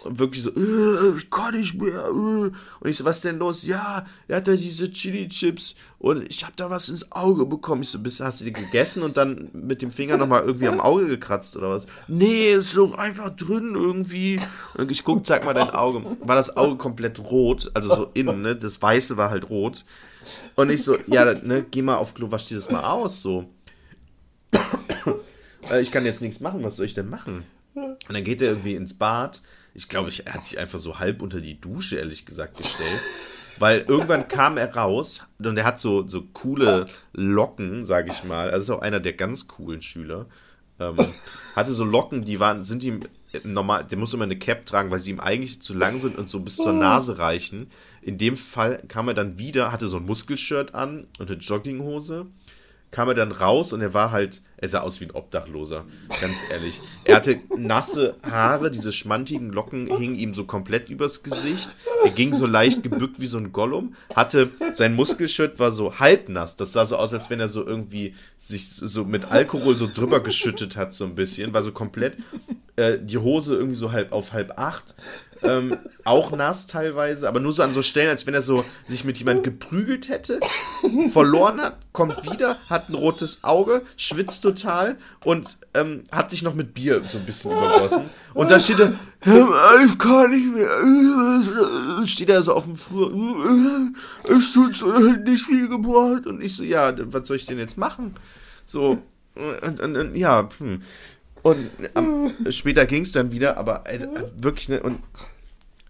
Und 0.05 0.19
wirklich 0.19 0.43
so, 0.43 0.51
äh, 0.51 1.17
ich 1.17 1.31
kann 1.31 1.57
nicht 1.59 1.81
mehr. 1.81 2.11
Und 2.11 2.53
ich 2.83 2.97
so, 2.97 3.05
was 3.05 3.21
denn 3.21 3.39
los? 3.39 3.65
Ja, 3.65 4.05
er 4.27 4.37
hat 4.37 4.47
da 4.47 4.55
diese 4.55 4.91
Chili-Chips 4.91 5.75
und 5.97 6.29
ich 6.29 6.45
hab 6.45 6.55
da 6.55 6.69
was 6.69 6.89
ins 6.89 7.11
Auge 7.11 7.45
bekommen. 7.47 7.81
Ich 7.81 7.89
so, 7.89 7.99
hast 8.23 8.39
du 8.39 8.45
die 8.45 8.53
gegessen 8.53 9.01
und 9.01 9.17
dann 9.17 9.49
mit 9.53 9.81
dem 9.81 9.89
Finger 9.89 10.17
nochmal 10.17 10.43
irgendwie 10.43 10.67
am 10.67 10.79
Auge 10.79 11.07
gekratzt 11.07 11.57
oder 11.57 11.71
was? 11.71 11.87
Nee, 12.07 12.51
ist 12.51 12.77
doch 12.77 12.95
einfach 12.95 13.35
drin 13.35 13.73
irgendwie. 13.73 14.39
Und 14.77 14.91
ich 14.91 15.03
guck, 15.03 15.25
zeig 15.25 15.43
mal 15.43 15.53
dein 15.53 15.71
Auge. 15.71 16.03
War 16.21 16.35
das 16.35 16.55
Auge 16.55 16.75
komplett 16.75 17.19
rot, 17.19 17.71
also 17.73 17.95
so 17.95 18.11
innen, 18.13 18.43
ne? 18.43 18.55
Das 18.55 18.79
Weiße 18.79 19.17
war 19.17 19.31
halt 19.31 19.49
rot. 19.49 19.85
Und 20.55 20.69
ich 20.69 20.83
so, 20.83 20.97
ja, 21.07 21.25
ne, 21.25 21.65
geh 21.69 21.81
mal 21.81 21.95
auf 21.95 22.13
Klo, 22.13 22.29
wasch 22.29 22.47
dir 22.47 22.55
das 22.55 22.69
mal 22.69 22.83
aus, 22.83 23.21
so. 23.21 23.45
Äh, 25.71 25.81
ich 25.81 25.91
kann 25.91 26.05
jetzt 26.05 26.21
nichts 26.21 26.41
machen, 26.41 26.63
was 26.63 26.75
soll 26.75 26.85
ich 26.85 26.93
denn 26.93 27.09
machen? 27.09 27.43
Und 27.73 27.97
dann 28.07 28.23
geht 28.23 28.41
er 28.41 28.49
irgendwie 28.49 28.75
ins 28.75 28.93
Bad. 28.93 29.41
Ich 29.73 29.89
glaube, 29.89 30.11
er 30.23 30.33
hat 30.33 30.45
sich 30.45 30.59
einfach 30.59 30.79
so 30.79 30.99
halb 30.99 31.21
unter 31.21 31.41
die 31.41 31.59
Dusche, 31.59 31.97
ehrlich 31.97 32.25
gesagt, 32.25 32.57
gestellt. 32.57 33.01
Weil 33.57 33.81
irgendwann 33.81 34.27
kam 34.27 34.57
er 34.57 34.75
raus 34.75 35.23
und 35.39 35.57
er 35.57 35.65
hat 35.65 35.79
so, 35.79 36.07
so 36.07 36.23
coole 36.33 36.87
Locken, 37.13 37.85
sage 37.85 38.11
ich 38.11 38.23
mal. 38.23 38.49
Also 38.49 38.73
ist 38.73 38.79
auch 38.79 38.83
einer 38.83 38.99
der 38.99 39.13
ganz 39.13 39.47
coolen 39.47 39.81
Schüler. 39.81 40.27
Ähm, 40.79 40.97
hatte 41.55 41.73
so 41.73 41.85
Locken, 41.85 42.25
die 42.25 42.39
waren, 42.39 42.63
sind 42.63 42.83
ihm 42.83 43.01
normal, 43.43 43.85
der 43.85 43.97
muss 43.97 44.13
immer 44.13 44.23
eine 44.23 44.37
Cap 44.37 44.65
tragen, 44.65 44.91
weil 44.91 44.99
sie 44.99 45.11
ihm 45.11 45.19
eigentlich 45.19 45.61
zu 45.61 45.73
lang 45.73 45.99
sind 45.99 46.17
und 46.17 46.29
so 46.29 46.39
bis 46.39 46.57
zur 46.57 46.73
Nase 46.73 47.17
reichen. 47.17 47.67
In 48.01 48.17
dem 48.17 48.37
Fall 48.37 48.83
kam 48.87 49.07
er 49.07 49.13
dann 49.13 49.37
wieder, 49.37 49.71
hatte 49.71 49.87
so 49.87 49.97
ein 49.97 50.05
Muskelshirt 50.05 50.73
an 50.73 51.07
und 51.17 51.29
eine 51.29 51.39
Jogginghose 51.39 52.27
kam 52.95 53.09
er 53.09 53.13
dann 53.13 53.33
raus 53.33 53.73
und 53.73 53.81
er 53.81 53.93
war 53.93 54.11
halt, 54.11 54.41
er 54.55 54.69
sah 54.69 54.79
aus 54.79 55.01
wie 55.01 55.05
ein 55.05 55.11
Obdachloser, 55.11 55.83
ganz 56.21 56.49
ehrlich. 56.49 56.79
Er 57.03 57.17
hatte 57.17 57.39
nasse 57.57 58.15
Haare, 58.23 58.71
diese 58.71 58.93
schmantigen 58.93 59.51
Locken 59.51 59.87
hingen 59.97 60.15
ihm 60.15 60.33
so 60.33 60.45
komplett 60.45 60.89
übers 60.89 61.21
Gesicht. 61.21 61.69
Er 62.05 62.11
ging 62.11 62.33
so 62.33 62.45
leicht 62.45 62.83
gebückt 62.83 63.19
wie 63.19 63.27
so 63.27 63.37
ein 63.37 63.51
Gollum, 63.51 63.95
hatte, 64.15 64.49
sein 64.71 64.95
Muskelshirt 64.95 65.59
war 65.59 65.71
so 65.71 65.99
halbnass. 65.99 66.55
Das 66.55 66.71
sah 66.71 66.85
so 66.85 66.95
aus, 66.95 67.13
als 67.13 67.29
wenn 67.29 67.41
er 67.41 67.49
so 67.49 67.67
irgendwie 67.67 68.15
sich 68.37 68.69
so 68.69 69.03
mit 69.03 69.29
Alkohol 69.29 69.75
so 69.75 69.89
drüber 69.93 70.21
geschüttet 70.21 70.77
hat, 70.77 70.93
so 70.93 71.03
ein 71.03 71.15
bisschen. 71.15 71.53
War 71.53 71.63
so 71.63 71.73
komplett, 71.73 72.15
äh, 72.77 72.97
die 72.97 73.17
Hose 73.17 73.55
irgendwie 73.55 73.75
so 73.75 73.91
halb 73.91 74.13
auf 74.13 74.31
halb 74.31 74.57
acht. 74.57 74.95
Ähm, 75.47 75.77
auch 76.03 76.31
nass 76.31 76.67
teilweise, 76.67 77.27
aber 77.27 77.39
nur 77.39 77.51
so 77.51 77.63
an 77.63 77.73
so 77.73 77.81
Stellen, 77.81 78.09
als 78.09 78.25
wenn 78.25 78.33
er 78.33 78.41
so 78.41 78.63
sich 78.87 79.03
mit 79.03 79.17
jemand 79.17 79.43
geprügelt 79.43 80.09
hätte, 80.09 80.39
verloren 81.11 81.61
hat, 81.61 81.77
kommt 81.91 82.31
wieder, 82.31 82.57
hat 82.69 82.89
ein 82.89 82.95
rotes 82.95 83.43
Auge, 83.43 83.81
schwitzt 83.97 84.43
total 84.43 84.97
und 85.23 85.57
ähm, 85.73 86.03
hat 86.11 86.31
sich 86.31 86.43
noch 86.43 86.53
mit 86.53 86.73
Bier 86.73 87.03
so 87.03 87.17
ein 87.17 87.25
bisschen 87.25 87.51
übergossen. 87.51 88.05
Und 88.33 88.51
dann 88.51 88.59
steht 88.59 88.79
er, 88.79 88.93
ich 89.85 89.97
kann 89.97 90.31
nicht 90.31 90.53
mehr, 90.53 92.07
steht 92.07 92.29
er 92.29 92.43
so 92.43 92.53
auf 92.53 92.65
dem 92.65 92.75
Flur, 92.75 93.11
es 94.23 94.53
tut 94.53 94.75
so 94.75 94.91
nicht 94.99 95.45
viel 95.45 95.67
gebraucht. 95.67 96.27
Und 96.27 96.41
ich 96.41 96.55
so, 96.55 96.63
ja, 96.63 96.93
was 97.11 97.27
soll 97.27 97.37
ich 97.37 97.45
denn 97.45 97.59
jetzt 97.59 97.77
machen? 97.77 98.15
So, 98.65 98.99
und, 99.65 99.79
und, 99.79 99.97
und 99.97 100.15
ja, 100.15 100.49
hm. 100.57 100.81
Und 101.45 101.69
ähm, 101.93 102.31
später 102.49 102.87
ging 102.87 103.03
es 103.03 103.11
dann 103.11 103.31
wieder, 103.31 103.57
aber 103.57 103.83
äh, 103.85 103.99
wirklich, 104.35 104.67
ne, 104.67 104.81
und 104.81 104.97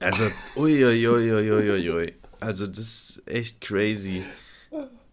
also, 0.06 0.24
uiuiuiuiui. 0.56 2.14
Also, 2.40 2.68
das 2.68 2.80
ist 2.80 3.24
echt 3.26 3.62
crazy. 3.62 4.24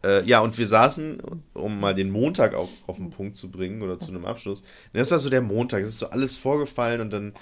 Äh, 0.05 0.25
ja, 0.25 0.41
und 0.41 0.59
wir 0.59 0.67
saßen, 0.67 1.23
um 1.55 1.79
mal 1.79 1.95
den 1.95 2.11
Montag 2.11 2.55
auch 2.55 2.69
auf 2.87 2.97
den 2.97 3.11
Punkt 3.11 3.37
zu 3.37 3.51
bringen 3.51 3.83
oder 3.83 3.99
zu 3.99 4.09
einem 4.09 4.25
Abschluss. 4.25 4.63
Das 4.93 5.11
war 5.11 5.21
so 5.21 5.31
der 5.31 5.43
Montag, 5.43 5.83
es 5.83 5.91
ist 5.91 5.99
so 6.01 6.11
alles 6.11 6.37
vorgefallen 6.37 7.01
und 7.01 7.13
dann 7.13 7.33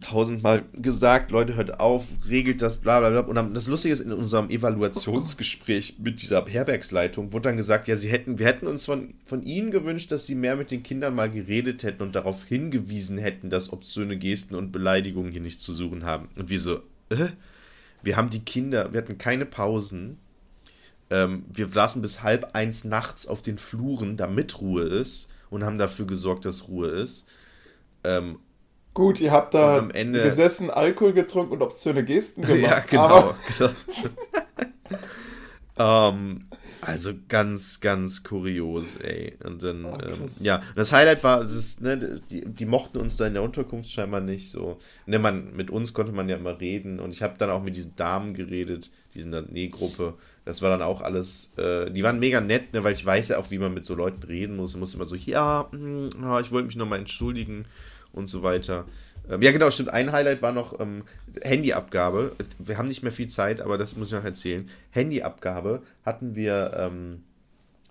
tausendmal 0.00 0.64
gesagt, 0.72 1.30
Leute, 1.30 1.54
hört 1.56 1.80
auf, 1.80 2.04
regelt 2.28 2.62
das, 2.62 2.76
bla 2.78 3.00
bla 3.00 3.22
bla. 3.22 3.42
Und 3.42 3.54
das 3.54 3.68
Lustige 3.68 3.94
ist, 3.94 4.00
in 4.00 4.12
unserem 4.12 4.50
Evaluationsgespräch 4.50 5.96
mit 5.98 6.20
dieser 6.20 6.44
Herbergsleitung 6.44 7.32
wurde 7.32 7.48
dann 7.48 7.56
gesagt, 7.56 7.88
ja, 7.88 7.96
sie 7.96 8.10
hätten, 8.10 8.38
wir 8.38 8.46
hätten 8.46 8.66
uns 8.66 8.84
von, 8.84 9.14
von 9.24 9.42
ihnen 9.42 9.70
gewünscht, 9.70 10.12
dass 10.12 10.26
sie 10.26 10.34
mehr 10.34 10.56
mit 10.56 10.70
den 10.70 10.82
Kindern 10.82 11.14
mal 11.14 11.30
geredet 11.30 11.82
hätten 11.82 12.02
und 12.02 12.14
darauf 12.14 12.44
hingewiesen 12.44 13.18
hätten, 13.18 13.50
dass 13.50 13.72
obszöne 13.72 14.18
Gesten 14.18 14.54
und 14.54 14.72
Beleidigungen 14.72 15.32
hier 15.32 15.40
nicht 15.40 15.60
zu 15.60 15.72
suchen 15.72 16.04
haben. 16.04 16.28
Und 16.36 16.50
wir 16.50 16.60
so, 16.60 16.80
äh? 17.10 17.28
Wir 18.02 18.18
haben 18.18 18.28
die 18.28 18.40
Kinder, 18.40 18.92
wir 18.92 19.00
hatten 19.00 19.16
keine 19.16 19.46
Pausen. 19.46 20.18
Ähm, 21.08 21.44
wir 21.50 21.68
saßen 21.68 22.02
bis 22.02 22.22
halb 22.22 22.54
eins 22.54 22.84
nachts 22.84 23.26
auf 23.26 23.40
den 23.40 23.56
Fluren, 23.56 24.18
damit 24.18 24.60
Ruhe 24.60 24.82
ist 24.82 25.30
und 25.48 25.64
haben 25.64 25.78
dafür 25.78 26.06
gesorgt, 26.06 26.44
dass 26.44 26.68
Ruhe 26.68 26.88
ist. 26.88 27.28
Ähm, 28.04 28.38
Gut, 28.94 29.20
ihr 29.20 29.32
habt 29.32 29.54
da 29.54 29.88
Ende... 29.92 30.22
gesessen, 30.22 30.70
Alkohol 30.70 31.12
getrunken 31.12 31.54
und 31.54 31.62
obszöne 31.62 32.04
Gesten 32.04 32.42
gemacht. 32.46 32.62
ja, 32.62 32.78
genau. 32.80 33.34
Genau. 33.58 33.70
um, 35.76 36.40
ähm, 36.40 36.46
also 36.80 37.12
ganz, 37.28 37.80
ganz 37.80 38.22
kurios, 38.22 38.96
ey. 38.96 39.36
Und 39.42 39.62
dann, 39.62 39.84
oh, 39.84 39.98
ähm, 40.00 40.26
ja, 40.40 40.62
das 40.76 40.92
Highlight 40.92 41.24
war, 41.24 41.40
es 41.40 41.54
ist, 41.54 41.80
ne, 41.80 42.20
die, 42.30 42.44
die 42.46 42.66
mochten 42.66 42.98
uns 42.98 43.16
da 43.16 43.26
in 43.26 43.34
der 43.34 43.42
Unterkunft 43.42 43.90
scheinbar 43.90 44.20
nicht 44.20 44.50
so. 44.50 44.78
Ne, 45.06 45.18
man, 45.18 45.54
mit 45.56 45.70
uns 45.70 45.92
konnte 45.92 46.12
man 46.12 46.28
ja 46.28 46.36
immer 46.36 46.60
reden 46.60 47.00
und 47.00 47.10
ich 47.10 47.22
habe 47.22 47.34
dann 47.38 47.50
auch 47.50 47.62
mit 47.62 47.76
diesen 47.76 47.96
Damen 47.96 48.34
geredet, 48.34 48.90
diesen 49.14 49.30
Nähgruppe. 49.50 50.14
Das 50.44 50.60
war 50.60 50.68
dann 50.68 50.82
auch 50.82 51.00
alles, 51.00 51.56
äh, 51.56 51.90
die 51.90 52.02
waren 52.02 52.18
mega 52.18 52.40
nett, 52.40 52.74
ne, 52.74 52.84
weil 52.84 52.92
ich 52.92 53.04
weiß 53.04 53.30
ja 53.30 53.38
auch, 53.38 53.50
wie 53.50 53.58
man 53.58 53.72
mit 53.72 53.86
so 53.86 53.94
Leuten 53.94 54.22
reden 54.22 54.56
muss. 54.56 54.74
Ich 54.74 54.78
muss 54.78 54.94
immer 54.94 55.06
so, 55.06 55.16
ja, 55.16 55.68
mh, 55.72 55.78
hm, 55.78 56.08
ja 56.22 56.40
ich 56.40 56.52
wollte 56.52 56.66
mich 56.66 56.76
nochmal 56.76 56.98
entschuldigen 56.98 57.64
und 58.14 58.26
so 58.26 58.42
weiter. 58.42 58.86
Ähm, 59.28 59.42
ja, 59.42 59.52
genau, 59.52 59.70
stimmt. 59.70 59.90
Ein 59.90 60.12
Highlight 60.12 60.42
war 60.42 60.52
noch 60.52 60.80
ähm, 60.80 61.02
Handyabgabe. 61.42 62.32
Wir 62.58 62.78
haben 62.78 62.88
nicht 62.88 63.02
mehr 63.02 63.12
viel 63.12 63.28
Zeit, 63.28 63.60
aber 63.60 63.78
das 63.78 63.96
muss 63.96 64.08
ich 64.08 64.14
noch 64.14 64.24
erzählen. 64.24 64.68
Handyabgabe 64.90 65.82
hatten 66.04 66.34
wir 66.34 66.74
ähm, 66.76 67.22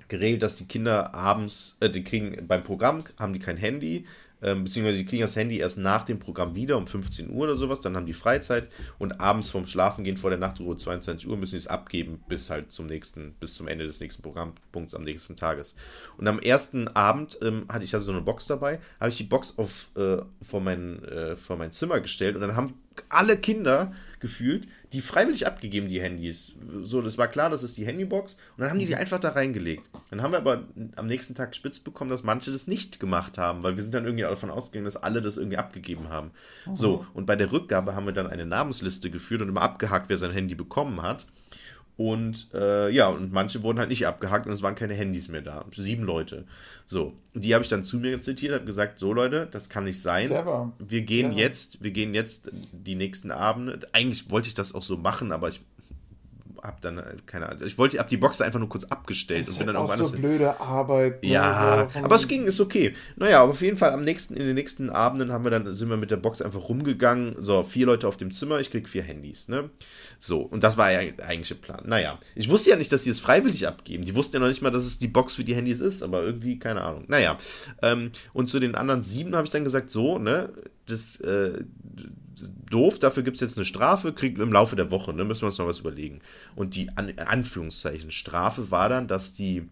geregelt, 0.08 0.44
dass 0.44 0.56
die 0.56 0.68
Kinder 0.68 1.14
abends, 1.14 1.78
äh, 1.80 1.90
die 1.90 2.04
kriegen 2.04 2.48
beim 2.48 2.64
Programm, 2.64 3.04
haben 3.18 3.34
die 3.34 3.40
kein 3.40 3.58
Handy, 3.58 4.06
ähm, 4.44 4.66
beziehungsweise 4.66 4.98
die 5.00 5.06
kriegen 5.06 5.22
das 5.22 5.36
Handy 5.36 5.58
erst 5.58 5.78
nach 5.78 6.04
dem 6.04 6.20
Programm 6.20 6.56
wieder 6.56 6.78
um 6.78 6.86
15 6.86 7.30
Uhr 7.30 7.44
oder 7.44 7.56
sowas, 7.56 7.82
dann 7.82 7.96
haben 7.96 8.06
die 8.06 8.14
Freizeit 8.14 8.68
und 9.00 9.20
abends 9.20 9.50
vorm 9.50 9.66
Schlafengehen 9.66 10.18
vor 10.18 10.30
der 10.30 10.40
Nachtruhe 10.40 10.76
22 10.76 11.28
Uhr 11.28 11.38
müssen 11.38 11.52
sie 11.52 11.58
es 11.58 11.68
abgeben 11.68 12.24
bis 12.28 12.50
halt 12.50 12.72
zum 12.72 12.88
nächsten, 12.88 13.34
bis 13.40 13.56
zum 13.56 13.68
Ende 13.68 13.86
des 13.86 14.00
nächsten 14.00 14.22
Programmpunkts 14.22 14.94
am 14.94 15.04
nächsten 15.04 15.36
Tages. 15.36 15.76
Und 16.18 16.28
am 16.28 16.40
ersten 16.40 16.88
Abend 16.90 17.38
ähm, 17.42 17.66
hatte 17.70 17.86
ich 17.86 17.94
also 17.94 18.08
so 18.08 18.12
eine 18.12 18.22
Box 18.22 18.48
dabei, 18.48 18.80
habe 19.00 19.10
ich 19.10 19.18
die 19.18 19.24
Box 19.24 19.58
auf, 19.58 19.90
äh, 19.96 20.18
vor, 20.42 20.62
mein, 20.62 21.04
äh, 21.06 21.36
vor 21.36 21.58
mein 21.58 21.72
Zimmer 21.72 22.00
gestellt 22.00 22.36
und 22.36 22.42
dann 22.42 22.56
haben 22.56 22.74
alle 23.10 23.38
Kinder 23.38 23.94
gefühlt, 24.20 24.68
die 24.94 25.02
freiwillig 25.02 25.48
abgegeben, 25.48 25.88
die 25.88 26.00
Handys. 26.00 26.56
So, 26.84 27.02
das 27.02 27.18
war 27.18 27.28
klar, 27.28 27.50
das 27.50 27.64
ist 27.64 27.78
die 27.78 27.86
Handybox. 27.86 28.34
Und 28.34 28.62
dann 28.62 28.70
haben 28.70 28.80
die 28.80 28.86
die 28.86 28.96
einfach 28.96 29.20
da 29.20 29.30
reingelegt. 29.30 29.90
Dann 30.12 30.22
haben 30.22 30.32
wir 30.32 30.38
aber 30.38 30.64
am 30.96 31.08
nächsten 31.08 31.34
Tag 31.34 31.56
spitz 31.56 31.80
bekommen, 31.80 32.12
dass 32.12 32.24
manche 32.24 32.52
das 32.52 32.68
nicht 32.68 33.00
gemacht 33.00 33.40
haben, 33.40 33.64
weil 33.64 33.76
wir 33.76 33.84
sind 33.84 33.96
dann 33.96 34.06
irgendwie 34.06 34.24
davon 34.24 34.52
ausgegangen, 34.52 34.86
dass 34.86 34.96
alle 34.96 35.22
das 35.22 35.38
irgendwie 35.38 35.58
abgegeben 35.58 36.10
haben. 36.10 36.32
Mhm. 36.68 36.76
So, 36.76 37.06
und 37.16 37.26
bei 37.26 37.36
der 37.36 37.52
Rückgabe 37.52 37.96
haben 37.96 38.06
wir 38.06 38.14
dann 38.14 38.28
eine 38.28 38.46
Namensliste 38.46 39.10
geführt 39.10 39.42
und 39.42 39.50
immer 39.50 39.64
abgehakt, 39.64 40.10
wer 40.10 40.18
sein 40.18 40.32
Handy 40.32 40.54
bekommen 40.54 41.02
hat. 41.02 41.26
Und 41.96 42.50
äh, 42.56 42.90
ja, 42.90 43.08
und 43.08 43.32
manche 43.32 43.62
wurden 43.62 43.78
halt 43.78 43.90
nicht 43.90 44.08
abgehakt 44.08 44.48
und 44.48 44.52
es 44.52 44.64
waren 44.64 44.74
keine 44.74 44.96
Handys 44.96 45.28
mehr 45.28 45.42
da. 45.42 45.66
Sieben 45.72 46.04
Leute. 46.04 46.46
So. 46.86 47.14
Und 47.34 47.46
die 47.46 47.54
habe 47.54 47.64
ich 47.64 47.70
dann 47.70 47.84
zu 47.84 47.98
mir 47.98 48.18
zitiert, 48.18 48.54
habe 48.54 48.66
gesagt, 48.66 48.98
so 48.98 49.14
Leute, 49.14 49.48
das 49.52 49.70
kann 49.70 49.84
nicht 49.84 50.02
sein. 50.02 50.28
Clever. 50.28 50.74
Wir 50.80 51.02
gehen 51.02 51.32
Clever. 51.32 51.42
jetzt, 51.42 51.84
wir 51.84 51.92
gehen 51.92 52.16
jetzt 52.16 52.50
die 52.72 52.96
nächsten 52.96 53.30
Abende. 53.30 53.80
Eigentlich 53.92 54.32
wollte 54.32 54.48
ich 54.48 54.56
das 54.56 54.74
auch 54.74 54.82
so 54.82 54.98
machen, 54.98 55.32
aber 55.32 55.50
ich 55.50 55.62
hab 56.64 56.80
dann 56.82 56.98
äh, 56.98 57.18
keine 57.26 57.50
Ahnung. 57.50 57.62
Ich 57.66 57.78
wollte, 57.78 58.00
hab 58.00 58.08
die 58.08 58.18
Box 58.18 58.40
einfach 58.40 58.60
nur 58.60 58.70
kurz 58.70 58.86
abgestellt 58.86 59.48
das 59.48 59.56
und 59.56 59.60
bin 59.60 59.68
dann 59.68 59.76
auch 59.76 59.94
so 59.94 60.10
blöde 60.12 60.60
Arbeit. 60.62 61.22
Ne, 61.22 61.30
ja, 61.30 61.90
so 61.94 62.00
aber 62.00 62.16
es 62.16 62.28
ging, 62.28 62.46
ist 62.46 62.62
okay. 62.62 62.94
Naja, 63.18 63.42
aber 63.42 63.52
auf 63.52 63.62
jeden 63.62 63.76
Fall 63.76 63.92
am 63.92 64.02
nächsten, 64.02 64.36
in 64.36 64.46
den 64.46 64.56
nächsten 64.56 64.90
Abenden 64.90 65.32
haben 65.34 65.44
wir 65.44 65.52
dann, 65.52 65.74
sind 65.74 65.90
wir 65.90 65.98
mit 65.98 66.10
der 66.10 66.18
Box 66.18 66.42
einfach 66.42 66.70
rumgegangen. 66.70 67.36
So, 67.40 67.64
vier 67.64 67.86
Leute 67.86 68.08
auf 68.08 68.16
dem 68.16 68.32
Zimmer, 68.32 68.62
ich 68.62 68.72
krieg 68.72 68.88
vier 68.88 69.04
Handys, 69.04 69.50
ne? 69.50 69.70
So, 70.20 70.42
und 70.42 70.64
das 70.64 70.78
war 70.78 70.90
ja 70.90 71.12
der 71.12 71.28
eigentliche 71.28 71.56
Plan. 71.56 71.84
Naja, 71.86 72.18
ich 72.34 72.50
wusste 72.50 72.70
ja 72.70 72.78
nicht, 72.78 72.94
dass 72.94 73.04
die 73.04 73.10
es 73.10 73.20
freiwillig 73.20 73.68
abgeben. 73.68 74.06
Die 74.06 74.16
wussten 74.16 74.38
ja 74.38 74.40
noch 74.40 74.48
nicht 74.48 74.62
mal, 74.62 74.72
dass 74.72 74.86
es 74.86 75.00
die 75.00 75.10
Box 75.10 75.34
für 75.34 75.44
die 75.44 75.56
Handys 75.56 75.82
ist, 75.82 76.02
aber 76.02 76.24
irgendwie, 76.24 76.60
keine 76.60 76.82
Ahnung. 76.82 77.04
Naja, 77.08 77.38
ähm, 77.82 78.12
und 78.32 78.48
zu 78.48 78.62
den 78.62 78.76
anderen 78.76 79.04
sieben 79.04 79.36
habe 79.36 79.46
ich 79.46 79.52
dann 79.52 79.66
gesagt, 79.66 79.90
so, 79.90 80.18
ne, 80.18 80.50
das, 80.88 81.20
äh, 81.22 81.64
doof, 82.70 83.00
dafür 83.00 83.24
gibt 83.24 83.36
es 83.36 83.42
jetzt 83.42 83.58
eine 83.58 83.66
Strafe, 83.66 84.14
kriegt 84.14 84.40
im 84.40 84.52
Laufe 84.52 84.76
der 84.76 84.92
Woche, 84.92 85.14
ne, 85.14 85.24
müssen 85.24 85.44
wir 85.44 85.48
uns 85.48 85.58
noch 85.58 85.68
was 85.68 85.80
überlegen. 85.80 86.20
Und 86.56 86.76
die 86.76 86.90
An 86.96 87.14
Anführungszeichen 87.18 88.12
Strafe 88.12 88.72
war 88.72 88.90
dann, 88.90 89.08
dass 89.08 89.34
die 89.34 89.70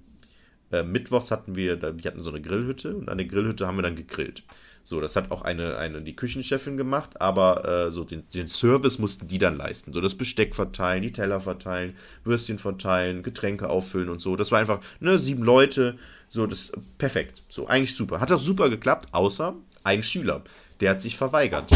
Äh, 0.73 0.83
mittwochs 0.83 1.31
hatten 1.31 1.57
wir, 1.57 1.75
die 1.75 2.07
hatten 2.07 2.23
so 2.23 2.29
eine 2.29 2.41
Grillhütte 2.41 2.95
und 2.95 3.09
an 3.09 3.17
der 3.17 3.27
Grillhütte 3.27 3.67
haben 3.67 3.77
wir 3.77 3.81
dann 3.81 3.97
gegrillt. 3.97 4.43
So, 4.83 5.01
das 5.01 5.17
hat 5.17 5.29
auch 5.29 5.41
eine, 5.41 5.75
eine 5.75 6.01
die 6.01 6.15
Küchenchefin 6.15 6.77
gemacht, 6.77 7.19
aber 7.19 7.87
äh, 7.87 7.91
so 7.91 8.05
den, 8.05 8.23
den 8.33 8.47
Service 8.47 8.97
mussten 8.97 9.27
die 9.27 9.37
dann 9.37 9.57
leisten. 9.57 9.91
So 9.91 9.99
das 9.99 10.15
Besteck 10.15 10.55
verteilen, 10.55 11.01
die 11.03 11.11
Teller 11.11 11.41
verteilen, 11.41 11.97
Würstchen 12.23 12.57
verteilen, 12.57 13.21
Getränke 13.21 13.67
auffüllen 13.69 14.07
und 14.07 14.21
so. 14.21 14.37
Das 14.37 14.51
war 14.53 14.59
einfach, 14.59 14.79
ne, 15.01 15.19
sieben 15.19 15.43
Leute, 15.43 15.97
so 16.29 16.47
das 16.47 16.71
perfekt. 16.97 17.43
So, 17.49 17.67
eigentlich 17.67 17.93
super. 17.93 18.21
Hat 18.21 18.31
auch 18.31 18.39
super 18.39 18.69
geklappt, 18.69 19.09
außer 19.11 19.55
ein 19.83 20.03
Schüler. 20.03 20.41
Der 20.81 20.91
hat 20.91 21.01
sich 21.01 21.15
verweigert. 21.15 21.71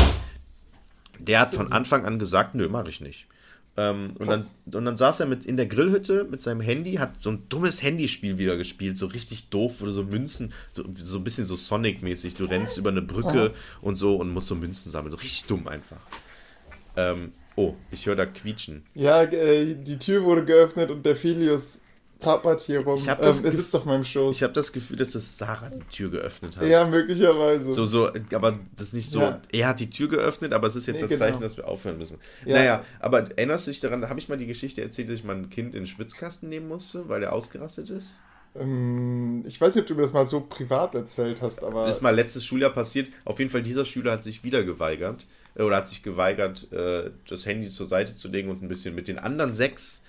Der 1.19 1.39
hat 1.39 1.55
von 1.55 1.71
Anfang 1.71 2.05
an 2.05 2.19
gesagt, 2.19 2.55
nö, 2.55 2.67
mache 2.67 2.89
ich 2.89 3.01
nicht. 3.01 3.27
Ähm, 3.77 4.13
und, 4.19 4.27
dann, 4.27 4.45
und 4.73 4.85
dann 4.85 4.97
saß 4.97 5.19
er 5.19 5.25
mit 5.25 5.45
in 5.45 5.57
der 5.57 5.65
Grillhütte 5.65 6.23
mit 6.23 6.41
seinem 6.41 6.61
Handy, 6.61 6.93
hat 6.93 7.19
so 7.19 7.29
ein 7.29 7.43
dummes 7.49 7.83
Handyspiel 7.83 8.37
wieder 8.37 8.55
gespielt, 8.55 8.97
so 8.97 9.07
richtig 9.07 9.49
doof, 9.49 9.75
wo 9.79 9.85
du 9.85 9.91
so 9.91 10.03
Münzen, 10.03 10.53
so, 10.71 10.85
so 10.95 11.17
ein 11.17 11.23
bisschen 11.25 11.45
so 11.45 11.57
Sonic-mäßig, 11.57 12.35
du 12.35 12.45
rennst 12.45 12.77
über 12.77 12.89
eine 12.89 13.01
Brücke 13.01 13.51
oh. 13.53 13.87
und 13.87 13.95
so 13.95 14.15
und 14.15 14.29
musst 14.29 14.47
so 14.47 14.55
Münzen 14.55 14.91
sammeln. 14.91 15.11
So 15.11 15.17
richtig 15.17 15.45
dumm 15.45 15.67
einfach. 15.67 15.99
Ähm, 16.95 17.33
oh, 17.57 17.75
ich 17.91 18.05
höre 18.05 18.15
da 18.15 18.25
quietschen. 18.25 18.85
Ja, 18.93 19.23
äh, 19.23 19.75
die 19.75 19.99
Tür 19.99 20.23
wurde 20.23 20.45
geöffnet 20.45 20.89
und 20.89 21.05
der 21.05 21.17
Filius 21.17 21.81
tappert 22.19 22.61
hier 22.61 22.83
rum. 22.83 22.95
Ich 22.95 23.07
ähm, 23.07 23.17
er 23.19 23.33
sitzt 23.33 23.75
auf 23.75 23.85
meinem 23.85 24.05
Schoß. 24.05 24.35
Ich 24.35 24.43
habe 24.43 24.53
das 24.53 24.71
Gefühl, 24.71 24.97
dass 24.97 25.11
das 25.11 25.37
Sarah 25.37 25.69
die 25.69 25.83
Tür 25.91 26.09
geöffnet 26.09 26.57
hat. 26.57 26.67
Ja, 26.67 26.85
möglicherweise. 26.85 27.71
So, 27.73 27.85
so, 27.85 28.09
aber 28.33 28.57
das 28.75 28.87
ist 28.87 28.93
nicht 28.93 29.09
so, 29.09 29.21
ja. 29.21 29.41
er 29.51 29.67
hat 29.67 29.79
die 29.79 29.89
Tür 29.89 30.07
geöffnet, 30.07 30.53
aber 30.53 30.67
es 30.67 30.75
ist 30.75 30.87
jetzt 30.87 30.95
nee, 30.95 31.01
das 31.01 31.09
genau. 31.09 31.25
Zeichen, 31.25 31.41
dass 31.41 31.57
wir 31.57 31.67
aufhören 31.67 31.97
müssen. 31.97 32.17
Ja. 32.45 32.57
Naja, 32.57 32.85
aber 32.99 33.31
erinnerst 33.37 33.67
du 33.67 33.71
dich 33.71 33.79
daran, 33.79 34.07
habe 34.07 34.19
ich 34.19 34.29
mal 34.29 34.37
die 34.37 34.47
Geschichte 34.47 34.81
erzählt, 34.81 35.09
dass 35.09 35.15
ich 35.15 35.23
mein 35.23 35.49
Kind 35.49 35.75
in 35.75 35.81
den 35.81 35.87
Schwitzkasten 35.87 36.49
nehmen 36.49 36.67
musste, 36.67 37.09
weil 37.09 37.23
er 37.23 37.33
ausgerastet 37.33 37.89
ist? 37.89 38.07
Ähm, 38.55 39.43
ich 39.45 39.59
weiß 39.59 39.75
nicht, 39.75 39.83
ob 39.83 39.87
du 39.87 39.95
mir 39.95 40.03
das 40.03 40.13
mal 40.13 40.27
so 40.27 40.41
privat 40.41 40.95
erzählt 40.95 41.41
hast, 41.41 41.63
aber. 41.63 41.85
Das 41.85 41.97
ist 41.97 42.01
mal 42.01 42.15
letztes 42.15 42.45
Schuljahr 42.45 42.71
passiert. 42.71 43.09
Auf 43.25 43.39
jeden 43.39 43.51
Fall, 43.51 43.63
dieser 43.63 43.85
Schüler 43.85 44.13
hat 44.13 44.23
sich 44.23 44.43
wieder 44.43 44.63
geweigert. 44.63 45.25
Äh, 45.55 45.63
oder 45.63 45.77
hat 45.77 45.87
sich 45.87 46.03
geweigert, 46.03 46.71
äh, 46.71 47.11
das 47.27 47.45
Handy 47.45 47.67
zur 47.67 47.85
Seite 47.85 48.15
zu 48.15 48.29
legen 48.29 48.49
und 48.49 48.61
ein 48.61 48.67
bisschen 48.67 48.95
mit 48.95 49.07
den 49.07 49.19
anderen 49.19 49.53
sechs 49.53 50.03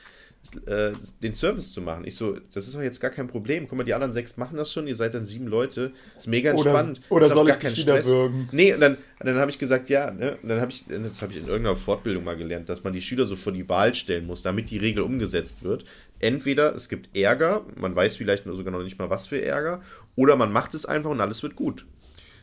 äh, 0.67 0.93
den 1.23 1.35
Service 1.35 1.73
zu 1.73 1.81
machen. 1.81 2.05
Ich 2.05 2.15
so, 2.17 2.37
das 2.53 2.67
ist 2.67 2.75
doch 2.75 2.83
jetzt 2.83 3.01
gar 3.01 3.11
kein 3.11 3.27
Problem. 3.29 3.69
Guck 3.69 3.79
mal, 3.79 3.85
die 3.85 3.95
anderen 3.95 4.13
sechs 4.13 4.37
machen 4.37 4.57
das 4.57 4.73
schon, 4.73 4.87
ihr 4.87 4.97
seid 4.97 5.15
dann 5.15 5.27
sieben 5.27 5.47
Leute. 5.47 5.93
Ist 6.17 6.29
mega 6.29 6.51
entspannt. 6.51 7.01
Oder, 7.09 7.27
oder 7.27 7.35
soll 7.35 7.51
ich 7.51 7.57
dich 7.57 7.77
wieder 7.79 8.05
würgen? 8.05 8.49
Nee, 8.53 8.75
und 8.75 8.81
dann, 8.81 8.97
dann 9.21 9.37
habe 9.37 9.51
ich 9.51 9.59
gesagt, 9.59 9.89
ja, 9.91 10.11
ne? 10.11 10.37
Und 10.43 10.49
dann 10.49 10.61
habe 10.61 10.71
ich, 10.71 10.85
das 10.87 11.23
habe 11.23 11.33
ich 11.33 11.39
in 11.39 11.47
irgendeiner 11.47 11.77
Fortbildung 11.77 12.25
mal 12.25 12.37
gelernt, 12.37 12.69
dass 12.69 12.85
man 12.85 12.93
die 12.93 13.01
Schüler 13.03 13.27
so 13.27 13.37
vor 13.37 13.53
die 13.53 13.69
Wahl 13.69 13.95
stellen 13.95 14.27
muss, 14.27 14.43
damit 14.43 14.71
die 14.71 14.79
Regel 14.79 15.03
umgesetzt 15.03 15.65
wird. 15.65 15.85
Entweder 16.19 16.75
es 16.75 16.89
gibt 16.89 17.15
Ärger, 17.17 17.65
man 17.77 17.95
weiß 17.95 18.17
vielleicht 18.17 18.47
nur 18.47 18.57
sogar 18.57 18.73
noch 18.73 18.83
nicht 18.83 18.99
mal 18.99 19.11
was 19.11 19.27
für 19.27 19.43
Ärger, 19.43 19.83
oder 20.15 20.37
man 20.37 20.51
macht 20.51 20.75
es 20.75 20.87
einfach 20.87 21.11
und 21.11 21.21
alles 21.21 21.43
wird 21.43 21.57
gut. 21.57 21.85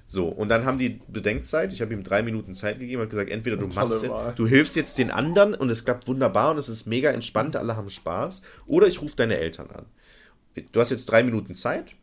So, 0.05 0.27
und 0.27 0.49
dann 0.49 0.65
haben 0.65 0.77
die 0.77 0.99
Bedenkzeit, 1.07 1.71
ich 1.71 1.81
habe 1.81 1.93
ihm 1.93 2.03
drei 2.03 2.23
Minuten 2.23 2.53
Zeit 2.53 2.79
gegeben 2.79 3.01
und 3.01 3.09
gesagt, 3.09 3.29
entweder 3.29 3.55
du 3.55 3.67
machst 3.67 4.03
jetzt, 4.03 4.37
du 4.37 4.47
hilfst 4.47 4.75
jetzt 4.75 4.97
den 4.97 5.11
anderen 5.11 5.53
und 5.53 5.69
es 5.71 5.85
klappt 5.85 6.07
wunderbar 6.07 6.51
und 6.51 6.57
es 6.57 6.67
ist 6.67 6.85
mega 6.85 7.09
entspannt, 7.11 7.55
alle 7.55 7.77
haben 7.77 7.89
Spaß, 7.89 8.41
oder 8.65 8.87
ich 8.87 9.01
rufe 9.01 9.15
deine 9.15 9.37
Eltern 9.37 9.69
an. 9.71 9.85
Du 10.71 10.79
hast 10.79 10.89
jetzt 10.89 11.05
drei 11.05 11.23
Minuten 11.23 11.55
Zeit 11.55 11.95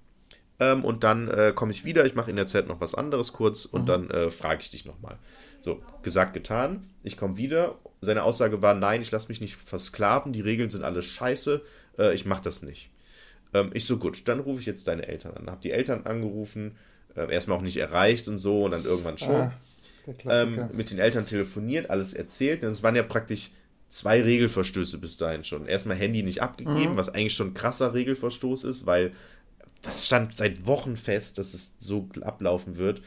ähm, 0.59 0.85
und 0.85 1.05
dann 1.05 1.29
äh, 1.29 1.53
komme 1.55 1.73
ich 1.73 1.85
wieder, 1.85 2.07
ich 2.07 2.15
mache 2.15 2.31
in 2.31 2.37
der 2.37 2.47
Zeit 2.47 2.69
noch 2.69 2.81
was 2.81 2.95
anderes 2.95 3.33
kurz 3.35 3.67
und 3.67 3.83
mhm. 3.83 3.87
dann 3.87 4.11
äh, 4.11 4.31
frage 4.31 4.63
ich 4.63 4.71
dich 4.71 4.87
nochmal. 4.87 5.19
So, 5.61 5.83
gesagt, 6.03 6.33
getan, 6.33 6.87
ich 7.03 7.17
komme 7.17 7.37
wieder. 7.37 7.79
Seine 8.01 8.23
Aussage 8.23 8.63
war, 8.63 8.75
nein, 8.75 9.03
ich 9.03 9.11
lasse 9.11 9.29
mich 9.29 9.43
nicht 9.43 9.57
versklaven, 9.57 10.33
die 10.33 10.41
Regeln 10.41 10.71
sind 10.71 10.85
alle 10.85 11.03
scheiße, 11.03 11.63
äh, 11.99 12.15
ich 12.15 12.25
mache 12.25 12.43
das 12.43 12.63
nicht. 12.63 12.91
Ähm, 13.53 13.71
ich 13.75 13.85
so, 13.85 13.99
gut, 13.99 14.27
dann 14.27 14.41
rufe 14.41 14.61
ich 14.61 14.67
jetzt 14.67 14.89
deine 14.89 15.07
Eltern 15.07 15.37
an. 15.37 15.51
Habe 15.51 15.61
die 15.61 15.71
Eltern 15.71 16.07
angerufen, 16.07 16.77
äh, 17.17 17.33
erstmal 17.33 17.59
auch 17.59 17.63
nicht 17.63 17.77
erreicht 17.77 18.29
und 18.29 18.39
so 18.39 18.65
und 18.65 18.73
dann 18.73 18.85
irgendwann 18.85 19.19
schon. 19.19 19.35
Ah, 19.35 19.53
ähm, 20.27 20.69
mit 20.73 20.91
den 20.91 20.99
Eltern 20.99 21.27
telefoniert, 21.27 21.91
alles 21.91 22.15
erzählt. 22.15 22.65
Und 22.65 22.71
es 22.71 22.83
waren 22.83 22.97
ja 22.97 23.03
praktisch 23.03 23.51
zwei 23.89 24.23
Regelverstöße 24.23 24.99
bis 24.99 25.17
dahin 25.17 25.45
schon. 25.45 25.67
Erstmal 25.67 25.97
Handy 25.97 26.23
nicht 26.23 26.43
abgegeben, 26.43 26.93
mhm. 26.93 26.97
was 26.97 27.09
eigentlich 27.09 27.35
schon 27.35 27.49
ein 27.49 27.55
krasser 27.55 27.93
Regelverstoß 27.95 28.65
ist, 28.65 28.87
weil 28.87 29.13
das 29.83 30.07
stand 30.07 30.37
seit 30.37 30.67
Wochen 30.67 30.97
fest, 30.97 31.39
dass 31.39 31.55
es 31.55 31.75
so 31.79 32.09
ablaufen 32.23 32.77
wird. 32.77 33.03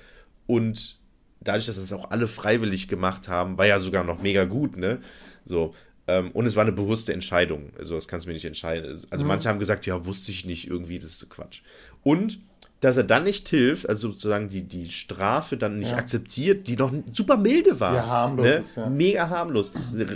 Und 0.46 0.98
dadurch, 1.42 1.66
dass 1.66 1.76
das 1.76 1.94
auch 1.94 2.12
alle 2.12 2.28
freiwillig 2.28 2.88
gemacht 2.88 3.28
haben, 3.28 3.58
war 3.58 3.66
ja 3.66 3.80
sogar 3.80 4.04
noch 4.04 4.22
mega 4.22 4.46
gut, 4.46 4.78
ne? 4.78 5.00
So. 5.46 5.74
Ähm, 6.06 6.32
und 6.32 6.46
es 6.46 6.56
war 6.56 6.64
eine 6.64 6.74
bewusste 6.74 7.14
Entscheidung. 7.14 7.72
Also, 7.78 7.96
das 7.96 8.08
kannst 8.08 8.26
du 8.26 8.30
mir 8.30 8.34
nicht 8.34 8.46
entscheiden. 8.46 8.90
Also, 9.10 9.24
mhm. 9.24 9.28
manche 9.28 9.48
haben 9.48 9.60
gesagt, 9.60 9.86
ja, 9.86 10.06
wusste 10.06 10.32
ich 10.32 10.46
nicht, 10.46 10.68
irgendwie, 10.68 11.00
das 11.00 11.12
ist 11.12 11.30
Quatsch. 11.30 11.62
Und 12.04 12.40
dass 12.84 12.98
er 12.98 13.06
dann 13.06 13.24
nicht 13.24 13.48
hilft, 13.48 13.88
also 13.88 14.10
sozusagen 14.10 14.50
die, 14.50 14.64
die 14.64 14.90
Strafe 14.90 15.56
dann 15.56 15.80
nicht 15.80 15.92
ja. 15.92 15.98
akzeptiert, 15.98 16.68
die 16.68 16.76
doch 16.76 16.92
super 17.14 17.38
milde 17.38 17.80
war. 17.80 17.96
Ja, 17.96 18.06
harmlos 18.08 18.46
ne? 18.46 18.54
ist, 18.56 18.76
ja. 18.76 18.90
Mega 18.90 19.30
harmlos. 19.30 19.72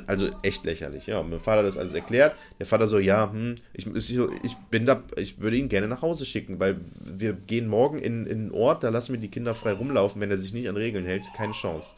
Also 0.05 0.29
echt 0.41 0.65
lächerlich. 0.65 1.07
Ja, 1.07 1.19
und 1.19 1.29
mein 1.29 1.39
Vater 1.39 1.59
hat 1.59 1.67
das 1.67 1.77
alles 1.77 1.93
erklärt. 1.93 2.35
Der 2.59 2.65
Vater 2.65 2.87
so, 2.87 2.99
ja, 2.99 3.31
hm, 3.31 3.55
ich, 3.73 3.87
ich 3.95 4.57
bin 4.69 4.85
da, 4.85 5.01
ich 5.15 5.39
würde 5.39 5.55
ihn 5.55 5.69
gerne 5.69 5.87
nach 5.87 6.01
Hause 6.01 6.25
schicken, 6.25 6.59
weil 6.59 6.81
wir 6.99 7.31
gehen 7.31 7.67
morgen 7.67 7.99
in, 7.99 8.25
in 8.25 8.39
einen 8.39 8.51
Ort, 8.51 8.83
da 8.83 8.89
lassen 8.89 9.13
wir 9.13 9.19
die 9.21 9.31
Kinder 9.31 9.53
frei 9.53 9.71
rumlaufen, 9.71 10.19
wenn 10.19 10.29
er 10.29 10.37
sich 10.37 10.51
nicht 10.51 10.67
an 10.67 10.75
Regeln 10.75 11.05
hält, 11.05 11.23
keine 11.37 11.53
Chance. 11.53 11.93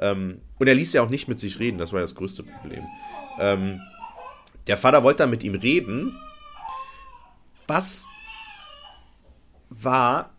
Ähm, 0.00 0.40
und 0.58 0.66
er 0.66 0.74
ließ 0.74 0.94
ja 0.94 1.02
auch 1.02 1.10
nicht 1.10 1.28
mit 1.28 1.38
sich 1.38 1.60
reden, 1.60 1.78
das 1.78 1.92
war 1.92 2.00
das 2.00 2.16
größte 2.16 2.42
Problem. 2.42 2.82
Ähm, 3.38 3.80
der 4.66 4.76
Vater 4.76 5.04
wollte 5.04 5.18
dann 5.18 5.30
mit 5.30 5.44
ihm 5.44 5.54
reden, 5.54 6.12
was 7.68 8.06
war, 9.70 10.30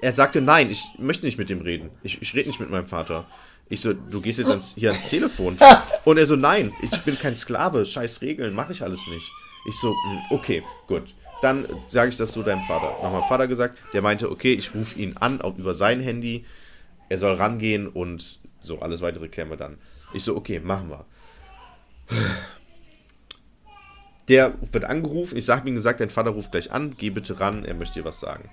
er 0.00 0.14
sagte, 0.14 0.40
nein, 0.40 0.70
ich 0.70 0.82
möchte 0.98 1.24
nicht 1.24 1.38
mit 1.38 1.48
dem 1.48 1.60
reden. 1.60 1.90
Ich, 2.02 2.20
ich 2.20 2.34
rede 2.34 2.48
nicht 2.48 2.60
mit 2.60 2.70
meinem 2.70 2.86
Vater. 2.86 3.24
Ich 3.68 3.80
so, 3.80 3.92
du 3.92 4.20
gehst 4.20 4.38
jetzt 4.38 4.50
ans, 4.50 4.74
hier 4.76 4.90
ans 4.90 5.08
Telefon. 5.08 5.56
Und 6.04 6.18
er 6.18 6.26
so, 6.26 6.36
nein, 6.36 6.72
ich 6.82 6.90
bin 7.02 7.18
kein 7.18 7.36
Sklave, 7.36 7.86
scheiß 7.86 8.20
Regeln, 8.20 8.54
mache 8.54 8.72
ich 8.72 8.82
alles 8.82 9.06
nicht. 9.06 9.30
Ich 9.68 9.78
so, 9.80 9.88
hm, 9.88 10.18
okay, 10.30 10.62
gut. 10.86 11.14
Dann 11.40 11.66
sage 11.86 12.10
ich 12.10 12.16
das 12.16 12.32
so 12.32 12.42
deinem 12.42 12.62
Vater. 12.64 13.02
Nochmal 13.02 13.22
Vater 13.22 13.48
gesagt, 13.48 13.78
der 13.92 14.02
meinte, 14.02 14.30
okay, 14.30 14.52
ich 14.52 14.74
rufe 14.74 14.98
ihn 14.98 15.16
an, 15.18 15.40
auch 15.40 15.56
über 15.56 15.74
sein 15.74 16.00
Handy. 16.00 16.44
Er 17.08 17.18
soll 17.18 17.34
rangehen 17.34 17.88
und 17.88 18.40
so, 18.60 18.80
alles 18.80 19.00
weitere 19.00 19.28
klären 19.28 19.50
wir 19.50 19.56
dann. 19.56 19.78
Ich 20.14 20.24
so, 20.24 20.36
okay, 20.36 20.60
machen 20.60 20.90
wir. 20.90 21.04
Der 24.28 24.54
wird 24.70 24.84
angerufen, 24.84 25.36
ich 25.36 25.44
sage 25.44 25.68
ihm 25.68 25.74
gesagt, 25.74 26.00
dein 26.00 26.10
Vater 26.10 26.30
ruft 26.30 26.52
gleich 26.52 26.72
an, 26.72 26.94
geh 26.96 27.10
bitte 27.10 27.40
ran, 27.40 27.64
er 27.64 27.74
möchte 27.74 28.00
dir 28.00 28.04
was 28.04 28.20
sagen 28.20 28.48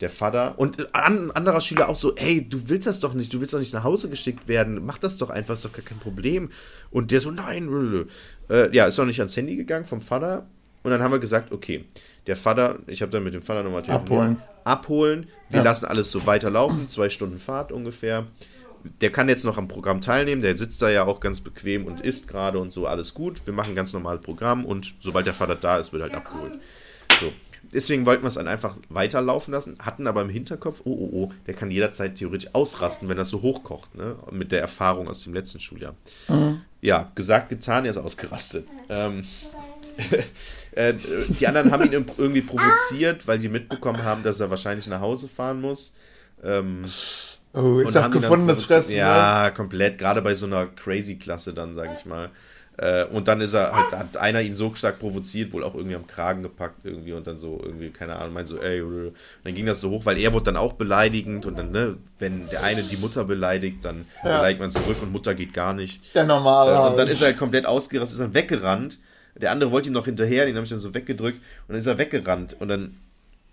der 0.00 0.10
Vater 0.10 0.58
und 0.58 0.94
ein 0.94 1.30
anderer 1.32 1.60
Schüler 1.60 1.88
auch 1.88 1.96
so, 1.96 2.14
hey, 2.16 2.48
du 2.48 2.68
willst 2.68 2.86
das 2.86 3.00
doch 3.00 3.14
nicht, 3.14 3.32
du 3.32 3.40
willst 3.40 3.52
doch 3.52 3.58
nicht 3.58 3.74
nach 3.74 3.84
Hause 3.84 4.08
geschickt 4.08 4.46
werden, 4.46 4.84
mach 4.84 4.98
das 4.98 5.18
doch 5.18 5.30
einfach, 5.30 5.54
ist 5.54 5.64
doch 5.64 5.72
gar 5.72 5.84
kein 5.84 5.98
Problem. 5.98 6.50
Und 6.90 7.10
der 7.10 7.20
so, 7.20 7.30
nein, 7.30 8.06
äh, 8.48 8.74
ja, 8.74 8.86
ist 8.86 8.98
doch 8.98 9.04
nicht 9.04 9.18
ans 9.18 9.36
Handy 9.36 9.56
gegangen 9.56 9.86
vom 9.86 10.00
Vater. 10.00 10.46
Und 10.84 10.92
dann 10.92 11.02
haben 11.02 11.10
wir 11.10 11.18
gesagt, 11.18 11.50
okay, 11.50 11.84
der 12.26 12.36
Vater, 12.36 12.78
ich 12.86 13.02
habe 13.02 13.10
dann 13.10 13.24
mit 13.24 13.34
dem 13.34 13.42
Vater 13.42 13.64
nochmal 13.64 13.82
telefoniert. 13.82 14.10
Abholen. 14.10 14.36
Abholen. 14.64 15.26
Wir 15.50 15.58
ja. 15.58 15.64
lassen 15.64 15.86
alles 15.86 16.10
so 16.10 16.24
weiterlaufen, 16.26 16.88
zwei 16.88 17.08
Stunden 17.08 17.38
Fahrt 17.38 17.72
ungefähr. 17.72 18.26
Der 19.00 19.10
kann 19.10 19.28
jetzt 19.28 19.44
noch 19.44 19.56
am 19.56 19.68
Programm 19.68 20.00
teilnehmen, 20.00 20.42
der 20.42 20.56
sitzt 20.56 20.80
da 20.82 20.90
ja 20.90 21.04
auch 21.04 21.20
ganz 21.20 21.40
bequem 21.40 21.86
und 21.86 22.00
isst 22.00 22.28
gerade 22.28 22.58
und 22.58 22.72
so, 22.72 22.86
alles 22.86 23.14
gut. 23.14 23.46
Wir 23.46 23.54
machen 23.54 23.72
ein 23.72 23.76
ganz 23.76 23.92
normales 23.92 24.20
Programm 24.20 24.64
und 24.64 24.94
sobald 25.00 25.26
der 25.26 25.34
Vater 25.34 25.54
da 25.56 25.78
ist, 25.78 25.92
wird 25.92 26.02
halt 26.02 26.14
abgeholt. 26.14 26.58
So. 27.20 27.32
Deswegen 27.72 28.06
wollten 28.06 28.22
wir 28.22 28.28
es 28.28 28.34
dann 28.34 28.48
einfach 28.48 28.76
weiterlaufen 28.88 29.52
lassen, 29.52 29.76
hatten 29.80 30.06
aber 30.06 30.22
im 30.22 30.30
Hinterkopf, 30.30 30.80
oh, 30.84 30.90
oh, 30.90 31.10
oh, 31.12 31.32
der 31.46 31.54
kann 31.54 31.70
jederzeit 31.70 32.14
theoretisch 32.14 32.48
ausrasten, 32.54 33.08
wenn 33.08 33.16
das 33.16 33.28
so 33.28 33.42
hochkocht, 33.42 33.94
ne? 33.94 34.16
mit 34.30 34.52
der 34.52 34.60
Erfahrung 34.60 35.08
aus 35.08 35.24
dem 35.24 35.34
letzten 35.34 35.60
Schuljahr. 35.60 35.94
Mhm. 36.28 36.62
Ja, 36.80 37.10
gesagt, 37.14 37.50
getan, 37.50 37.84
er 37.84 37.90
ist 37.90 37.98
ausgerastet. 37.98 38.66
Ähm, 38.88 39.22
äh, 40.72 40.94
die 40.94 41.46
anderen 41.46 41.70
haben 41.70 41.84
ihn 41.84 42.06
irgendwie 42.16 42.40
provoziert, 42.40 43.26
weil 43.26 43.40
sie 43.40 43.48
mitbekommen 43.48 44.02
haben, 44.02 44.22
dass 44.22 44.40
er 44.40 44.48
wahrscheinlich 44.48 44.86
nach 44.86 45.00
Hause 45.00 45.28
fahren 45.28 45.60
muss. 45.60 45.94
Ähm, 46.42 46.84
oh, 47.58 47.80
ist 47.80 47.96
auch 47.96 48.10
gefundenes 48.10 48.64
Fressen. 48.64 48.96
Ja, 48.96 49.46
ne? 49.46 49.54
komplett, 49.54 49.98
gerade 49.98 50.22
bei 50.22 50.34
so 50.34 50.46
einer 50.46 50.66
Crazy-Klasse 50.66 51.52
dann, 51.52 51.74
sag 51.74 51.90
ich 51.98 52.06
mal. 52.06 52.30
Äh, 52.78 53.06
und 53.06 53.26
dann 53.26 53.40
ist 53.40 53.54
er 53.54 53.72
halt, 53.72 53.92
hat 53.92 54.16
einer 54.18 54.40
ihn 54.40 54.54
so 54.54 54.72
stark 54.72 55.00
provoziert, 55.00 55.52
wohl 55.52 55.64
auch 55.64 55.74
irgendwie 55.74 55.96
am 55.96 56.06
Kragen 56.06 56.44
gepackt 56.44 56.84
irgendwie 56.84 57.12
und 57.12 57.26
dann 57.26 57.36
so 57.36 57.60
irgendwie, 57.60 57.90
keine 57.90 58.16
Ahnung, 58.16 58.34
meint 58.34 58.46
so, 58.46 58.60
ey, 58.60 58.80
und 58.80 59.14
dann 59.42 59.54
ging 59.54 59.66
das 59.66 59.80
so 59.80 59.90
hoch, 59.90 60.06
weil 60.06 60.16
er 60.16 60.32
wurde 60.32 60.44
dann 60.44 60.56
auch 60.56 60.74
beleidigend 60.74 61.44
und 61.44 61.58
dann, 61.58 61.72
ne, 61.72 61.96
wenn 62.20 62.48
der 62.50 62.62
eine 62.62 62.84
die 62.84 62.96
Mutter 62.96 63.24
beleidigt, 63.24 63.84
dann 63.84 64.06
ja. 64.22 64.36
beleidigt 64.36 64.60
man 64.60 64.70
zurück 64.70 64.98
und 65.02 65.10
Mutter 65.10 65.34
geht 65.34 65.54
gar 65.54 65.72
nicht. 65.72 66.14
Der 66.14 66.24
normale. 66.24 66.72
Äh, 66.72 66.90
und 66.90 66.96
dann 66.96 67.08
ist 67.08 67.20
er 67.20 67.28
halt 67.28 67.38
komplett 67.38 67.66
ausgerastet, 67.66 68.14
ist 68.14 68.20
dann 68.20 68.34
weggerannt. 68.34 68.98
Der 69.34 69.50
andere 69.50 69.72
wollte 69.72 69.88
ihm 69.88 69.92
noch 69.92 70.04
hinterher, 70.04 70.46
den 70.46 70.54
habe 70.54 70.64
ich 70.64 70.70
dann 70.70 70.78
so 70.78 70.94
weggedrückt 70.94 71.38
und 71.66 71.72
dann 71.72 71.78
ist 71.78 71.86
er 71.86 71.98
weggerannt 71.98 72.56
und 72.60 72.68
dann 72.68 72.94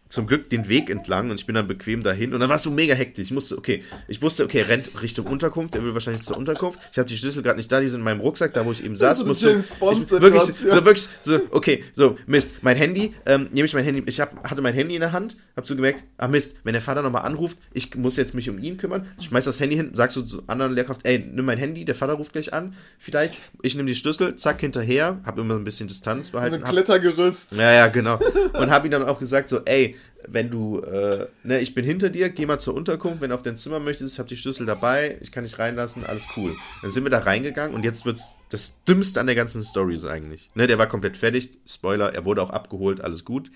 zum 0.09 0.27
Glück 0.27 0.49
den 0.49 0.69
Weg 0.69 0.89
entlang 0.89 1.29
und 1.29 1.39
ich 1.39 1.45
bin 1.45 1.55
dann 1.55 1.67
bequem 1.67 2.03
dahin 2.03 2.33
und 2.33 2.39
dann 2.39 2.47
war 2.49 2.57
es 2.57 2.63
so 2.63 2.71
mega 2.71 2.93
hektisch. 2.93 3.23
Ich 3.25 3.31
musste, 3.31 3.57
okay, 3.57 3.83
ich 4.07 4.21
wusste, 4.21 4.43
okay, 4.43 4.59
er 4.59 4.69
rennt 4.69 5.01
Richtung 5.01 5.25
Unterkunft, 5.25 5.75
er 5.75 5.83
will 5.83 5.93
wahrscheinlich 5.93 6.21
zur 6.23 6.37
Unterkunft. 6.37 6.79
Ich 6.91 6.97
habe 6.97 7.07
die 7.09 7.17
Schlüssel 7.17 7.41
gerade 7.43 7.57
nicht 7.57 7.71
da, 7.71 7.81
die 7.81 7.87
sind 7.89 7.99
in 7.99 8.03
meinem 8.03 8.19
Rucksack, 8.21 8.53
da 8.53 8.65
wo 8.65 8.71
ich 8.71 8.83
eben 8.83 8.95
saß. 8.95 9.19
So 9.19 9.25
musste, 9.25 9.49
ich, 9.49 9.79
wirklich, 10.11 10.43
so 10.43 10.85
wirklich, 10.85 11.07
so, 11.21 11.41
okay, 11.51 11.83
so, 11.93 12.17
Mist, 12.27 12.51
mein 12.61 12.77
Handy, 12.77 13.13
ähm, 13.25 13.49
nehme 13.51 13.65
ich 13.65 13.73
mein 13.73 13.83
Handy, 13.83 14.03
ich 14.05 14.19
hab, 14.19 14.47
hatte 14.49 14.61
mein 14.61 14.73
Handy 14.73 14.95
in 14.95 15.01
der 15.01 15.11
Hand, 15.11 15.37
hab 15.55 15.65
so 15.67 15.75
gemerkt, 15.75 16.03
ah 16.17 16.27
Mist, 16.27 16.57
wenn 16.63 16.73
der 16.73 16.81
Vater 16.81 17.01
nochmal 17.01 17.23
anruft, 17.23 17.57
ich 17.73 17.93
muss 17.95 18.15
jetzt 18.15 18.33
mich 18.35 18.49
um 18.49 18.59
ihn 18.59 18.77
kümmern, 18.77 19.07
ich 19.19 19.25
schmeiß 19.27 19.45
das 19.45 19.59
Handy 19.59 19.75
hin, 19.75 19.89
sagst 19.93 20.15
du 20.17 20.21
zu 20.21 20.43
anderen 20.47 20.73
Lehrkraft, 20.73 21.01
ey, 21.05 21.19
nimm 21.19 21.45
mein 21.45 21.57
Handy, 21.57 21.83
der 21.83 21.95
Vater 21.95 22.13
ruft 22.13 22.33
gleich 22.33 22.53
an, 22.53 22.75
vielleicht, 22.99 23.39
ich 23.63 23.75
nehme 23.75 23.87
die 23.87 23.95
Schlüssel, 23.95 24.35
zack, 24.35 24.61
hinterher, 24.61 25.19
hab 25.25 25.37
immer 25.39 25.55
ein 25.55 25.63
bisschen 25.63 25.87
Distanz 25.87 26.27
So 26.27 26.31
behalten. 26.33 26.55
ein 26.55 26.63
hab, 26.63 26.69
Klettergerüst. 26.69 27.53
ja, 27.53 27.73
ja, 27.73 27.87
genau. 27.87 28.19
Und 28.53 28.69
habe 28.69 28.87
ihm 28.87 28.91
dann 28.91 29.03
auch 29.03 29.19
gesagt, 29.19 29.49
so, 29.49 29.61
ey, 29.65 29.94
wenn 30.27 30.49
du, 30.49 30.79
äh, 30.79 31.27
ne, 31.43 31.59
ich 31.59 31.75
bin 31.75 31.85
hinter 31.85 32.09
dir, 32.09 32.29
geh 32.29 32.45
mal 32.45 32.59
zur 32.59 32.73
Unterkunft, 32.73 33.21
wenn 33.21 33.29
du 33.29 33.35
auf 33.35 33.41
dein 33.41 33.57
Zimmer 33.57 33.79
möchtest, 33.79 34.19
hab 34.19 34.27
die 34.27 34.37
Schlüssel 34.37 34.65
dabei, 34.65 35.17
ich 35.21 35.31
kann 35.31 35.43
dich 35.43 35.59
reinlassen, 35.59 36.05
alles 36.05 36.27
cool. 36.35 36.55
Dann 36.81 36.91
sind 36.91 37.03
wir 37.03 37.11
da 37.11 37.19
reingegangen 37.19 37.75
und 37.75 37.83
jetzt 37.83 38.05
wird's 38.05 38.33
das 38.49 38.83
Dümmste 38.85 39.19
an 39.19 39.27
der 39.27 39.35
ganzen 39.35 39.63
Story 39.63 39.97
so 39.97 40.07
eigentlich. 40.07 40.49
Ne, 40.55 40.67
der 40.67 40.77
war 40.77 40.87
komplett 40.87 41.17
fertig, 41.17 41.49
Spoiler, 41.67 42.13
er 42.13 42.25
wurde 42.25 42.41
auch 42.41 42.49
abgeholt, 42.49 43.01
alles 43.01 43.25
gut. 43.25 43.51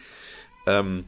Ähm, 0.68 1.06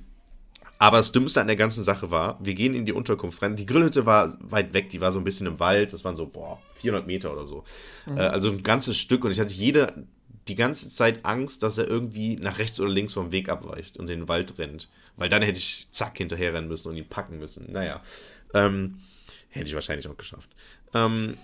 aber 0.82 0.98
das 0.98 1.12
Dümmste 1.12 1.40
an 1.40 1.46
der 1.46 1.56
ganzen 1.58 1.84
Sache 1.84 2.10
war, 2.10 2.40
wir 2.42 2.56
gehen 2.56 2.74
in 2.74 2.88
die 2.88 2.92
Unterkunft 2.92 3.44
rein. 3.44 3.56
Die 3.56 3.68
Grillhütte 3.68 4.08
war 4.08 4.36
weit 4.40 4.74
weg, 4.74 4.90
die 4.90 5.00
war 5.00 5.12
so 5.12 5.20
ein 5.20 5.24
bisschen 5.24 5.46
im 5.46 5.60
Wald. 5.60 5.94
Das 5.94 6.04
waren 6.04 6.16
so, 6.16 6.26
boah, 6.26 6.60
400 6.74 7.06
Meter 7.06 7.32
oder 7.32 7.46
so. 7.46 7.64
Äh, 8.08 8.22
also 8.22 8.50
ein 8.50 8.64
ganzes 8.64 8.98
Stück. 8.98 9.24
Und 9.24 9.30
ich 9.30 9.40
hatte 9.40 9.54
jede, 9.54 9.94
die 10.48 10.56
ganze 10.56 10.90
Zeit 10.90 11.24
Angst, 11.24 11.64
dass 11.64 11.78
er 11.78 11.88
irgendwie 11.88 12.36
nach 12.38 12.58
rechts 12.58 12.80
oder 12.80 12.90
links 12.90 13.14
vom 13.14 13.32
Weg 13.32 13.50
abweicht 13.50 13.98
und 13.98 14.10
in 14.10 14.22
den 14.22 14.28
Wald 14.28 14.58
rennt. 14.58 14.90
Weil 15.18 15.30
dann 15.30 15.42
hätte 15.42 15.60
ich 15.60 15.88
zack 15.92 16.18
hinterher 16.18 16.54
rennen 16.54 16.68
müssen 16.68 16.90
und 16.90 16.98
ihn 16.98 17.08
packen 17.08 17.38
müssen. 17.38 17.72
Naja, 17.72 18.02
ähm, 18.54 19.00
hätte 19.50 19.68
ich 19.68 19.76
wahrscheinlich 19.76 20.08
auch 20.08 20.18
geschafft. 20.18 20.50
Ähm, 20.94 21.38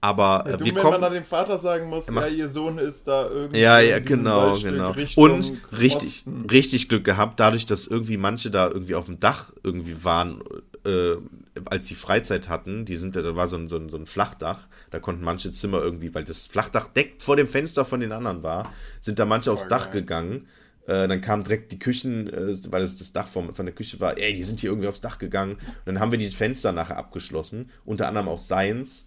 aber 0.00 0.44
äh, 0.46 0.56
Du, 0.56 0.64
wir 0.64 0.74
wenn 0.74 0.82
kommen... 0.82 0.92
man 0.92 1.00
dann 1.02 1.12
dem 1.12 1.24
Vater 1.24 1.58
sagen 1.58 1.88
muss, 1.88 2.12
ja, 2.12 2.26
ihr 2.26 2.48
Sohn 2.48 2.78
ist 2.78 3.06
da 3.06 3.28
irgendwie 3.28 3.60
Ja, 3.60 3.80
ja, 3.80 3.98
genau, 3.98 4.58
genau. 4.58 4.90
Richtung 4.92 5.24
Und 5.24 5.52
richtig, 5.78 6.08
Osten. 6.26 6.46
richtig 6.50 6.88
Glück 6.88 7.04
gehabt, 7.04 7.38
dadurch, 7.40 7.66
dass 7.66 7.86
irgendwie 7.86 8.16
manche 8.16 8.50
da 8.50 8.68
irgendwie 8.68 8.94
auf 8.94 9.06
dem 9.06 9.20
Dach 9.20 9.52
irgendwie 9.62 10.04
waren, 10.04 10.42
äh, 10.86 11.16
als 11.66 11.86
sie 11.86 11.94
Freizeit 11.94 12.48
hatten, 12.48 12.86
die 12.86 12.96
sind, 12.96 13.16
da 13.16 13.36
war 13.36 13.48
so 13.48 13.56
ein, 13.56 13.68
so, 13.68 13.76
ein, 13.76 13.90
so 13.90 13.96
ein 13.98 14.06
Flachdach, 14.06 14.68
da 14.90 14.98
konnten 14.98 15.22
manche 15.22 15.52
Zimmer 15.52 15.80
irgendwie, 15.82 16.14
weil 16.14 16.24
das 16.24 16.46
Flachdach 16.46 16.88
deckt 16.88 17.22
vor 17.22 17.36
dem 17.36 17.48
Fenster 17.48 17.84
von 17.84 18.00
den 18.00 18.12
anderen 18.12 18.42
war, 18.42 18.72
sind 19.00 19.18
da 19.18 19.26
manche 19.26 19.52
aufs 19.52 19.68
Dach 19.68 19.90
geil. 19.90 20.00
gegangen. 20.00 20.46
Äh, 20.86 21.06
dann 21.08 21.20
kamen 21.20 21.44
direkt 21.44 21.72
die 21.72 21.78
Küchen, 21.78 22.28
äh, 22.32 22.54
weil 22.72 22.82
es 22.82 22.96
das 22.98 23.12
Dach 23.12 23.28
vom, 23.28 23.54
von 23.54 23.66
der 23.66 23.74
Küche 23.74 24.00
war, 24.00 24.16
ey, 24.16 24.32
die 24.32 24.44
sind 24.44 24.60
hier 24.60 24.70
irgendwie 24.70 24.88
aufs 24.88 25.02
Dach 25.02 25.18
gegangen. 25.18 25.52
Und 25.54 25.60
dann 25.84 26.00
haben 26.00 26.10
wir 26.10 26.18
die 26.18 26.30
Fenster 26.30 26.72
nachher 26.72 26.96
abgeschlossen, 26.96 27.70
unter 27.84 28.08
anderem 28.08 28.28
auch 28.28 28.38
seins. 28.38 29.06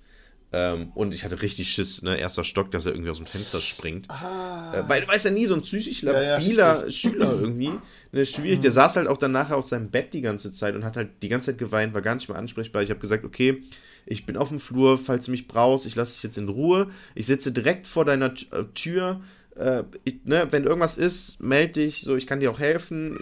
Ähm, 0.56 0.92
und 0.94 1.16
ich 1.16 1.26
hatte 1.26 1.42
richtig 1.42 1.72
Schiss, 1.72 2.04
ne, 2.04 2.16
erster 2.16 2.44
Stock, 2.44 2.70
dass 2.70 2.86
er 2.86 2.94
irgendwie 2.94 3.10
aus 3.10 3.18
dem 3.18 3.26
Fenster 3.26 3.60
springt. 3.60 4.08
Äh, 4.10 4.84
weil 4.88 5.02
du 5.02 5.08
weißt 5.08 5.26
ja 5.26 5.32
nie, 5.32 5.48
so 5.48 5.56
ein 5.56 5.62
psychisch 5.62 6.04
Ja, 6.04 6.22
ja, 6.22 6.38
labiler 6.38 6.92
Schüler 6.92 7.32
irgendwie. 7.42 7.72
Ne, 8.12 8.24
schwierig. 8.24 8.60
Der 8.60 8.72
saß 8.72 8.98
halt 8.98 9.08
auch 9.08 9.18
dann 9.18 9.32
nachher 9.32 9.58
auf 9.58 9.66
seinem 9.66 9.90
Bett 9.90 10.14
die 10.14 10.22
ganze 10.22 10.52
Zeit 10.52 10.76
und 10.76 10.86
hat 10.86 10.96
halt 10.96 11.10
die 11.24 11.30
ganze 11.30 11.48
Zeit 11.48 11.58
geweint, 11.58 11.96
war 11.96 12.04
gar 12.04 12.14
nicht 12.14 12.30
mehr 12.30 12.38
ansprechbar. 12.38 12.84
Ich 12.84 12.92
habe 12.92 13.00
gesagt, 13.00 13.26
okay, 13.26 13.64
ich 14.06 14.28
bin 14.28 14.38
auf 14.38 14.50
dem 14.50 14.60
Flur, 14.60 15.00
falls 15.00 15.26
du 15.26 15.32
mich 15.32 15.48
brauchst, 15.48 15.88
ich 15.88 15.96
lasse 15.96 16.14
dich 16.14 16.22
jetzt 16.22 16.38
in 16.38 16.48
Ruhe. 16.48 16.88
Ich 17.16 17.26
sitze 17.26 17.52
direkt 17.52 17.88
vor 17.88 18.06
deiner 18.06 18.28
äh, 18.28 18.66
Tür. 18.76 19.22
Äh, 19.56 19.84
ich, 20.04 20.24
ne, 20.24 20.48
wenn 20.52 20.66
irgendwas 20.66 20.98
ist, 20.98 21.42
melde 21.42 21.74
dich, 21.74 22.02
so, 22.02 22.16
ich 22.16 22.28
kann 22.28 22.40
dir 22.40 22.52
auch 22.52 22.60
helfen. 22.60 23.18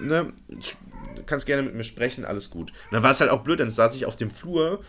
Ne, 0.00 0.32
du 0.48 1.22
kannst 1.26 1.46
gerne 1.46 1.62
mit 1.62 1.74
mir 1.74 1.82
sprechen, 1.82 2.24
alles 2.24 2.48
gut. 2.48 2.70
Und 2.70 2.92
dann 2.92 3.02
war 3.02 3.10
es 3.10 3.18
halt 3.18 3.30
auch 3.32 3.42
blöd, 3.42 3.58
dann 3.58 3.70
saß 3.70 3.96
ich 3.96 4.06
auf 4.06 4.14
dem 4.14 4.30
Flur 4.30 4.84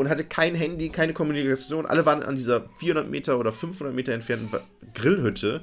und 0.00 0.08
hatte 0.08 0.24
kein 0.24 0.54
Handy, 0.54 0.88
keine 0.88 1.12
Kommunikation. 1.12 1.84
Alle 1.84 2.06
waren 2.06 2.22
an 2.22 2.34
dieser 2.34 2.66
400 2.78 3.10
Meter 3.10 3.38
oder 3.38 3.52
500 3.52 3.94
Meter 3.94 4.14
entfernten 4.14 4.48
Grillhütte. 4.94 5.60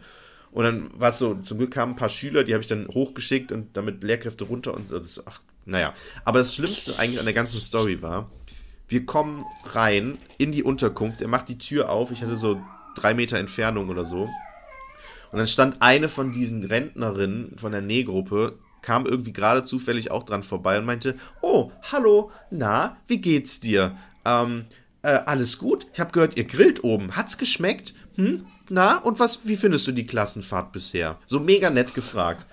Und 0.51 0.63
dann 0.63 0.91
war 0.93 1.09
es 1.09 1.17
so, 1.17 1.33
zum 1.33 1.57
Glück 1.57 1.71
kamen 1.71 1.93
ein 1.93 1.95
paar 1.95 2.09
Schüler, 2.09 2.43
die 2.43 2.53
habe 2.53 2.61
ich 2.61 2.67
dann 2.67 2.87
hochgeschickt 2.87 3.51
und 3.51 3.75
damit 3.75 4.03
Lehrkräfte 4.03 4.43
runter 4.43 4.75
und 4.75 4.91
das, 4.91 5.23
ach, 5.25 5.41
naja. 5.65 5.95
Aber 6.23 6.37
das 6.37 6.53
Schlimmste 6.53 6.99
eigentlich 6.99 7.17
an 7.17 7.25
der 7.25 7.33
ganzen 7.33 7.59
Story 7.59 8.03
war, 8.03 8.29
wir 8.87 9.07
kommen 9.07 9.43
rein 9.73 10.19
in 10.37 10.51
die 10.51 10.61
Unterkunft, 10.61 11.21
er 11.21 11.29
macht 11.29 11.49
die 11.49 11.57
Tür 11.57 11.89
auf, 11.89 12.11
ich 12.11 12.21
hatte 12.21 12.37
so 12.37 12.61
drei 12.95 13.15
Meter 13.15 13.39
Entfernung 13.39 13.89
oder 13.89 14.05
so. 14.05 14.29
Und 15.31 15.39
dann 15.39 15.47
stand 15.47 15.81
eine 15.81 16.09
von 16.09 16.31
diesen 16.31 16.63
Rentnerinnen 16.63 17.57
von 17.57 17.71
der 17.71 17.81
Nähgruppe, 17.81 18.59
kam 18.81 19.05
irgendwie 19.05 19.33
gerade 19.33 19.63
zufällig 19.63 20.11
auch 20.11 20.23
dran 20.23 20.43
vorbei 20.43 20.77
und 20.77 20.85
meinte, 20.85 21.15
oh, 21.41 21.71
hallo, 21.91 22.31
na, 22.51 22.97
wie 23.07 23.19
geht's 23.19 23.59
dir? 23.59 23.97
Ähm, 24.27 24.65
äh, 25.01 25.19
alles 25.25 25.57
gut? 25.57 25.87
Ich 25.93 25.99
habe 25.99 26.11
gehört, 26.11 26.35
ihr 26.37 26.43
grillt 26.43 26.83
oben. 26.83 27.15
Hat's 27.15 27.37
geschmeckt? 27.37 27.93
Hm? 28.15 28.45
Na, 28.69 28.97
und 28.97 29.19
was, 29.19 29.39
wie 29.45 29.55
findest 29.55 29.87
du 29.87 29.93
die 29.93 30.05
Klassenfahrt 30.05 30.73
bisher? 30.73 31.17
So 31.25 31.39
mega 31.39 31.69
nett 31.69 31.93
gefragt. 31.93 32.45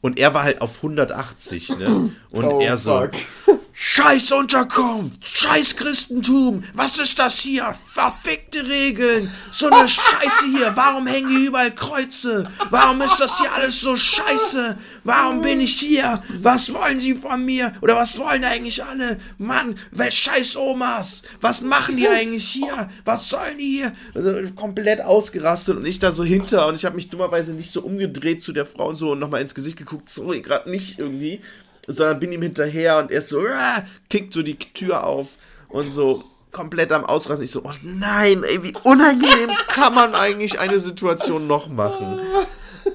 Und 0.00 0.18
er 0.18 0.32
war 0.32 0.44
halt 0.44 0.60
auf 0.60 0.76
180, 0.76 1.78
ne? 1.78 2.10
Und 2.30 2.44
Oh, 2.44 2.60
er 2.60 2.78
so, 2.78 3.00
fuck. 3.00 3.57
Scheiß 3.80 4.32
Unterkunft, 4.32 5.24
scheiß 5.24 5.76
Christentum, 5.76 6.64
was 6.74 6.98
ist 6.98 7.16
das 7.20 7.38
hier? 7.38 7.76
Verfickte 7.86 8.68
Regeln, 8.68 9.30
so 9.52 9.70
eine 9.70 9.86
Scheiße 9.86 10.46
hier, 10.50 10.72
warum 10.74 11.06
hängen 11.06 11.28
hier 11.28 11.46
überall 11.46 11.72
Kreuze? 11.72 12.50
Warum 12.70 13.00
ist 13.02 13.20
das 13.20 13.38
hier 13.38 13.52
alles 13.52 13.80
so 13.80 13.96
scheiße? 13.96 14.76
Warum 15.04 15.42
bin 15.42 15.60
ich 15.60 15.78
hier? 15.78 16.24
Was 16.40 16.74
wollen 16.74 16.98
sie 16.98 17.14
von 17.14 17.44
mir? 17.44 17.72
Oder 17.80 17.94
was 17.94 18.18
wollen 18.18 18.42
eigentlich 18.42 18.84
alle? 18.84 19.20
Mann, 19.38 19.76
wer 19.92 20.10
scheiß 20.10 20.56
Omas? 20.56 21.22
Was 21.40 21.60
machen 21.60 21.96
die 21.96 22.08
eigentlich 22.08 22.48
hier? 22.48 22.90
Was 23.04 23.28
sollen 23.28 23.58
die 23.58 23.76
hier? 23.76 23.92
Also, 24.12 24.54
komplett 24.56 25.02
ausgerastet 25.02 25.76
und 25.76 25.86
ich 25.86 26.00
da 26.00 26.10
so 26.10 26.24
hinter 26.24 26.66
und 26.66 26.74
ich 26.74 26.84
habe 26.84 26.96
mich 26.96 27.10
dummerweise 27.10 27.52
nicht 27.52 27.70
so 27.70 27.82
umgedreht 27.82 28.42
zu 28.42 28.52
der 28.52 28.66
Frau 28.66 28.88
und 28.88 28.96
so 28.96 29.12
und 29.12 29.20
nochmal 29.20 29.40
ins 29.40 29.54
Gesicht 29.54 29.76
geguckt, 29.76 30.10
sorry, 30.10 30.42
gerade 30.42 30.68
nicht 30.68 30.98
irgendwie 30.98 31.40
sondern 31.88 32.20
bin 32.20 32.32
ihm 32.32 32.42
hinterher 32.42 32.98
und 32.98 33.10
er 33.10 33.18
ist 33.18 33.30
so, 33.30 33.40
"Rah", 33.40 33.84
kickt 34.08 34.32
so 34.32 34.42
die 34.42 34.58
Tür 34.58 35.04
auf 35.04 35.36
und 35.68 35.90
so 35.90 36.22
komplett 36.52 36.92
am 36.92 37.04
Ausrasten. 37.04 37.44
Ich 37.44 37.50
so, 37.50 37.62
oh 37.64 37.72
nein, 37.82 38.42
ey, 38.42 38.62
wie 38.62 38.74
unangenehm 38.82 39.50
kann 39.68 39.94
man 39.94 40.14
eigentlich 40.14 40.58
eine 40.60 40.80
Situation 40.80 41.46
noch 41.46 41.68
machen? 41.68 42.20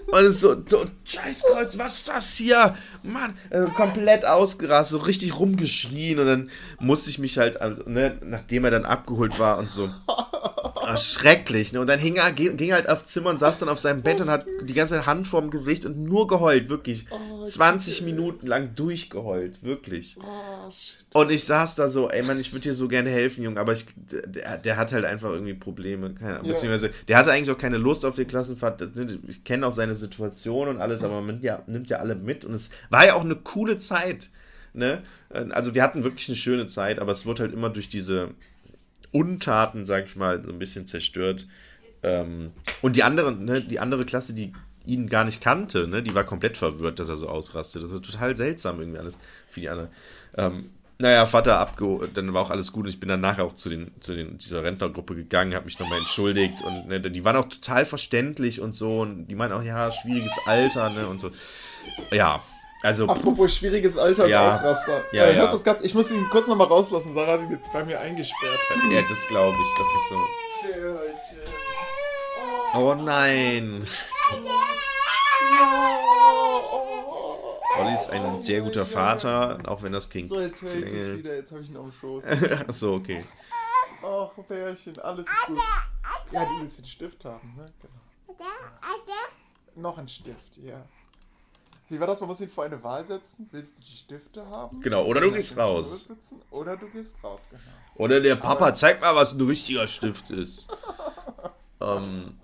Und 0.08 0.32
so, 0.32 0.56
so 0.68 0.86
Scheißkreuz, 1.04 1.78
was 1.78 1.96
ist 1.98 2.08
das 2.08 2.34
hier? 2.34 2.76
Mann, 3.04 3.36
also 3.52 3.68
komplett 3.70 4.26
ausgerastet, 4.26 5.00
so 5.00 5.06
richtig 5.06 5.38
rumgeschrien 5.40 6.20
und 6.20 6.26
dann 6.26 6.50
musste 6.80 7.10
ich 7.12 7.20
mich 7.20 7.38
halt, 7.38 7.62
also, 7.62 7.84
ne, 7.86 8.18
nachdem 8.24 8.66
er 8.66 8.72
dann 8.72 8.86
abgeholt 8.86 9.38
war 9.38 9.58
und 9.58 9.70
so, 9.70 9.90
Ah, 10.94 10.98
schrecklich, 10.98 11.74
ne? 11.74 11.80
Und 11.80 11.88
dann 11.88 12.00
hing 12.00 12.16
er, 12.16 12.32
ging 12.32 12.72
halt 12.72 12.88
aufs 12.90 13.06
Zimmer 13.06 13.30
und 13.30 13.40
saß 13.40 13.60
dann 13.60 13.70
auf 13.70 13.80
seinem 13.80 14.02
Bett 14.02 14.22
und 14.22 14.30
hat 14.30 14.46
die 14.64 14.74
ganze 14.74 14.96
Zeit 14.96 15.06
Hand 15.06 15.28
vorm 15.28 15.50
Gesicht 15.50 15.86
und 15.86 16.04
nur 16.04 16.28
geheult, 16.28 16.70
wirklich. 16.70 17.06
20 17.46 18.04
Minuten 18.04 18.48
lang 18.48 18.76
durchgeheult, 18.76 19.64
wirklich. 19.64 20.18
Und 21.14 21.32
ich 21.32 21.44
saß 21.44 21.76
da 21.76 21.90
so, 21.90 22.10
ey 22.10 22.24
Mann, 22.24 22.40
ich 22.40 22.52
würde 22.54 22.70
dir 22.70 22.76
so 22.76 22.88
gerne 22.88 23.10
helfen, 23.10 23.44
Junge, 23.44 23.60
aber 23.60 23.74
ich, 23.74 23.86
der, 23.96 24.58
der 24.58 24.78
hat 24.78 24.94
halt 24.94 25.06
einfach 25.06 25.30
irgendwie 25.30 25.54
Probleme. 25.54 26.14
Keine, 26.14 26.40
Ahnung. 26.40 26.48
Beziehungsweise, 26.52 26.92
der 27.08 27.18
hatte 27.18 27.32
eigentlich 27.32 27.52
auch 27.52 27.60
keine 27.60 27.78
Lust 27.78 28.06
auf 28.06 28.16
die 28.16 28.26
Klassenfahrt. 28.26 28.96
Ne, 28.96 29.20
Ich 29.28 29.44
kenne 29.44 29.68
auch 29.68 29.72
seine 29.72 29.96
Situation 29.96 30.68
und 30.68 30.80
alles, 30.80 31.04
aber 31.04 31.16
man 31.16 31.28
nimmt 31.28 31.44
ja, 31.44 31.64
nimmt 31.68 31.90
ja 31.90 31.98
alle 31.98 32.16
mit. 32.16 32.46
Und 32.46 32.54
es 32.54 32.70
war 32.90 33.06
ja 33.06 33.16
auch 33.16 33.26
eine 33.26 33.36
coole 33.36 33.78
Zeit. 33.78 34.30
Ne? 34.74 35.04
Also 35.30 35.76
wir 35.76 35.84
hatten 35.84 36.04
wirklich 36.04 36.28
eine 36.30 36.36
schöne 36.36 36.66
Zeit, 36.66 37.00
aber 37.00 37.12
es 37.12 37.26
wurde 37.26 37.44
halt 37.44 37.54
immer 37.54 37.70
durch 37.70 37.90
diese 37.90 38.32
Untaten, 39.14 39.86
sag 39.86 40.06
ich 40.06 40.16
mal, 40.18 40.44
so 40.44 40.50
ein 40.50 40.60
bisschen 40.60 40.86
zerstört. 40.88 41.48
Ähm, 42.02 42.52
und 42.82 42.98
die 42.98 43.04
anderen, 43.04 43.46
ne, 43.46 43.62
die 43.62 43.80
andere 43.80 44.06
Klasse, 44.06 44.34
die 44.34 44.52
ihn 44.86 45.08
gar 45.08 45.24
nicht 45.24 45.42
kannte, 45.42 45.88
ne, 45.88 46.04
die 46.04 46.14
war 46.14 46.26
komplett 46.26 46.58
verwirrt, 46.58 47.00
dass 47.00 47.08
er 47.08 47.16
so 47.16 47.30
ausrastet. 47.30 47.84
Das 47.84 47.94
war 47.94 48.02
total 48.02 48.36
seltsam 48.36 48.80
irgendwie 48.80 49.00
alles 49.00 49.18
für 49.48 49.62
die 49.62 49.70
anderen. 49.70 49.90
Ähm, 50.36 50.72
naja, 51.00 51.26
Vater 51.26 51.60
abgeholt, 51.60 52.16
dann 52.16 52.34
war 52.34 52.42
auch 52.42 52.50
alles 52.52 52.72
gut 52.72 52.86
und 52.86 52.90
ich 52.90 53.00
bin 53.00 53.10
dann 53.10 53.22
nachher 53.22 53.46
auch 53.46 53.54
zu, 53.54 53.70
den, 53.70 53.92
zu 54.00 54.16
den, 54.16 54.38
dieser 54.38 54.64
Rentnergruppe 54.64 55.16
gegangen, 55.16 55.54
habe 55.56 55.66
mich 55.66 55.80
nochmal 55.80 56.00
entschuldigt 56.00 56.62
und 56.62 56.88
ne, 56.88 57.02
die 57.02 57.26
waren 57.26 57.36
auch 57.36 57.50
total 57.50 57.86
verständlich 57.86 58.62
und 58.62 58.74
so 58.76 59.02
und 59.02 59.28
die 59.28 59.36
meinen 59.36 59.54
auch, 59.54 59.64
ja, 59.64 59.92
schwieriges 59.92 60.34
Alter, 60.46 60.90
ne, 60.92 61.08
und 61.08 61.20
so. 61.20 61.32
Ja, 62.12 62.42
also, 62.84 63.08
Apropos 63.08 63.56
schwieriges 63.56 63.98
Alter 63.98 64.26
und 64.26 64.30
Ja. 64.30 64.50
Ausraster. 64.54 65.02
Ja, 65.12 65.24
Äh, 65.26 65.32
ich, 65.32 65.38
ja. 65.38 65.42
muss 65.44 65.52
das 65.54 65.64
ganz, 65.64 65.82
ich 65.82 65.94
muss 65.96 66.12
ihn 66.12 66.30
kurz 66.30 66.46
nochmal 66.48 66.68
rauslassen. 66.68 67.14
Sarah 67.14 67.34
hat 67.34 67.42
ihn 67.42 67.50
jetzt 67.52 67.72
bei 67.74 67.84
mir 67.84 68.00
eingesperrt. 68.00 68.60
ja, 68.92 69.02
das 69.02 69.28
glaube 69.30 69.56
ich, 69.60 69.68
das 69.78 69.88
ist 69.88 70.10
so. 70.10 70.16
Oh 72.80 72.94
nein. 72.96 73.86
Olli 77.80 77.94
ist 77.94 78.10
ein 78.12 78.40
sehr 78.42 78.62
guter 78.62 78.86
Vater, 78.86 79.58
auch 79.66 79.82
wenn 79.82 79.92
das 79.94 80.10
Kind 80.10 80.30
So, 80.30 80.40
jetzt 80.40 80.62
höre 80.62 80.74
ich 80.76 80.84
dich 80.84 81.18
wieder. 81.18 81.36
Jetzt 81.36 81.52
habe 81.52 81.62
ich 81.62 81.70
ihn 81.70 81.78
auf 81.78 81.86
dem 81.86 81.92
Schoß. 81.94 82.24
Achso, 82.68 82.96
okay. 82.96 83.24
Ach, 84.06 84.30
Bärchen, 84.48 85.00
alles 85.00 85.26
ist 85.26 85.46
gut. 85.48 85.58
Ja, 86.32 86.44
du 86.46 86.62
willst 86.62 86.78
den 86.80 86.86
Stift 86.86 87.26
haben, 87.26 87.54
ne? 87.58 87.66
Genau. 87.82 87.94
Noch 89.76 89.98
ein 89.98 90.08
Stift, 90.08 90.58
ja. 90.58 90.86
Wie 91.94 92.00
war 92.00 92.08
das? 92.08 92.20
Man 92.20 92.30
muss 92.30 92.42
ihn 92.42 92.50
vor 92.50 92.64
eine 92.64 92.84
Wahl 92.84 93.06
setzen. 93.06 93.48
Willst 93.52 93.78
du 93.78 93.82
die 93.84 93.96
Stifte 93.98 94.46
haben? 94.50 94.82
Genau, 94.82 95.06
oder 95.06 95.22
du 95.22 95.32
gehst 95.32 95.56
raus. 95.56 96.06
Sitzen, 96.08 96.42
oder 96.52 96.76
du 96.76 96.90
gehst 96.90 97.16
raus, 97.24 97.42
genau. 97.50 97.62
Oder 97.96 98.20
der 98.20 98.36
Papa, 98.36 98.74
zeig 98.74 99.00
mal, 99.02 99.16
was 99.16 99.34
ein 99.34 99.42
richtiger 99.42 99.88
Stift 99.88 100.30
ist. 100.32 100.68
ähm, 101.82 102.40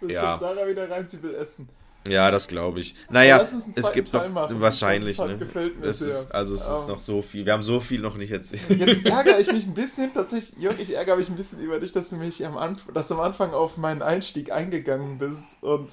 Das 0.00 0.10
Ja. 0.10 0.38
Sarah 0.38 0.66
wieder 0.66 0.88
rein, 0.90 1.08
sie 1.08 1.22
will 1.22 1.34
essen. 1.34 1.68
Ja, 2.08 2.30
das 2.30 2.48
glaube 2.48 2.80
ich. 2.80 2.94
Naja, 3.10 3.44
es 3.74 3.92
gibt 3.92 4.10
Teil 4.10 4.28
noch 4.28 4.34
machen. 4.34 4.60
wahrscheinlich, 4.60 5.18
ne? 5.18 5.36
gefällt 5.36 5.78
mir 5.80 5.86
Es 5.86 5.98
sehr. 6.00 6.08
ist, 6.08 6.32
also 6.32 6.54
es 6.54 6.62
ist 6.62 6.68
Ähm, 6.68 6.88
noch 6.88 7.00
so 7.00 7.22
viel. 7.22 7.44
Wir 7.46 7.52
haben 7.52 7.62
so 7.62 7.80
viel 7.80 8.00
noch 8.00 8.16
nicht 8.16 8.30
erzählt. 8.30 8.62
Jetzt 8.68 9.06
ärgere 9.06 9.38
ich 9.40 9.52
mich 9.52 9.66
ein 9.66 9.74
bisschen, 9.74 10.12
tatsächlich, 10.14 10.58
Jörg, 10.58 10.78
ich 10.78 10.94
ärgere 10.94 11.16
mich 11.16 11.28
ein 11.28 11.36
bisschen 11.36 11.60
über 11.60 11.78
dich, 11.80 11.92
dass 11.92 12.10
du 12.10 12.16
mich 12.16 12.44
am 12.44 12.56
Anfang, 12.56 12.94
dass 12.94 13.08
du 13.08 13.14
am 13.14 13.20
Anfang 13.20 13.52
auf 13.52 13.76
meinen 13.76 14.02
Einstieg 14.02 14.50
eingegangen 14.52 15.18
bist 15.18 15.62
und 15.62 15.88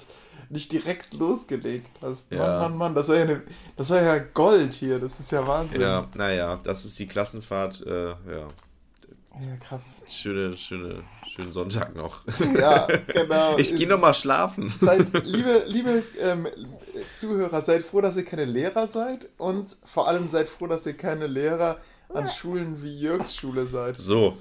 nicht 0.50 0.70
direkt 0.72 1.14
losgelegt 1.14 1.88
hast. 2.02 2.30
Ja. 2.30 2.38
Mann, 2.38 2.58
Mann, 2.60 2.76
Mann, 2.78 2.94
das 2.94 3.08
war 3.08 3.16
ja, 3.16 3.22
eine, 3.22 3.42
das 3.76 3.90
war 3.90 4.02
ja 4.02 4.18
Gold 4.18 4.74
hier, 4.74 4.98
das 4.98 5.18
ist 5.18 5.32
ja 5.32 5.46
Wahnsinn. 5.46 5.80
Ja, 5.80 6.06
naja, 6.16 6.60
das 6.62 6.84
ist 6.84 6.98
die 6.98 7.06
Klassenfahrt. 7.06 7.84
Äh, 7.86 8.08
ja, 8.08 8.14
Ja, 9.40 9.56
krass. 9.60 10.02
schöne, 10.08 10.56
schöne, 10.56 11.02
schönen 11.34 11.52
Sonntag 11.52 11.94
noch. 11.96 12.20
Ja, 12.58 12.86
genau. 13.08 13.58
Ich 13.58 13.74
gehe 13.74 13.88
noch 13.88 14.00
mal 14.00 14.14
schlafen. 14.14 14.72
Seid, 14.80 15.12
liebe 15.24 15.62
liebe 15.66 16.02
ähm, 16.20 16.46
Zuhörer, 17.16 17.60
seid 17.62 17.82
froh, 17.82 18.00
dass 18.00 18.16
ihr 18.16 18.24
keine 18.24 18.44
Lehrer 18.44 18.86
seid 18.86 19.26
und 19.38 19.76
vor 19.84 20.08
allem 20.08 20.28
seid 20.28 20.48
froh, 20.48 20.66
dass 20.66 20.86
ihr 20.86 20.94
keine 20.94 21.26
Lehrer 21.26 21.78
an 22.12 22.28
Schulen 22.28 22.82
wie 22.82 22.98
Jörgs 23.00 23.34
Schule 23.34 23.66
seid. 23.66 24.00
So. 24.00 24.36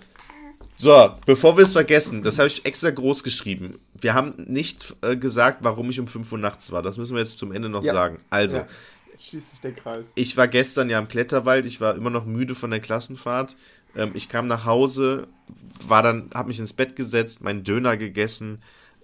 So, 0.77 1.11
bevor 1.25 1.55
wir 1.57 1.63
es 1.63 1.73
vergessen, 1.73 2.21
das 2.23 2.39
habe 2.39 2.47
ich 2.47 2.65
extra 2.65 2.89
groß 2.89 3.23
geschrieben. 3.23 3.79
Wir 3.93 4.13
haben 4.13 4.31
nicht 4.37 4.95
äh, 5.01 5.15
gesagt, 5.15 5.59
warum 5.61 5.89
ich 5.89 5.99
um 5.99 6.07
5 6.07 6.31
Uhr 6.31 6.37
nachts 6.39 6.71
war. 6.71 6.81
Das 6.81 6.97
müssen 6.97 7.13
wir 7.15 7.21
jetzt 7.21 7.37
zum 7.37 7.51
Ende 7.51 7.69
noch 7.69 7.83
Ja. 7.83 7.93
sagen. 7.93 8.17
Also, 8.29 8.57
Ja, 8.57 8.67
jetzt 9.11 9.27
schließt 9.27 9.51
sich 9.51 9.61
der 9.61 9.73
Kreis. 9.73 10.11
ich 10.15 10.35
war 10.35 10.47
gestern 10.47 10.89
ja 10.89 10.99
im 10.99 11.07
Kletterwald, 11.07 11.65
ich 11.65 11.79
war 11.79 11.95
immer 11.95 12.09
noch 12.09 12.25
müde 12.25 12.55
von 12.55 12.71
der 12.71 12.79
Klassenfahrt. 12.79 13.55
Ähm, 13.95 14.11
ich 14.13 14.29
kam 14.29 14.47
nach 14.47 14.65
Hause, 14.65 15.27
war 15.87 16.03
dann, 16.03 16.29
habe 16.33 16.47
mich 16.47 16.59
ins 16.59 16.73
Bett 16.73 16.95
gesetzt, 16.95 17.41
meinen 17.41 17.63
Döner 17.63 17.97
gegessen 17.97 18.59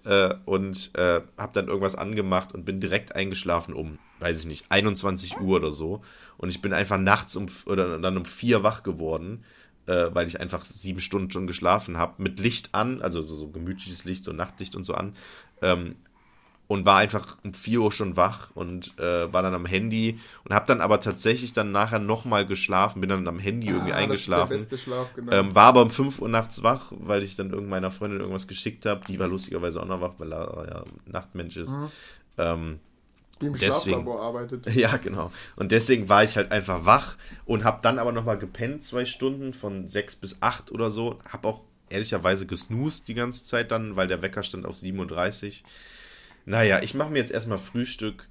äh, 0.05 0.33
und 0.45 0.91
äh, 0.95 1.21
habe 1.37 1.53
dann 1.53 1.67
irgendwas 1.67 1.95
angemacht 1.95 2.53
und 2.53 2.65
bin 2.65 2.79
direkt 2.79 3.15
eingeschlafen 3.15 3.73
um, 3.73 3.99
weiß 4.19 4.39
ich 4.39 4.45
nicht, 4.45 4.65
21 4.69 5.39
Uhr 5.39 5.57
oder 5.57 5.71
so. 5.71 6.01
Und 6.37 6.49
ich 6.49 6.61
bin 6.61 6.73
einfach 6.73 6.97
nachts 6.97 7.35
um 7.35 7.47
oder 7.65 7.99
dann 7.99 8.17
um 8.17 8.25
vier 8.25 8.63
wach 8.63 8.83
geworden, 8.83 9.43
äh, 9.87 10.09
weil 10.13 10.27
ich 10.27 10.39
einfach 10.39 10.65
sieben 10.65 10.99
Stunden 10.99 11.31
schon 11.31 11.47
geschlafen 11.47 11.97
habe, 11.97 12.21
mit 12.21 12.39
Licht 12.39 12.73
an, 12.73 13.01
also 13.01 13.21
so, 13.21 13.35
so 13.35 13.49
gemütliches 13.49 14.05
Licht, 14.05 14.23
so 14.23 14.33
Nachtlicht 14.33 14.75
und 14.75 14.83
so 14.83 14.93
an. 14.93 15.13
Ähm, 15.61 15.95
und 16.69 16.85
war 16.85 16.97
einfach 16.97 17.37
um 17.43 17.51
4 17.55 17.81
Uhr 17.81 17.91
schon 17.91 18.15
wach 18.15 18.51
und 18.53 18.97
äh, 18.99 19.33
war 19.33 19.41
dann 19.41 19.55
am 19.55 19.65
Handy 19.65 20.19
und 20.45 20.53
habe 20.53 20.67
dann 20.67 20.81
aber 20.81 20.99
tatsächlich 20.99 21.51
dann 21.51 21.71
nachher 21.71 21.97
nochmal 21.97 22.45
geschlafen, 22.45 23.01
bin 23.01 23.09
dann 23.09 23.27
am 23.27 23.39
Handy 23.39 23.69
irgendwie 23.69 23.91
Ah, 23.91 23.95
eingeschlafen. 23.95 24.53
Das 24.53 24.61
ist 24.61 24.71
der 24.71 24.77
beste 24.77 24.89
Schlaf, 24.91 25.13
genau. 25.15 25.31
Ähm, 25.31 25.55
war 25.55 25.65
aber 25.65 25.81
um 25.81 25.89
5 25.89 26.21
Uhr 26.21 26.29
nachts 26.29 26.61
wach, 26.61 26.91
weil 26.91 27.23
ich 27.23 27.35
dann 27.35 27.49
irgendeiner 27.49 27.89
Freundin 27.89 28.19
irgendwas 28.19 28.47
geschickt 28.47 28.85
habe. 28.85 29.01
Die 29.07 29.17
war 29.17 29.27
lustigerweise 29.27 29.81
auch 29.81 29.87
noch 29.87 29.99
wach, 29.99 30.13
weil 30.19 30.31
er 30.31 30.67
ja 30.69 30.83
Nachtmensch 31.07 31.57
ist. 31.57 31.71
Mhm. 31.71 31.87
Ähm, 32.37 32.79
die 33.41 33.47
im 33.47 33.53
deswegen- 33.57 34.07
arbeitet. 34.07 34.67
ja, 34.75 34.95
genau. 34.97 35.31
Und 35.55 35.71
deswegen 35.71 36.07
war 36.07 36.23
ich 36.23 36.35
halt 36.37 36.51
einfach 36.51 36.85
wach 36.85 37.15
und 37.45 37.63
habe 37.63 37.79
dann 37.81 37.97
aber 37.97 38.11
nochmal 38.11 38.37
gepennt, 38.37 38.83
zwei 38.85 39.05
Stunden 39.05 39.53
von 39.55 39.87
6 39.87 40.17
bis 40.17 40.37
8 40.41 40.71
oder 40.71 40.91
so. 40.91 41.17
Habe 41.31 41.47
auch 41.47 41.61
ehrlicherweise 41.89 42.45
gesnoost 42.45 43.07
die 43.07 43.15
ganze 43.15 43.43
Zeit 43.43 43.71
dann, 43.71 43.95
weil 43.95 44.07
der 44.07 44.21
Wecker 44.21 44.43
stand 44.43 44.67
auf 44.67 44.77
37. 44.77 45.63
Naja, 46.45 46.81
ich 46.81 46.93
mache 46.93 47.11
mir 47.11 47.19
jetzt 47.19 47.31
erstmal 47.31 47.57
Frühstück 47.57 48.27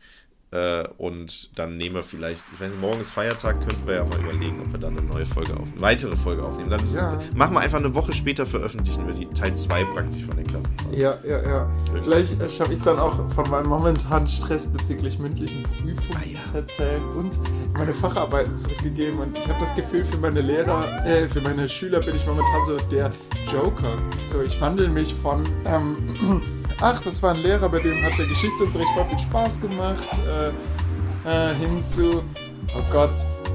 äh, 0.51 0.85
und 0.99 1.59
dann 1.59 1.77
nehmen 1.77 1.97
wir 1.97 2.03
vielleicht, 2.03 2.43
ich 2.55 2.61
weiß 2.61 2.71
nicht, 2.71 2.81
morgen 2.81 3.01
ist 3.01 3.11
Feiertag, 3.13 3.61
könnten 3.61 3.87
wir 3.87 3.97
ja 3.97 4.05
mal 4.05 4.19
überlegen, 4.19 4.61
ob 4.65 4.73
wir 4.73 4.79
dann 4.81 4.97
eine 4.99 5.07
neue 5.07 5.27
Folge 5.27 5.53
aufnehmen, 5.53 5.73
eine 5.75 5.83
weitere 5.83 6.17
Folge 6.17 6.43
aufnehmen. 6.43 6.71
Dann 6.71 6.81
Ja. 6.95 7.19
machen 7.35 7.55
wir 7.55 7.61
einfach 7.61 7.79
eine 7.79 7.95
Woche 7.95 8.13
später 8.15 8.47
veröffentlichen 8.47 9.07
wir 9.07 9.15
die 9.15 9.27
Teil 9.27 9.55
2 9.55 9.85
praktisch 9.85 10.25
von 10.25 10.37
der 10.37 10.45
Klassenfahrt. 10.45 10.97
Ja, 10.97 11.15
ja, 11.27 11.43
ja. 11.43 11.71
Vielleicht 12.03 12.41
äh, 12.41 12.49
schaffe 12.51 12.73
ich 12.73 12.79
es 12.79 12.85
dann 12.85 12.99
auch 12.99 13.15
von 13.35 13.51
meinem 13.51 13.69
momentanen 13.69 14.27
Stress 14.29 14.67
bezüglich 14.73 15.19
mündlichen 15.19 15.63
Prüfungen 15.65 15.97
Ah, 16.15 16.25
ja. 16.27 16.41
zu 16.51 16.57
erzählen 16.59 17.03
und 17.17 17.39
meine 17.77 17.93
Facharbeiten 17.93 18.57
zurückgegeben. 18.57 19.19
Und 19.21 19.39
ich 19.39 19.47
habe 19.49 19.61
das 19.61 19.75
Gefühl, 19.75 20.05
für 20.05 20.17
meine 20.19 20.41
Lehrer, 20.41 20.81
äh, 21.05 21.29
für 21.29 21.41
meine 21.43 21.69
Schüler 21.69 22.01
bin 22.01 22.15
ich 22.17 22.27
momentan 22.27 22.65
so 22.67 22.77
der 22.91 23.11
Joker. 23.53 23.87
So, 24.31 24.41
ich 24.43 24.61
wandle 24.61 24.89
mich 24.89 25.15
von, 25.15 25.45
ähm, 25.65 25.97
ach, 26.81 27.01
das 27.03 27.23
war 27.23 27.35
ein 27.35 27.43
Lehrer, 27.43 27.69
bei 27.69 27.79
dem 27.79 27.95
hat 28.03 28.19
der 28.19 28.27
Geschichtsunterricht 28.27 28.89
voll 28.95 29.05
viel 29.11 29.19
Spaß 29.21 29.61
gemacht, 29.61 30.05
äh, 30.27 30.38
äh, 31.25 31.55
hin 31.55 31.85
zu, 31.85 32.23
oh 32.77 32.83
Gott, 32.91 33.11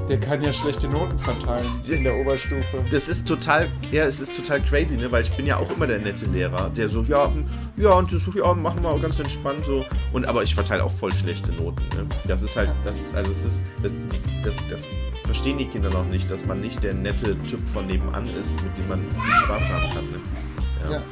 der 0.08 0.20
kann 0.20 0.42
ja 0.42 0.52
schlechte 0.52 0.86
Noten 0.88 1.18
verteilen 1.18 1.66
in 1.88 2.04
der 2.04 2.14
Oberstufe. 2.14 2.84
Das 2.90 3.08
ist 3.08 3.26
total, 3.26 3.66
ja, 3.90 4.04
es 4.04 4.20
ist 4.20 4.36
total 4.36 4.60
crazy, 4.60 4.96
ne? 4.96 5.10
Weil 5.10 5.22
ich 5.22 5.30
bin 5.30 5.46
ja 5.46 5.56
auch 5.56 5.70
immer 5.70 5.86
der 5.86 5.98
nette 5.98 6.26
Lehrer, 6.26 6.70
der 6.70 6.88
so, 6.88 7.02
ja, 7.02 7.26
hm, 7.26 7.46
ja, 7.76 7.92
und 7.92 8.10
so, 8.10 8.32
ja, 8.32 8.52
machen 8.52 8.82
wir 8.82 8.90
auch 8.90 9.00
ganz 9.00 9.18
entspannt 9.18 9.64
so. 9.64 9.80
Und 10.12 10.26
aber 10.26 10.42
ich 10.42 10.54
verteile 10.54 10.84
auch 10.84 10.90
voll 10.90 11.12
schlechte 11.12 11.52
Noten, 11.52 11.82
ne? 11.96 12.06
Das 12.26 12.42
ist 12.42 12.56
halt, 12.56 12.70
das 12.84 13.00
ist, 13.00 13.14
also 13.14 13.30
es 13.30 13.44
ist, 13.44 13.62
das, 13.82 13.96
das, 14.44 14.56
das 14.68 14.88
verstehen 15.24 15.56
die 15.56 15.66
Kinder 15.66 15.90
noch 15.90 16.06
nicht, 16.06 16.30
dass 16.30 16.44
man 16.44 16.60
nicht 16.60 16.82
der 16.82 16.94
nette 16.94 17.40
Typ 17.42 17.66
von 17.68 17.86
nebenan 17.86 18.24
ist, 18.24 18.62
mit 18.62 18.76
dem 18.76 18.88
man 18.88 19.00
viel 19.00 19.34
Spaß 19.44 19.68
haben 19.70 19.94
kann, 19.94 20.04
ne? 20.10 20.92
Ja. 20.92 21.02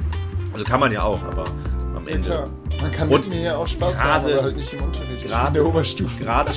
Also 0.52 0.66
kann 0.66 0.80
man 0.80 0.92
ja 0.92 1.02
auch, 1.02 1.22
aber 1.22 1.46
am 2.02 2.08
Ja, 2.08 2.14
Ende. 2.14 2.28
klar. 2.28 2.44
Man 2.80 2.92
kann 2.92 3.08
Und 3.08 3.28
mit 3.28 3.36
mir 3.38 3.42
ja 3.44 3.56
auch 3.56 3.66
Spaß 3.68 4.02
haben, 4.02 4.22
gerade- 4.24 4.34
aber 4.34 4.44
halt 4.46 4.56
nicht 4.56 4.72
im 4.72 4.82
Unterricht. 4.82 5.26
gerade- 5.26 5.48
in 5.48 5.54
der 5.54 5.66
Oberstufe. 5.66 6.24
Gerade, 6.24 6.50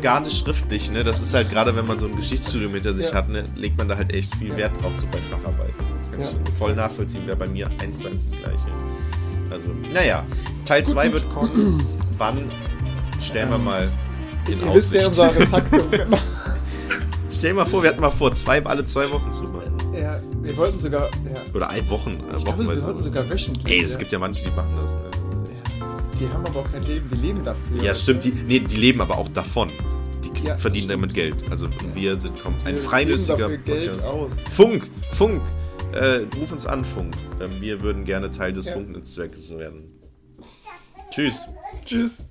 gerade 0.00 0.30
schriftlich, 0.30 0.90
ne? 0.90 1.02
Das 1.04 1.20
ist 1.20 1.34
halt 1.34 1.50
gerade, 1.50 1.74
wenn 1.76 1.86
man 1.86 1.98
so 1.98 2.06
ein 2.06 2.16
Geschichtsstudium 2.16 2.72
hinter 2.74 2.94
sich 2.94 3.08
Ja. 3.08 3.14
hat, 3.14 3.28
ne, 3.28 3.44
legt 3.56 3.76
man 3.78 3.88
da 3.88 3.96
halt 3.96 4.14
echt 4.14 4.34
viel 4.36 4.48
Ja. 4.50 4.56
Wert 4.56 4.82
drauf, 4.82 4.92
so 4.98 5.06
bei 5.10 5.18
Facharbeiten. 5.18 5.74
Das 5.98 6.10
kann 6.10 6.20
Ja, 6.20 6.26
ich 6.48 6.54
voll 6.58 6.74
nachvollziehen, 6.74 7.26
wäre 7.26 7.36
bei 7.36 7.48
mir 7.48 7.68
eins 7.80 7.98
zu 8.00 8.08
eins 8.08 8.30
das 8.30 8.40
gleiche. 8.42 8.66
Also, 9.50 9.68
naja, 9.92 10.24
Teil 10.64 10.84
2 10.84 11.12
wird 11.12 11.28
kommen. 11.34 11.84
Wann? 12.18 12.38
Stellen 13.20 13.50
wir 13.50 13.58
mal 13.58 13.88
in 14.46 14.52
Ihr 14.66 14.74
wisst 14.74 14.92
ja 14.94 15.06
Aussicht. 15.06 15.20
unsere 15.20 15.62
genau. 15.90 16.16
Stell 17.30 17.50
dir 17.50 17.56
mal 17.56 17.66
vor, 17.66 17.82
wir 17.82 17.90
hatten 17.90 18.00
mal 18.00 18.10
vor, 18.10 18.32
zwei, 18.34 18.64
alle 18.64 18.84
zwei 18.84 19.10
Wochen 19.10 19.32
zu 19.32 19.44
machen. 19.44 19.72
Ja, 19.92 20.20
wir 20.42 20.56
wollten 20.56 20.80
sogar. 20.80 21.04
Ja. 21.04 21.54
Oder 21.54 21.70
ein 21.70 21.88
Wochen, 21.90 22.10
äh, 22.12 22.36
Ich 22.36 22.44
glaube, 22.44 22.66
wir 22.66 22.82
wollten 22.82 23.02
sogar 23.02 23.28
wöchentlich. 23.28 23.66
Ey, 23.74 23.82
es 23.82 23.92
ja. 23.92 23.98
gibt 23.98 24.12
ja 24.12 24.18
manche, 24.18 24.44
die 24.48 24.56
machen 24.56 24.74
das. 24.80 24.94
Ne? 24.94 25.00
das 25.40 25.50
echt- 25.50 26.20
Die 26.20 26.28
haben 26.28 26.46
aber 26.46 26.60
auch 26.60 26.70
kein 26.72 26.84
Leben, 26.84 27.08
die 27.10 27.16
leben 27.16 27.44
dafür. 27.44 27.82
Ja, 27.82 27.94
stimmt, 27.94 28.24
die, 28.24 28.30
nee, 28.32 28.60
die 28.60 28.76
leben 28.76 29.00
aber 29.00 29.18
auch 29.18 29.28
davon. 29.28 29.68
Die 30.22 30.46
Ja, 30.46 30.56
verdienen 30.56 30.88
damit 30.88 31.14
Geld. 31.14 31.50
Also 31.50 31.68
wir 31.94 32.18
sind 32.18 32.40
komm, 32.42 32.54
ein 32.64 32.74
Wir 32.74 32.82
freilüssiger 32.82 33.48
Podcast. 33.48 34.04
aus. 34.04 34.40
Funk, 34.50 34.88
Funk, 35.12 35.40
äh, 35.92 36.20
ruf 36.40 36.52
uns 36.52 36.66
an, 36.66 36.84
Funk. 36.84 37.14
Ähm, 37.40 37.50
wir 37.60 37.80
würden 37.80 38.04
gerne 38.04 38.30
Teil 38.30 38.52
des 38.52 38.66
Ja. 38.66 38.72
Funknetzwerkes 38.74 39.50
werden. 39.50 40.00
Tschüss. 41.10 41.42
Tschüss. 41.84 42.30